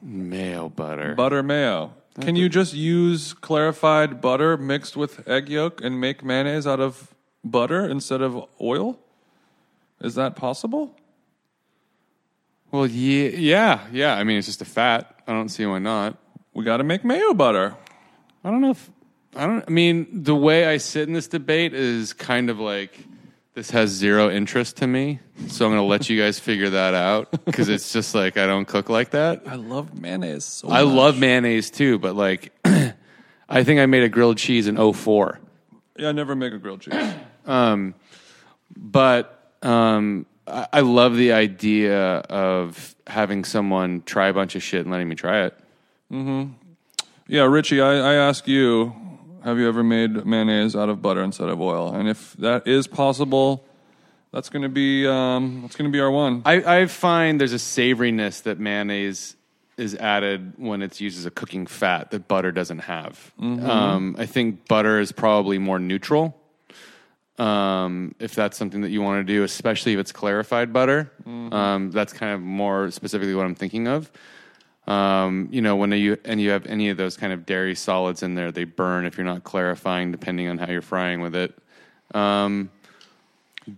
Mayo 0.00 0.68
butter. 0.68 1.14
Butter 1.14 1.42
mayo. 1.42 1.94
Can 2.20 2.36
you 2.36 2.48
just 2.48 2.74
use 2.74 3.32
clarified 3.32 4.20
butter 4.20 4.56
mixed 4.56 4.96
with 4.96 5.26
egg 5.28 5.48
yolk 5.48 5.80
and 5.82 6.00
make 6.00 6.24
mayonnaise 6.24 6.66
out 6.66 6.80
of 6.80 7.14
butter 7.44 7.84
instead 7.84 8.22
of 8.22 8.44
oil? 8.60 8.98
Is 10.00 10.14
that 10.14 10.36
possible? 10.36 10.96
Well, 12.70 12.86
yeah, 12.86 13.28
yeah, 13.30 13.86
yeah. 13.92 14.14
I 14.14 14.24
mean, 14.24 14.38
it's 14.38 14.46
just 14.46 14.62
a 14.62 14.66
fat. 14.66 15.22
I 15.26 15.32
don't 15.32 15.48
see 15.48 15.64
why 15.66 15.78
not. 15.78 16.16
We 16.54 16.64
got 16.64 16.78
to 16.78 16.84
make 16.84 17.04
mayo 17.04 17.34
butter. 17.34 17.76
I 18.44 18.50
don't 18.50 18.60
know 18.60 18.70
if 18.70 18.90
I 19.36 19.46
don't. 19.46 19.64
I 19.66 19.70
mean, 19.70 20.06
the 20.24 20.34
way 20.34 20.66
I 20.66 20.78
sit 20.78 21.06
in 21.08 21.14
this 21.14 21.28
debate 21.28 21.74
is 21.74 22.12
kind 22.12 22.50
of 22.50 22.58
like 22.58 22.98
this 23.54 23.70
has 23.70 23.90
zero 23.90 24.30
interest 24.30 24.76
to 24.78 24.86
me. 24.86 25.20
So 25.48 25.64
I'm 25.66 25.72
going 25.72 25.82
to 25.82 25.88
let 25.88 26.08
you 26.08 26.20
guys 26.20 26.38
figure 26.38 26.70
that 26.70 26.94
out 26.94 27.44
because 27.44 27.68
it's 27.68 27.92
just 27.92 28.14
like 28.14 28.36
I 28.36 28.46
don't 28.46 28.66
cook 28.66 28.88
like 28.88 29.10
that. 29.10 29.42
I 29.46 29.54
love 29.56 29.98
mayonnaise 29.98 30.44
so 30.44 30.68
I 30.68 30.82
love 30.82 31.18
mayonnaise 31.18 31.70
too, 31.70 31.98
but 31.98 32.16
like 32.16 32.52
I 33.48 33.64
think 33.64 33.80
I 33.80 33.86
made 33.86 34.02
a 34.02 34.08
grilled 34.08 34.38
cheese 34.38 34.66
in 34.66 34.92
04. 34.92 35.40
Yeah, 35.96 36.08
I 36.08 36.12
never 36.12 36.36
make 36.36 36.52
a 36.52 36.58
grilled 36.58 36.82
cheese. 36.82 36.94
But 38.76 39.52
um, 39.62 40.26
I, 40.72 40.80
love 40.80 41.16
the 41.16 41.32
idea 41.32 41.96
of 41.96 42.94
having 43.06 43.44
someone 43.44 44.02
try 44.02 44.28
a 44.28 44.32
bunch 44.32 44.54
of 44.54 44.62
shit 44.62 44.82
and 44.82 44.90
letting 44.90 45.08
me 45.08 45.14
try 45.14 45.44
it. 45.44 45.58
yeah, 47.26 47.44
Richie, 47.44 47.80
I, 47.80 47.94
I 47.94 48.14
ask 48.14 48.48
you, 48.48 48.94
have 49.44 49.58
you 49.58 49.68
ever 49.68 49.82
made 49.82 50.24
mayonnaise 50.24 50.74
out 50.74 50.88
of 50.88 51.02
butter 51.02 51.22
instead 51.22 51.48
of 51.48 51.60
oil? 51.60 51.94
And 51.94 52.08
if 52.08 52.32
that 52.34 52.66
is 52.66 52.86
possible, 52.86 53.64
that's 54.32 54.48
going 54.48 54.62
to 54.62 54.68
be 54.68 55.06
um, 55.06 55.60
that's 55.62 55.76
going 55.76 55.90
to 55.90 55.92
be 55.92 56.00
our 56.00 56.10
one. 56.10 56.42
I, 56.44 56.80
I 56.80 56.86
find 56.86 57.40
there's 57.40 57.52
a 57.52 57.56
savoriness 57.56 58.42
that 58.42 58.58
mayonnaise 58.58 59.36
is 59.76 59.94
added 59.94 60.54
when 60.56 60.82
it's 60.82 61.00
used 61.00 61.18
as 61.18 61.24
a 61.26 61.30
cooking 61.30 61.66
fat 61.66 62.10
that 62.10 62.26
butter 62.28 62.50
doesn't 62.52 62.80
have. 62.80 63.32
Um, 63.38 64.16
I 64.18 64.26
think 64.26 64.66
butter 64.66 64.98
is 65.00 65.12
probably 65.12 65.58
more 65.58 65.78
neutral. 65.78 66.37
Um, 67.38 68.14
if 68.18 68.34
that's 68.34 68.58
something 68.58 68.80
that 68.80 68.90
you 68.90 69.00
want 69.00 69.24
to 69.24 69.32
do, 69.32 69.44
especially 69.44 69.92
if 69.92 70.00
it's 70.00 70.10
clarified 70.10 70.72
butter, 70.72 71.10
um, 71.52 71.90
that's 71.92 72.12
kind 72.12 72.32
of 72.32 72.40
more 72.40 72.90
specifically 72.90 73.34
what 73.34 73.46
I'm 73.46 73.54
thinking 73.54 73.86
of. 73.86 74.10
Um, 74.88 75.48
you 75.52 75.60
know, 75.60 75.76
when 75.76 75.92
you 75.92 76.16
and 76.24 76.40
you 76.40 76.50
have 76.50 76.66
any 76.66 76.88
of 76.88 76.96
those 76.96 77.16
kind 77.16 77.32
of 77.32 77.46
dairy 77.46 77.74
solids 77.74 78.22
in 78.22 78.34
there, 78.34 78.50
they 78.50 78.64
burn 78.64 79.04
if 79.04 79.16
you're 79.16 79.26
not 79.26 79.44
clarifying, 79.44 80.10
depending 80.10 80.48
on 80.48 80.58
how 80.58 80.70
you're 80.70 80.82
frying 80.82 81.20
with 81.20 81.36
it. 81.36 81.54
Um, 82.14 82.70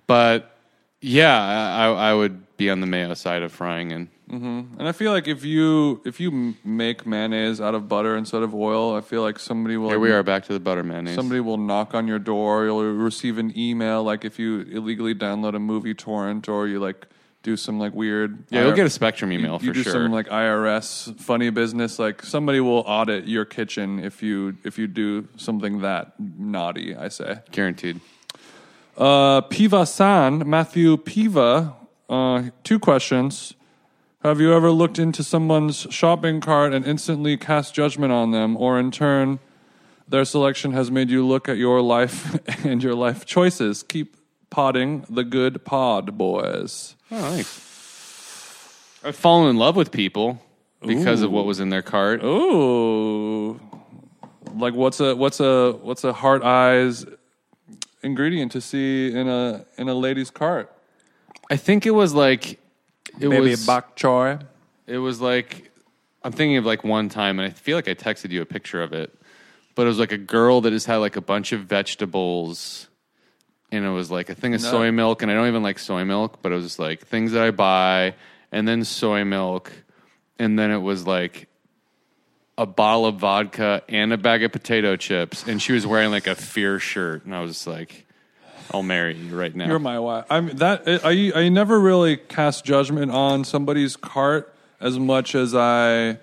but 0.07 0.57
yeah, 1.01 1.37
I, 1.37 2.11
I 2.11 2.15
would 2.15 2.57
be 2.57 2.71
on 2.71 2.81
the 2.81 2.87
mayo 2.87 3.15
side 3.15 3.43
of 3.43 3.53
frying 3.53 3.93
and. 3.93 4.09
And 4.31 4.89
I 4.89 4.93
feel 4.93 5.13
like 5.13 5.27
if 5.27 5.45
you 5.45 6.01
if 6.05 6.21
you 6.21 6.55
make 6.65 7.05
mayonnaise 7.05 7.61
out 7.61 7.75
of 7.75 7.89
butter 7.89 8.17
instead 8.17 8.43
of 8.43 8.55
oil, 8.55 8.95
I 8.95 9.01
feel 9.01 9.23
like 9.23 9.39
somebody 9.39 9.77
will 9.77 9.89
Here 9.89 9.99
we 9.99 10.13
are 10.13 10.23
back 10.23 10.45
to 10.47 10.53
the 10.53 10.61
butter 10.61 10.85
mayonnaise. 10.85 11.17
Somebody 11.17 11.41
will 11.41 11.59
knock 11.59 11.95
on 11.95 12.07
your 12.07 12.19
door. 12.21 12.65
You'll 12.65 12.85
receive 12.95 13.39
an 13.39 13.57
email, 13.59 14.05
like 14.05 14.25
if 14.25 14.39
you 14.39 14.61
illegally 14.63 15.15
download 15.15 15.55
a 15.57 15.59
movie 15.59 15.95
torrent 15.95 16.49
or 16.49 16.69
you 16.69 16.79
like 16.79 17.07
do 17.43 17.57
some 17.57 17.79
like 17.79 17.95
weird. 17.95 18.45
yeah, 18.51 18.65
you'll 18.65 18.77
get 18.77 18.87
a 18.87 18.91
Spectrum 18.91 19.33
email 19.33 19.59
you 19.63 19.69
for 19.69 19.75
do 19.75 19.83
sure. 19.83 19.93
some 19.93 20.13
like 20.13 20.29
IRS 20.29 21.19
funny 21.19 21.51
business. 21.51 21.99
Like 21.99 22.23
somebody 22.23 22.61
will 22.61 22.85
audit 22.87 23.27
your 23.27 23.45
kitchen 23.45 23.99
if 23.99 24.23
you 24.23 24.57
if 24.65 24.79
you 24.79 24.87
do 24.87 25.27
something 25.37 25.81
that 25.81 26.15
naughty. 26.21 26.95
I 26.95 27.09
say. 27.09 27.41
Guaranteed. 27.51 28.01
Uh, 28.97 29.41
Piva 29.43 29.89
San, 29.89 30.49
Matthew 30.49 30.99
Piva, 30.99 31.75
uh, 32.09 32.43
two 32.63 32.79
questions. 32.79 33.55
Have 34.23 34.39
you 34.39 34.53
ever 34.53 34.71
looked 34.71 34.99
into 34.99 35.25
someone's 35.25 35.87
shopping 35.89 36.43
cart 36.43 36.75
and 36.75 36.85
instantly 36.85 37.39
cast 37.39 37.75
judgment 37.75 38.13
on 38.13 38.33
them, 38.33 38.55
or 38.55 38.79
in 38.79 38.91
turn, 38.91 39.39
their 40.07 40.27
selection 40.27 40.73
has 40.73 40.91
made 40.91 41.09
you 41.09 41.27
look 41.27 41.49
at 41.49 41.57
your 41.57 41.81
life 41.81 42.39
and 42.67 42.83
your 42.83 42.95
life 42.95 43.25
choices? 43.25 43.83
Keep 43.83 44.19
potting 44.51 45.07
the 45.09 45.25
good 45.25 45.65
pod, 45.65 46.19
boys. 46.19 46.97
Oh, 47.11 47.19
nice. 47.19 47.49
I've 49.03 49.17
fallen 49.17 49.49
in 49.49 49.57
love 49.57 49.75
with 49.75 49.91
people 49.91 50.43
because 50.87 51.23
of 51.23 51.33
what 51.33 51.47
was 51.47 51.59
in 51.59 51.71
their 51.71 51.81
cart. 51.81 52.23
Ooh, 52.23 53.59
like 54.55 54.75
what's 54.75 55.01
a 55.01 55.17
what's 55.17 55.41
a 55.41 55.73
what's 55.81 56.05
a 56.05 56.13
heart 56.13 56.43
eyes 56.43 57.07
ingredient 58.03 58.53
to 58.53 58.61
see 58.61 59.15
in 59.15 59.29
a 59.29 59.65
in 59.79 59.89
a 59.89 59.95
lady's 59.95 60.31
cart? 60.31 60.71
I 61.49 61.57
think 61.57 61.87
it 61.87 61.93
was 61.93 62.13
like 62.13 62.60
it 63.21 63.29
Maybe 63.29 63.51
was 63.51 63.67
bok 63.67 63.97
choy. 63.97 64.41
it 64.87 64.99
was 64.99 65.21
like 65.21 65.71
I'm 66.23 66.33
thinking 66.33 66.57
of 66.59 66.67
like 66.67 66.85
one 66.85 67.09
time, 67.09 67.39
and 67.39 67.49
I 67.51 67.55
feel 67.55 67.77
like 67.77 67.89
I 67.89 67.95
texted 67.95 68.31
you 68.31 68.43
a 68.43 68.47
picture 68.47 68.83
of 68.83 68.93
it, 68.93 69.15
but 69.75 69.83
it 69.83 69.89
was 69.89 69.99
like 69.99 70.13
a 70.13 70.19
girl 70.19 70.61
that 70.63 70.71
just 70.71 70.87
had 70.87 70.97
like 70.97 71.17
a 71.17 71.21
bunch 71.23 71.53
of 71.53 71.63
vegetables, 71.63 72.89
and 73.73 73.85
it 73.85 73.91
was 73.91 74.11
like 74.11 74.29
a 74.29 74.35
thing 74.35 74.55
of 74.55 74.63
No. 74.63 74.71
soy 74.71 74.91
milk, 74.91 75.23
and 75.23 75.31
I 75.31 75.35
don't 75.35 75.49
even 75.49 75.63
like 75.63 75.79
soy 75.79 76.05
milk, 76.05 76.41
but 76.43 76.53
it 76.53 76.57
was 76.57 76.65
just 76.65 76.79
like 76.79 77.07
things 77.07 77.33
that 77.33 77.43
I 77.43 77.51
buy, 77.53 78.15
and 78.53 78.67
then 78.69 78.85
soy 78.85 79.25
milk, 79.25 79.73
and 80.39 80.59
then 80.59 80.71
it 80.71 80.79
was 80.79 81.07
like 81.07 81.47
a 82.59 82.67
bottle 82.67 83.07
of 83.07 83.15
vodka 83.17 83.83
and 83.89 84.13
a 84.13 84.19
bag 84.19 84.43
of 84.43 84.53
potato 84.53 84.97
chips, 84.97 85.47
and 85.49 85.63
she 85.63 85.73
was 85.73 85.87
wearing 85.87 86.11
like 86.11 86.27
a 86.27 86.35
fear 86.35 86.79
shirt, 86.79 87.25
and 87.25 87.35
I 87.35 87.41
was 87.41 87.53
just 87.53 87.67
like, 87.67 88.07
I'll 88.73 88.83
marry 88.83 89.17
you 89.17 89.37
right 89.39 89.55
now. 89.55 89.67
You're 89.67 89.79
my 89.79 89.99
wife. 89.99 90.27
I'm 90.31 90.49
that. 90.57 90.83
I 90.87 91.33
I 91.35 91.49
never 91.49 91.79
really 91.81 92.17
cast 92.17 92.65
judgment 92.65 93.11
on 93.11 93.45
somebody's 93.45 93.97
cart 93.97 94.55
as 94.81 94.99
much 94.99 95.35
as 95.35 95.55
I. 95.55 96.19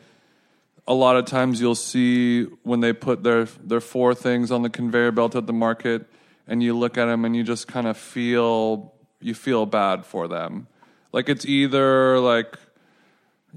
A 0.89 0.93
lot 0.93 1.17
of 1.17 1.25
times 1.25 1.59
you'll 1.59 1.75
see 1.75 2.43
when 2.63 2.79
they 2.79 2.93
put 2.93 3.23
their 3.23 3.45
their 3.45 3.81
four 3.81 4.15
things 4.15 4.51
on 4.51 4.61
the 4.61 4.69
conveyor 4.69 5.11
belt 5.11 5.35
at 5.35 5.45
the 5.45 5.53
market, 5.53 6.09
and 6.47 6.63
you 6.63 6.77
look 6.77 6.97
at 6.97 7.05
them 7.05 7.25
and 7.25 7.35
you 7.35 7.43
just 7.43 7.67
kind 7.67 7.87
of 7.87 7.97
feel 7.97 8.93
you 9.19 9.33
feel 9.33 9.65
bad 9.65 10.05
for 10.05 10.27
them. 10.27 10.67
Like 11.11 11.27
it's 11.27 11.45
either 11.45 12.19
like 12.19 12.57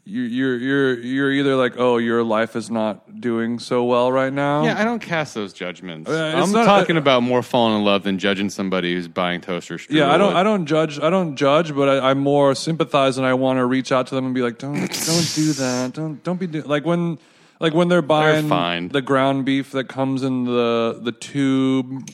you 0.05 0.23
you're 0.23 0.57
you're 0.57 0.99
you're 1.01 1.33
either 1.33 1.57
like 1.57 1.75
oh 1.77 1.99
your 1.99 2.23
life 2.23 2.57
is 2.57 2.71
not 2.71 3.21
doing 3.21 3.59
so 3.59 3.85
well 3.85 4.11
right 4.11 4.33
now. 4.33 4.65
Yeah, 4.65 4.81
I 4.81 4.85
don't 4.85 5.01
cast 5.01 5.35
those 5.35 5.53
judgments. 5.53 6.11
Uh, 6.11 6.33
I'm 6.37 6.53
not- 6.53 6.65
talking 6.65 6.97
about 6.97 7.23
more 7.23 7.43
falling 7.43 7.79
in 7.79 7.85
love 7.85 8.03
than 8.05 8.19
judging 8.19 8.49
somebody 8.51 8.95
who's 8.95 9.09
buying 9.09 9.41
toaster. 9.41 9.79
Yeah, 9.91 10.11
I 10.11 10.17
don't. 10.17 10.35
I 10.35 10.43
don't 10.43 10.67
judge. 10.67 10.99
I 10.99 11.11
don't 11.11 11.37
judge, 11.37 11.75
but 11.75 11.89
I, 11.89 12.11
I 12.11 12.15
more 12.15 12.55
sympathize, 12.55 13.19
and 13.19 13.27
I 13.27 13.35
want 13.35 13.59
to 13.59 13.67
reach 13.67 13.93
out 13.93 14.07
to 14.09 14.15
them 14.15 14.25
and 14.27 14.35
be 14.35 14.43
like, 14.43 14.59
"Don't, 14.59 14.75
don't 14.75 15.33
do 15.35 15.53
that. 15.63 15.93
Don't, 15.95 16.23
don't 16.25 16.41
be 16.41 16.47
do-. 16.47 16.63
like 16.63 16.85
when, 16.87 17.19
like 17.61 17.75
when 17.75 17.89
they're 17.89 18.01
buying 18.03 18.49
fine. 18.49 18.89
the 18.89 19.03
ground 19.03 19.45
beef 19.45 19.73
that 19.73 19.85
comes 19.89 20.23
in 20.23 20.45
the 20.45 20.99
the 21.03 21.13
tube, 21.13 22.09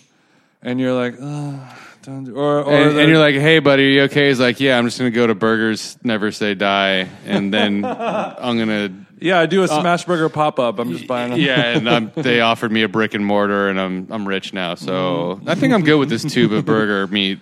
and 0.62 0.80
you're 0.80 0.94
like, 0.94 1.14
Ugh, 1.20 1.60
don't, 2.06 2.28
or 2.30 2.62
or 2.62 2.72
And, 2.72 2.96
the- 2.96 3.00
and 3.00 3.08
you're 3.10 3.18
like, 3.18 3.34
"Hey, 3.34 3.58
buddy, 3.58 3.84
are 3.84 3.90
you 3.90 4.02
okay?" 4.04 4.28
He's 4.28 4.40
like, 4.40 4.58
"Yeah, 4.60 4.78
I'm 4.78 4.84
just 4.86 4.98
gonna 4.98 5.10
go 5.10 5.26
to 5.26 5.34
Burgers, 5.34 5.98
never 6.02 6.32
say 6.32 6.54
die, 6.54 7.08
and 7.26 7.52
then 7.52 7.84
I'm 7.84 8.58
gonna." 8.58 8.90
yeah, 9.20 9.38
I 9.40 9.46
do 9.46 9.62
a 9.62 9.68
smash 9.68 10.04
burger 10.04 10.28
pop 10.28 10.58
up. 10.58 10.78
I'm 10.78 10.92
just 10.92 11.06
buying. 11.06 11.30
Them. 11.30 11.40
uh, 11.40 11.42
Yeah, 11.42 11.76
and 11.76 11.88
I'm, 11.90 12.12
they 12.16 12.40
offered 12.40 12.70
me 12.72 12.82
a 12.82 12.88
brick 12.88 13.14
and 13.14 13.24
mortar, 13.24 13.68
and 13.68 13.78
I'm 13.80 14.06
I'm 14.10 14.26
rich 14.26 14.52
now, 14.52 14.74
so 14.76 15.40
I 15.46 15.54
think 15.54 15.72
I'm 15.74 15.82
good 15.82 15.96
with 15.98 16.08
this 16.08 16.22
tube 16.24 16.52
of 16.52 16.64
burger 16.64 17.06
meat. 17.06 17.40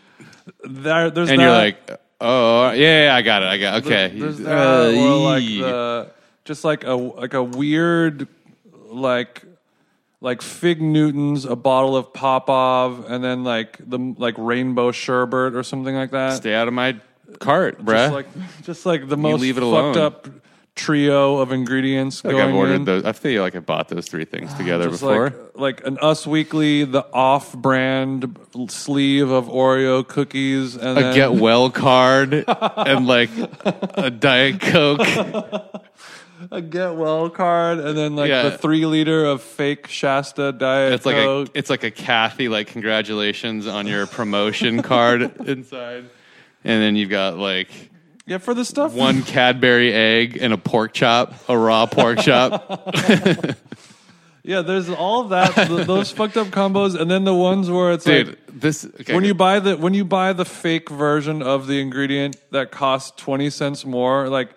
There, 0.63 1.11
there's 1.11 1.31
And 1.31 1.39
that, 1.41 1.45
you're 1.45 1.53
like, 1.53 1.91
"Oh, 2.21 2.71
yeah, 2.73 3.07
yeah, 3.07 3.15
I 3.15 3.23
got 3.23 3.43
it, 3.43 3.47
I 3.47 3.59
got 3.59 3.77
it. 3.79 3.87
okay." 3.87 4.19
There's 4.19 4.41
Uh, 4.41 4.45
that, 4.45 4.95
or 4.95 5.17
like 5.25 5.45
the 5.45 6.11
just 6.45 6.65
like 6.65 6.85
a 6.85 6.93
like 6.95 7.35
a 7.35 7.43
weird 7.43 8.29
like 8.91 9.43
like 10.25 10.41
fig 10.41 10.81
Newtons, 10.81 11.45
a 11.45 11.55
bottle 11.55 11.97
of 11.97 12.13
Popov, 12.15 13.05
and 13.11 13.23
then 13.23 13.45
like 13.45 13.77
the 13.79 14.15
like 14.17 14.35
rainbow 14.39 14.91
sherbet 14.91 15.55
or 15.55 15.63
something 15.63 15.95
like 15.95 16.13
that. 16.13 16.37
Stay 16.39 16.55
out 16.55 16.67
of 16.67 16.73
my 16.73 16.97
cart, 17.41 17.85
bruh. 17.85 17.95
Just 17.95 18.13
like 18.13 18.27
just 18.63 18.87
like 18.87 19.09
the 19.09 19.19
most 19.19 19.43
leave 19.43 19.59
it 19.59 19.61
fucked 19.61 19.97
alone. 19.97 19.99
up 19.99 20.29
trio 20.77 21.39
of 21.39 21.53
ingredients 21.53 22.25
like 22.25 22.33
going 22.33 22.49
I've 22.49 22.55
ordered 22.55 22.75
in. 22.75 22.85
those. 22.85 23.05
I 23.05 23.13
feel 23.13 23.43
like 23.43 23.55
I 23.55 23.61
bought 23.61 23.89
those 23.91 24.09
three 24.09 24.25
things 24.25 24.53
together 24.61 24.89
Just 24.89 25.03
before. 25.03 25.31
like 25.55 25.81
like 25.81 25.87
an 25.87 25.99
Us 25.99 26.27
Weekly, 26.27 26.85
the 26.85 27.07
off-brand 27.13 28.37
sleeve 28.69 29.31
of 29.31 29.47
Oreo 29.47 30.09
cookies, 30.09 30.75
and 30.75 30.99
a 30.99 31.03
then, 31.03 31.15
get 31.15 31.33
well 31.35 31.71
card 31.71 32.45
and 32.49 33.07
like 33.07 33.31
a 33.95 34.11
diet 34.11 34.61
coke. 34.61 35.01
a 36.51 36.61
get 36.61 36.95
well 36.97 37.31
card, 37.31 37.79
and 37.79 37.97
then 37.97 38.17
like 38.17 38.29
Yeah. 38.29 38.43
the 38.45 38.59
three 38.59 38.85
liter 38.87 39.25
of 39.25 39.43
fake 39.43 39.87
Shasta 39.89 40.53
Diet 40.53 40.93
It's 40.93 41.07
like 41.07 41.17
a 41.17 41.47
it's 41.55 41.71
like 41.71 41.85
a 41.85 41.91
Kathy 41.91 42.49
like 42.49 42.67
congratulations 42.69 43.67
on 43.67 43.87
your 43.87 44.07
promotion 44.07 44.83
card 44.83 45.23
inside, 45.47 46.05
and 46.65 46.83
then 46.83 46.97
you've 46.97 47.11
got 47.11 47.39
like 47.39 47.69
yeah, 48.27 48.39
for 48.39 48.55
the 48.55 48.65
stuff. 48.65 48.93
one 48.95 49.23
Cadbury 49.25 49.93
egg 49.93 50.39
and 50.41 50.53
a 50.53 50.59
pork 50.59 50.93
chop, 50.95 51.35
a 51.49 51.57
raw 51.57 51.87
pork 51.87 52.19
chop. 52.21 52.89
yeah, 54.43 54.63
there's 54.63 54.89
all 54.91 55.23
of 55.23 55.29
that. 55.31 55.55
those 55.87 56.11
fucked 56.11 56.37
up 56.37 56.49
combos, 56.49 56.99
and 56.99 57.11
then 57.11 57.25
the 57.25 57.35
ones 57.35 57.71
where 57.71 57.93
it's 57.93 58.05
Dude, 58.05 58.29
like 58.29 58.39
this 58.49 58.85
okay, 58.85 59.15
when 59.15 59.25
you 59.25 59.35
buy 59.35 59.61
the 59.61 59.77
when 59.77 59.95
you 59.95 60.05
buy 60.05 60.33
the 60.33 60.45
fake 60.45 60.89
version 60.91 61.43
of 61.43 61.67
the 61.67 61.81
ingredient 61.81 62.37
that 62.51 62.71
costs 62.71 63.13
20 63.23 63.51
cents 63.51 63.85
more 63.85 64.29
like 64.29 64.51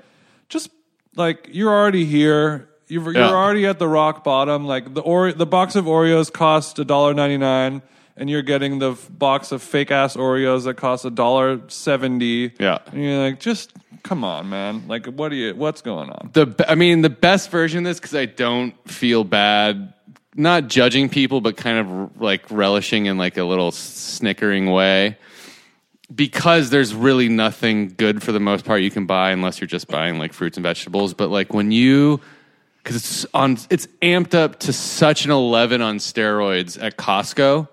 just 0.49 0.70
like 1.18 1.49
you're 1.52 1.72
already 1.73 2.06
here 2.06 2.69
you're, 2.88 3.03
you're 3.03 3.14
Yeah. 3.15 3.31
already 3.31 3.65
at 3.65 3.80
the 3.80 3.88
rock 3.88 4.23
bottom 4.23 4.65
like 4.65 4.94
the 4.94 5.02
or 5.02 5.34
the 5.34 5.45
box 5.45 5.76
of 5.76 5.85
oreos 5.85 6.31
cost 6.31 6.77
$1.99 6.77 7.81
and 8.15 8.30
you're 8.30 8.41
getting 8.41 8.80
the 8.80 8.91
f- 8.94 9.07
box 9.11 9.52
of 9.52 9.61
fake 9.61 9.91
ass 9.91 10.15
oreos 10.15 10.64
that 10.64 10.76
cost 10.77 11.03
$1.70 11.06 12.53
Yeah. 12.60 12.77
and 12.91 13.03
you're 13.03 13.23
like 13.23 13.39
just 13.39 13.73
come 14.03 14.23
on 14.23 14.49
man 14.49 14.88
like 14.88 15.06
what 15.07 15.31
are 15.31 15.35
you 15.35 15.53
what's 15.56 15.81
going 15.81 16.10
on 16.10 16.30
the 16.34 16.45
be- 16.45 16.64
I 16.68 16.76
mean 16.76 17.02
the 17.02 17.10
best 17.10 17.49
version 17.52 17.80
of 17.80 17.84
this 17.85 17.99
because 17.99 18.15
I 18.15 18.26
don't 18.26 18.73
feel 18.89 19.23
bad, 19.26 19.94
not 20.35 20.68
judging 20.68 21.10
people, 21.10 21.41
but 21.41 21.57
kind 21.57 21.80
of 21.80 22.22
like 22.22 22.49
relishing 22.52 23.07
in 23.07 23.18
like 23.18 23.38
a 23.38 23.44
little 23.44 23.72
snickering 23.72 24.68
way. 24.72 25.18
Because 26.13 26.69
there's 26.69 26.95
really 26.95 27.27
nothing 27.27 27.89
good 27.89 28.23
for 28.23 28.31
the 28.31 28.39
most 28.39 28.63
part 28.63 28.81
you 28.81 28.91
can 28.91 29.05
buy 29.05 29.31
unless 29.31 29.59
you're 29.59 29.67
just 29.67 29.88
buying 29.88 30.19
like 30.19 30.34
fruits 30.34 30.57
and 30.57 30.63
vegetables. 30.63 31.13
But 31.13 31.29
like 31.29 31.53
when 31.53 31.71
you, 31.71 32.21
because 32.81 32.95
it's 32.95 33.25
on, 33.34 33.57
it's 33.69 33.88
amped 34.01 34.34
up 34.34 34.59
to 34.61 34.73
such 34.73 35.25
an 35.25 35.31
eleven 35.31 35.81
on 35.81 35.97
steroids 35.97 36.81
at 36.81 36.97
Costco 36.97 37.67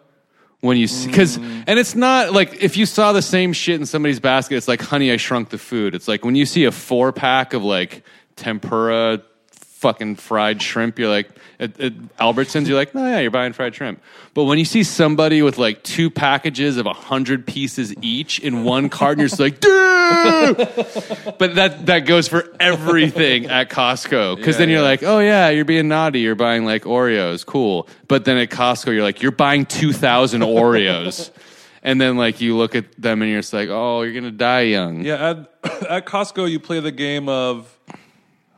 when 0.65 0.79
you 0.79 0.89
because 1.05 1.37
mm. 1.37 1.65
and 1.67 1.79
it's 1.79 1.95
not 1.95 2.33
like 2.33 2.63
if 2.63 2.79
you 2.79 2.87
saw 2.87 3.13
the 3.13 3.21
same 3.21 3.53
shit 3.53 3.79
in 3.79 3.85
somebody's 3.85 4.19
basket 4.19 4.57
it's 4.57 4.67
like 4.67 4.81
honey 4.81 5.13
i 5.13 5.17
shrunk 5.19 5.51
the 5.51 5.59
food 5.59 5.95
it's 5.95 6.09
like 6.09 6.25
when 6.25 6.35
you 6.35 6.47
see 6.47 6.65
a 6.65 6.73
four 6.73 7.13
pack 7.13 7.53
of 7.53 7.63
like 7.63 8.03
tempura 8.37 9.21
fucking 9.51 10.17
fried 10.17 10.63
shrimp 10.63 10.99
you're 10.99 11.11
like 11.11 11.29
at, 11.65 11.81
at 11.81 11.93
albertsons 12.19 12.67
you're 12.67 12.77
like 12.77 12.95
no 12.95 13.05
yeah 13.07 13.19
you're 13.21 13.31
buying 13.31 13.53
fried 13.53 13.75
shrimp 13.75 14.01
but 14.35 14.45
when 14.45 14.59
you 14.59 14.65
see 14.65 14.83
somebody 14.83 15.43
with 15.43 15.59
like 15.59 15.83
two 15.83 16.11
packages 16.11 16.77
of 16.77 16.87
a 16.87 16.93
hundred 16.93 17.47
pieces 17.47 17.95
each 18.03 18.39
in 18.39 18.65
one 18.65 18.89
carton 18.89 19.19
you're 19.21 19.29
just 19.29 19.41
like 19.41 19.59
dude 19.61 19.71
but 21.39 21.55
that 21.57 21.87
that 21.87 22.01
goes 22.01 22.29
for 22.29 22.45
everything 22.61 23.47
at 23.47 23.71
Costco 23.71 24.37
because 24.37 24.55
Yeah, 24.57 24.59
then 24.59 24.69
you're 24.69 24.81
yeah. 24.81 24.85
like, 24.85 25.03
oh 25.03 25.19
yeah, 25.19 25.49
you're 25.49 25.65
being 25.65 25.89
naughty. 25.89 26.21
You're 26.21 26.35
buying 26.35 26.65
like 26.67 26.83
Oreos, 26.85 27.45
cool. 27.47 27.89
But 28.07 28.25
then 28.27 28.37
at 28.37 28.51
Costco, 28.51 28.93
you're 28.93 29.03
like, 29.03 29.23
you're 29.23 29.33
buying 29.33 29.65
two 29.67 29.93
thousand 29.95 30.43
Oreos, 30.43 31.31
and 31.83 31.99
then 32.01 32.17
like 32.17 32.41
you 32.43 32.57
look 32.57 32.75
at 32.75 32.85
them 33.01 33.23
and 33.23 33.31
you're 33.31 33.41
just 33.41 33.53
like, 33.55 33.69
oh, 33.71 34.03
you're 34.03 34.13
gonna 34.15 34.31
die 34.31 34.63
young. 34.63 35.05
yeah 35.05 35.31
at, 35.65 35.83
at 35.89 36.07
costco 36.07 36.51
you 36.51 36.61
play 36.61 36.81
the 36.81 36.93
game 36.93 37.29
of 37.29 37.74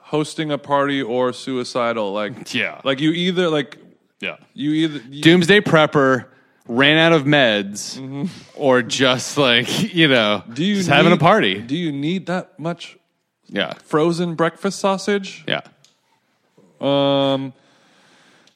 hosting 0.07 0.51
a 0.53 0.59
party 0.59 1.03
or 1.03 1.33
suicidal 1.33 2.13
like 2.13 2.53
Yeah. 2.55 2.81
like 2.85 3.01
you 3.01 3.11
either 3.13 3.49
like 3.49 3.79
yeah. 4.21 4.37
you 4.55 4.71
either 4.73 5.01
you, 5.11 5.23
Doomsday 5.23 5.61
prepper 5.61 6.27
ran 6.69 6.99
out 6.99 7.13
of 7.13 7.25
meds, 7.25 8.29
or 8.57 8.83
just 8.83 9.37
like 9.39 9.95
you 9.95 10.09
know, 10.09 10.43
Mm-hmm. 10.45 10.55
do 10.55 10.65
you 10.65 10.75
just 10.77 10.89
having 10.89 11.13
a 11.13 11.17
party. 11.17 11.61
Do 11.61 11.77
you 11.77 11.93
need 11.93 12.27
that 12.27 12.59
much 12.59 12.97
yeah, 13.49 13.75
frozen 13.85 14.35
breakfast 14.35 14.79
sausage? 14.81 15.45
yeah. 15.47 15.61
Um, 16.81 17.53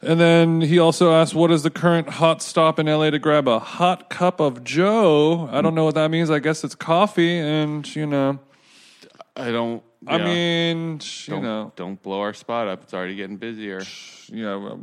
and 0.03 0.19
then 0.19 0.61
he 0.63 0.79
also 0.79 1.13
asked, 1.13 1.35
"What 1.35 1.51
is 1.51 1.63
the 1.63 1.71
current 1.71 2.09
hot 2.09 2.43
stop 2.43 2.79
in 2.79 2.87
LA 2.87 3.11
to 3.11 3.19
grab 3.19 3.47
a 3.49 3.59
hot 3.59 4.09
cup 4.11 4.41
of 4.41 4.65
Joe?" 4.65 5.49
I 5.53 5.61
don't 5.61 5.75
know 5.75 5.85
what 5.85 5.95
that 5.95 6.11
means. 6.11 6.31
I 6.31 6.39
guess 6.39 6.65
it's 6.65 6.75
coffee, 6.75 7.39
and 7.39 7.85
you 7.95 8.07
know, 8.07 8.39
I 9.37 9.51
don't. 9.51 9.83
I 10.07 10.17
yeah. 10.17 10.25
mean, 10.25 11.01
you 11.27 11.35
don't, 11.35 11.43
know, 11.43 11.73
don't 11.77 12.03
blow 12.03 12.21
our 12.21 12.33
spot 12.35 12.69
up. 12.69 12.83
It's 12.85 12.95
already 12.95 13.17
getting 13.17 13.37
busier. 13.37 13.83
yeah, 14.33 14.57
well, 14.57 14.81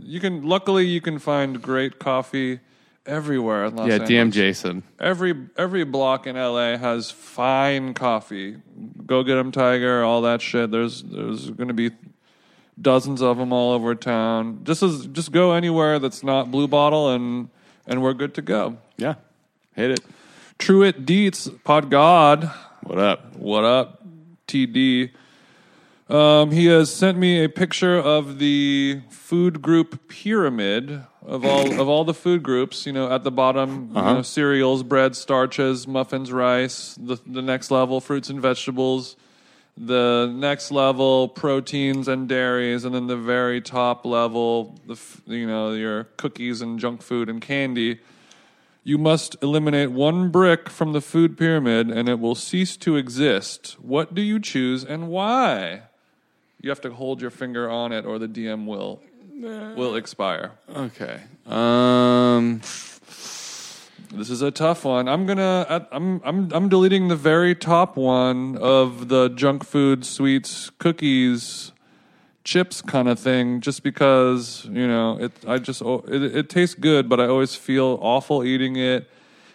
you 0.00 0.20
can. 0.20 0.42
Luckily, 0.44 0.86
you 0.86 1.00
can 1.00 1.18
find 1.18 1.60
great 1.60 1.98
coffee 1.98 2.60
everywhere 3.04 3.64
in 3.64 3.74
Los 3.74 3.88
Yeah, 3.88 3.94
Angeles. 3.94 4.10
DM 4.10 4.30
Jason. 4.32 4.82
Every 5.00 5.34
every 5.56 5.82
block 5.84 6.26
in 6.28 6.36
LA 6.36 6.76
has 6.76 7.10
fine 7.10 7.92
coffee. 7.94 8.58
Go 9.04 9.22
get 9.24 9.32
get 9.32 9.38
'em, 9.38 9.50
Tiger, 9.50 10.04
all 10.04 10.22
that 10.22 10.40
shit. 10.40 10.70
There's 10.70 11.02
there's 11.02 11.50
going 11.50 11.68
to 11.68 11.74
be 11.74 11.90
dozens 12.80 13.20
of 13.20 13.38
them 13.38 13.52
all 13.52 13.72
over 13.72 13.94
town. 13.96 14.60
Just 14.62 14.82
as 14.84 15.06
just 15.08 15.32
go 15.32 15.52
anywhere 15.52 15.98
that's 15.98 16.22
not 16.22 16.52
Blue 16.52 16.68
Bottle, 16.68 17.10
and 17.10 17.48
and 17.86 18.00
we're 18.00 18.14
good 18.14 18.34
to 18.34 18.42
go. 18.42 18.78
Yeah, 18.96 19.14
hit 19.74 19.90
it. 19.90 20.00
Truett 20.58 21.04
Dietz, 21.04 21.48
Pod 21.64 21.90
God, 21.90 22.48
What 22.84 22.98
up? 22.98 23.34
what 23.36 23.64
up, 23.64 24.01
TD? 24.52 25.10
Um, 26.14 26.50
he 26.50 26.66
has 26.66 26.94
sent 26.94 27.16
me 27.16 27.42
a 27.42 27.48
picture 27.48 27.96
of 27.96 28.38
the 28.38 29.00
food 29.08 29.62
group 29.62 30.08
pyramid 30.08 31.04
of 31.24 31.44
all 31.44 31.80
of 31.80 31.88
all 31.88 32.04
the 32.04 32.12
food 32.12 32.42
groups. 32.42 32.84
You 32.84 32.92
know, 32.92 33.10
at 33.10 33.24
the 33.24 33.30
bottom, 33.30 33.88
you 33.94 34.02
know, 34.02 34.22
cereals, 34.22 34.82
bread, 34.82 35.16
starches, 35.16 35.86
muffins, 35.86 36.30
rice. 36.30 36.98
The 37.00 37.18
the 37.26 37.40
next 37.40 37.70
level, 37.70 38.00
fruits 38.00 38.28
and 38.28 38.40
vegetables. 38.40 39.16
The 39.74 40.30
next 40.30 40.70
level, 40.70 41.28
proteins 41.28 42.06
and 42.06 42.28
dairies, 42.28 42.84
and 42.84 42.94
then 42.94 43.06
the 43.06 43.16
very 43.16 43.62
top 43.62 44.04
level, 44.04 44.78
the 44.86 44.92
f- 44.92 45.22
you 45.24 45.46
know 45.46 45.72
your 45.72 46.04
cookies 46.18 46.60
and 46.60 46.78
junk 46.78 47.00
food 47.00 47.30
and 47.30 47.40
candy. 47.40 48.00
You 48.84 48.98
must 48.98 49.36
eliminate 49.42 49.92
one 49.92 50.30
brick 50.30 50.68
from 50.68 50.92
the 50.92 51.00
food 51.00 51.38
pyramid 51.38 51.88
and 51.90 52.08
it 52.08 52.18
will 52.18 52.34
cease 52.34 52.76
to 52.78 52.96
exist. 52.96 53.76
What 53.80 54.14
do 54.14 54.20
you 54.22 54.40
choose 54.40 54.82
and 54.84 55.08
why? 55.08 55.82
You 56.60 56.70
have 56.70 56.80
to 56.82 56.92
hold 56.92 57.20
your 57.20 57.30
finger 57.30 57.70
on 57.70 57.92
it 57.92 58.04
or 58.04 58.18
the 58.18 58.28
DM 58.28 58.66
will 58.66 59.00
will 59.40 59.94
expire. 59.96 60.52
Okay. 60.74 61.20
Um. 61.46 62.60
This 64.14 64.28
is 64.28 64.42
a 64.42 64.50
tough 64.50 64.84
one. 64.84 65.08
I'm 65.08 65.26
gonna. 65.26 65.66
I- 65.68 65.86
I'm. 65.96 66.20
I'm. 66.24 66.52
I'm 66.52 66.68
deleting 66.68 67.08
the 67.08 67.16
very 67.16 67.54
top 67.54 67.96
one 67.96 68.56
of 68.58 69.08
the 69.08 69.28
junk 69.30 69.64
food, 69.64 70.04
sweets, 70.04 70.70
cookies, 70.78 71.72
chips 72.44 72.82
kind 72.82 73.08
of 73.08 73.18
thing, 73.18 73.60
just 73.60 73.82
because 73.82 74.64
you 74.66 74.86
know 74.86 75.18
it. 75.18 75.32
I 75.46 75.58
just. 75.58 75.82
It, 75.82 76.22
it 76.22 76.48
tastes 76.48 76.74
good, 76.74 77.08
but 77.08 77.20
I 77.20 77.26
always 77.26 77.54
feel 77.54 77.98
awful 78.00 78.44
eating 78.44 78.76
it. 78.76 79.08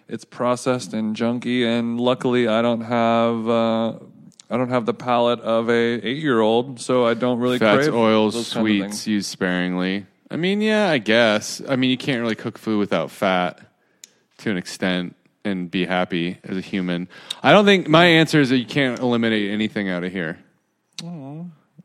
It's 0.07 0.23
processed 0.23 0.93
and 0.93 1.15
junky, 1.15 1.65
and 1.65 1.99
luckily 1.99 2.47
I 2.47 2.61
don't 2.61 2.81
have. 2.81 3.49
Uh, 3.49 3.93
I 4.49 4.55
don't 4.55 4.69
have 4.69 4.85
the 4.85 4.93
palate 4.93 5.41
of 5.41 5.69
a 5.69 5.73
eight 5.73 6.21
year 6.21 6.39
old, 6.39 6.79
so 6.79 7.05
I 7.05 7.13
don't 7.13 7.39
really 7.39 7.59
Fats, 7.59 7.87
crave 7.87 7.95
oils, 7.95 8.33
those 8.33 8.53
kind 8.53 8.67
of 8.67 8.71
sweets 8.91 9.07
used 9.07 9.29
sparingly. 9.29 10.05
I 10.31 10.37
mean, 10.37 10.61
yeah, 10.61 10.89
I 10.89 10.97
guess. 10.97 11.61
I 11.67 11.75
mean, 11.75 11.89
you 11.89 11.97
can't 11.97 12.21
really 12.21 12.35
cook 12.35 12.57
food 12.57 12.79
without 12.79 13.11
fat 13.11 13.59
to 14.39 14.51
an 14.51 14.57
extent 14.57 15.15
and 15.43 15.71
be 15.71 15.85
happy 15.85 16.37
as 16.43 16.57
a 16.57 16.61
human. 16.61 17.07
I 17.41 17.51
don't 17.51 17.65
think 17.65 17.87
my 17.87 18.05
answer 18.05 18.39
is 18.41 18.49
that 18.49 18.57
you 18.57 18.65
can't 18.65 18.99
eliminate 18.99 19.49
anything 19.49 19.89
out 19.89 20.03
of 20.03 20.11
here. 20.11 20.39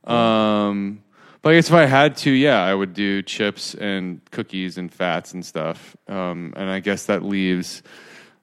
Um, 0.04 1.02
but 1.42 1.50
I 1.50 1.54
guess 1.56 1.68
if 1.68 1.74
I 1.74 1.86
had 1.86 2.16
to, 2.18 2.30
yeah, 2.30 2.62
I 2.62 2.72
would 2.72 2.94
do 2.94 3.22
chips 3.22 3.74
and 3.74 4.20
cookies 4.30 4.78
and 4.78 4.92
fats 4.92 5.34
and 5.34 5.44
stuff. 5.44 5.96
Um, 6.08 6.54
and 6.56 6.70
I 6.70 6.80
guess 6.80 7.06
that 7.06 7.24
leaves, 7.24 7.82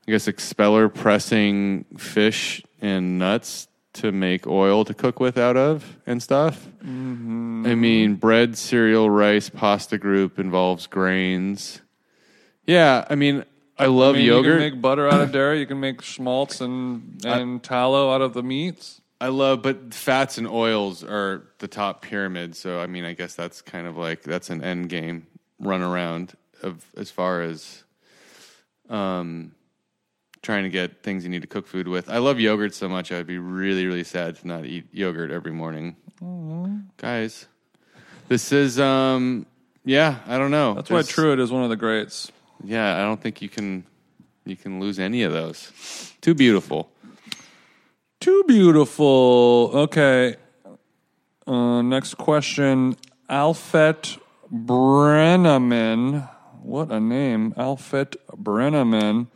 I 0.08 0.12
guess, 0.12 0.28
expeller 0.28 0.90
pressing 0.90 1.86
fish 1.98 2.62
and 2.82 3.18
nuts 3.18 3.68
to 3.94 4.12
make 4.12 4.48
oil 4.48 4.86
to 4.86 4.94
cook 4.94 5.20
with 5.20 5.38
out 5.38 5.58
of 5.58 5.98
and 6.06 6.22
stuff. 6.22 6.68
I 6.82 6.86
mean, 7.76 8.16
bread, 8.16 8.58
cereal, 8.58 9.10
rice, 9.10 9.50
pasta 9.50 9.98
group 9.98 10.38
involves 10.38 10.88
grains. 10.88 11.82
Yeah, 12.66 13.06
I 13.10 13.16
mean, 13.16 13.46
I 13.78 13.86
love 13.86 14.16
I 14.16 14.20
mean, 14.20 14.28
yogurt. 14.28 14.46
You 14.46 14.52
can 14.52 14.74
make 14.74 14.82
butter 14.82 15.08
out 15.08 15.22
of 15.22 15.32
dairy. 15.34 15.60
You 15.60 15.66
can 15.66 15.80
make 15.80 16.02
schmaltz 16.02 16.62
and 16.62 17.24
and 17.26 17.64
tallow 17.64 18.14
out 18.14 18.22
of 18.22 18.34
the 18.34 18.44
meats. 18.44 18.99
I 19.22 19.28
love, 19.28 19.62
but 19.62 19.94
fats 19.94 20.38
and 20.38 20.48
oils 20.48 21.04
are 21.04 21.44
the 21.60 21.68
top 21.68 22.02
pyramid. 22.02 22.56
So 22.56 22.80
I 22.80 22.88
mean, 22.88 23.04
I 23.06 23.14
guess 23.14 23.36
that's 23.36 23.62
kind 23.62 23.86
of 23.88 23.98
like 23.98 24.24
that's 24.24 24.50
an 24.50 24.64
end 24.64 24.90
game 24.90 25.28
run 25.60 25.82
around 25.82 26.34
of 26.64 26.86
as 26.96 27.12
far 27.12 27.42
as 27.42 27.84
um 28.90 29.52
trying 30.42 30.64
to 30.64 30.70
get 30.70 31.04
things 31.04 31.24
you 31.26 31.30
need 31.30 31.42
to 31.42 31.48
cook 31.48 31.68
food 31.68 31.88
with. 31.88 32.10
I 32.10 32.20
love 32.20 32.40
yogurt 32.40 32.74
so 32.74 32.88
much. 32.88 33.12
I'd 33.12 33.28
be 33.28 33.38
really 33.38 33.86
really 33.86 34.04
sad 34.06 34.38
to 34.38 34.48
not 34.48 34.66
eat 34.66 34.86
yogurt 34.94 35.32
every 35.32 35.52
morning. 35.52 35.96
Guys, 36.98 37.46
this 38.30 38.52
is 38.52 38.80
um 38.80 39.46
yeah, 39.86 40.20
I 40.28 40.38
don't 40.38 40.52
know. 40.52 40.76
That's 40.76 40.90
why 40.90 40.98
This- 41.00 41.10
Truett 41.10 41.40
is 41.40 41.52
one 41.52 41.64
of 41.64 41.70
the 41.70 41.76
greats. 41.78 42.32
Yeah, 42.64 42.98
I 42.98 43.02
don't 43.02 43.22
think 43.22 43.42
you 43.42 43.50
can 43.50 43.86
you 44.46 44.56
can 44.56 44.80
lose 44.80 44.98
any 45.00 45.24
of 45.24 45.32
those. 45.34 46.14
Too 46.22 46.34
beautiful. 46.34 46.90
Too 48.20 48.44
beautiful. 48.48 49.72
Okay. 49.74 50.36
Uh, 51.48 51.82
next 51.82 52.16
question. 52.16 52.98
Alfet 53.30 54.18
Brenneman. 54.54 56.30
What 56.62 56.92
a 56.92 57.00
name. 57.00 57.54
Alfet 57.58 58.16
Brenneman. 58.36 59.28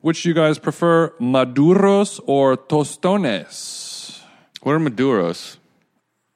Which 0.00 0.24
you 0.24 0.34
guys 0.34 0.60
prefer, 0.60 1.10
maduros 1.18 2.20
or 2.26 2.56
tostones? 2.56 4.20
What 4.62 4.72
are 4.74 4.78
maduros? 4.78 5.56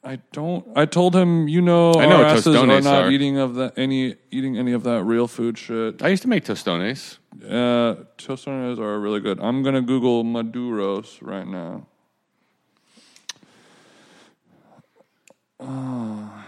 I 0.03 0.19
don't. 0.33 0.67
I 0.75 0.87
told 0.87 1.15
him, 1.15 1.47
you 1.47 1.63
know, 1.63 1.95
I 1.95 2.07
know 2.07 2.17
our 2.17 2.25
asses 2.25 2.49
are 2.49 2.67
tostones 2.67 2.83
not 2.83 3.05
are. 3.05 3.11
eating 3.13 3.39
of 3.39 3.55
the 3.55 3.73
any 3.77 4.17
eating 4.33 4.59
any 4.59 4.73
of 4.73 4.83
that 4.83 5.05
real 5.05 5.29
food 5.29 5.57
shit. 5.57 6.03
I 6.03 6.09
used 6.09 6.23
to 6.23 6.29
make 6.29 6.45
tostones. 6.45 7.19
Uh, 7.45 8.03
tostones 8.19 8.81
are 8.81 8.99
really 8.99 9.21
good. 9.21 9.39
I'm 9.41 9.63
gonna 9.63 9.81
Google 9.81 10.25
maduros 10.25 11.19
right 11.23 11.47
now. 11.47 11.87
Ah. 15.65 16.45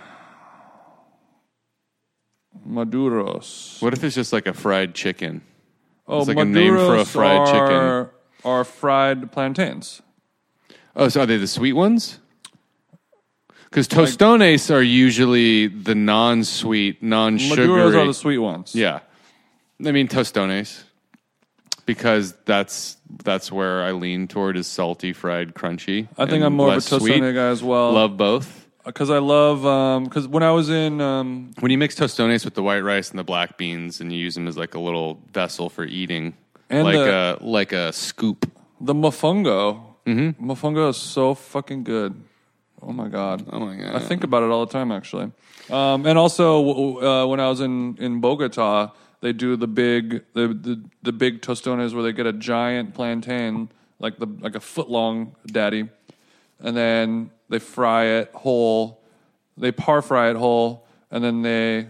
Maduros. 2.67 3.81
What 3.83 3.93
if 3.93 4.03
it's 4.05 4.15
just 4.15 4.33
like 4.33 4.47
a 4.47 4.53
fried 4.55 4.95
chicken? 4.95 5.43
Oh, 6.07 6.19
It's 6.21 6.29
like 6.29 6.39
a 6.39 6.45
name 6.45 6.75
for 6.75 6.97
a 6.97 6.99
maduros 6.99 7.07
fried 7.07 7.47
chicken. 7.47 7.61
are, 7.77 8.11
Are 8.45 8.65
fried 8.65 9.33
plantains. 9.33 10.03
Oh, 10.97 11.09
so 11.09 11.23
are 11.23 11.27
they 11.27 11.37
the 11.37 11.47
sweet 11.47 11.73
ones? 11.73 12.19
Because 13.71 13.89
tostones 13.89 14.71
are 14.73 14.83
usually 14.83 15.67
the 15.67 15.95
non-sweet, 15.97 17.03
non-sugary. 17.03 17.67
Maduros 17.67 18.03
are 18.03 18.07
the 18.07 18.15
sweet 18.15 18.39
ones. 18.39 18.75
Yeah, 18.75 19.01
I 19.85 19.91
mean 19.91 20.07
tostones, 20.07 20.85
because 21.85 22.35
that's 22.45 22.97
that's 23.25 23.51
where 23.51 23.83
I 23.83 23.91
lean 23.91 24.29
toward 24.29 24.57
is 24.57 24.69
salty, 24.69 25.13
fried, 25.13 25.55
crunchy. 25.55 26.07
I 26.17 26.27
think 26.27 26.45
I'm 26.45 26.55
more 26.55 26.69
of 26.69 26.73
a 26.75 26.77
less 26.77 26.87
sweet. 26.87 27.19
guy 27.21 27.49
as 27.49 27.65
well. 27.65 27.93
Love 27.93 28.17
both. 28.17 28.64
Because 28.85 29.11
I 29.11 29.19
love 29.19 30.05
because 30.05 30.27
when 30.29 30.43
I 30.43 30.51
was 30.51 30.69
in 30.71 31.01
um, 31.01 31.53
When 31.61 31.71
you 31.71 31.79
mix 31.79 31.95
tostones 31.95 32.45
with 32.45 32.55
the 32.55 32.63
white 32.63 32.81
rice 32.83 33.11
and 33.11 33.19
the 33.19 33.25
black 33.25 33.57
beans, 33.57 34.01
and 34.01 34.13
you 34.13 34.19
use 34.19 34.35
them 34.35 34.47
as 34.49 34.57
like 34.57 34.75
a 34.75 34.81
little 34.81 35.21
vessel 35.33 35.69
for 35.69 35.85
eating, 35.85 36.35
And 36.71 36.85
like 36.85 36.95
the- 36.97 37.39
a 37.41 37.45
like 37.45 37.73
a 37.73 37.93
scoop. 37.93 38.51
the 38.81 38.95
mofongo. 38.95 39.81
Mm-hmm. 40.07 40.51
Mofongo 40.51 40.91
is 40.91 40.97
so 40.99 41.35
fucking 41.35 41.85
good. 41.85 42.15
Oh 42.83 42.93
my 42.93 43.09
god. 43.09 43.47
Oh 43.51 43.61
my 43.61 43.77
God. 43.77 43.95
I 43.95 43.99
think 44.01 44.25
about 44.25 44.43
it 44.43 44.51
all 44.51 44.67
the 44.67 44.73
time 44.73 44.93
actually. 44.93 45.33
Um, 45.71 46.05
and 46.07 46.19
also 46.19 46.61
uh, 47.01 47.27
when 47.27 47.41
I 47.41 47.49
was 47.49 47.61
in 47.61 47.97
in 47.99 48.21
Bogota, 48.21 48.93
they 49.23 49.33
do 49.33 49.57
the 49.57 49.67
big 49.67 50.23
the, 50.35 50.49
the 50.49 50.83
the 51.03 51.13
big 51.13 51.41
tostones 51.41 51.95
where 51.95 52.03
they 52.03 52.13
get 52.13 52.27
a 52.27 52.33
giant 52.35 52.93
plantain 52.93 53.71
like 53.99 54.19
the 54.19 54.27
like 54.41 54.55
a 54.55 54.61
foot 54.61 54.91
long 54.91 55.35
daddy, 55.47 55.89
and 56.61 56.77
then 56.77 57.31
they 57.49 57.59
fry 57.59 58.05
it 58.07 58.31
whole. 58.35 59.01
They 59.57 59.73
par 59.73 60.03
fry 60.03 60.31
it 60.31 60.37
whole, 60.37 60.87
and 61.11 61.23
then 61.23 61.43
they 61.43 61.89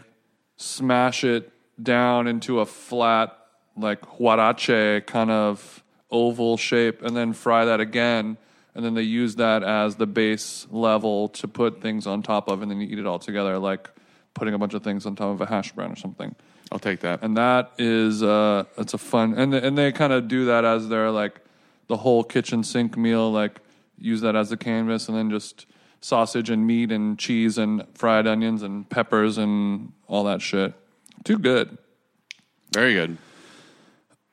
smash 0.57 1.25
it 1.25 1.51
down 1.83 2.27
into 2.27 2.61
a 2.61 2.67
flat 2.67 3.37
like 3.77 4.01
huarache 4.03 5.07
kind 5.07 5.31
of 5.31 5.83
oval 6.11 6.57
shape 6.57 7.03
and 7.03 7.17
then 7.17 7.33
fry 7.33 7.65
that 7.65 7.81
again 7.81 8.37
and 8.75 8.85
then 8.85 8.95
they 8.95 9.03
use 9.03 9.37
that 9.37 9.63
as 9.63 9.97
the 9.97 10.07
base 10.07 10.67
level 10.71 11.29
to 11.29 11.49
put 11.49 11.81
things 11.81 12.07
on 12.07 12.23
top 12.23 12.49
of 12.49 12.63
and 12.63 12.71
then 12.71 12.81
you 12.81 12.87
eat 12.87 12.99
it 12.99 13.07
all 13.07 13.19
together 13.19 13.59
like 13.59 13.91
putting 14.33 14.55
a 14.55 14.59
bunch 14.59 14.75
of 14.75 14.83
things 14.83 15.07
on 15.07 15.17
top 15.17 15.29
of 15.31 15.41
a 15.41 15.47
hash 15.47 15.73
brown 15.73 15.91
or 15.91 15.97
something 15.97 16.35
I'll 16.71 16.79
take 16.79 17.01
that. 17.01 17.23
and 17.23 17.37
that 17.37 17.73
is 17.79 18.23
uh 18.23 18.65
it's 18.79 18.95
a 18.95 18.99
fun 18.99 19.35
and 19.35 19.53
and 19.53 19.77
they 19.77 19.91
kind 19.91 20.13
of 20.13 20.29
do 20.29 20.45
that 20.47 20.65
as 20.65 20.89
their 20.89 21.11
like 21.11 21.41
the 21.89 21.97
whole 21.97 22.23
kitchen 22.23 22.63
sink 22.63 22.97
meal 22.97 23.31
like 23.31 23.61
use 23.99 24.21
that 24.23 24.37
as 24.37 24.53
a 24.53 24.57
canvas 24.57 25.09
and 25.09 25.17
then 25.17 25.31
just 25.31 25.67
sausage 26.01 26.51
and 26.51 26.67
meat 26.67 26.93
and 26.93 27.19
cheese 27.19 27.57
and 27.57 27.83
fried 27.95 28.27
onions 28.27 28.63
and 28.63 28.89
peppers 28.91 29.39
and 29.39 29.93
all 30.07 30.25
that 30.25 30.43
shit. 30.43 30.75
Too 31.25 31.39
good. 31.39 31.79
Very 32.73 32.93
good. 32.95 33.17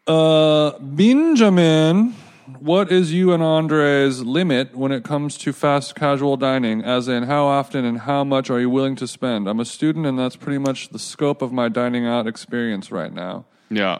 uh 0.07 0.71
benjamin 0.79 2.15
what 2.59 2.91
is 2.91 3.13
you 3.13 3.31
and 3.33 3.41
andre's 3.41 4.25
limit 4.25 4.75
when 4.75 4.91
it 4.91 5.03
comes 5.03 5.37
to 5.37 5.53
fast 5.53 5.95
casual 5.95 6.35
dining? 6.37 6.83
As 6.83 7.07
in 7.07 7.23
how 7.23 7.45
often 7.45 7.85
and 7.85 7.99
how 7.99 8.23
much 8.23 8.49
are 8.49 8.59
you 8.59 8.69
willing 8.69 8.95
to 8.97 9.07
spend? 9.07 9.47
I'm 9.47 9.59
a 9.59 9.65
student 9.65 10.05
and 10.05 10.19
that's 10.19 10.35
pretty 10.35 10.57
much 10.57 10.89
the 10.89 10.99
scope 10.99 11.41
of 11.41 11.53
my 11.53 11.69
dining 11.69 12.05
out 12.05 12.27
experience 12.27 12.91
right 12.91 13.13
now. 13.13 13.45
Yeah. 13.69 13.99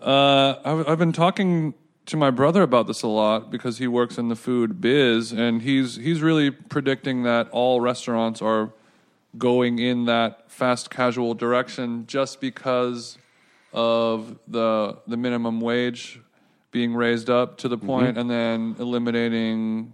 Uh, 0.00 0.56
I've, 0.64 0.88
I've 0.88 0.98
been 0.98 1.12
talking 1.12 1.74
to 2.08 2.16
my 2.16 2.30
brother 2.30 2.62
about 2.62 2.86
this 2.86 3.02
a 3.02 3.06
lot 3.06 3.50
because 3.50 3.76
he 3.76 3.86
works 3.86 4.16
in 4.16 4.28
the 4.28 4.36
food 4.36 4.80
biz, 4.80 5.30
and 5.30 5.60
he's 5.60 5.96
he's 5.96 6.22
really 6.22 6.50
predicting 6.50 7.22
that 7.24 7.50
all 7.50 7.82
restaurants 7.82 8.40
are 8.40 8.72
going 9.36 9.78
in 9.78 10.06
that 10.06 10.50
fast 10.50 10.88
casual 10.88 11.34
direction 11.34 12.06
just 12.06 12.40
because 12.40 13.18
of 13.74 14.38
the 14.48 14.96
the 15.06 15.18
minimum 15.18 15.60
wage 15.60 16.20
being 16.70 16.94
raised 16.94 17.28
up 17.28 17.58
to 17.58 17.68
the 17.68 17.76
mm-hmm. 17.76 17.86
point 17.86 18.18
and 18.18 18.30
then 18.30 18.74
eliminating 18.78 19.92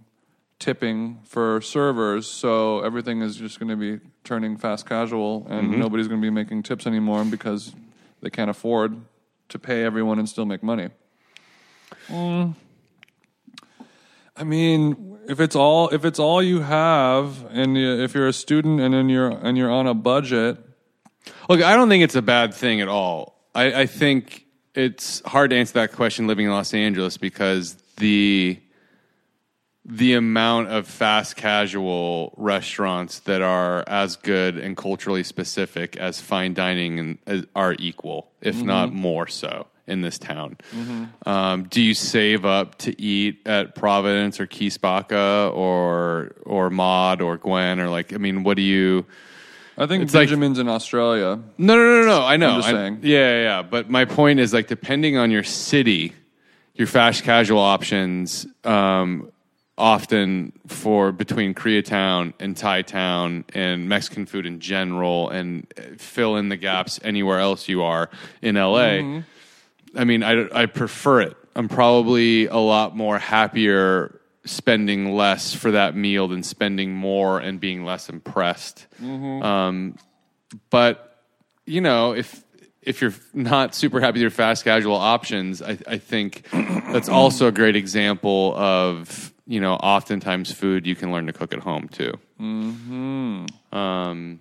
tipping 0.57 1.19
for 1.25 1.59
servers. 1.59 2.27
So 2.27 2.79
everything 2.79 3.21
is 3.21 3.35
just 3.35 3.59
going 3.59 3.69
to 3.69 3.75
be 3.75 3.99
turning 4.23 4.55
fast 4.55 4.85
casual 4.85 5.45
and 5.49 5.69
mm-hmm. 5.69 5.81
nobody's 5.81 6.07
going 6.07 6.21
to 6.21 6.25
be 6.25 6.31
making 6.31 6.63
tips 6.63 6.87
anymore 6.87 7.25
because 7.25 7.75
they 8.21 8.29
can't 8.29 8.49
afford 8.49 9.01
to 9.49 9.59
pay 9.59 9.83
everyone 9.83 10.17
and 10.17 10.29
still 10.29 10.45
make 10.45 10.63
money 10.63 10.89
Mm. 12.07 12.55
I 14.37 14.43
mean, 14.43 15.17
if 15.27 15.39
it's 15.39 15.55
all 15.55 15.89
if 15.89 16.05
it's 16.05 16.19
all 16.19 16.43
you 16.43 16.61
have, 16.61 17.45
and 17.51 17.77
if 17.77 18.13
you're 18.13 18.27
a 18.27 18.33
student 18.33 18.79
and 18.81 18.93
then 18.93 19.09
you're 19.09 19.29
and 19.29 19.57
you're 19.57 19.71
on 19.71 19.87
a 19.87 19.93
budget, 19.93 20.57
Look, 21.49 21.61
I 21.61 21.75
don't 21.75 21.89
think 21.89 22.03
it's 22.03 22.15
a 22.15 22.21
bad 22.21 22.53
thing 22.53 22.81
at 22.81 22.87
all. 22.87 23.39
I, 23.53 23.81
I 23.81 23.85
think 23.85 24.45
it's 24.73 25.21
hard 25.25 25.51
to 25.51 25.55
answer 25.55 25.73
that 25.73 25.91
question 25.93 26.27
living 26.27 26.45
in 26.45 26.51
Los 26.51 26.73
Angeles 26.73 27.17
because 27.17 27.75
the 27.97 28.59
the 29.87 30.15
amount 30.15 30.69
of 30.69 30.87
fast 30.87 31.35
casual 31.35 32.33
restaurants 32.37 33.19
that 33.19 33.43
are 33.43 33.83
as 33.85 34.15
good 34.15 34.57
and 34.57 34.75
culturally 34.75 35.21
specific 35.21 35.95
as 35.95 36.19
fine 36.19 36.55
dining 36.55 36.97
and, 36.97 37.17
as- 37.27 37.45
are 37.55 37.75
equal, 37.77 38.31
if 38.41 38.63
not 38.63 38.91
more 38.91 39.27
so, 39.27 39.67
in 39.87 40.01
this 40.01 40.17
town. 40.17 40.57
Um, 41.25 41.63
do 41.65 41.81
you 41.81 41.93
save 41.93 42.45
up 42.45 42.77
to 42.79 42.99
eat 43.01 43.41
at 43.45 43.75
Providence 43.75 44.39
or 44.39 44.45
Key 44.47 44.69
Spaca 44.69 45.53
or 45.53 46.35
or 46.43 46.69
Maude 46.69 47.21
or 47.21 47.37
Gwen 47.37 47.79
or 47.79 47.89
like? 47.89 48.13
I 48.13 48.17
mean, 48.17 48.43
what 48.43 48.55
do 48.57 48.63
you? 48.63 49.05
I 49.77 49.85
think 49.87 50.03
It's 50.03 50.13
like- 50.13 50.29
Benjamin's 50.29 50.57
in 50.57 50.69
Australia. 50.69 51.37
No, 51.57 51.75
no, 51.75 52.01
no, 52.01 52.05
no. 52.05 52.21
I 52.25 52.37
know. 52.37 52.51
I'm 52.51 52.55
just 52.61 52.69
saying. 52.69 52.99
Yeah, 53.01 53.17
yeah, 53.19 53.41
yeah. 53.43 53.61
But 53.61 53.89
my 53.89 54.05
point 54.05 54.39
is, 54.39 54.53
like, 54.53 54.67
depending 54.67 55.17
on 55.17 55.31
your 55.31 55.43
city, 55.43 56.13
your 56.75 56.87
fast 56.87 57.23
casual 57.25 57.59
options, 57.59 58.47
um, 58.63 59.29
often 59.77 60.53
for 60.67 61.11
between 61.11 61.53
Koreatown 61.53 62.31
and 62.39 62.55
Thai 62.55 62.83
Town 62.83 63.43
and 63.53 63.89
Mexican 63.89 64.25
food 64.25 64.45
in 64.45 64.61
general, 64.61 65.29
and 65.29 65.67
uh, 65.77 65.81
fill 65.97 66.37
in 66.37 66.47
the 66.47 66.55
gaps 66.55 66.97
anywhere 67.03 67.39
else 67.39 67.67
you 67.67 67.83
are 67.83 68.09
in 68.41 68.55
LA. 68.55 68.79
Mm-hmm. 68.79 69.19
I 69.95 70.03
mean, 70.03 70.23
I, 70.23 70.47
I 70.53 70.65
prefer 70.65 71.21
it. 71.21 71.37
I'm 71.55 71.69
probably 71.69 72.47
a 72.47 72.57
lot 72.57 72.95
more 72.95 73.17
happier 73.17 74.19
spending 74.45 75.15
less 75.15 75.53
for 75.53 75.71
that 75.71 75.95
meal 75.95 76.27
than 76.27 76.43
spending 76.43 76.93
more 76.93 77.39
and 77.39 77.59
being 77.59 77.83
less 77.83 78.09
impressed. 78.09 78.85
Um, 79.41 79.95
but 80.69 81.23
you 81.65 81.81
know, 81.81 82.13
if 82.13 82.43
if 82.81 83.01
you're 83.01 83.13
not 83.33 83.73
super 83.73 83.99
happy 83.99 84.13
with 84.13 84.21
your 84.21 84.29
fast 84.29 84.63
casual 84.63 84.95
options, 84.95 85.61
I, 85.61 85.77
I 85.87 85.97
think 85.97 86.47
that's 86.51 87.09
also 87.09 87.47
a 87.47 87.51
great 87.51 87.75
example 87.75 88.53
of 88.55 89.33
you 89.47 89.59
know, 89.59 89.73
oftentimes 89.75 90.51
food 90.51 90.87
you 90.87 90.95
can 90.95 91.11
learn 91.11 91.27
to 91.27 91.33
cook 91.33 91.53
at 91.53 91.59
home 91.59 91.87
too. 91.87 92.13
Mm-hmm. 92.39 93.75
Um, 93.75 94.39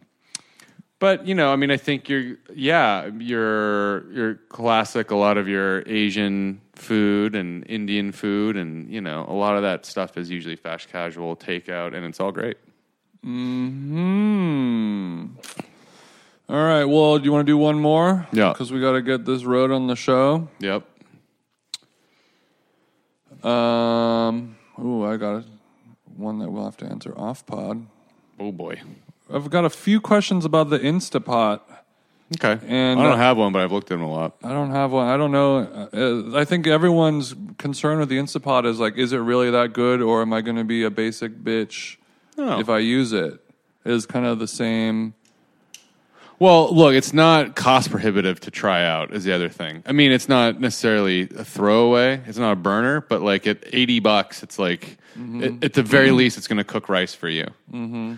but 1.05 1.27
you 1.27 1.35
know, 1.35 1.53
I 1.53 1.57
mean, 1.57 1.71
I 1.71 1.77
think 1.77 2.09
you're, 2.09 2.39
yeah, 2.55 3.11
your 3.19 4.11
your 4.11 4.37
classic. 4.49 5.11
A 5.11 5.15
lot 5.15 5.37
of 5.37 5.47
your 5.47 5.87
Asian 5.87 6.63
food 6.75 7.35
and 7.35 7.63
Indian 7.69 8.11
food, 8.11 8.57
and 8.57 8.91
you 8.91 9.03
know, 9.03 9.27
a 9.29 9.35
lot 9.35 9.57
of 9.57 9.63
that 9.65 9.85
stuff 9.85 10.17
is 10.17 10.31
usually 10.31 10.57
fast 10.57 10.89
casual 10.89 11.37
takeout, 11.37 11.95
and 11.95 12.07
it's 12.07 12.21
all 12.21 12.33
great. 12.33 12.57
Hmm. 13.23 15.27
All 16.49 16.57
right. 16.57 16.87
Well, 16.87 17.19
do 17.19 17.27
you 17.27 17.33
want 17.33 17.47
to 17.47 17.53
do 17.53 17.59
one 17.59 17.79
more? 17.79 18.27
Yeah. 18.33 18.55
Because 18.55 18.73
we 18.73 18.81
got 18.81 18.93
to 18.93 19.03
get 19.03 19.27
this 19.27 19.45
road 19.45 19.71
on 19.71 19.89
the 19.89 19.97
show. 19.97 20.49
Yep. 20.61 20.85
Um. 23.45 24.57
Ooh, 24.83 25.05
I 25.05 25.19
got 25.19 25.45
one 26.17 26.39
that 26.39 26.51
we'll 26.51 26.65
have 26.65 26.79
to 26.79 26.87
answer 26.87 27.13
off 27.15 27.45
pod. 27.45 27.85
Oh 28.41 28.53
boy. 28.53 28.81
I've 29.33 29.51
got 29.51 29.65
a 29.65 29.71
few 29.71 30.01
questions 30.01 30.45
about 30.45 30.71
the 30.71 30.79
Instapot. 30.79 31.61
Okay. 32.37 32.59
And, 32.67 32.99
I 32.99 33.03
don't 33.03 33.13
uh, 33.13 33.17
have 33.17 33.37
one, 33.37 33.53
but 33.53 33.63
I've 33.63 33.73
looked 33.73 33.91
at 33.91 33.99
them 33.99 34.03
a 34.03 34.11
lot. 34.11 34.37
I 34.43 34.49
don't 34.49 34.71
have 34.71 34.91
one. 34.93 35.07
I 35.09 35.17
don't 35.17 35.31
know. 35.33 35.89
Uh, 35.93 36.39
I 36.39 36.45
think 36.45 36.67
everyone's 36.67 37.35
concern 37.59 37.99
with 37.99 38.09
the 38.09 38.19
Instapot 38.19 38.67
is 38.67 38.81
like, 38.81 38.97
is 38.97 39.13
it 39.13 39.19
really 39.19 39.51
that 39.51 39.73
good, 39.73 40.01
or 40.01 40.23
am 40.23 40.33
I 40.33 40.41
going 40.41 40.57
to 40.57 40.65
be 40.65 40.85
a 40.85 40.91
basic 40.91 41.33
bitch 41.43 41.97
Oh. 42.37 42.59
if 42.59 42.69
I 42.69 42.79
use 42.79 43.13
it? 43.13 43.41
Is 43.85 44.07
kind 44.07 44.25
of 44.25 44.39
the 44.39 44.49
same. 44.49 45.15
Well, 46.39 46.75
look, 46.75 46.95
it's 46.95 47.13
not 47.13 47.55
cost 47.55 47.91
prohibitive 47.91 48.41
to 48.41 48.51
try 48.51 48.85
out. 48.85 49.13
Is 49.13 49.25
the 49.25 49.33
other 49.33 49.51
thing. 49.51 49.83
I 49.87 49.93
mean, 49.93 50.11
it's 50.11 50.29
not 50.29 50.59
necessarily 50.59 51.29
a 51.37 51.45
throwaway. 51.45 52.21
It's 52.27 52.39
not 52.39 52.53
a 52.53 52.57
burner, 52.57 53.03
but 53.03 53.21
like 53.21 53.47
at 53.47 53.59
eighty 53.73 54.01
bucks, 54.01 54.43
it's 54.43 54.59
like 54.59 54.97
at, 55.17 55.63
at 55.63 55.73
the 55.75 55.83
very 55.83 56.11
least, 56.11 56.39
it's 56.39 56.49
going 56.49 56.57
to 56.57 56.65
cook 56.65 56.89
rice 56.89 57.15
for 57.15 57.29
you. 57.29 57.47
Mm-hmm. 57.71 58.15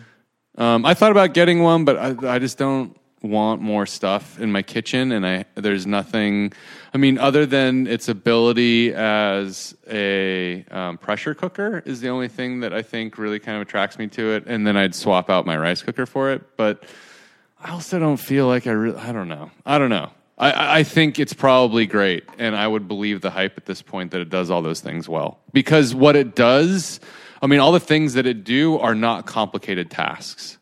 Um, 0.59 0.85
I 0.85 0.95
thought 0.95 1.11
about 1.11 1.35
getting 1.35 1.62
one, 1.62 1.85
but 1.85 1.97
I, 1.97 2.35
I 2.35 2.39
just 2.39 2.59
don't 2.59 2.97
want 3.23 3.61
more 3.61 3.87
stuff 3.87 4.39
in 4.39 4.53
my 4.53 4.62
kitchen, 4.62 5.12
and 5.12 5.27
I 5.27 5.45
there's 5.55 5.87
nothing. 5.87 6.53
I 6.95 6.99
mean, 6.99 7.19
other 7.19 7.45
than 7.45 7.87
its 7.87 8.09
ability 8.09 8.95
as 8.95 9.74
a 9.91 10.65
um, 10.70 10.99
pressure 10.99 11.35
cooker, 11.35 11.83
is 11.85 12.01
the 12.01 12.09
only 12.09 12.28
thing 12.28 12.61
that 12.61 12.73
I 12.73 12.83
think 12.83 13.19
really 13.19 13.39
kind 13.39 13.57
of 13.57 13.62
attracts 13.62 13.99
me 13.99 14.07
to 14.09 14.33
it. 14.33 14.45
And 14.47 14.66
then 14.66 14.77
I'd 14.77 14.95
swap 14.95 15.28
out 15.28 15.45
my 15.47 15.57
rice 15.57 15.83
cooker 15.83 16.07
for 16.07 16.33
it, 16.33 16.57
but. 16.57 16.85
I 17.59 17.73
also 17.73 17.99
don't 17.99 18.19
feel 18.19 18.47
like 18.47 18.66
I 18.66 18.73
really. 18.73 18.99
I 18.99 19.12
don't 19.12 19.28
know. 19.28 19.51
I 19.65 19.78
don't 19.78 19.91
know. 19.91 20.11
I- 20.39 20.51
I, 20.53 20.78
I 20.78 20.83
think 20.83 21.19
it's 21.19 21.33
probably 21.33 21.87
great, 21.87 22.24
and 22.39 22.55
I 22.55 22.69
would 22.69 22.87
believe 22.87 23.23
the 23.23 23.31
hype 23.31 23.57
at 23.57 23.65
this 23.65 23.81
point 23.81 24.11
that 24.11 24.20
it 24.20 24.28
does 24.28 24.51
all 24.51 24.61
those 24.61 24.81
things 24.81 25.09
well. 25.09 25.39
Because 25.55 25.95
what 25.95 26.15
it 26.16 26.37
does, 26.37 27.01
I 27.41 27.47
mean, 27.47 27.61
all 27.61 27.73
the 27.73 27.81
things 27.81 28.15
that 28.15 28.27
it 28.27 28.45
do 28.45 28.79
are 28.79 28.95
not 28.95 29.27
complicated 29.27 29.91
tasks. 29.91 30.59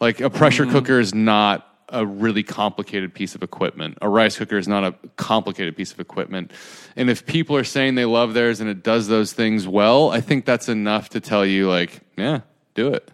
Like 0.00 0.20
a 0.20 0.30
pressure 0.30 0.64
mm-hmm. 0.64 0.72
cooker 0.72 0.98
is 0.98 1.14
not 1.14 1.68
a 1.88 2.04
really 2.06 2.42
complicated 2.42 3.14
piece 3.14 3.34
of 3.34 3.42
equipment. 3.42 3.98
A 4.00 4.08
rice 4.08 4.38
cooker 4.38 4.56
is 4.56 4.66
not 4.66 4.82
a 4.82 4.94
complicated 5.16 5.76
piece 5.76 5.92
of 5.92 6.00
equipment. 6.00 6.50
And 6.96 7.10
if 7.10 7.26
people 7.26 7.54
are 7.56 7.64
saying 7.64 7.94
they 7.94 8.06
love 8.06 8.34
theirs 8.34 8.60
and 8.60 8.68
it 8.68 8.82
does 8.82 9.08
those 9.08 9.32
things 9.32 9.68
well, 9.68 10.10
I 10.10 10.20
think 10.20 10.46
that's 10.46 10.68
enough 10.68 11.10
to 11.10 11.20
tell 11.20 11.44
you, 11.44 11.68
like, 11.68 12.00
yeah, 12.16 12.40
do 12.74 12.88
it. 12.88 13.10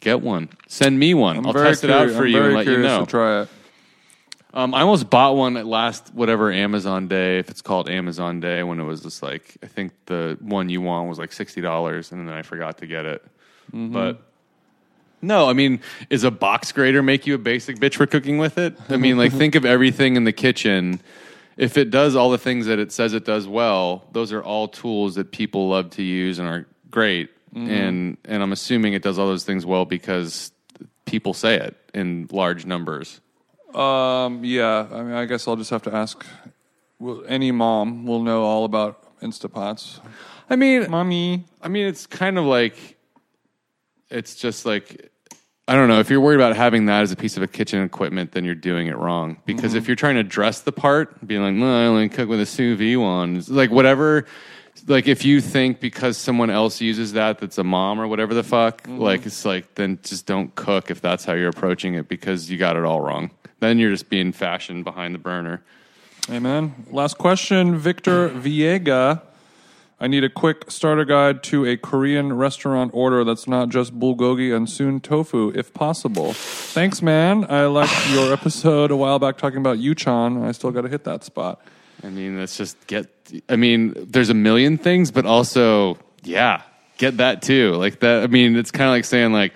Get 0.00 0.20
one. 0.20 0.50
Send 0.68 0.98
me 0.98 1.14
one. 1.14 1.38
I'm 1.38 1.46
I'll 1.46 1.52
very 1.54 1.68
test 1.68 1.84
it 1.84 1.90
out 1.90 2.10
for 2.10 2.24
I'm 2.24 2.28
you 2.28 2.44
and 2.44 2.54
let 2.54 2.66
you 2.66 2.78
know. 2.78 3.06
try 3.06 3.42
it. 3.42 3.48
Um, 4.56 4.72
I 4.72 4.80
almost 4.80 5.10
bought 5.10 5.36
one 5.36 5.58
at 5.58 5.66
last 5.66 6.14
whatever 6.14 6.50
Amazon 6.50 7.08
Day, 7.08 7.38
if 7.38 7.50
it's 7.50 7.60
called 7.60 7.90
Amazon 7.90 8.40
Day, 8.40 8.62
when 8.62 8.80
it 8.80 8.84
was 8.84 9.02
just 9.02 9.22
like 9.22 9.58
I 9.62 9.66
think 9.66 9.92
the 10.06 10.38
one 10.40 10.70
you 10.70 10.80
want 10.80 11.10
was 11.10 11.18
like 11.18 11.30
sixty 11.34 11.60
dollars, 11.60 12.10
and 12.10 12.26
then 12.26 12.34
I 12.34 12.40
forgot 12.40 12.78
to 12.78 12.86
get 12.86 13.04
it. 13.04 13.22
Mm-hmm. 13.68 13.92
But 13.92 14.22
no, 15.20 15.46
I 15.46 15.52
mean, 15.52 15.80
is 16.08 16.24
a 16.24 16.30
box 16.30 16.72
grater 16.72 17.02
make 17.02 17.26
you 17.26 17.34
a 17.34 17.38
basic 17.38 17.76
bitch 17.76 17.96
for 17.96 18.06
cooking 18.06 18.38
with 18.38 18.56
it? 18.56 18.74
I 18.88 18.96
mean, 18.96 19.18
like 19.18 19.30
think 19.30 19.56
of 19.56 19.64
everything 19.66 20.16
in 20.16 20.24
the 20.24 20.32
kitchen. 20.32 21.02
If 21.58 21.76
it 21.76 21.90
does 21.90 22.16
all 22.16 22.30
the 22.30 22.38
things 22.38 22.64
that 22.64 22.78
it 22.78 22.92
says 22.92 23.12
it 23.12 23.26
does 23.26 23.46
well, 23.46 24.04
those 24.12 24.32
are 24.32 24.42
all 24.42 24.68
tools 24.68 25.16
that 25.16 25.32
people 25.32 25.68
love 25.68 25.90
to 25.90 26.02
use 26.02 26.38
and 26.38 26.48
are 26.48 26.66
great. 26.90 27.28
Mm-hmm. 27.54 27.70
And 27.70 28.16
and 28.24 28.42
I'm 28.42 28.52
assuming 28.52 28.94
it 28.94 29.02
does 29.02 29.18
all 29.18 29.26
those 29.26 29.44
things 29.44 29.66
well 29.66 29.84
because 29.84 30.50
people 31.04 31.34
say 31.34 31.56
it 31.56 31.76
in 31.92 32.26
large 32.32 32.64
numbers. 32.64 33.20
Um, 33.76 34.44
yeah, 34.44 34.86
I 34.90 35.02
mean, 35.02 35.12
I 35.12 35.26
guess 35.26 35.46
I'll 35.46 35.56
just 35.56 35.70
have 35.70 35.82
to 35.82 35.94
ask. 35.94 36.24
Will, 36.98 37.24
any 37.28 37.52
mom 37.52 38.06
will 38.06 38.22
know 38.22 38.42
all 38.42 38.64
about 38.64 39.20
Instapots. 39.20 40.00
I 40.48 40.56
mean, 40.56 40.90
Mommy, 40.90 41.44
I 41.60 41.68
mean, 41.68 41.86
it's 41.86 42.06
kind 42.06 42.38
of 42.38 42.44
like 42.44 42.96
it's 44.10 44.34
just 44.36 44.64
like 44.64 45.10
I 45.68 45.74
don't 45.74 45.88
know. 45.88 45.98
If 45.98 46.10
you're 46.10 46.20
worried 46.20 46.36
about 46.36 46.54
having 46.54 46.86
that 46.86 47.02
as 47.02 47.10
a 47.10 47.16
piece 47.16 47.36
of 47.36 47.42
a 47.42 47.48
kitchen 47.48 47.82
equipment, 47.82 48.32
then 48.32 48.44
you're 48.44 48.54
doing 48.54 48.86
it 48.86 48.96
wrong. 48.96 49.38
Because 49.46 49.74
if 49.74 49.88
you're 49.88 49.96
trying 49.96 50.14
to 50.14 50.22
dress 50.22 50.60
the 50.60 50.70
part, 50.70 51.26
being 51.26 51.42
like, 51.42 51.54
"No, 51.54 51.66
I 51.66 51.86
only 51.86 52.08
cook 52.08 52.28
with 52.28 52.40
a 52.40 52.46
sous 52.46 52.78
vide 52.78 52.96
one," 52.96 53.36
it's 53.36 53.48
like 53.48 53.70
whatever. 53.70 54.26
Like 54.86 55.08
if 55.08 55.24
you 55.24 55.40
think 55.40 55.80
because 55.80 56.16
someone 56.16 56.50
else 56.50 56.80
uses 56.80 57.14
that, 57.14 57.38
that's 57.38 57.58
a 57.58 57.64
mom 57.64 58.00
or 58.00 58.06
whatever 58.06 58.32
the 58.32 58.44
fuck. 58.44 58.86
Like 58.86 59.26
it's 59.26 59.44
like 59.44 59.74
then 59.74 59.98
just 60.02 60.26
don't 60.26 60.54
cook 60.54 60.90
if 60.90 61.00
that's 61.00 61.24
how 61.24 61.32
you're 61.32 61.48
approaching 61.48 61.94
it 61.94 62.08
because 62.08 62.48
you 62.48 62.58
got 62.58 62.76
it 62.76 62.84
all 62.84 63.00
wrong. 63.00 63.30
Then 63.60 63.78
you're 63.78 63.90
just 63.90 64.08
being 64.10 64.32
fashion 64.32 64.82
behind 64.82 65.14
the 65.14 65.18
burner. 65.18 65.62
Amen. 66.30 66.86
Last 66.90 67.18
question, 67.18 67.76
Victor 67.76 68.28
Viega. 68.28 69.22
I 69.98 70.08
need 70.08 70.24
a 70.24 70.28
quick 70.28 70.70
starter 70.70 71.06
guide 71.06 71.42
to 71.44 71.64
a 71.64 71.78
Korean 71.78 72.34
restaurant 72.34 72.90
order 72.92 73.24
that's 73.24 73.48
not 73.48 73.70
just 73.70 73.98
bulgogi 73.98 74.54
and 74.54 74.68
soon 74.68 75.00
tofu, 75.00 75.52
if 75.54 75.72
possible. 75.72 76.34
Thanks, 76.34 77.00
man. 77.00 77.46
I 77.50 77.64
liked 77.64 78.10
your 78.10 78.30
episode 78.30 78.90
a 78.90 78.96
while 78.96 79.18
back 79.18 79.38
talking 79.38 79.58
about 79.58 79.78
Yuchan. 79.78 80.44
I 80.44 80.52
still 80.52 80.70
got 80.70 80.82
to 80.82 80.88
hit 80.88 81.04
that 81.04 81.24
spot. 81.24 81.62
I 82.04 82.10
mean, 82.10 82.38
let's 82.38 82.58
just 82.58 82.86
get. 82.86 83.06
I 83.48 83.56
mean, 83.56 83.94
there's 83.96 84.28
a 84.28 84.34
million 84.34 84.76
things, 84.76 85.10
but 85.10 85.24
also, 85.24 85.96
yeah, 86.22 86.60
get 86.98 87.16
that 87.16 87.40
too. 87.40 87.72
Like 87.76 88.00
that. 88.00 88.22
I 88.22 88.26
mean, 88.26 88.54
it's 88.56 88.70
kind 88.70 88.88
of 88.88 88.92
like 88.92 89.06
saying, 89.06 89.32
like, 89.32 89.54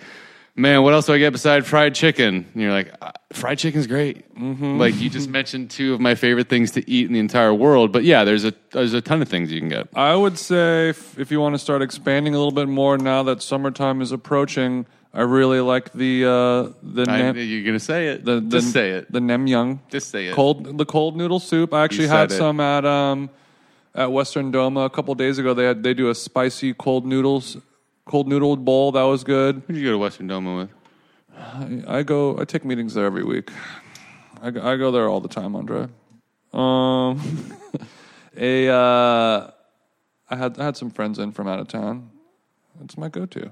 man, 0.56 0.82
what 0.82 0.94
else 0.94 1.04
do 1.04 1.12
I 1.12 1.18
get 1.18 1.32
beside 1.32 1.66
fried 1.66 1.94
chicken? 1.94 2.46
And 2.54 2.62
you're 2.62 2.72
like, 2.72 2.94
fried 3.32 3.58
chicken's 3.58 3.86
great. 3.86 4.34
Mm-hmm. 4.34 4.78
Like 4.78 4.96
you 5.00 5.08
just 5.10 5.28
mentioned 5.28 5.70
two 5.70 5.94
of 5.94 6.00
my 6.00 6.14
favorite 6.14 6.48
things 6.48 6.72
to 6.72 6.90
eat 6.90 7.06
in 7.06 7.12
the 7.12 7.18
entire 7.20 7.54
world. 7.54 7.92
But 7.92 8.04
yeah, 8.04 8.24
there's 8.24 8.44
a 8.44 8.52
there's 8.72 8.92
a 8.94 9.00
ton 9.00 9.22
of 9.22 9.28
things 9.28 9.52
you 9.52 9.60
can 9.60 9.68
get. 9.68 9.88
I 9.94 10.14
would 10.16 10.38
say 10.38 10.90
if, 10.90 11.18
if 11.18 11.30
you 11.30 11.40
want 11.40 11.54
to 11.54 11.58
start 11.58 11.82
expanding 11.82 12.34
a 12.34 12.38
little 12.38 12.52
bit 12.52 12.68
more 12.68 12.98
now 12.98 13.22
that 13.24 13.42
summertime 13.42 14.00
is 14.00 14.12
approaching, 14.12 14.86
I 15.14 15.22
really 15.22 15.60
like 15.60 15.92
the 15.92 16.24
uh, 16.24 16.72
the 16.82 17.06
I, 17.08 17.22
nem- 17.22 17.36
you're 17.36 17.64
gonna 17.64 17.78
say 17.80 18.08
it. 18.08 18.24
the, 18.24 18.40
the 18.40 18.60
just 18.60 18.72
say 18.72 18.90
it. 18.90 19.10
the 19.12 19.20
naengmyeon 19.20 19.78
Just 19.90 20.10
say 20.10 20.26
it. 20.28 20.34
cold 20.34 20.76
the 20.78 20.86
cold 20.86 21.16
noodle 21.16 21.40
soup. 21.40 21.72
I 21.74 21.84
actually 21.84 22.08
had 22.08 22.30
it. 22.32 22.36
some 22.36 22.60
at 22.60 22.84
um 22.84 23.30
at 23.94 24.10
Western 24.12 24.52
Doma 24.52 24.86
a 24.86 24.90
couple 24.90 25.14
days 25.14 25.38
ago. 25.38 25.54
They 25.54 25.64
had 25.64 25.82
they 25.82 25.94
do 25.94 26.10
a 26.10 26.14
spicy 26.14 26.74
cold 26.74 27.06
noodles 27.06 27.56
cold 28.06 28.26
noodle 28.28 28.56
bowl 28.56 28.92
that 28.92 29.02
was 29.02 29.22
good. 29.24 29.62
Who'd 29.66 29.76
you 29.76 29.84
go 29.84 29.92
to 29.92 29.98
Western 29.98 30.28
Doma 30.28 30.56
with? 30.58 30.70
I 31.40 32.02
go 32.02 32.38
I 32.38 32.44
take 32.44 32.64
meetings 32.64 32.94
there 32.94 33.06
every 33.06 33.24
week. 33.24 33.50
I 34.42 34.50
go, 34.50 34.62
I 34.62 34.76
go 34.76 34.90
there 34.90 35.08
all 35.08 35.20
the 35.20 35.28
time, 35.28 35.56
Andre. 35.56 35.88
Um, 36.52 37.20
a 38.36 38.68
uh, 38.68 39.50
I 40.28 40.36
had 40.36 40.58
I 40.58 40.64
had 40.64 40.76
some 40.76 40.90
friends 40.90 41.18
in 41.18 41.32
from 41.32 41.48
out 41.48 41.58
of 41.58 41.68
town. 41.68 42.10
It's 42.82 42.96
my 42.96 43.08
go-to. 43.08 43.50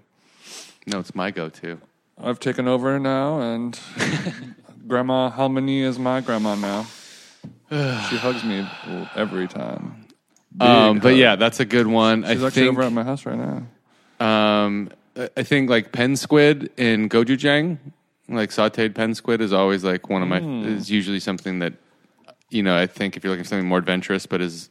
No, 0.87 1.01
it's 1.01 1.15
my 1.15 1.31
go-to. 1.31 1.79
I've 2.17 2.41
taken 2.41 2.67
over 2.67 2.99
now, 2.99 3.41
and 3.41 3.79
Grandma 4.89 5.31
Halmani 5.31 5.83
is 5.83 5.99
my 5.99 6.21
grandma 6.21 6.55
now. 6.55 6.87
she 7.71 8.17
hugs 8.17 8.43
me 8.43 8.67
every 9.15 9.47
time. 9.47 10.07
Um, 10.61 10.99
but 10.99 11.11
hug. 11.11 11.19
yeah, 11.19 11.37
that's 11.37 11.61
a 11.61 11.65
good 11.65 11.87
one. 11.87 12.23
she's 12.23 12.43
I 12.43 12.47
actually 12.47 12.63
think. 12.63 12.73
over 12.73 12.83
at 12.83 12.93
my 12.93 13.05
house 13.05 13.27
right 13.27 13.39
now. 13.39 14.27
Um, 14.27 14.91
I 15.37 15.43
think 15.43 15.69
like 15.71 15.93
pen 15.93 16.17
squid 16.17 16.71
in 16.77 17.09
gochujang, 17.09 17.79
like 18.29 18.51
sautéed 18.51 18.95
pen 18.95 19.15
squid, 19.15 19.41
is 19.41 19.53
always 19.53 19.85
like 19.85 20.09
one 20.09 20.23
of 20.23 20.29
my. 20.29 20.41
Hmm. 20.41 20.65
Is 20.67 20.91
usually 20.91 21.21
something 21.21 21.59
that 21.61 21.75
you 22.51 22.63
know. 22.63 22.77
I 22.77 22.87
think 22.87 23.17
if 23.17 23.25
you're 23.25 23.31
looking 23.33 23.45
for 23.45 23.49
something 23.51 23.67
more 23.69 23.79
adventurous, 23.79 24.27
but 24.27 24.41
is 24.41 24.71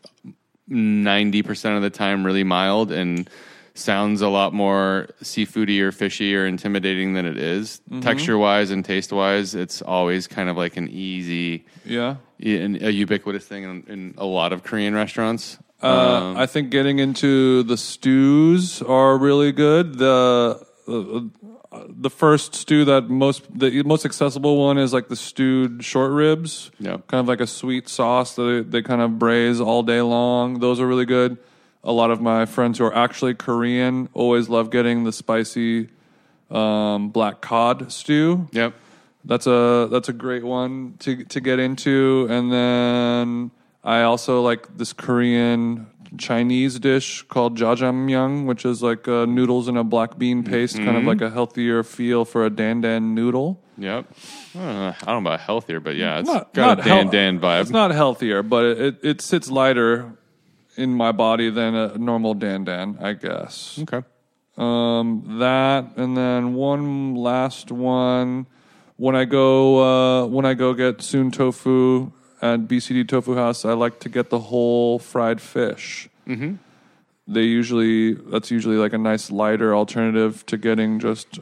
ninety 0.68 1.42
percent 1.44 1.76
of 1.76 1.82
the 1.82 1.90
time 1.90 2.26
really 2.26 2.44
mild 2.44 2.92
and 2.92 3.30
sounds 3.74 4.22
a 4.22 4.28
lot 4.28 4.54
more 4.54 5.08
seafoody 5.22 5.80
or 5.82 5.92
fishy 5.92 6.36
or 6.36 6.48
intimidating 6.48 7.14
than 7.14 7.26
it 7.28 7.38
is. 7.38 7.80
Mm-hmm. 7.92 8.00
Texture 8.00 8.38
wise 8.38 8.72
and 8.72 8.84
taste 8.84 9.14
wise, 9.14 9.54
it's 9.54 9.84
always 9.84 10.26
kind 10.26 10.50
of 10.50 10.58
like 10.58 10.78
an 10.78 10.88
easy, 10.90 11.64
Yeah. 11.86 12.16
and 12.40 12.82
a 12.82 12.92
ubiquitous 12.92 13.46
thing 13.46 13.64
in, 13.64 13.84
in 13.88 14.14
a 14.18 14.26
lot 14.26 14.52
of 14.52 14.64
Korean 14.64 14.96
restaurants. 14.96 15.60
Uh, 15.82 16.34
I 16.36 16.48
think 16.48 16.72
getting 16.72 17.00
into 17.00 17.64
the 17.64 17.78
stews 17.78 18.82
are 18.82 19.18
really 19.18 19.52
good. 19.52 20.00
The 20.00 20.66
uh, 20.88 21.84
the 21.90 22.10
first 22.10 22.56
stew 22.56 22.86
that 22.86 23.10
most 23.10 23.44
the 23.58 23.84
most 23.84 24.06
accessible 24.06 24.58
one 24.58 24.78
is 24.78 24.94
like 24.94 25.08
the 25.08 25.16
stewed 25.16 25.84
short 25.84 26.12
ribs. 26.12 26.72
Yep. 26.80 27.08
Kind 27.08 27.20
of 27.20 27.28
like 27.28 27.42
a 27.42 27.48
sweet 27.48 27.90
sauce 27.90 28.36
that 28.36 28.44
they, 28.44 28.80
they 28.80 28.82
kind 28.82 29.02
of 29.02 29.20
braise 29.20 29.62
all 29.62 29.84
day 29.84 30.02
long. 30.02 30.60
Those 30.60 30.80
are 30.80 30.88
really 30.88 31.06
good. 31.06 31.38
A 31.84 31.92
lot 31.92 32.10
of 32.10 32.22
my 32.22 32.46
friends 32.46 32.80
who 32.80 32.86
are 32.86 32.96
actually 32.96 33.36
Korean 33.36 34.10
always 34.14 34.50
love 34.50 34.72
getting 34.72 35.04
the 35.04 35.12
spicy 35.12 35.90
um, 36.50 37.10
black 37.10 37.42
cod 37.42 37.92
stew. 37.92 38.48
Yep. 38.52 38.74
That's 39.26 39.46
a 39.46 39.88
that's 39.92 40.10
a 40.10 40.14
great 40.14 40.44
one 40.44 40.96
to 41.00 41.24
to 41.26 41.42
get 41.42 41.60
into, 41.60 42.28
and 42.30 42.52
then 42.52 43.52
I 43.88 44.02
also 44.04 44.42
like 44.42 44.68
this 44.78 44.92
Korean 44.92 45.88
Chinese 46.18 46.78
dish 46.80 47.24
called 47.24 47.58
jjajangmyeon, 47.58 48.46
which 48.46 48.66
is 48.66 48.84
like 48.84 49.08
uh, 49.08 49.26
noodles 49.26 49.68
in 49.68 49.78
a 49.78 49.84
black 49.84 50.18
bean 50.18 50.44
paste, 50.44 50.76
kind 50.76 50.90
of 50.90 50.96
Mm-hmm. 50.98 51.08
like 51.08 51.22
a 51.22 51.30
healthier 51.30 51.84
feel 51.84 52.26
for 52.26 52.46
a 52.46 52.50
dan 52.50 52.82
dan 52.82 53.16
noodle. 53.16 53.62
Yep. 53.78 54.06
I 54.56 54.58
don't 54.60 54.66
know, 54.76 54.88
I 55.02 55.06
don't 55.06 55.24
know 55.24 55.30
about 55.30 55.40
healthier, 55.42 55.80
but 55.80 55.96
yeah, 55.96 56.20
it's 56.20 56.28
Not- 56.28 56.54
got 56.54 56.78
not 56.78 56.80
a 56.80 56.90
Dan 56.90 57.04
hel- 57.04 57.12
Dan 57.12 57.40
vibe. 57.40 57.62
It's 57.62 57.70
not 57.70 57.92
healthier, 57.92 58.44
but 58.44 58.66
it, 58.66 58.78
it, 58.82 58.96
it 59.04 59.22
sits 59.22 59.50
lighter 59.50 60.12
in 60.76 60.94
my 60.94 61.12
body 61.12 61.50
than 61.50 61.74
a 61.76 61.98
normal 61.98 62.34
dan 62.34 62.64
dan, 62.66 62.98
I 63.02 63.14
guess. 63.14 63.80
okay. 63.84 64.02
Um, 64.58 65.38
that 65.40 65.96
and 65.98 66.18
then 66.18 66.56
one 66.56 67.16
last 67.16 67.72
one. 67.72 68.48
When 68.98 69.16
I 69.16 69.26
go 69.26 69.78
uh, 70.24 70.26
when 70.28 70.46
I 70.46 70.56
go 70.56 70.74
get 70.74 71.02
soon 71.04 71.30
tofu 71.30 72.12
at 72.42 72.68
BCD 72.68 73.08
Tofu 73.08 73.36
House, 73.36 73.66
I 73.66 73.74
like 73.74 74.00
to 74.02 74.10
get 74.10 74.30
the 74.30 74.40
whole 74.40 75.00
fried 75.00 75.42
fish. 75.42 76.10
Mm-hmm. 76.28 76.56
They 77.28 77.44
usually 77.44 78.14
that's 78.14 78.52
usually 78.52 78.78
like 78.78 78.94
a 78.94 78.98
nice 78.98 79.32
lighter 79.32 79.76
alternative 79.76 80.46
to 80.46 80.58
getting 80.58 81.00
just 81.00 81.40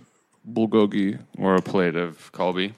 bulgogi, 0.50 1.20
Or 1.38 1.56
a 1.56 1.62
plate 1.62 1.96
of 1.96 2.32
kalbi. 2.32 2.74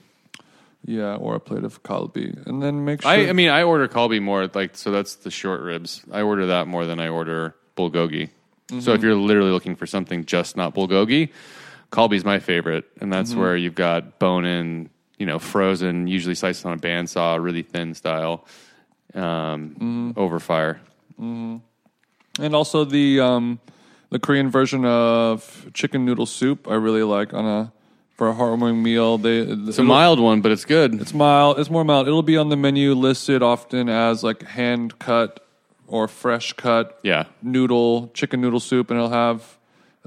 yeah, 0.85 1.15
or 1.15 1.35
a 1.35 1.39
plate 1.39 1.64
of 1.64 1.84
kalbi, 1.84 2.45
and 2.48 2.61
then 2.61 2.84
make 2.85 3.02
sure. 3.02 3.11
I, 3.11 3.30
I 3.30 3.34
mean, 3.34 3.49
I 3.49 3.64
order 3.64 3.88
kalbi 3.88 4.22
more 4.22 4.48
like 4.53 4.76
so. 4.76 4.91
That's 4.91 5.15
the 5.15 5.31
short 5.31 5.61
ribs. 5.61 6.02
I 6.11 6.22
order 6.22 6.48
that 6.48 6.68
more 6.68 6.85
than 6.85 6.99
I 6.99 7.07
order 7.10 7.56
bulgogi. 7.76 8.30
So 8.69 8.76
Mm-hmm. 8.76 8.89
if 8.91 9.03
you're 9.03 9.15
literally 9.15 9.52
looking 9.52 9.76
for 9.77 9.85
something 9.85 10.26
just 10.26 10.57
not 10.57 10.76
bulgogi, 10.76 11.30
kalbi's 11.91 12.26
my 12.26 12.39
favorite, 12.39 12.84
and 12.99 13.11
that's 13.14 13.31
Mm-hmm. 13.31 13.39
where 13.39 13.56
you've 13.56 13.76
got 13.76 14.19
bone 14.19 14.44
in, 14.45 14.89
you 15.18 15.26
know, 15.26 15.39
frozen, 15.39 16.07
usually 16.07 16.35
sliced 16.35 16.65
on 16.65 16.73
a 16.73 16.77
bandsaw, 16.77 17.41
really 17.41 17.64
thin 17.64 17.94
style, 17.94 18.45
um, 19.14 19.76
Mm-hmm. 19.80 20.11
over 20.15 20.39
fire. 20.39 20.80
and 21.19 21.61
also 22.53 22.84
the 22.85 23.19
um, 23.19 23.60
the 24.10 24.19
Korean 24.19 24.49
version 24.49 24.85
of 24.85 25.68
chicken 25.73 26.06
noodle 26.06 26.26
soup. 26.26 26.68
I 26.69 26.76
really 26.76 27.03
like 27.03 27.34
on 27.34 27.45
a 27.45 27.72
for 28.15 28.30
a 28.30 28.34
heartwarming 28.34 28.81
meal. 28.81 29.18
They 29.18 29.39
It's 29.39 29.77
a 29.80 29.84
mild 29.84 30.19
one, 30.19 30.41
but 30.41 30.52
it's 30.52 30.65
good. 30.65 30.95
It's 31.02 31.14
mild. 31.14 31.60
It's 31.60 31.69
more 31.69 31.84
mild. 31.84 32.07
It'll 32.07 32.23
be 32.23 32.38
on 32.38 32.49
the 32.49 32.56
menu 32.57 32.94
listed 32.94 33.41
often 33.44 33.89
as 33.89 34.23
like 34.23 34.44
hand 34.44 34.98
cut 34.99 35.44
or 35.88 36.07
fresh 36.07 36.53
cut 36.53 36.99
yeah, 37.03 37.26
noodle 37.41 38.10
chicken 38.14 38.41
noodle 38.41 38.60
soup, 38.60 38.89
and 38.91 38.98
it'll 38.99 39.10
have 39.10 39.56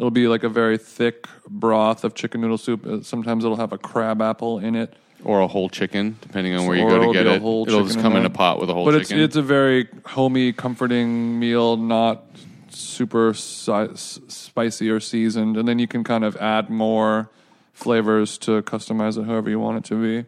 it'll 0.00 0.10
be 0.10 0.28
like 0.28 0.44
a 0.44 0.48
very 0.48 0.78
thick 0.78 1.26
broth 1.46 2.04
of 2.04 2.14
chicken 2.14 2.40
noodle 2.40 2.56
soup. 2.56 2.86
Uh, 2.86 3.02
Sometimes 3.02 3.44
it'll 3.44 3.58
have 3.58 3.72
a 3.74 3.78
crab 3.78 4.22
apple 4.22 4.58
in 4.58 4.74
it, 4.74 4.94
or 5.24 5.40
a 5.40 5.46
whole 5.46 5.68
chicken, 5.68 6.16
depending 6.22 6.54
on 6.56 6.64
where 6.66 6.74
you 6.76 6.88
go 6.88 6.98
to 7.06 7.12
get 7.12 7.26
it. 7.26 7.42
It'll 7.42 7.66
just 7.86 8.00
come 8.00 8.16
in 8.16 8.24
a 8.24 8.30
pot 8.30 8.58
with 8.60 8.70
a 8.70 8.72
whole 8.74 8.86
chicken. 8.86 8.98
but 9.18 9.24
it's 9.24 9.34
it's 9.34 9.36
a 9.36 9.42
very 9.42 9.88
homey, 10.06 10.52
comforting 10.54 11.38
meal, 11.38 11.76
not 11.76 12.24
super 12.70 13.34
si- 13.34 13.94
spicy 13.94 14.88
or 14.88 15.00
seasoned, 15.00 15.58
and 15.58 15.68
then 15.68 15.78
you 15.78 15.86
can 15.86 16.02
kind 16.02 16.24
of 16.24 16.34
add 16.38 16.70
more 16.70 17.28
flavors 17.74 18.38
to 18.38 18.62
customize 18.62 19.18
it 19.18 19.24
however 19.26 19.50
you 19.50 19.60
want 19.60 19.76
it 19.78 19.84
to 19.84 20.00
be. 20.00 20.26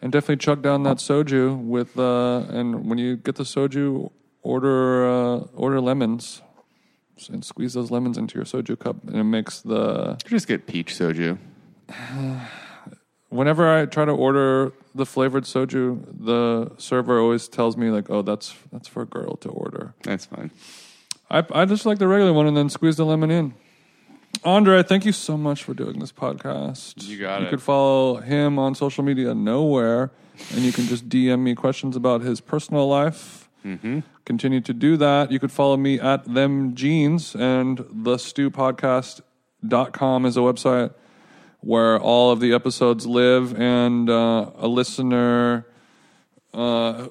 And 0.00 0.12
definitely 0.12 0.36
chug 0.36 0.62
down 0.62 0.84
that 0.84 0.98
soju 0.98 1.58
with 1.60 1.98
uh 1.98 2.44
and 2.50 2.88
when 2.88 2.98
you 2.98 3.16
get 3.16 3.34
the 3.34 3.42
soju 3.42 4.12
order 4.42 5.04
uh, 5.08 5.38
order 5.54 5.80
lemons 5.80 6.40
and 7.28 7.44
squeeze 7.44 7.74
those 7.74 7.90
lemons 7.90 8.16
into 8.16 8.36
your 8.36 8.44
soju 8.44 8.78
cup 8.78 8.96
and 9.06 9.16
it 9.16 9.24
makes 9.24 9.60
the 9.60 10.16
just 10.26 10.46
get 10.46 10.66
peach 10.66 10.94
soju. 10.94 11.38
whenever 13.28 13.68
I 13.68 13.86
try 13.86 14.04
to 14.04 14.12
order 14.12 14.72
the 14.94 15.06
flavored 15.06 15.44
soju, 15.44 16.04
the 16.18 16.72
server 16.78 17.20
always 17.20 17.48
tells 17.48 17.76
me 17.76 17.90
like, 17.90 18.10
"Oh, 18.10 18.22
that's 18.22 18.54
that's 18.72 18.88
for 18.88 19.02
a 19.02 19.06
girl 19.06 19.36
to 19.36 19.48
order." 19.48 19.94
That's 20.02 20.26
fine. 20.26 20.50
I 21.30 21.44
I 21.52 21.64
just 21.64 21.86
like 21.86 21.98
the 21.98 22.08
regular 22.08 22.32
one 22.32 22.46
and 22.46 22.56
then 22.56 22.68
squeeze 22.68 22.96
the 22.96 23.04
lemon 23.04 23.30
in. 23.30 23.54
Andre, 24.44 24.82
thank 24.82 25.04
you 25.04 25.12
so 25.12 25.36
much 25.36 25.64
for 25.64 25.74
doing 25.74 25.98
this 25.98 26.12
podcast. 26.12 27.08
You 27.08 27.18
got 27.18 27.40
you 27.40 27.42
it. 27.42 27.44
You 27.44 27.50
could 27.50 27.62
follow 27.62 28.16
him 28.16 28.58
on 28.58 28.74
social 28.74 29.02
media 29.02 29.34
nowhere, 29.34 30.12
and 30.54 30.60
you 30.60 30.72
can 30.72 30.84
just 30.84 31.08
DM 31.08 31.40
me 31.40 31.54
questions 31.54 31.96
about 31.96 32.20
his 32.22 32.40
personal 32.40 32.86
life. 32.88 33.47
Mm-hmm. 33.68 34.00
Continue 34.24 34.60
to 34.62 34.72
do 34.72 34.96
that. 34.96 35.30
You 35.30 35.38
could 35.38 35.52
follow 35.52 35.76
me 35.76 36.00
at 36.00 36.24
them 36.24 36.74
jeans 36.74 37.34
and 37.34 37.84
the 37.90 38.16
stew 38.16 38.50
podcast.com 38.50 40.24
is 40.24 40.36
a 40.36 40.40
website 40.40 40.94
where 41.60 42.00
all 42.00 42.30
of 42.30 42.40
the 42.40 42.54
episodes 42.54 43.06
live 43.06 43.58
and 43.60 44.08
uh, 44.08 44.50
a 44.56 44.66
listener 44.68 45.66
uh, 46.54 47.08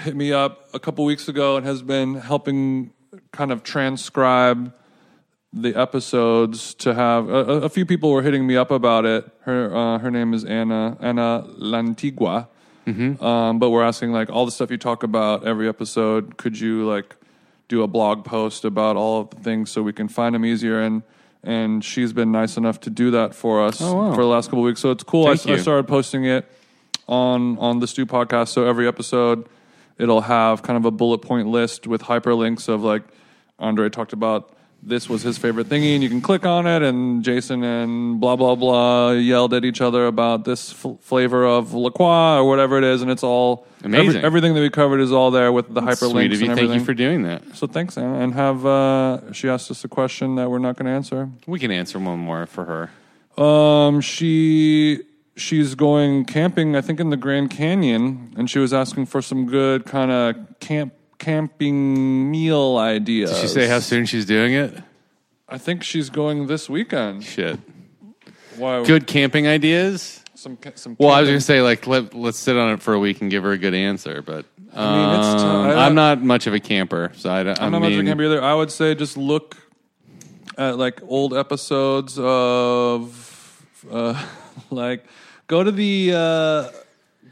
hit 0.00 0.14
me 0.14 0.32
up 0.32 0.68
a 0.74 0.78
couple 0.78 1.04
weeks 1.04 1.26
ago 1.28 1.56
and 1.56 1.66
has 1.66 1.82
been 1.82 2.14
helping 2.14 2.92
kind 3.32 3.50
of 3.50 3.62
transcribe 3.64 4.72
the 5.52 5.74
episodes 5.74 6.74
to 6.74 6.94
have 6.94 7.28
a, 7.28 7.62
a- 7.62 7.68
few 7.68 7.86
people 7.86 8.10
were 8.12 8.22
hitting 8.22 8.46
me 8.46 8.56
up 8.56 8.70
about 8.70 9.04
it. 9.06 9.26
Her 9.40 9.74
uh, 9.74 9.98
her 9.98 10.10
name 10.10 10.34
is 10.34 10.44
Anna 10.44 10.96
Anna 11.00 11.46
Lantigua. 11.58 12.48
Um, 12.86 13.58
but 13.58 13.70
we're 13.70 13.82
asking 13.82 14.12
like 14.12 14.30
all 14.30 14.44
the 14.46 14.52
stuff 14.52 14.70
you 14.70 14.76
talk 14.78 15.02
about 15.02 15.44
every 15.46 15.68
episode. 15.68 16.36
Could 16.36 16.58
you 16.58 16.86
like 16.86 17.16
do 17.68 17.82
a 17.82 17.86
blog 17.88 18.24
post 18.24 18.64
about 18.64 18.96
all 18.96 19.22
of 19.22 19.30
the 19.30 19.36
things 19.36 19.70
so 19.70 19.82
we 19.82 19.92
can 19.92 20.08
find 20.08 20.34
them 20.34 20.44
easier? 20.44 20.80
And 20.80 21.02
and 21.42 21.84
she's 21.84 22.12
been 22.12 22.32
nice 22.32 22.56
enough 22.56 22.80
to 22.80 22.90
do 22.90 23.10
that 23.12 23.34
for 23.34 23.64
us 23.64 23.80
Oh, 23.80 23.94
wow. 23.94 24.10
for 24.14 24.22
the 24.22 24.28
last 24.28 24.46
couple 24.50 24.62
weeks. 24.62 24.80
So 24.80 24.90
it's 24.90 25.04
cool. 25.04 25.26
I, 25.26 25.32
I 25.32 25.56
started 25.56 25.86
posting 25.88 26.24
it 26.24 26.44
on 27.08 27.58
on 27.58 27.80
the 27.80 27.86
Stew 27.86 28.06
podcast. 28.06 28.48
So 28.48 28.66
every 28.66 28.86
episode, 28.88 29.48
it'll 29.98 30.22
have 30.22 30.62
kind 30.62 30.76
of 30.76 30.84
a 30.84 30.90
bullet 30.90 31.18
point 31.18 31.48
list 31.48 31.86
with 31.86 32.02
hyperlinks 32.02 32.68
of 32.68 32.82
like 32.82 33.02
Andre 33.58 33.88
talked 33.88 34.12
about. 34.12 34.52
This 34.88 35.08
was 35.08 35.22
his 35.22 35.36
favorite 35.36 35.68
thingy, 35.68 35.94
and 35.94 36.02
you 36.02 36.08
can 36.08 36.20
click 36.20 36.46
on 36.46 36.64
it. 36.68 36.80
And 36.80 37.24
Jason 37.24 37.64
and 37.64 38.20
blah 38.20 38.36
blah 38.36 38.54
blah 38.54 39.10
yelled 39.10 39.52
at 39.52 39.64
each 39.64 39.80
other 39.80 40.06
about 40.06 40.44
this 40.44 40.70
f- 40.72 40.98
flavor 41.00 41.44
of 41.44 41.74
La 41.74 41.90
Croix 41.90 42.36
or 42.38 42.44
whatever 42.48 42.78
it 42.78 42.84
is, 42.84 43.02
and 43.02 43.10
it's 43.10 43.24
all 43.24 43.66
Amazing. 43.82 44.22
everything 44.24 44.54
that 44.54 44.60
we 44.60 44.70
covered 44.70 45.00
is 45.00 45.10
all 45.10 45.32
there 45.32 45.50
with 45.50 45.74
the 45.74 45.80
Sweet 45.80 45.88
hyperlinks 45.90 46.34
of 46.34 46.40
you. 46.40 46.46
and 46.46 46.46
Thank 46.46 46.50
everything. 46.50 46.78
you 46.78 46.84
for 46.84 46.94
doing 46.94 47.22
that. 47.24 47.42
so 47.56 47.66
thanks, 47.66 47.98
Anna, 47.98 48.20
and 48.20 48.32
have 48.34 48.64
uh, 48.64 49.32
she 49.32 49.48
asked 49.48 49.72
us 49.72 49.82
a 49.84 49.88
question 49.88 50.36
that 50.36 50.48
we're 50.50 50.60
not 50.60 50.76
going 50.76 50.86
to 50.86 50.92
answer. 50.92 51.30
We 51.48 51.58
can 51.58 51.72
answer 51.72 51.98
one 51.98 52.20
more 52.20 52.46
for 52.46 52.64
her. 53.36 53.42
Um, 53.42 54.00
she 54.00 55.00
she's 55.36 55.74
going 55.74 56.26
camping, 56.26 56.76
I 56.76 56.80
think, 56.80 57.00
in 57.00 57.10
the 57.10 57.16
Grand 57.16 57.50
Canyon, 57.50 58.34
and 58.36 58.48
she 58.48 58.60
was 58.60 58.72
asking 58.72 59.06
for 59.06 59.20
some 59.20 59.46
good 59.46 59.84
kind 59.84 60.12
of 60.12 60.36
camp 60.60 60.92
camping 61.18 62.30
meal 62.30 62.76
ideas. 62.76 63.30
Did 63.32 63.40
she 63.40 63.48
say 63.48 63.66
how 63.66 63.80
soon 63.80 64.06
she's 64.06 64.26
doing 64.26 64.52
it? 64.54 64.74
I 65.48 65.58
think 65.58 65.82
she's 65.82 66.10
going 66.10 66.46
this 66.46 66.68
weekend. 66.68 67.24
Shit. 67.24 67.58
Why? 68.56 68.84
Good 68.84 69.06
camping 69.06 69.46
ideas. 69.46 70.22
Some 70.34 70.56
ca- 70.56 70.72
some. 70.74 70.96
Well, 70.98 71.10
I 71.10 71.20
was 71.20 71.28
camping- 71.28 71.38
to 71.40 71.44
say 71.44 71.62
like 71.62 71.86
let 71.86 72.14
let's 72.14 72.38
sit 72.38 72.56
on 72.56 72.72
it 72.72 72.82
for 72.82 72.94
a 72.94 72.98
week 72.98 73.20
and 73.22 73.30
give 73.30 73.42
her 73.42 73.52
a 73.52 73.58
good 73.58 73.74
answer, 73.74 74.22
but 74.22 74.44
I 74.74 74.96
mean, 74.96 75.18
it's 75.18 75.42
um, 75.42 75.66
I- 75.66 75.86
I'm 75.86 75.94
not 75.94 76.22
much 76.22 76.46
of 76.46 76.54
a 76.54 76.60
camper, 76.60 77.12
so 77.16 77.30
I, 77.30 77.42
don't- 77.42 77.60
I 77.60 77.66
I'm 77.66 77.72
not 77.72 77.80
much 77.82 77.92
of 77.92 78.00
a 78.00 78.04
camper 78.04 78.24
either. 78.24 78.42
I 78.42 78.54
would 78.54 78.70
say 78.70 78.94
just 78.94 79.16
look 79.16 79.56
at 80.58 80.78
like 80.78 81.00
old 81.06 81.32
episodes 81.34 82.18
of 82.18 83.62
uh, 83.90 84.22
like 84.70 85.04
go 85.46 85.62
to 85.64 85.70
the. 85.70 86.12
Uh, 86.14 86.70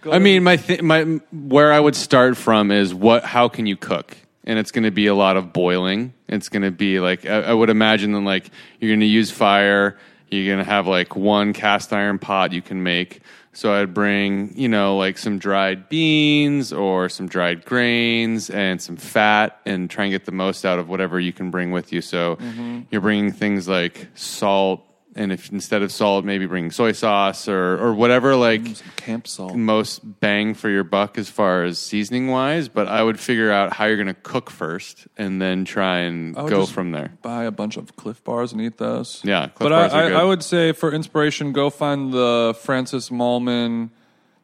go 0.05 0.13
I 0.13 0.19
mean, 0.19 0.45
my 0.45 0.57
th- 0.57 0.83
my 0.83 1.03
where 1.33 1.73
I 1.73 1.81
would 1.81 1.97
start 1.97 2.37
from 2.37 2.71
is 2.71 2.95
what? 2.95 3.25
How 3.25 3.49
can 3.49 3.67
you 3.67 3.77
cook? 3.77 4.17
And 4.45 4.59
it's 4.59 4.71
going 4.71 4.85
to 4.85 4.91
be 4.91 5.07
a 5.07 5.15
lot 5.15 5.37
of 5.37 5.53
boiling. 5.53 6.13
It's 6.29 6.49
going 6.49 6.63
to 6.63 6.71
be 6.71 7.01
like 7.01 7.27
I, 7.27 7.43
I 7.43 7.53
would 7.53 7.71
imagine 7.71 8.13
that 8.13 8.21
like 8.21 8.51
you're 8.79 8.91
going 8.91 9.01
to 9.01 9.07
use 9.07 9.31
fire. 9.31 9.99
You're 10.31 10.55
going 10.55 10.65
to 10.65 10.71
have 10.71 10.87
like 10.87 11.17
one 11.17 11.53
cast 11.53 11.93
iron 11.93 12.19
pot 12.19 12.53
you 12.53 12.63
can 12.63 12.83
make. 12.83 13.21
So 13.53 13.73
I'd 13.73 13.95
bring 13.95 14.53
you 14.57 14.69
know 14.69 14.97
like 14.97 15.17
some 15.17 15.39
dried 15.39 15.89
beans 15.89 16.73
or 16.73 17.09
some 17.09 17.29
dried 17.29 17.65
grains 17.65 18.51
and 18.51 18.83
some 18.83 18.97
fat 18.97 19.61
and 19.65 19.89
try 19.89 20.05
and 20.05 20.13
get 20.13 20.27
the 20.27 20.33
most 20.33 20.65
out 20.65 20.79
of 20.79 20.89
whatever 20.89 21.19
you 21.19 21.33
can 21.33 21.51
bring 21.51 21.71
with 21.71 21.93
you. 21.93 22.01
So 22.01 22.37
mm-hmm. 22.37 22.83
you're 22.91 23.01
bringing 23.01 23.33
things 23.33 23.67
like 23.67 24.09
salt. 24.15 24.85
And 25.17 25.31
if 25.33 25.53
instead 25.53 25.83
of 25.83 25.93
salt, 25.93 26.25
maybe 26.25 26.47
bring 26.47 26.71
soy 26.71 26.93
sauce 26.93 27.49
or, 27.49 27.79
or 27.79 27.95
whatever, 27.95 28.35
like 28.35 28.63
camp 28.97 29.29
salt. 29.29 29.55
most 29.55 30.01
bang 30.21 30.55
for 30.55 30.69
your 30.69 30.85
buck 30.85 31.19
as 31.19 31.29
far 31.29 31.65
as 31.65 31.79
seasoning 31.79 32.29
wise, 32.29 32.69
but 32.69 32.89
I 32.89 33.03
would 33.03 33.21
figure 33.21 33.53
out 33.53 33.73
how 33.73 33.85
you're 33.85 33.97
going 33.97 34.09
to 34.09 34.15
cook 34.15 34.51
first 34.51 35.07
and 35.17 35.41
then 35.41 35.65
try 35.65 36.01
and 36.01 36.37
I 36.37 36.43
would 36.43 36.51
go 36.51 36.61
just 36.63 36.73
from 36.73 36.91
there. 36.91 37.13
Buy 37.23 37.45
a 37.45 37.53
bunch 37.53 37.77
of 37.77 37.95
Clif 37.97 38.23
Bars 38.25 38.53
and 38.53 38.61
eat 38.61 38.79
those. 38.79 39.21
Yeah, 39.25 39.49
Clif 39.49 39.59
but 39.59 39.69
Bars 39.71 39.93
I, 39.93 40.03
are 40.03 40.09
good. 40.09 40.17
I, 40.17 40.21
I 40.21 40.25
would 40.25 40.43
say 40.43 40.73
for 40.73 40.93
inspiration, 40.93 41.53
go 41.53 41.71
find 41.71 42.13
the 42.13 42.57
Francis 42.61 43.11
Mallmann 43.11 43.91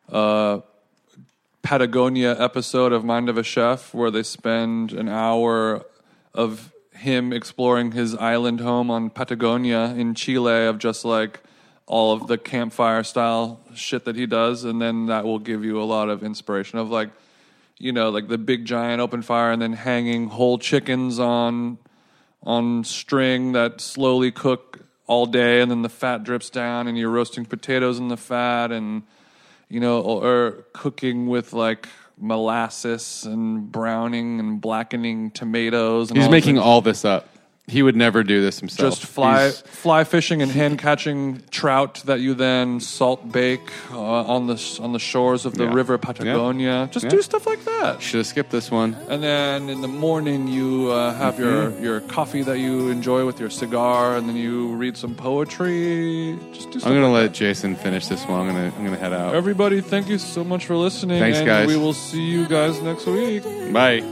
uh, 0.08 0.60
Patagonia 1.62 2.40
episode 2.40 2.92
of 2.92 3.04
Mind 3.04 3.28
of 3.28 3.36
a 3.36 3.42
Chef, 3.42 3.92
where 3.92 4.10
they 4.10 4.22
spend 4.22 4.92
an 4.92 5.08
hour 5.08 5.84
of 6.34 6.72
him 7.00 7.32
exploring 7.32 7.92
his 7.92 8.14
island 8.14 8.60
home 8.60 8.90
on 8.90 9.10
Patagonia 9.10 9.94
in 9.96 10.14
Chile, 10.14 10.66
of 10.66 10.78
just 10.78 11.04
like 11.04 11.40
all 11.86 12.12
of 12.12 12.28
the 12.28 12.38
campfire 12.38 13.02
style 13.02 13.60
shit 13.74 14.04
that 14.04 14.16
he 14.16 14.26
does, 14.26 14.64
and 14.64 14.80
then 14.80 15.06
that 15.06 15.24
will 15.24 15.38
give 15.38 15.64
you 15.64 15.80
a 15.80 15.84
lot 15.84 16.08
of 16.08 16.22
inspiration 16.22 16.78
of 16.78 16.90
like 16.90 17.10
you 17.80 17.92
know, 17.92 18.10
like 18.10 18.28
the 18.28 18.36
big 18.36 18.66
giant 18.66 19.00
open 19.00 19.22
fire, 19.22 19.50
and 19.50 19.62
then 19.62 19.72
hanging 19.72 20.28
whole 20.28 20.58
chickens 20.58 21.18
on 21.18 21.78
on 22.42 22.84
string 22.84 23.52
that 23.52 23.80
slowly 23.80 24.30
cook 24.30 24.80
all 25.06 25.26
day, 25.26 25.60
and 25.60 25.70
then 25.70 25.82
the 25.82 25.88
fat 25.88 26.22
drips 26.22 26.50
down, 26.50 26.86
and 26.86 26.96
you're 26.96 27.10
roasting 27.10 27.46
potatoes 27.46 27.98
in 27.98 28.08
the 28.08 28.16
fat, 28.18 28.70
and 28.70 29.02
you 29.68 29.80
know, 29.80 30.00
or, 30.00 30.26
or 30.26 30.50
cooking 30.74 31.26
with 31.26 31.54
like 31.54 31.88
molasses 32.20 33.24
and 33.24 33.70
browning 33.70 34.38
and 34.40 34.60
blackening 34.60 35.30
tomatoes. 35.30 36.10
And 36.10 36.18
He's 36.18 36.26
all 36.26 36.32
making 36.32 36.58
all 36.58 36.80
this 36.80 37.04
up. 37.04 37.28
He 37.68 37.84
would 37.84 37.94
never 37.94 38.24
do 38.24 38.40
this 38.42 38.58
himself. 38.58 38.90
just 38.98 39.06
fly 39.06 39.42
He's- 39.44 39.60
fly 39.64 40.02
fishing 40.02 40.42
and 40.42 40.50
hand 40.50 40.80
catching 40.80 41.40
trout 41.52 42.02
that 42.06 42.18
you 42.18 42.34
then 42.34 42.80
salt 42.80 43.30
bake 43.30 43.70
uh, 43.92 43.96
on 44.00 44.48
the 44.48 44.54
s- 44.54 44.80
on 44.80 44.92
the 44.92 44.98
shores 44.98 45.46
of 45.46 45.54
the 45.54 45.64
Yeah. 45.66 45.74
river 45.74 45.96
Patagonia. 45.96 46.88
Just 46.90 47.04
Yeah. 47.04 47.10
do 47.10 47.22
stuff 47.22 47.46
like 47.46 47.64
that. 47.66 48.02
Should 48.02 48.18
have 48.18 48.26
skipped 48.26 48.50
this 48.50 48.72
one. 48.72 48.96
And 49.08 49.22
then 49.22 49.68
in 49.68 49.82
the 49.82 49.88
morning, 49.88 50.48
you 50.48 50.90
uh, 50.90 51.14
have 51.14 51.38
your, 51.38 51.70
Mm-hmm. 51.70 51.84
your 51.84 52.00
coffee 52.00 52.42
that 52.42 52.58
you 52.58 52.88
enjoy 52.88 53.24
with 53.24 53.38
your 53.38 53.50
cigar, 53.50 54.16
and 54.16 54.28
then 54.28 54.34
you 54.36 54.68
read 54.74 54.96
some 54.96 55.14
poetry. 55.14 56.36
Just 56.52 56.72
do. 56.72 56.80
Stuff 56.80 56.90
I'm 56.90 56.96
gonna 57.00 57.12
let 57.12 57.32
Jason 57.32 57.76
finish 57.76 58.08
this 58.08 58.24
one. 58.26 58.40
I'm 58.40 58.46
gonna 58.48 58.72
I'm 58.76 58.84
gonna 58.84 58.96
head 58.96 59.12
out. 59.12 59.34
Everybody, 59.36 59.80
thank 59.80 60.08
you 60.08 60.18
so 60.18 60.42
much 60.42 60.66
for 60.66 60.74
listening. 60.74 61.20
Thanks, 61.20 61.38
and 61.38 61.46
guys. 61.46 61.68
We 61.68 61.76
will 61.76 61.92
see 61.94 62.22
you 62.22 62.46
guys 62.46 62.80
next 62.82 63.06
week. 63.06 63.44
Bye. 63.72 64.02